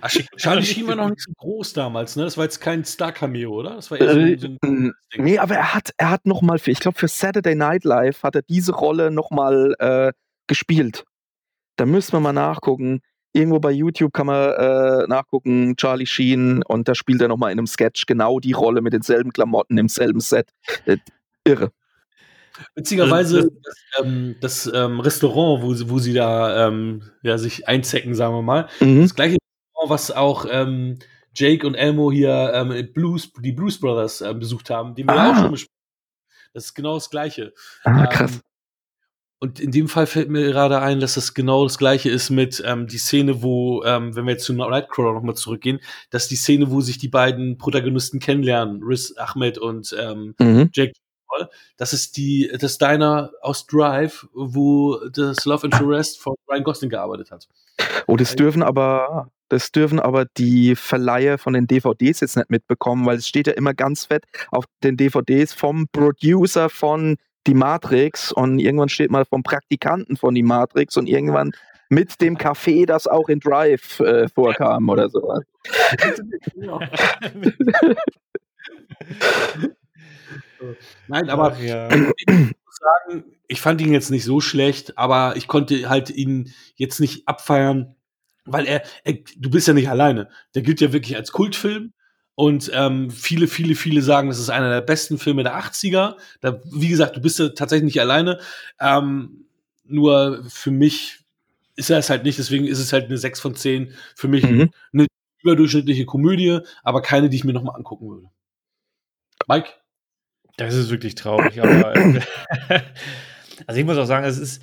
Ach, 0.00 0.10
Charlie 0.36 0.62
Sheen 0.64 0.86
war 0.86 0.94
noch 0.94 1.10
nicht 1.10 1.22
so 1.22 1.32
groß 1.36 1.72
damals, 1.72 2.16
ne? 2.16 2.24
Das 2.24 2.36
war 2.36 2.44
jetzt 2.44 2.60
kein 2.60 2.84
Star-Cameo, 2.84 3.50
oder? 3.50 3.76
Das 3.76 3.90
war 3.90 4.00
eher 4.00 4.12
so, 4.12 4.20
äh, 4.20 4.38
so 4.38 4.48
ein 4.62 4.92
Nee, 5.16 5.38
aber 5.38 5.56
er 5.56 5.74
hat, 5.74 5.92
er 5.96 6.10
hat 6.10 6.26
noch 6.26 6.42
mal 6.42 6.58
für, 6.58 6.70
ich 6.70 6.80
glaube 6.80 6.98
für 6.98 7.08
Saturday 7.08 7.54
Night 7.54 7.84
Live 7.84 8.22
hat 8.22 8.36
er 8.36 8.42
diese 8.42 8.72
Rolle 8.72 9.10
noch 9.10 9.30
mal 9.30 9.74
äh, 9.78 10.12
gespielt. 10.46 11.04
Da 11.76 11.86
müssen 11.86 12.12
wir 12.12 12.20
mal 12.20 12.32
nachgucken. 12.32 13.00
Irgendwo 13.34 13.60
bei 13.60 13.70
YouTube 13.70 14.12
kann 14.12 14.26
man 14.26 14.50
äh, 14.50 15.06
nachgucken, 15.06 15.74
Charlie 15.76 16.06
Sheen, 16.06 16.62
und 16.64 16.86
da 16.86 16.94
spielt 16.94 17.22
er 17.22 17.28
noch 17.28 17.38
mal 17.38 17.50
in 17.50 17.58
einem 17.58 17.66
Sketch 17.66 18.04
genau 18.06 18.40
die 18.40 18.52
Rolle 18.52 18.82
mit 18.82 18.92
denselben 18.92 19.32
Klamotten 19.32 19.78
im 19.78 19.88
selben 19.88 20.20
Set. 20.20 20.50
Äh, 20.84 20.98
irre. 21.44 21.72
Witzigerweise, 22.74 23.36
also, 23.36 23.50
das, 23.62 23.76
ähm, 24.00 24.36
das 24.40 24.70
ähm, 24.74 25.00
Restaurant, 25.00 25.62
wo, 25.62 25.90
wo 25.90 25.98
sie 25.98 26.12
da 26.12 26.68
ähm, 26.68 27.02
ja, 27.22 27.38
sich 27.38 27.66
einzecken, 27.66 28.14
sagen 28.14 28.34
wir 28.34 28.42
mal, 28.42 28.68
mhm. 28.80 29.02
das 29.02 29.14
gleiche 29.14 29.38
Restaurant, 29.38 29.90
was 29.90 30.10
auch 30.10 30.46
ähm, 30.50 30.98
Jake 31.34 31.66
und 31.66 31.74
Elmo 31.74 32.12
hier 32.12 32.52
ähm, 32.54 32.92
Blues, 32.92 33.32
die 33.40 33.52
Blues 33.52 33.80
Brothers 33.80 34.20
äh, 34.20 34.34
besucht 34.34 34.70
haben, 34.70 34.94
die 34.94 35.04
wir 35.04 35.14
ah. 35.14 35.30
auch 35.30 35.36
schon 35.36 35.50
besprochen 35.52 35.80
Das 36.52 36.66
ist 36.66 36.74
genau 36.74 36.94
das 36.94 37.08
Gleiche. 37.08 37.54
Ah, 37.84 38.06
krass. 38.06 38.40
Und 39.42 39.58
in 39.58 39.72
dem 39.72 39.88
Fall 39.88 40.06
fällt 40.06 40.30
mir 40.30 40.44
gerade 40.44 40.80
ein, 40.80 41.00
dass 41.00 41.14
das 41.14 41.34
genau 41.34 41.64
das 41.64 41.76
Gleiche 41.76 42.08
ist 42.08 42.30
mit 42.30 42.62
ähm, 42.64 42.86
die 42.86 42.98
Szene, 42.98 43.42
wo, 43.42 43.82
ähm, 43.82 44.14
wenn 44.14 44.24
wir 44.24 44.34
jetzt 44.34 44.44
zu 44.44 44.52
Nightcrawler 44.52 45.14
nochmal 45.14 45.34
zurückgehen, 45.34 45.80
dass 46.10 46.28
die 46.28 46.36
Szene, 46.36 46.70
wo 46.70 46.80
sich 46.80 46.96
die 46.96 47.08
beiden 47.08 47.58
Protagonisten 47.58 48.20
kennenlernen, 48.20 48.84
Riz 48.84 49.12
Ahmed 49.16 49.58
und 49.58 49.96
ähm, 49.98 50.36
mhm. 50.38 50.70
Jake 50.72 50.92
das 51.78 51.92
ist 51.92 52.18
die, 52.18 52.52
das 52.60 52.76
Diner 52.78 53.32
aus 53.40 53.66
Drive, 53.66 54.28
wo 54.34 54.98
das 55.08 55.44
Love 55.46 55.66
Interest 55.66 56.20
von 56.20 56.34
Ryan 56.48 56.62
Gosling 56.62 56.90
gearbeitet 56.90 57.30
hat. 57.32 57.48
Oh, 58.06 58.16
das 58.16 58.36
dürfen 58.36 58.62
aber, 58.62 59.30
das 59.48 59.72
dürfen 59.72 59.98
aber 59.98 60.26
die 60.36 60.76
Verleiher 60.76 61.38
von 61.38 61.54
den 61.54 61.66
DVDs 61.66 62.20
jetzt 62.20 62.36
nicht 62.36 62.50
mitbekommen, 62.50 63.06
weil 63.06 63.16
es 63.16 63.26
steht 63.26 63.46
ja 63.46 63.54
immer 63.54 63.72
ganz 63.72 64.04
fett 64.04 64.24
auf 64.50 64.66
den 64.84 64.98
DVDs 64.98 65.54
vom 65.54 65.88
Producer 65.90 66.68
von 66.68 67.16
Die 67.46 67.54
Matrix 67.54 68.32
und 68.32 68.58
irgendwann 68.58 68.88
steht 68.88 69.10
mal 69.10 69.24
vom 69.24 69.42
Praktikanten 69.42 70.16
von 70.16 70.34
Die 70.34 70.42
Matrix 70.42 70.96
und 70.96 71.08
irgendwann 71.08 71.52
mit 71.88 72.20
dem 72.22 72.38
Café, 72.38 72.86
das 72.86 73.06
auch 73.06 73.28
in 73.28 73.40
Drive 73.40 74.00
äh, 74.00 74.28
vorkam 74.28 74.88
oder 74.88 75.10
sowas. 75.10 75.44
Nein, 81.08 81.28
aber 81.28 81.52
Ach, 81.52 81.60
ja. 81.60 81.88
ich 81.92 82.26
muss 82.26 82.78
sagen, 82.78 83.24
ich 83.46 83.60
fand 83.60 83.80
ihn 83.82 83.92
jetzt 83.92 84.10
nicht 84.10 84.24
so 84.24 84.40
schlecht, 84.40 84.96
aber 84.96 85.34
ich 85.36 85.48
konnte 85.48 85.90
halt 85.90 86.08
ihn 86.10 86.54
jetzt 86.76 86.98
nicht 86.98 87.28
abfeiern, 87.28 87.94
weil 88.44 88.66
er, 88.66 88.82
er 89.04 89.18
du 89.36 89.50
bist 89.50 89.68
ja 89.68 89.74
nicht 89.74 89.90
alleine. 89.90 90.30
Der 90.54 90.62
gilt 90.62 90.80
ja 90.80 90.92
wirklich 90.92 91.16
als 91.16 91.32
Kultfilm. 91.32 91.92
Und 92.34 92.70
ähm, 92.74 93.10
viele, 93.10 93.46
viele, 93.46 93.74
viele 93.74 94.02
sagen, 94.02 94.28
das 94.28 94.38
ist 94.38 94.48
einer 94.48 94.70
der 94.70 94.80
besten 94.80 95.18
Filme 95.18 95.42
der 95.42 95.58
80er. 95.58 96.16
Da, 96.40 96.60
wie 96.64 96.88
gesagt, 96.88 97.16
du 97.16 97.20
bist 97.20 97.38
ja 97.38 97.50
tatsächlich 97.50 97.84
nicht 97.84 98.00
alleine. 98.00 98.38
Ähm, 98.80 99.46
nur 99.84 100.44
für 100.48 100.70
mich 100.70 101.18
ist 101.76 101.90
er 101.90 101.98
es 101.98 102.10
halt 102.10 102.24
nicht, 102.24 102.38
deswegen 102.38 102.66
ist 102.66 102.78
es 102.78 102.92
halt 102.92 103.06
eine 103.06 103.18
6 103.18 103.40
von 103.40 103.54
10. 103.54 103.92
Für 104.16 104.28
mich 104.28 104.44
mhm. 104.44 104.70
eine 104.92 105.06
überdurchschnittliche 105.42 106.06
Komödie, 106.06 106.60
aber 106.82 107.02
keine, 107.02 107.28
die 107.28 107.36
ich 107.36 107.44
mir 107.44 107.52
nochmal 107.52 107.76
angucken 107.76 108.08
würde. 108.08 108.30
Mike? 109.48 109.70
Das 110.56 110.74
ist 110.74 110.90
wirklich 110.90 111.14
traurig, 111.14 111.60
aber 111.60 111.96
äh, 111.96 112.20
also 113.66 113.80
ich 113.80 113.86
muss 113.86 113.98
auch 113.98 114.06
sagen, 114.06 114.24
es 114.24 114.38
ist, 114.38 114.62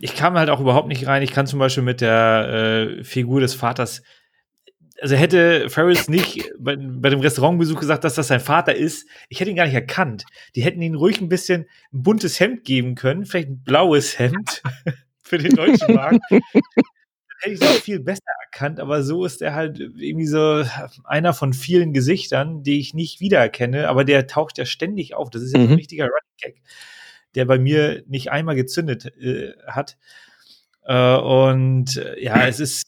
ich 0.00 0.14
kam 0.14 0.34
halt 0.34 0.50
auch 0.50 0.60
überhaupt 0.60 0.88
nicht 0.88 1.06
rein. 1.06 1.22
Ich 1.22 1.32
kann 1.32 1.46
zum 1.46 1.58
Beispiel 1.58 1.82
mit 1.82 2.00
der 2.00 2.98
äh, 2.98 3.04
Figur 3.04 3.40
des 3.40 3.54
Vaters, 3.54 4.02
also 5.00 5.16
hätte 5.16 5.68
Ferris 5.68 6.08
nicht 6.08 6.50
bei, 6.58 6.76
bei, 6.76 7.10
dem 7.10 7.20
Restaurantbesuch 7.20 7.80
gesagt, 7.80 8.04
dass 8.04 8.14
das 8.14 8.28
sein 8.28 8.40
Vater 8.40 8.74
ist, 8.74 9.08
ich 9.28 9.40
hätte 9.40 9.50
ihn 9.50 9.56
gar 9.56 9.66
nicht 9.66 9.74
erkannt. 9.74 10.24
Die 10.54 10.62
hätten 10.62 10.82
ihn 10.82 10.94
ruhig 10.94 11.20
ein 11.20 11.28
bisschen 11.28 11.66
ein 11.92 12.02
buntes 12.02 12.40
Hemd 12.40 12.64
geben 12.64 12.94
können, 12.94 13.26
vielleicht 13.26 13.48
ein 13.48 13.62
blaues 13.62 14.18
Hemd 14.18 14.62
für 15.22 15.38
den 15.38 15.54
deutschen 15.54 15.94
Markt. 15.94 16.20
Dann 16.30 16.40
hätte 17.40 17.54
ich 17.54 17.60
es 17.60 17.80
viel 17.80 18.00
besser 18.00 18.22
erkannt, 18.44 18.80
aber 18.80 19.02
so 19.02 19.24
ist 19.26 19.42
er 19.42 19.54
halt 19.54 19.78
irgendwie 19.78 20.26
so 20.26 20.64
einer 21.04 21.34
von 21.34 21.52
vielen 21.52 21.92
Gesichtern, 21.92 22.62
die 22.62 22.80
ich 22.80 22.94
nicht 22.94 23.20
wiedererkenne, 23.20 23.88
aber 23.88 24.04
der 24.04 24.26
taucht 24.26 24.56
ja 24.56 24.64
ständig 24.64 25.14
auf. 25.14 25.28
Das 25.28 25.42
ist 25.42 25.52
ja 25.52 25.58
mhm. 25.58 25.72
ein 25.72 25.74
richtiger 25.74 26.04
Running 26.04 26.36
Gag, 26.38 26.62
der 27.34 27.44
bei 27.44 27.58
mir 27.58 28.02
nicht 28.06 28.30
einmal 28.30 28.54
gezündet 28.54 29.06
äh, 29.20 29.52
hat. 29.66 29.98
Äh, 30.84 31.16
und 31.16 31.96
äh, 31.96 32.22
ja, 32.22 32.46
es 32.46 32.60
ist 32.60 32.86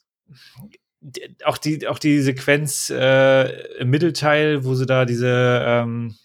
auch 1.44 1.58
die, 1.58 1.86
auch 1.86 1.98
die 1.98 2.20
Sequenz 2.20 2.90
äh, 2.90 3.78
im 3.78 3.90
Mittelteil, 3.90 4.64
wo 4.64 4.74
sie 4.74 4.86
da 4.86 5.04
diese, 5.04 5.62
ähm, 5.64 6.16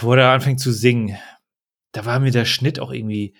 wo 0.00 0.14
er 0.14 0.30
anfängt 0.30 0.60
zu 0.60 0.72
singen, 0.72 1.16
da 1.92 2.04
war 2.04 2.20
mir 2.20 2.30
der 2.30 2.44
Schnitt 2.44 2.80
auch 2.80 2.92
irgendwie. 2.92 3.34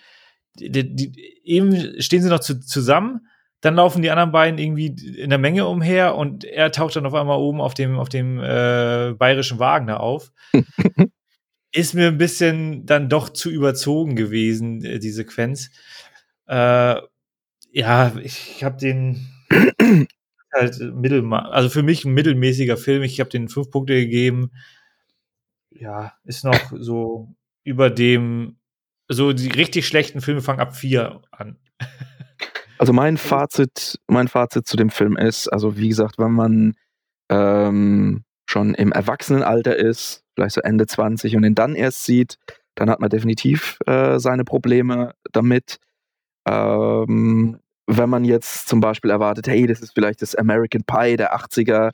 Die, 0.57 0.95
die, 0.95 1.41
eben 1.45 2.01
stehen 2.01 2.23
sie 2.23 2.29
noch 2.29 2.41
zu, 2.41 2.61
zusammen, 2.61 3.27
dann 3.61 3.75
laufen 3.75 4.03
die 4.03 4.11
anderen 4.11 4.33
beiden 4.33 4.59
irgendwie 4.59 4.87
in 5.17 5.31
der 5.31 5.39
Menge 5.39 5.67
umher 5.67 6.17
und 6.17 6.45
er 6.45 6.73
taucht 6.73 6.97
dann 6.97 7.07
auf 7.07 7.15
einmal 7.15 7.39
oben 7.39 7.61
auf 7.61 7.75
dem, 7.75 7.99
auf 7.99 8.09
dem 8.09 8.39
äh, 8.39 9.15
bayerischen 9.17 9.59
Wagen 9.59 9.87
da 9.87 9.99
auf. 9.99 10.33
Ist 11.73 11.95
mir 11.95 12.09
ein 12.09 12.19
bisschen 12.19 12.85
dann 12.87 13.09
doch 13.09 13.29
zu 13.29 13.51
überzogen 13.51 14.17
gewesen, 14.17 14.83
äh, 14.85 14.99
die 14.99 15.11
Sequenz. 15.11 15.71
Äh, 16.47 16.97
ja, 17.73 18.13
ich 18.23 18.65
habe 18.65 18.77
den 18.77 19.29
halt 20.53 20.81
mittelma 20.95 21.49
also 21.51 21.69
für 21.69 21.83
mich 21.83 22.05
ein 22.05 22.13
mittelmäßiger 22.13 22.77
Film. 22.77 23.03
Ich 23.03 23.21
habe 23.21 23.31
den 23.31 23.49
fünf 23.49 23.71
Punkte 23.71 23.95
gegeben. 23.95 24.51
Ja, 25.71 26.15
ist 26.25 26.45
noch 26.45 26.73
so 26.73 27.35
über 27.65 27.91
dem, 27.91 28.59
so 29.09 29.33
die 29.33 29.49
richtig 29.49 29.87
schlechten 29.87 30.21
Filme 30.21 30.41
fangen 30.41 30.61
ab 30.61 30.77
vier 30.77 31.23
an. 31.31 31.59
Also 32.79 32.93
mein 32.93 33.17
Fazit, 33.17 33.99
mein 34.07 34.29
Fazit 34.29 34.67
zu 34.67 34.77
dem 34.77 34.91
Film 34.91 35.17
ist, 35.17 35.49
also 35.49 35.77
wie 35.77 35.89
gesagt, 35.89 36.19
wenn 36.19 36.33
man 36.33 36.75
ähm, 37.29 38.25
schon 38.47 38.75
im 38.75 38.93
Erwachsenenalter 38.93 39.77
ist, 39.77 40.25
vielleicht 40.35 40.55
so 40.55 40.61
Ende 40.61 40.87
20 40.87 41.37
und 41.37 41.45
ihn 41.45 41.55
dann 41.55 41.75
erst 41.75 42.05
sieht, 42.05 42.39
dann 42.75 42.91
hat 42.91 43.01
man 43.01 43.11
definitiv 43.11 43.79
äh, 43.87 44.19
seine 44.19 44.45
Probleme 44.45 45.15
damit. 45.33 45.79
Ähm, 46.49 47.61
wenn 47.91 48.09
man 48.09 48.25
jetzt 48.25 48.69
zum 48.69 48.81
Beispiel 48.81 49.11
erwartet, 49.11 49.49
hey, 49.49 49.67
das 49.67 49.81
ist 49.81 49.93
vielleicht 49.95 50.23
das 50.23 50.35
American 50.35 50.83
Pie 50.85 51.17
der 51.17 51.35
80er, 51.35 51.91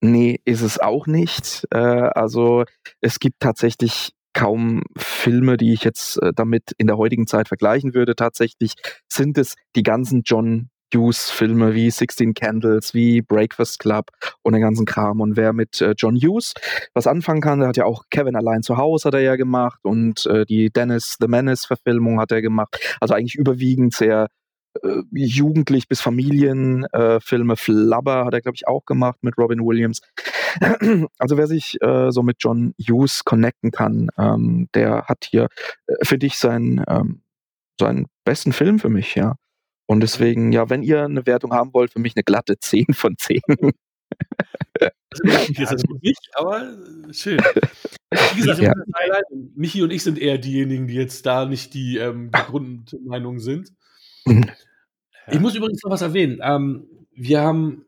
nee, 0.00 0.40
ist 0.44 0.62
es 0.62 0.78
auch 0.78 1.06
nicht. 1.06 1.66
Äh, 1.70 1.78
also 1.78 2.64
es 3.00 3.18
gibt 3.18 3.40
tatsächlich 3.40 4.12
kaum 4.32 4.82
Filme, 4.96 5.56
die 5.56 5.72
ich 5.72 5.84
jetzt 5.84 6.20
äh, 6.22 6.32
damit 6.34 6.72
in 6.78 6.86
der 6.86 6.96
heutigen 6.96 7.26
Zeit 7.26 7.48
vergleichen 7.48 7.94
würde. 7.94 8.16
Tatsächlich 8.16 8.74
sind 9.08 9.38
es 9.38 9.54
die 9.76 9.82
ganzen 9.82 10.22
John 10.24 10.70
Hughes-Filme 10.94 11.74
wie 11.74 11.90
Sixteen 11.90 12.34
Candles, 12.34 12.94
wie 12.94 13.20
Breakfast 13.20 13.80
Club 13.80 14.10
und 14.42 14.54
den 14.54 14.62
ganzen 14.62 14.86
Kram. 14.86 15.20
Und 15.20 15.36
wer 15.36 15.52
mit 15.52 15.80
äh, 15.80 15.94
John 15.96 16.16
Hughes 16.16 16.54
was 16.94 17.06
anfangen 17.06 17.40
kann, 17.40 17.60
der 17.60 17.68
hat 17.68 17.76
ja 17.76 17.84
auch 17.84 18.04
Kevin 18.10 18.36
allein 18.36 18.62
zu 18.62 18.76
Hause 18.76 19.08
hat 19.08 19.14
er 19.14 19.20
ja 19.20 19.36
gemacht 19.36 19.80
und 19.82 20.24
äh, 20.26 20.46
die 20.46 20.70
Dennis 20.70 21.16
the 21.20 21.28
Menace-Verfilmung 21.28 22.18
hat 22.18 22.32
er 22.32 22.40
gemacht. 22.40 22.78
Also 23.00 23.14
eigentlich 23.14 23.34
überwiegend 23.34 23.94
sehr 23.94 24.28
äh, 24.82 25.02
jugendlich 25.12 25.88
bis 25.88 26.00
Familienfilme. 26.00 27.52
Äh, 27.52 27.56
Flubber 27.56 28.24
hat 28.24 28.34
er, 28.34 28.40
glaube 28.40 28.56
ich, 28.56 28.66
auch 28.66 28.84
gemacht 28.84 29.18
mit 29.22 29.38
Robin 29.38 29.60
Williams. 29.60 30.00
Also 31.18 31.36
wer 31.36 31.46
sich 31.48 31.80
äh, 31.82 32.12
so 32.12 32.22
mit 32.22 32.36
John 32.38 32.74
Hughes 32.78 33.24
connecten 33.24 33.72
kann, 33.72 34.08
ähm, 34.16 34.68
der 34.74 35.06
hat 35.06 35.26
hier 35.28 35.48
äh, 35.86 35.94
für 36.04 36.18
dich 36.18 36.38
seinen, 36.38 36.84
ähm, 36.86 37.22
seinen 37.78 38.06
besten 38.24 38.52
Film 38.52 38.78
für 38.78 38.88
mich, 38.88 39.14
ja. 39.16 39.34
Und 39.86 40.00
deswegen, 40.00 40.52
ja, 40.52 40.70
wenn 40.70 40.82
ihr 40.82 41.04
eine 41.04 41.26
Wertung 41.26 41.52
haben 41.52 41.74
wollt, 41.74 41.92
für 41.92 41.98
mich 41.98 42.14
eine 42.16 42.22
glatte 42.22 42.58
10 42.58 42.94
von 42.94 43.16
10. 43.18 43.40
Also, 44.80 45.62
ist 45.62 45.72
das 45.72 45.82
nicht, 46.02 46.30
aber 46.34 46.76
schön. 47.12 47.38
Wie 48.34 48.40
gesagt, 48.40 48.60
ja. 48.60 48.72
Michi 49.54 49.82
und 49.82 49.92
ich 49.92 50.02
sind 50.02 50.18
eher 50.18 50.38
diejenigen, 50.38 50.88
die 50.88 50.94
jetzt 50.94 51.24
da 51.26 51.46
nicht 51.46 51.74
die, 51.74 51.98
ähm, 51.98 52.30
die 52.34 52.42
Grundmeinung 52.42 53.38
sind. 53.38 53.72
Mhm. 54.24 54.50
Ich 55.30 55.40
muss 55.40 55.54
übrigens 55.54 55.82
noch 55.82 55.90
was 55.90 56.02
erwähnen. 56.02 56.40
Ähm, 56.42 56.86
wir 57.14 57.40
haben, 57.40 57.86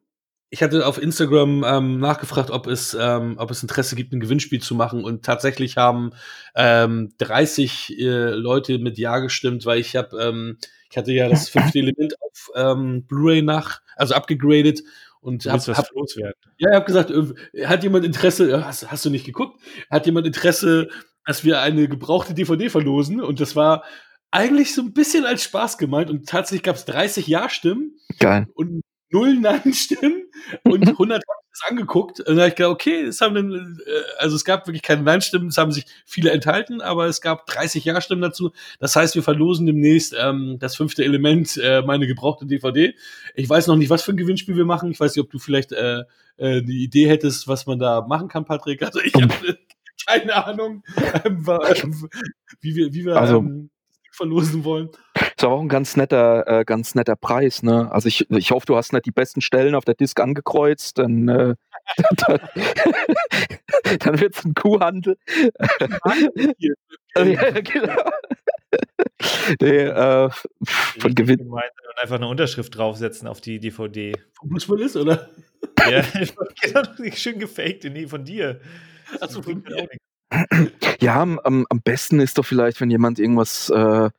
ich 0.50 0.62
hatte 0.62 0.86
auf 0.86 1.00
Instagram 1.00 1.64
ähm, 1.66 1.98
nachgefragt, 1.98 2.50
ob 2.50 2.66
es, 2.66 2.96
ähm, 2.98 3.36
ob 3.38 3.50
es 3.50 3.62
Interesse 3.62 3.96
gibt, 3.96 4.12
ein 4.12 4.20
Gewinnspiel 4.20 4.60
zu 4.60 4.74
machen. 4.74 5.04
Und 5.04 5.24
tatsächlich 5.24 5.76
haben 5.76 6.12
ähm, 6.54 7.12
30 7.18 7.98
äh, 7.98 8.30
Leute 8.30 8.78
mit 8.78 8.98
Ja 8.98 9.18
gestimmt, 9.18 9.66
weil 9.66 9.80
ich 9.80 9.96
habe, 9.96 10.16
ähm, 10.18 10.58
ich 10.90 10.96
hatte 10.96 11.12
ja 11.12 11.28
das 11.28 11.48
fünfte 11.50 11.78
Element 11.78 12.14
auf 12.20 12.50
ähm, 12.54 13.04
Blu-ray 13.06 13.42
nach, 13.42 13.82
also 13.96 14.14
abgegradet 14.14 14.82
und 15.20 15.44
du 15.44 15.50
hab, 15.50 15.60
hab, 15.66 15.90
loswerden. 15.92 16.40
Ja, 16.58 16.70
ich 16.70 16.74
habe 16.76 16.86
gesagt, 16.86 17.10
äh, 17.10 17.66
hat 17.66 17.82
jemand 17.82 18.04
Interesse, 18.04 18.50
äh, 18.50 18.62
hast, 18.62 18.90
hast 18.90 19.04
du 19.04 19.10
nicht 19.10 19.26
geguckt? 19.26 19.60
Hat 19.90 20.06
jemand 20.06 20.26
Interesse, 20.26 20.88
dass 21.26 21.44
wir 21.44 21.60
eine 21.60 21.88
gebrauchte 21.88 22.32
DVD 22.32 22.70
verlosen? 22.70 23.20
Und 23.20 23.40
das 23.40 23.56
war 23.56 23.82
eigentlich 24.30 24.74
so 24.74 24.82
ein 24.82 24.92
bisschen 24.92 25.24
als 25.24 25.44
Spaß 25.44 25.78
gemeint 25.78 26.10
und 26.10 26.28
tatsächlich 26.28 26.62
gab 26.62 26.76
es 26.76 26.84
30 26.84 27.26
Ja-Stimmen. 27.26 27.96
Geil. 28.18 28.46
Und 28.54 28.82
null 29.10 29.34
Nein-Stimmen 29.34 30.24
und 30.64 30.88
100 30.88 31.22
haben 31.28 31.46
das 31.50 31.70
angeguckt. 31.70 32.20
Und 32.20 32.28
dann 32.28 32.38
habe 32.38 32.48
ich 32.48 32.54
gedacht, 32.54 32.72
okay, 32.72 33.02
es 33.02 33.20
haben 33.20 33.34
dann, 33.34 33.78
äh, 33.86 33.90
also 34.18 34.36
es 34.36 34.44
gab 34.44 34.66
wirklich 34.66 34.82
keine 34.82 35.02
Nein-Stimmen, 35.02 35.48
es 35.48 35.58
haben 35.58 35.72
sich 35.72 35.86
viele 36.04 36.30
enthalten, 36.30 36.80
aber 36.80 37.06
es 37.06 37.20
gab 37.20 37.46
30 37.46 37.84
Ja-Stimmen 37.84 38.22
dazu. 38.22 38.52
Das 38.78 38.96
heißt, 38.96 39.14
wir 39.14 39.22
verlosen 39.22 39.66
demnächst 39.66 40.14
ähm, 40.18 40.56
das 40.58 40.76
fünfte 40.76 41.04
Element, 41.04 41.56
äh, 41.56 41.82
meine 41.82 42.06
gebrauchte 42.06 42.46
DVD. 42.46 42.94
Ich 43.34 43.48
weiß 43.48 43.68
noch 43.68 43.76
nicht, 43.76 43.90
was 43.90 44.02
für 44.02 44.12
ein 44.12 44.16
Gewinnspiel 44.16 44.56
wir 44.56 44.64
machen. 44.64 44.90
Ich 44.90 45.00
weiß 45.00 45.14
nicht, 45.14 45.24
ob 45.24 45.30
du 45.30 45.38
vielleicht 45.38 45.72
äh, 45.72 46.00
äh, 46.36 46.58
eine 46.58 46.72
Idee 46.72 47.08
hättest, 47.08 47.48
was 47.48 47.66
man 47.66 47.78
da 47.78 48.02
machen 48.02 48.28
kann, 48.28 48.44
Patrick. 48.44 48.82
Also 48.82 49.00
ich 49.00 49.14
habe 49.14 49.58
keine 50.06 50.46
Ahnung, 50.46 50.84
ähm, 51.24 51.46
wie 52.60 52.76
wir, 52.76 52.92
wie 52.92 53.04
wir 53.04 53.16
also, 53.16 53.38
ähm, 53.38 53.70
verlosen 54.16 54.64
wollen. 54.64 54.90
Ist 55.14 55.44
aber 55.44 55.54
auch 55.54 55.60
ein 55.60 55.68
ganz 55.68 55.96
netter, 55.96 56.46
äh, 56.46 56.64
ganz 56.64 56.94
netter 56.94 57.16
Preis, 57.16 57.62
ne? 57.62 57.90
Also 57.92 58.08
ich, 58.08 58.30
ich 58.30 58.50
hoffe, 58.50 58.66
du 58.66 58.76
hast 58.76 58.92
nicht 58.92 59.06
die 59.06 59.12
besten 59.12 59.40
Stellen 59.40 59.74
auf 59.74 59.84
der 59.84 59.94
Disk 59.94 60.18
angekreuzt, 60.20 60.98
dann, 60.98 61.28
äh, 61.28 61.54
dann, 62.26 62.40
dann 63.98 64.20
wird 64.20 64.36
es 64.36 64.44
ein 64.44 64.54
Kuhhandel. 64.54 65.16
ja, 66.58 67.50
genau. 67.60 68.02
Nee, 69.60 69.84
äh, 69.84 70.30
von 70.98 71.14
Gewinn. 71.14 71.40
Und 71.48 71.62
einfach 72.00 72.16
eine 72.16 72.28
Unterschrift 72.28 72.76
draufsetzen 72.76 73.28
auf 73.28 73.40
die 73.40 73.60
DVD. 73.60 74.12
Von 74.38 74.48
Bruce 74.50 74.68
Willis, 74.68 74.96
oder? 74.96 75.30
Ja, 75.88 76.02
genau, 76.62 76.82
schön 77.14 77.38
gefaked, 77.38 77.84
nee, 77.84 78.06
von 78.06 78.24
dir. 78.24 78.60
Achso, 79.20 79.42
von 79.42 79.62
mir. 79.62 79.88
Ja, 81.00 81.22
am, 81.22 81.38
am 81.68 81.80
besten 81.82 82.20
ist 82.20 82.38
doch 82.38 82.44
vielleicht, 82.44 82.80
wenn 82.80 82.90
jemand 82.90 83.18
irgendwas 83.18 83.70
äh, 83.70 84.10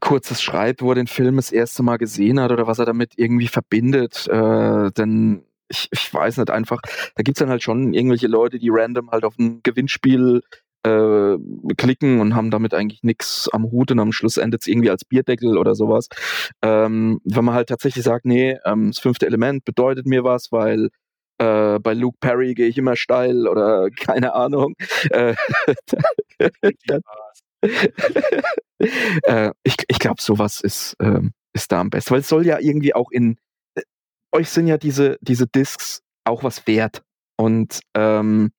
Kurzes 0.00 0.42
schreibt, 0.42 0.82
wo 0.82 0.90
er 0.90 0.96
den 0.96 1.06
Film 1.06 1.36
das 1.36 1.52
erste 1.52 1.82
Mal 1.82 1.98
gesehen 1.98 2.40
hat 2.40 2.52
oder 2.52 2.66
was 2.66 2.78
er 2.78 2.86
damit 2.86 3.12
irgendwie 3.16 3.48
verbindet. 3.48 4.26
Äh, 4.28 4.90
denn 4.92 5.44
ich, 5.68 5.88
ich 5.92 6.12
weiß 6.12 6.38
nicht, 6.38 6.50
einfach, 6.50 6.80
da 7.14 7.22
gibt 7.22 7.38
es 7.38 7.40
dann 7.40 7.48
halt 7.48 7.62
schon 7.62 7.94
irgendwelche 7.94 8.26
Leute, 8.26 8.58
die 8.58 8.68
random 8.70 9.10
halt 9.10 9.24
auf 9.24 9.38
ein 9.38 9.60
Gewinnspiel 9.62 10.42
äh, 10.84 11.36
klicken 11.76 12.20
und 12.20 12.34
haben 12.34 12.50
damit 12.50 12.74
eigentlich 12.74 13.02
nichts 13.02 13.48
am 13.52 13.70
Hut 13.70 13.90
und 13.90 13.98
am 13.98 14.12
Schluss 14.12 14.36
endet 14.36 14.62
es 14.62 14.66
irgendwie 14.66 14.90
als 14.90 15.04
Bierdeckel 15.04 15.56
oder 15.56 15.74
sowas. 15.74 16.08
Ähm, 16.62 17.20
wenn 17.24 17.44
man 17.44 17.54
halt 17.54 17.68
tatsächlich 17.68 18.04
sagt, 18.04 18.26
nee, 18.26 18.58
ähm, 18.66 18.90
das 18.90 18.98
fünfte 18.98 19.26
Element 19.26 19.64
bedeutet 19.64 20.06
mir 20.06 20.24
was, 20.24 20.52
weil 20.52 20.90
äh, 21.38 21.78
bei 21.78 21.94
Luke 21.94 22.18
Perry 22.20 22.54
gehe 22.54 22.68
ich 22.68 22.78
immer 22.78 22.96
steil 22.96 23.46
oder 23.48 23.90
keine 23.96 24.34
Ahnung. 24.34 24.74
Äh, 25.10 25.34
äh, 29.22 29.50
ich 29.62 29.76
ich 29.88 29.98
glaube, 29.98 30.20
sowas 30.20 30.60
ist, 30.60 30.96
ähm, 31.00 31.32
ist 31.52 31.72
da 31.72 31.80
am 31.80 31.90
besten, 31.90 32.12
weil 32.12 32.20
es 32.20 32.28
soll 32.28 32.46
ja 32.46 32.58
irgendwie 32.58 32.94
auch 32.94 33.10
in 33.10 33.36
äh, 33.74 33.82
euch 34.32 34.50
sind 34.50 34.66
ja 34.66 34.78
diese, 34.78 35.18
diese 35.20 35.46
Discs 35.46 36.02
auch 36.24 36.42
was 36.42 36.66
wert. 36.66 37.02
Und 37.36 37.80
ähm, 37.94 38.52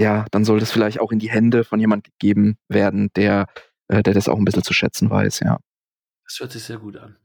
ja, 0.00 0.26
dann 0.30 0.44
soll 0.44 0.60
das 0.60 0.72
vielleicht 0.72 1.00
auch 1.00 1.12
in 1.12 1.18
die 1.18 1.30
Hände 1.30 1.64
von 1.64 1.80
jemand 1.80 2.04
gegeben 2.04 2.56
werden, 2.68 3.10
der, 3.16 3.46
äh, 3.88 4.02
der 4.02 4.14
das 4.14 4.28
auch 4.28 4.38
ein 4.38 4.44
bisschen 4.44 4.62
zu 4.62 4.72
schätzen 4.72 5.10
weiß, 5.10 5.40
ja. 5.40 5.58
Das 6.24 6.38
hört 6.38 6.52
sich 6.52 6.62
sehr 6.62 6.78
gut 6.78 6.96
an. 6.96 7.16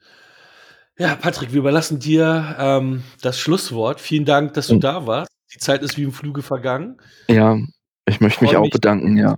Ja, 0.98 1.16
Patrick, 1.16 1.52
wir 1.52 1.60
überlassen 1.60 2.00
dir 2.00 2.56
ähm, 2.58 3.04
das 3.22 3.38
Schlusswort. 3.40 4.00
Vielen 4.00 4.26
Dank, 4.26 4.54
dass 4.54 4.68
du 4.68 4.76
mhm. 4.76 4.82
da 4.82 5.06
warst. 5.06 5.32
Die 5.54 5.60
Zeit 5.60 5.84
ist 5.84 5.98
wie 5.98 6.04
im 6.04 6.14
Fluge 6.14 6.42
vergangen. 6.42 6.98
Ja, 7.28 7.58
ich 8.06 8.22
möchte 8.22 8.44
mich 8.44 8.56
auch 8.56 8.62
mich, 8.62 8.72
bedanken, 8.72 9.18
ja. 9.18 9.38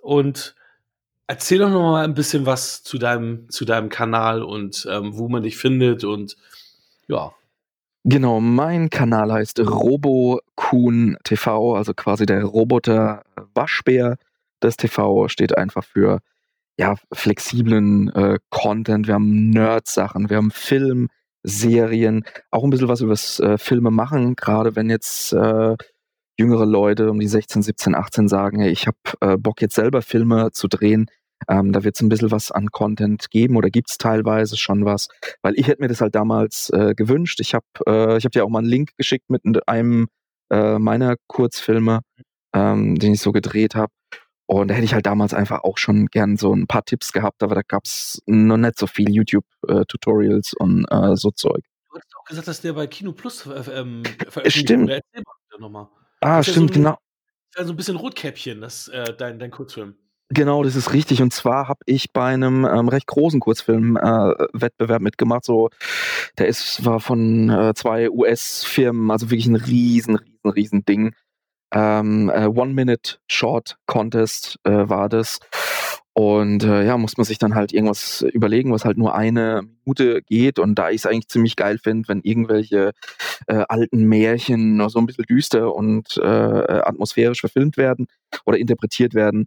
Und 0.00 0.56
erzähl 1.26 1.58
doch 1.58 1.70
noch 1.70 1.92
mal 1.92 2.04
ein 2.04 2.14
bisschen 2.14 2.46
was 2.46 2.82
zu 2.82 2.98
deinem, 2.98 3.48
zu 3.48 3.64
deinem 3.64 3.88
Kanal 3.88 4.42
und 4.42 4.86
ähm, 4.90 5.16
wo 5.16 5.28
man 5.28 5.42
dich 5.42 5.56
findet 5.56 6.04
und 6.04 6.36
ja. 7.06 7.32
Genau, 8.04 8.40
mein 8.40 8.90
Kanal 8.90 9.32
heißt 9.32 9.60
RoboKuhn 9.60 11.16
TV, 11.22 11.76
also 11.76 11.94
quasi 11.94 12.26
der 12.26 12.42
Roboter 12.42 13.22
Waschbär. 13.54 14.16
Das 14.58 14.76
TV 14.76 15.28
steht 15.28 15.56
einfach 15.56 15.84
für 15.84 16.18
ja, 16.78 16.94
flexiblen 17.12 18.08
äh, 18.10 18.38
Content. 18.50 19.06
Wir 19.06 19.14
haben 19.14 19.50
Nerd-Sachen, 19.50 20.30
wir 20.30 20.38
haben 20.38 20.50
Film, 20.50 21.08
Serien, 21.42 22.24
auch 22.50 22.64
ein 22.64 22.70
bisschen 22.70 22.88
was 22.88 23.00
übers 23.00 23.40
äh, 23.40 23.58
Filme 23.58 23.90
machen, 23.90 24.36
gerade 24.36 24.76
wenn 24.76 24.90
jetzt 24.90 25.32
äh, 25.32 25.76
jüngere 26.38 26.66
Leute 26.66 27.10
um 27.10 27.18
die 27.18 27.28
16, 27.28 27.62
17, 27.62 27.94
18 27.94 28.28
sagen, 28.28 28.60
hey, 28.60 28.70
ich 28.70 28.86
habe 28.86 28.96
äh, 29.20 29.36
Bock 29.36 29.60
jetzt 29.60 29.74
selber 29.74 30.02
Filme 30.02 30.50
zu 30.52 30.68
drehen. 30.68 31.06
Ähm, 31.48 31.72
da 31.72 31.82
wird 31.82 31.96
es 31.96 32.02
ein 32.02 32.08
bisschen 32.08 32.30
was 32.30 32.52
an 32.52 32.70
Content 32.70 33.30
geben 33.30 33.56
oder 33.56 33.68
gibt 33.70 33.90
es 33.90 33.98
teilweise 33.98 34.56
schon 34.56 34.84
was, 34.84 35.08
weil 35.42 35.54
ich 35.58 35.66
hätte 35.66 35.82
mir 35.82 35.88
das 35.88 36.00
halt 36.00 36.14
damals 36.14 36.70
äh, 36.70 36.94
gewünscht. 36.94 37.40
Ich 37.40 37.54
habe 37.54 37.66
äh, 37.86 38.20
hab 38.20 38.32
dir 38.32 38.44
auch 38.44 38.48
mal 38.48 38.60
einen 38.60 38.68
Link 38.68 38.90
geschickt 38.96 39.28
mit 39.28 39.42
einem 39.68 40.06
äh, 40.52 40.78
meiner 40.78 41.16
Kurzfilme, 41.26 42.00
ähm, 42.54 42.94
den 42.96 43.14
ich 43.14 43.20
so 43.20 43.32
gedreht 43.32 43.74
habe. 43.74 43.92
Und 44.60 44.68
da 44.68 44.74
hätte 44.74 44.84
ich 44.84 44.92
halt 44.92 45.06
damals 45.06 45.32
einfach 45.32 45.64
auch 45.64 45.78
schon 45.78 46.06
gern 46.06 46.36
so 46.36 46.52
ein 46.54 46.66
paar 46.66 46.84
Tipps 46.84 47.12
gehabt, 47.12 47.42
aber 47.42 47.54
da 47.54 47.62
gab 47.66 47.84
es 47.84 48.20
noch 48.26 48.58
nicht 48.58 48.78
so 48.78 48.86
viel 48.86 49.10
YouTube-Tutorials 49.10 50.52
äh, 50.52 50.62
und 50.62 50.84
äh, 50.90 51.16
so 51.16 51.30
Zeug. 51.30 51.64
Du 51.90 51.98
hast 51.98 52.16
auch 52.18 52.24
gesagt, 52.24 52.48
dass 52.48 52.60
der 52.60 52.74
bei 52.74 52.86
Kino 52.86 53.12
Plus 53.12 53.46
äh, 53.46 53.50
ähm, 53.72 54.02
veröffentlicht 54.28 54.58
Stimmt. 54.58 54.88
mal 54.88 55.00
nochmal. 55.58 55.88
Ah, 56.20 56.38
das 56.38 56.48
stimmt, 56.48 56.70
ja 56.70 56.74
so 56.74 56.80
ein, 56.80 56.84
genau. 56.84 56.98
Das 57.54 57.62
ist 57.62 57.66
so 57.66 57.72
ein 57.72 57.76
bisschen 57.76 57.96
Rotkäppchen, 57.96 58.60
das, 58.60 58.88
äh, 58.88 59.14
dein, 59.16 59.38
dein 59.38 59.50
Kurzfilm. 59.50 59.94
Genau, 60.28 60.62
das 60.62 60.76
ist 60.76 60.92
richtig. 60.92 61.20
Und 61.20 61.32
zwar 61.32 61.68
habe 61.68 61.80
ich 61.86 62.12
bei 62.12 62.32
einem 62.32 62.64
ähm, 62.64 62.88
recht 62.88 63.06
großen 63.06 63.40
Kurzfilm-Wettbewerb 63.40 65.00
äh, 65.00 65.04
mitgemacht. 65.04 65.44
So, 65.44 65.70
der 66.38 66.46
ist 66.46 66.84
war 66.84 67.00
von 67.00 67.50
äh, 67.50 67.74
zwei 67.74 68.10
US-Firmen, 68.10 69.10
also 69.10 69.30
wirklich 69.30 69.46
ein 69.46 69.56
riesen, 69.56 70.16
riesen, 70.16 70.50
riesen 70.50 70.84
Ding. 70.84 71.14
Ähm, 71.72 72.30
äh, 72.30 72.46
One-Minute-Short-Contest 72.46 74.58
äh, 74.64 74.88
war 74.88 75.08
das. 75.08 75.38
Und 76.14 76.62
äh, 76.64 76.84
ja, 76.84 76.98
muss 76.98 77.16
man 77.16 77.24
sich 77.24 77.38
dann 77.38 77.54
halt 77.54 77.72
irgendwas 77.72 78.20
überlegen, 78.20 78.70
was 78.70 78.84
halt 78.84 78.98
nur 78.98 79.14
eine 79.14 79.62
Minute 79.84 80.20
geht. 80.22 80.58
Und 80.58 80.74
da 80.74 80.90
ich 80.90 80.96
es 80.96 81.06
eigentlich 81.06 81.28
ziemlich 81.28 81.56
geil 81.56 81.78
finde, 81.82 82.08
wenn 82.08 82.20
irgendwelche 82.20 82.92
äh, 83.46 83.64
alten 83.68 84.04
Märchen 84.04 84.76
noch 84.76 84.90
so 84.90 84.98
ein 84.98 85.06
bisschen 85.06 85.24
düster 85.24 85.74
und 85.74 86.18
äh, 86.18 86.26
atmosphärisch 86.26 87.40
verfilmt 87.40 87.78
werden 87.78 88.08
oder 88.44 88.58
interpretiert 88.58 89.14
werden, 89.14 89.46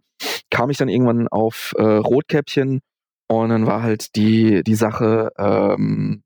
kam 0.50 0.70
ich 0.70 0.76
dann 0.76 0.88
irgendwann 0.88 1.28
auf 1.28 1.72
äh, 1.78 1.82
Rotkäppchen 1.82 2.80
und 3.28 3.48
dann 3.48 3.66
war 3.66 3.82
halt 3.82 4.16
die, 4.16 4.64
die 4.64 4.74
Sache, 4.74 5.30
ähm, 5.38 6.22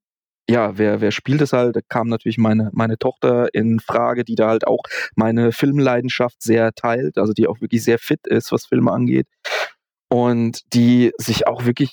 ja, 0.51 0.77
wer, 0.77 1.01
wer 1.01 1.13
spielt 1.13 1.41
es 1.43 1.53
halt? 1.53 1.77
Da 1.77 1.81
kam 1.89 2.09
natürlich 2.09 2.37
meine, 2.37 2.71
meine 2.73 2.99
Tochter 2.99 3.55
in 3.55 3.79
Frage, 3.79 4.25
die 4.25 4.35
da 4.35 4.49
halt 4.49 4.67
auch 4.67 4.83
meine 5.15 5.53
Filmleidenschaft 5.53 6.43
sehr 6.43 6.73
teilt, 6.73 7.19
also 7.19 7.33
die 7.33 7.47
auch 7.47 7.61
wirklich 7.61 7.85
sehr 7.85 7.99
fit 7.99 8.27
ist, 8.27 8.51
was 8.51 8.67
Filme 8.67 8.91
angeht. 8.91 9.29
Und 10.09 10.63
die 10.75 11.13
sich 11.19 11.47
auch 11.47 11.67
wirklich, 11.67 11.93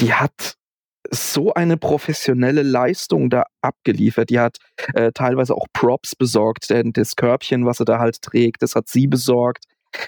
die 0.00 0.14
hat 0.14 0.54
so 1.10 1.52
eine 1.52 1.76
professionelle 1.76 2.62
Leistung 2.62 3.28
da 3.28 3.44
abgeliefert. 3.60 4.30
Die 4.30 4.40
hat 4.40 4.56
äh, 4.94 5.12
teilweise 5.12 5.54
auch 5.54 5.66
Props 5.74 6.16
besorgt, 6.16 6.70
denn 6.70 6.92
das 6.92 7.14
Körbchen, 7.14 7.66
was 7.66 7.76
sie 7.76 7.84
da 7.84 7.98
halt 7.98 8.22
trägt, 8.22 8.62
das 8.62 8.74
hat 8.74 8.88
sie 8.88 9.06
besorgt. 9.06 9.64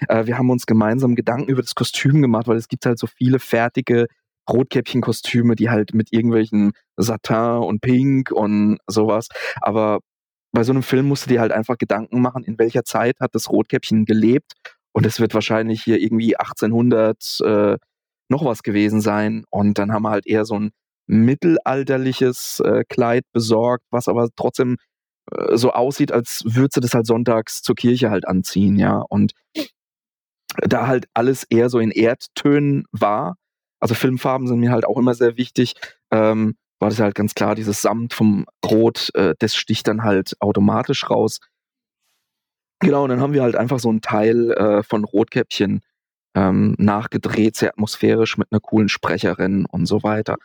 Äh, 0.09 0.27
wir 0.27 0.39
haben 0.39 0.51
uns 0.51 0.65
gemeinsam 0.65 1.15
Gedanken 1.15 1.51
über 1.51 1.63
das 1.63 1.75
Kostüm 1.75 2.23
gemacht, 2.23 2.49
weil 2.49 2.57
es 2.57 2.69
gibt 2.69 2.87
halt 2.87 2.99
so 2.99 3.07
viele 3.07 3.39
fertige 3.39 4.07
Rotkäppchen-Kostüme, 4.49 5.55
die 5.55 5.71
halt 5.71 5.95
mit 5.95 6.13
irgendwelchen 6.13 6.73
Satin 6.97 7.63
und 7.63 7.81
Pink 7.81 8.31
und 8.31 8.79
sowas. 8.87 9.29
Aber 9.61 10.01
bei 10.53 10.65
so 10.65 10.73
einem 10.73 10.83
Film 10.83 11.07
musst 11.07 11.27
du 11.27 11.31
dir 11.31 11.41
halt 11.41 11.53
einfach 11.53 11.79
Gedanken 11.79 12.21
machen, 12.21 12.45
in 12.45 12.59
welcher 12.59 12.85
Zeit 12.85 13.21
hat 13.21 13.35
das 13.35 13.51
Rotkäppchen 13.51 14.05
gelebt. 14.05 14.53
Und 14.93 15.07
es 15.07 15.21
wird 15.21 15.35
wahrscheinlich 15.35 15.83
hier 15.83 16.01
irgendwie 16.01 16.37
1800 16.37 17.41
äh, 17.45 17.77
noch 18.29 18.45
was 18.45 18.63
gewesen 18.63 19.01
sein. 19.01 19.45
Und 19.51 19.79
dann 19.79 19.93
haben 19.93 20.03
wir 20.03 20.11
halt 20.11 20.27
eher 20.27 20.45
so 20.45 20.59
ein 20.59 20.71
mittelalterliches 21.07 22.61
äh, 22.61 22.85
Kleid 22.89 23.25
besorgt, 23.33 23.85
was 23.91 24.09
aber 24.09 24.29
trotzdem 24.37 24.77
äh, 25.33 25.57
so 25.57 25.73
aussieht, 25.73 26.13
als 26.13 26.43
würde 26.45 26.69
sie 26.73 26.81
das 26.81 26.95
halt 26.95 27.07
sonntags 27.07 27.63
zur 27.63 27.75
Kirche 27.75 28.11
halt 28.11 28.27
anziehen, 28.27 28.79
ja. 28.79 29.03
Und 29.09 29.33
da 30.63 30.87
halt 30.87 31.07
alles 31.15 31.45
eher 31.49 31.71
so 31.71 31.79
in 31.79 31.91
Erdtönen 31.91 32.85
war, 32.93 33.37
also 33.81 33.95
Filmfarben 33.95 34.47
sind 34.47 34.61
mir 34.61 34.71
halt 34.71 34.87
auch 34.87 34.97
immer 34.97 35.15
sehr 35.15 35.37
wichtig. 35.37 35.75
Ähm, 36.11 36.57
war 36.81 36.91
das 36.91 37.01
halt 37.01 37.15
ganz 37.15 37.35
klar, 37.35 37.55
dieses 37.55 37.83
Samt 37.83 38.15
vom 38.15 38.47
Rot, 38.65 39.11
äh, 39.15 39.35
das 39.39 39.57
sticht 39.57 39.89
dann 39.89 40.05
halt 40.05 40.37
automatisch 40.41 41.11
raus. 41.11 41.41
Genau, 42.81 43.05
und 43.05 43.11
dann 43.11 43.21
haben 43.21 43.33
wir 43.33 43.43
halt 43.43 43.57
einfach 43.57 43.81
so 43.81 43.91
ein 43.91 44.01
Teil 44.01 44.53
äh, 44.53 44.83
von 44.85 45.05
Rotkäppchen 45.05 45.81
ähm, 46.37 46.77
nachgedreht, 46.79 47.57
sehr 47.57 47.71
atmosphärisch 47.71 48.39
mit 48.39 48.49
einer 48.53 48.61
coolen 48.61 48.89
Sprecherin 48.89 49.67
und 49.67 49.87
so 49.87 50.05
weiter. 50.05 50.37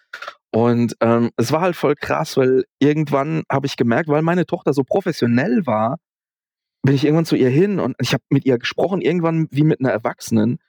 Und 0.51 0.95
ähm, 1.01 1.29
es 1.37 1.51
war 1.51 1.61
halt 1.61 1.75
voll 1.75 1.95
krass, 1.95 2.37
weil 2.37 2.65
irgendwann 2.79 3.43
habe 3.51 3.67
ich 3.67 3.77
gemerkt, 3.77 4.09
weil 4.09 4.23
meine 4.23 4.45
Tochter 4.45 4.73
so 4.73 4.83
professionell 4.83 5.65
war, 5.67 5.97
bin 6.83 6.95
ich 6.95 7.05
irgendwann 7.05 7.25
zu 7.25 7.35
ihr 7.35 7.49
hin 7.49 7.79
und 7.79 7.95
ich 7.99 8.13
habe 8.13 8.23
mit 8.29 8.45
ihr 8.45 8.57
gesprochen, 8.57 9.01
irgendwann 9.01 9.47
wie 9.51 9.63
mit 9.63 9.79
einer 9.79 9.91
Erwachsenen. 9.91 10.59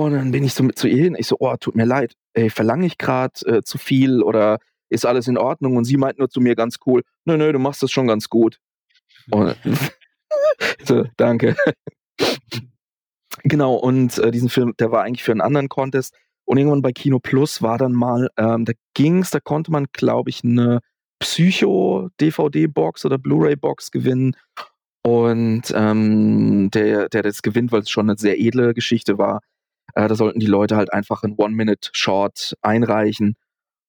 Und 0.00 0.14
dann 0.14 0.30
bin 0.30 0.44
ich 0.44 0.54
so 0.54 0.62
mit 0.62 0.78
zu 0.78 0.88
ihr 0.88 1.02
hin. 1.02 1.16
Ich 1.18 1.26
so, 1.26 1.36
oh, 1.40 1.54
tut 1.60 1.74
mir 1.74 1.84
leid, 1.84 2.14
ey, 2.32 2.48
verlange 2.48 2.86
ich 2.86 2.96
gerade 2.96 3.34
äh, 3.44 3.62
zu 3.62 3.76
viel 3.76 4.22
oder 4.22 4.58
ist 4.88 5.04
alles 5.04 5.28
in 5.28 5.36
Ordnung? 5.36 5.76
Und 5.76 5.84
sie 5.84 5.98
meint 5.98 6.18
nur 6.18 6.30
zu 6.30 6.40
mir 6.40 6.54
ganz 6.54 6.78
cool, 6.86 7.02
nö, 7.26 7.36
nö, 7.36 7.52
du 7.52 7.58
machst 7.58 7.82
das 7.82 7.90
schon 7.90 8.06
ganz 8.06 8.30
gut. 8.30 8.58
Und 9.30 9.56
so, 10.84 11.04
danke. 11.18 11.54
genau, 13.42 13.74
und 13.74 14.16
äh, 14.18 14.30
diesen 14.30 14.48
Film, 14.48 14.72
der 14.78 14.90
war 14.90 15.02
eigentlich 15.02 15.22
für 15.22 15.32
einen 15.32 15.42
anderen 15.42 15.68
Contest. 15.68 16.16
Und 16.46 16.56
irgendwann 16.56 16.80
bei 16.80 16.92
Kino 16.92 17.18
Plus 17.18 17.60
war 17.60 17.76
dann 17.76 17.92
mal, 17.92 18.30
ähm, 18.38 18.64
da 18.64 18.72
ging's, 18.94 19.30
da 19.30 19.38
konnte 19.38 19.70
man, 19.70 19.86
glaube 19.92 20.30
ich, 20.30 20.42
eine 20.42 20.80
Psycho-DVD-Box 21.18 23.04
oder 23.04 23.18
Blu-ray-Box 23.18 23.90
gewinnen. 23.90 24.34
Und 25.02 25.64
ähm, 25.74 26.70
der, 26.72 27.10
der 27.10 27.22
das 27.22 27.42
gewinnt, 27.42 27.70
weil 27.70 27.82
es 27.82 27.90
schon 27.90 28.08
eine 28.08 28.18
sehr 28.18 28.40
edle 28.40 28.72
Geschichte 28.72 29.18
war, 29.18 29.40
äh, 29.94 30.08
da 30.08 30.14
sollten 30.14 30.40
die 30.40 30.46
Leute 30.46 30.76
halt 30.76 30.92
einfach 30.92 31.22
ein 31.22 31.34
One-Minute-Short 31.36 32.54
einreichen. 32.62 33.36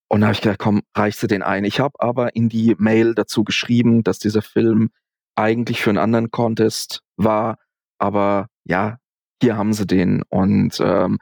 Und 0.08 0.22
da 0.22 0.28
habe 0.28 0.34
ich 0.34 0.42
gedacht, 0.42 0.60
komm, 0.60 0.82
reichst 0.96 1.24
du 1.24 1.28
den 1.28 1.42
ein. 1.42 1.64
Ich 1.64 1.80
habe 1.80 2.00
aber 2.00 2.36
in 2.36 2.50
die 2.50 2.76
Mail 2.78 3.16
dazu 3.16 3.44
geschrieben, 3.44 4.04
dass 4.04 4.20
dieser 4.20 4.42
Film 4.42 4.90
eigentlich 5.36 5.82
für 5.82 5.90
einen 5.90 6.00
anderen 6.00 6.32
Contest 6.32 7.02
war. 7.16 7.58
Aber 7.98 8.48
ja, 8.66 8.98
hier 9.42 9.58
haben 9.58 9.74
sie 9.74 9.88
den. 9.88 10.22
Und 10.30 10.80
ähm, 10.82 11.18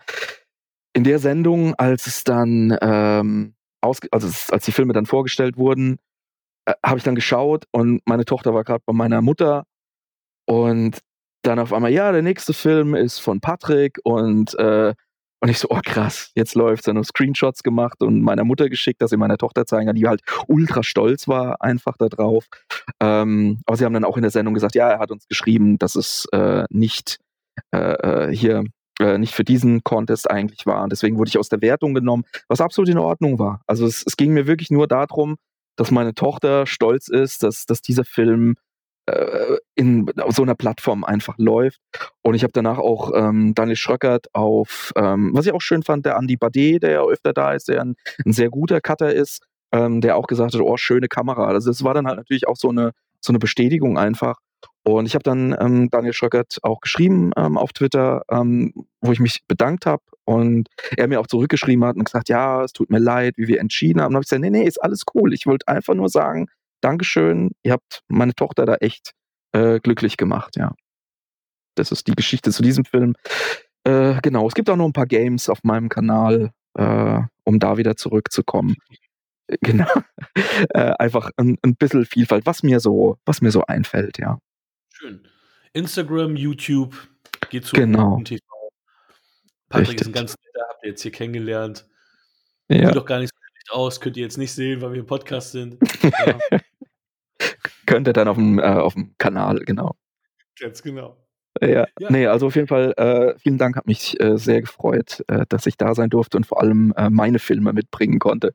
in 0.94 1.04
der 1.04 1.20
Sendung, 1.20 1.76
als 1.76 2.08
es 2.08 2.24
dann, 2.24 2.76
ähm, 2.82 3.56
also 3.82 4.28
als 4.52 4.66
die 4.66 4.72
Filme 4.72 4.94
dann 4.94 5.06
vorgestellt 5.06 5.58
wurden, 5.58 5.98
äh, 6.66 6.74
habe 6.86 6.98
ich 6.98 7.04
dann 7.04 7.16
geschaut 7.16 7.66
und 7.72 8.02
meine 8.06 8.26
Tochter 8.26 8.54
war 8.54 8.64
gerade 8.64 8.84
bei 8.86 8.94
meiner 8.94 9.22
Mutter 9.22 9.66
und 10.46 11.00
dann 11.42 11.60
auf 11.60 11.74
einmal, 11.74 11.92
ja, 11.92 12.12
der 12.12 12.22
nächste 12.22 12.54
Film 12.54 12.96
ist 12.96 13.20
von 13.20 13.40
Patrick 13.40 14.00
und 14.04 14.54
äh, 14.56 14.94
und 15.42 15.48
ich 15.48 15.60
so, 15.60 15.70
oh 15.70 15.80
krass, 15.84 16.32
jetzt 16.36 16.54
läuft's. 16.56 16.86
Dann 16.86 16.98
noch 16.98 17.06
Screenshots 17.06 17.64
gemacht 17.64 18.04
und 18.04 18.22
meiner 18.22 18.44
Mutter 18.44 18.70
geschickt, 18.70 19.02
dass 19.02 19.12
sie 19.12 19.18
meiner 19.18 19.38
Tochter 19.38 19.66
zeigen 19.66 19.88
kann, 19.88 19.96
die 19.96 20.08
halt 20.08 20.22
ultra 20.48 20.84
stolz 20.84 21.30
war 21.30 21.62
einfach 21.62 21.96
da 21.98 22.10
drauf. 22.10 22.46
Ähm, 23.00 23.62
aber 23.66 23.78
sie 23.78 23.86
haben 23.86 23.94
dann 23.94 24.04
auch 24.04 24.18
in 24.18 24.24
der 24.24 24.32
Sendung 24.32 24.54
gesagt, 24.54 24.76
ja, 24.76 24.90
er 24.90 25.00
hat 25.00 25.12
uns 25.12 25.28
geschrieben, 25.28 25.78
dass 25.78 25.96
es 25.96 26.26
äh, 26.34 26.66
nicht 26.70 27.20
äh, 27.72 28.28
äh 28.28 28.36
hier 28.36 28.66
äh, 29.00 29.18
nicht 29.18 29.34
für 29.34 29.46
diesen 29.46 29.82
Contest 29.84 30.30
eigentlich 30.30 30.66
war. 30.66 30.84
Und 30.84 30.92
deswegen 30.92 31.18
wurde 31.18 31.30
ich 31.30 31.38
aus 31.38 31.48
der 31.48 31.62
Wertung 31.62 31.94
genommen, 31.94 32.26
was 32.50 32.60
absolut 32.60 32.90
in 32.90 32.98
Ordnung 32.98 33.40
war. 33.40 33.62
Also 33.66 33.86
es, 33.86 34.04
es 34.06 34.18
ging 34.18 34.34
mir 34.34 34.46
wirklich 34.46 34.72
nur 34.72 34.88
darum, 34.88 35.38
dass 35.78 35.90
meine 35.90 36.14
Tochter 36.14 36.68
stolz 36.68 37.08
ist, 37.08 37.44
dass, 37.44 37.66
dass 37.66 37.82
dieser 37.82 38.04
Film 38.04 38.56
äh, 39.10 39.58
in 39.76 40.12
so 40.30 40.44
einer 40.44 40.56
Plattform 40.56 41.04
einfach 41.04 41.36
läuft. 41.38 41.80
Und 42.22 42.36
ich 42.36 42.44
habe 42.44 42.54
danach 42.54 42.78
auch 42.78 43.12
ähm, 43.16 43.54
Daniel 43.56 43.76
Schröckert 43.76 44.28
auf, 44.34 44.92
ähm, 44.96 45.32
was 45.34 45.46
ich 45.46 45.54
auch 45.54 45.62
schön 45.62 45.84
fand, 45.84 46.06
der 46.06 46.16
Andy 46.18 46.38
Bade, 46.38 46.80
der 46.80 46.92
ja 46.92 47.04
öfter 47.04 47.34
da 47.34 47.54
ist, 47.54 47.68
der 47.68 47.82
ein, 47.82 47.96
ein 48.26 48.34
sehr 48.34 48.50
guter 48.50 48.82
Cutter 48.82 49.14
ist, 49.14 49.44
ähm, 49.72 50.02
der 50.02 50.18
auch 50.18 50.28
gesagt 50.28 50.54
hat, 50.54 50.62
oh, 50.62 50.78
schöne 50.78 51.08
Kamera. 51.08 51.48
Also 51.48 51.70
es 51.72 51.84
war 51.84 51.94
dann 51.94 52.08
halt 52.08 52.18
natürlich 52.18 52.48
auch 52.48 52.58
so 52.58 52.70
eine, 52.70 52.92
so 53.22 53.32
eine 53.32 53.40
Bestätigung 53.40 53.98
einfach. 53.98 54.38
Und 54.84 55.06
ich 55.06 55.14
habe 55.14 55.24
dann 55.24 55.56
ähm, 55.60 55.90
Daniel 55.90 56.14
Schröckert 56.14 56.58
auch 56.64 56.80
geschrieben 56.80 57.32
ähm, 57.38 57.58
auf 57.58 57.74
Twitter, 57.74 58.24
ähm, 58.32 58.74
wo 59.02 59.12
ich 59.12 59.20
mich 59.20 59.44
bedankt 59.48 59.86
habe 59.86 60.02
und 60.26 60.70
er 60.96 61.08
mir 61.08 61.20
auch 61.20 61.28
zurückgeschrieben 61.28 61.84
hat 61.86 61.96
und 61.96 62.06
gesagt, 62.06 62.30
ja, 62.30 62.64
es 62.64 62.74
tut 62.74 62.90
mir 62.90 63.00
leid, 63.00 63.36
wie 63.38 63.48
wir 63.48 63.60
entschieden 63.60 64.02
haben. 64.02 64.10
Und 64.10 64.16
habe 64.16 64.24
ich 64.24 64.30
gesagt, 64.30 64.42
nee, 64.42 64.50
nee, 64.50 64.64
ist 64.64 64.82
alles 64.82 65.04
cool. 65.14 65.34
Ich 65.34 65.46
wollte 65.46 65.68
einfach 65.68 65.96
nur 65.96 66.10
sagen, 66.10 66.48
Dankeschön, 66.82 67.52
ihr 67.64 67.74
habt 67.74 68.04
meine 68.08 68.34
Tochter 68.34 68.66
da 68.66 68.76
echt 68.76 69.14
äh, 69.52 69.80
glücklich 69.80 70.18
gemacht, 70.18 70.56
ja. 70.58 70.74
Das 71.76 71.92
ist 71.92 72.08
die 72.08 72.16
Geschichte 72.16 72.52
zu 72.52 72.62
diesem 72.62 72.86
Film. 72.86 73.16
Äh, 73.84 74.20
genau, 74.22 74.48
es 74.48 74.54
gibt 74.54 74.70
auch 74.70 74.76
noch 74.76 74.86
ein 74.86 74.94
paar 74.94 75.06
Games 75.06 75.50
auf 75.50 75.64
meinem 75.64 75.90
Kanal, 75.90 76.52
äh, 76.76 77.20
um 77.44 77.60
da 77.60 77.78
wieder 77.78 77.96
zurückzukommen. 77.96 78.76
Genau. 79.62 79.88
Äh, 80.74 80.94
einfach 81.00 81.32
ein, 81.38 81.58
ein 81.64 81.76
bisschen 81.76 82.06
Vielfalt, 82.06 82.46
was 82.46 82.64
mir 82.64 82.80
so, 82.80 83.18
was 83.26 83.42
mir 83.42 83.50
so 83.50 83.64
einfällt, 83.66 84.18
ja. 84.20 84.40
Schön. 84.94 85.26
Instagram, 85.74 86.36
YouTube, 86.36 86.96
geht 87.50 87.66
zu 87.66 87.76
genau. 87.76 88.22
TV. 88.24 88.44
Patrick 89.70 89.90
Richtig. 89.90 90.02
ist 90.02 90.08
ein 90.08 90.14
ganz 90.14 90.36
netter, 90.44 90.68
habt 90.70 90.84
ihr 90.84 90.90
jetzt 90.90 91.02
hier 91.02 91.12
kennengelernt. 91.12 91.88
Ja. 92.68 92.88
Sieht 92.88 92.96
doch 92.96 93.06
gar 93.06 93.20
nicht 93.20 93.32
so 93.34 93.40
schlecht 93.42 93.72
aus, 93.72 94.02
könnt 94.02 94.18
ihr 94.18 94.24
jetzt 94.24 94.38
nicht 94.38 94.52
sehen, 94.52 94.82
weil 94.82 94.92
wir 94.92 95.00
im 95.00 95.06
Podcast 95.06 95.52
sind. 95.52 95.78
Ja. 96.04 96.60
Könnt 97.90 98.08
ihr 98.08 98.14
dann 98.14 98.28
auf 98.28 98.38
dem, 98.38 98.60
äh, 98.60 98.64
auf 98.64 98.94
dem 98.94 99.16
Kanal, 99.18 99.60
genau. 99.66 99.96
Ganz 100.60 100.84
genau. 100.84 101.18
Ja, 101.60 101.88
ja. 102.00 102.10
nee, 102.10 102.28
also 102.28 102.46
auf 102.48 102.56
jeden 102.56 102.68
Fall 102.68 102.94
äh, 102.98 103.38
vielen 103.40 103.58
Dank, 103.58 103.76
hat 103.76 103.88
mich 103.88 104.20
äh, 104.22 104.38
sehr 104.38 104.62
gefreut, 104.62 105.24
äh, 105.28 105.46
dass 105.50 105.66
ich 105.66 105.76
da 105.76 105.96
sein 105.96 106.12
durfte 106.12 106.38
und 106.38 106.46
vor 106.46 106.62
allem 106.62 106.94
äh, 106.96 107.10
meine 107.10 107.40
Filme 107.40 107.74
mitbringen 107.74 108.20
konnte. 108.20 108.54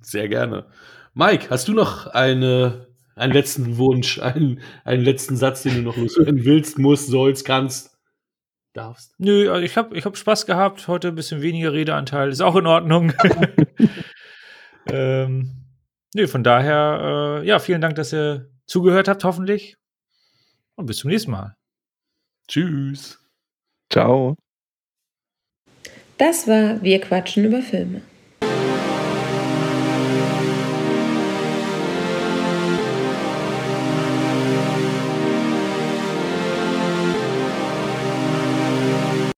Sehr 0.00 0.28
gerne. 0.28 0.66
Mike, 1.14 1.50
hast 1.50 1.66
du 1.66 1.72
noch 1.72 2.06
eine, 2.06 2.86
einen 3.16 3.32
letzten 3.32 3.78
Wunsch, 3.78 4.20
einen, 4.20 4.60
einen 4.84 5.02
letzten 5.02 5.36
Satz, 5.36 5.64
den 5.64 5.74
du 5.74 5.82
noch 5.82 5.96
loswerden 5.96 6.44
willst, 6.44 6.78
musst, 6.78 7.08
sollst, 7.08 7.44
kannst, 7.44 7.98
darfst? 8.72 9.12
Nö, 9.18 9.50
also 9.50 9.64
ich 9.64 9.76
habe 9.76 9.96
ich 9.96 10.04
hab 10.04 10.16
Spaß 10.16 10.46
gehabt. 10.46 10.86
Heute 10.86 11.08
ein 11.08 11.16
bisschen 11.16 11.42
weniger 11.42 11.72
Redeanteil. 11.72 12.28
Ist 12.28 12.42
auch 12.42 12.54
in 12.54 12.68
Ordnung. 12.68 13.12
ähm, 14.86 15.65
nö, 16.14 16.26
von 16.26 16.44
daher, 16.44 17.40
äh, 17.42 17.46
ja, 17.46 17.58
vielen 17.58 17.80
Dank, 17.80 17.96
dass 17.96 18.12
ihr 18.12 18.50
zugehört 18.66 19.08
habt, 19.08 19.24
hoffentlich. 19.24 19.76
Und 20.76 20.86
bis 20.86 20.98
zum 20.98 21.10
nächsten 21.10 21.30
Mal. 21.30 21.56
Tschüss. 22.48 23.18
Ciao. 23.90 24.36
Das 26.18 26.48
war 26.48 26.82
Wir 26.82 27.00
quatschen 27.00 27.44
über 27.44 27.62
Filme. 27.62 28.02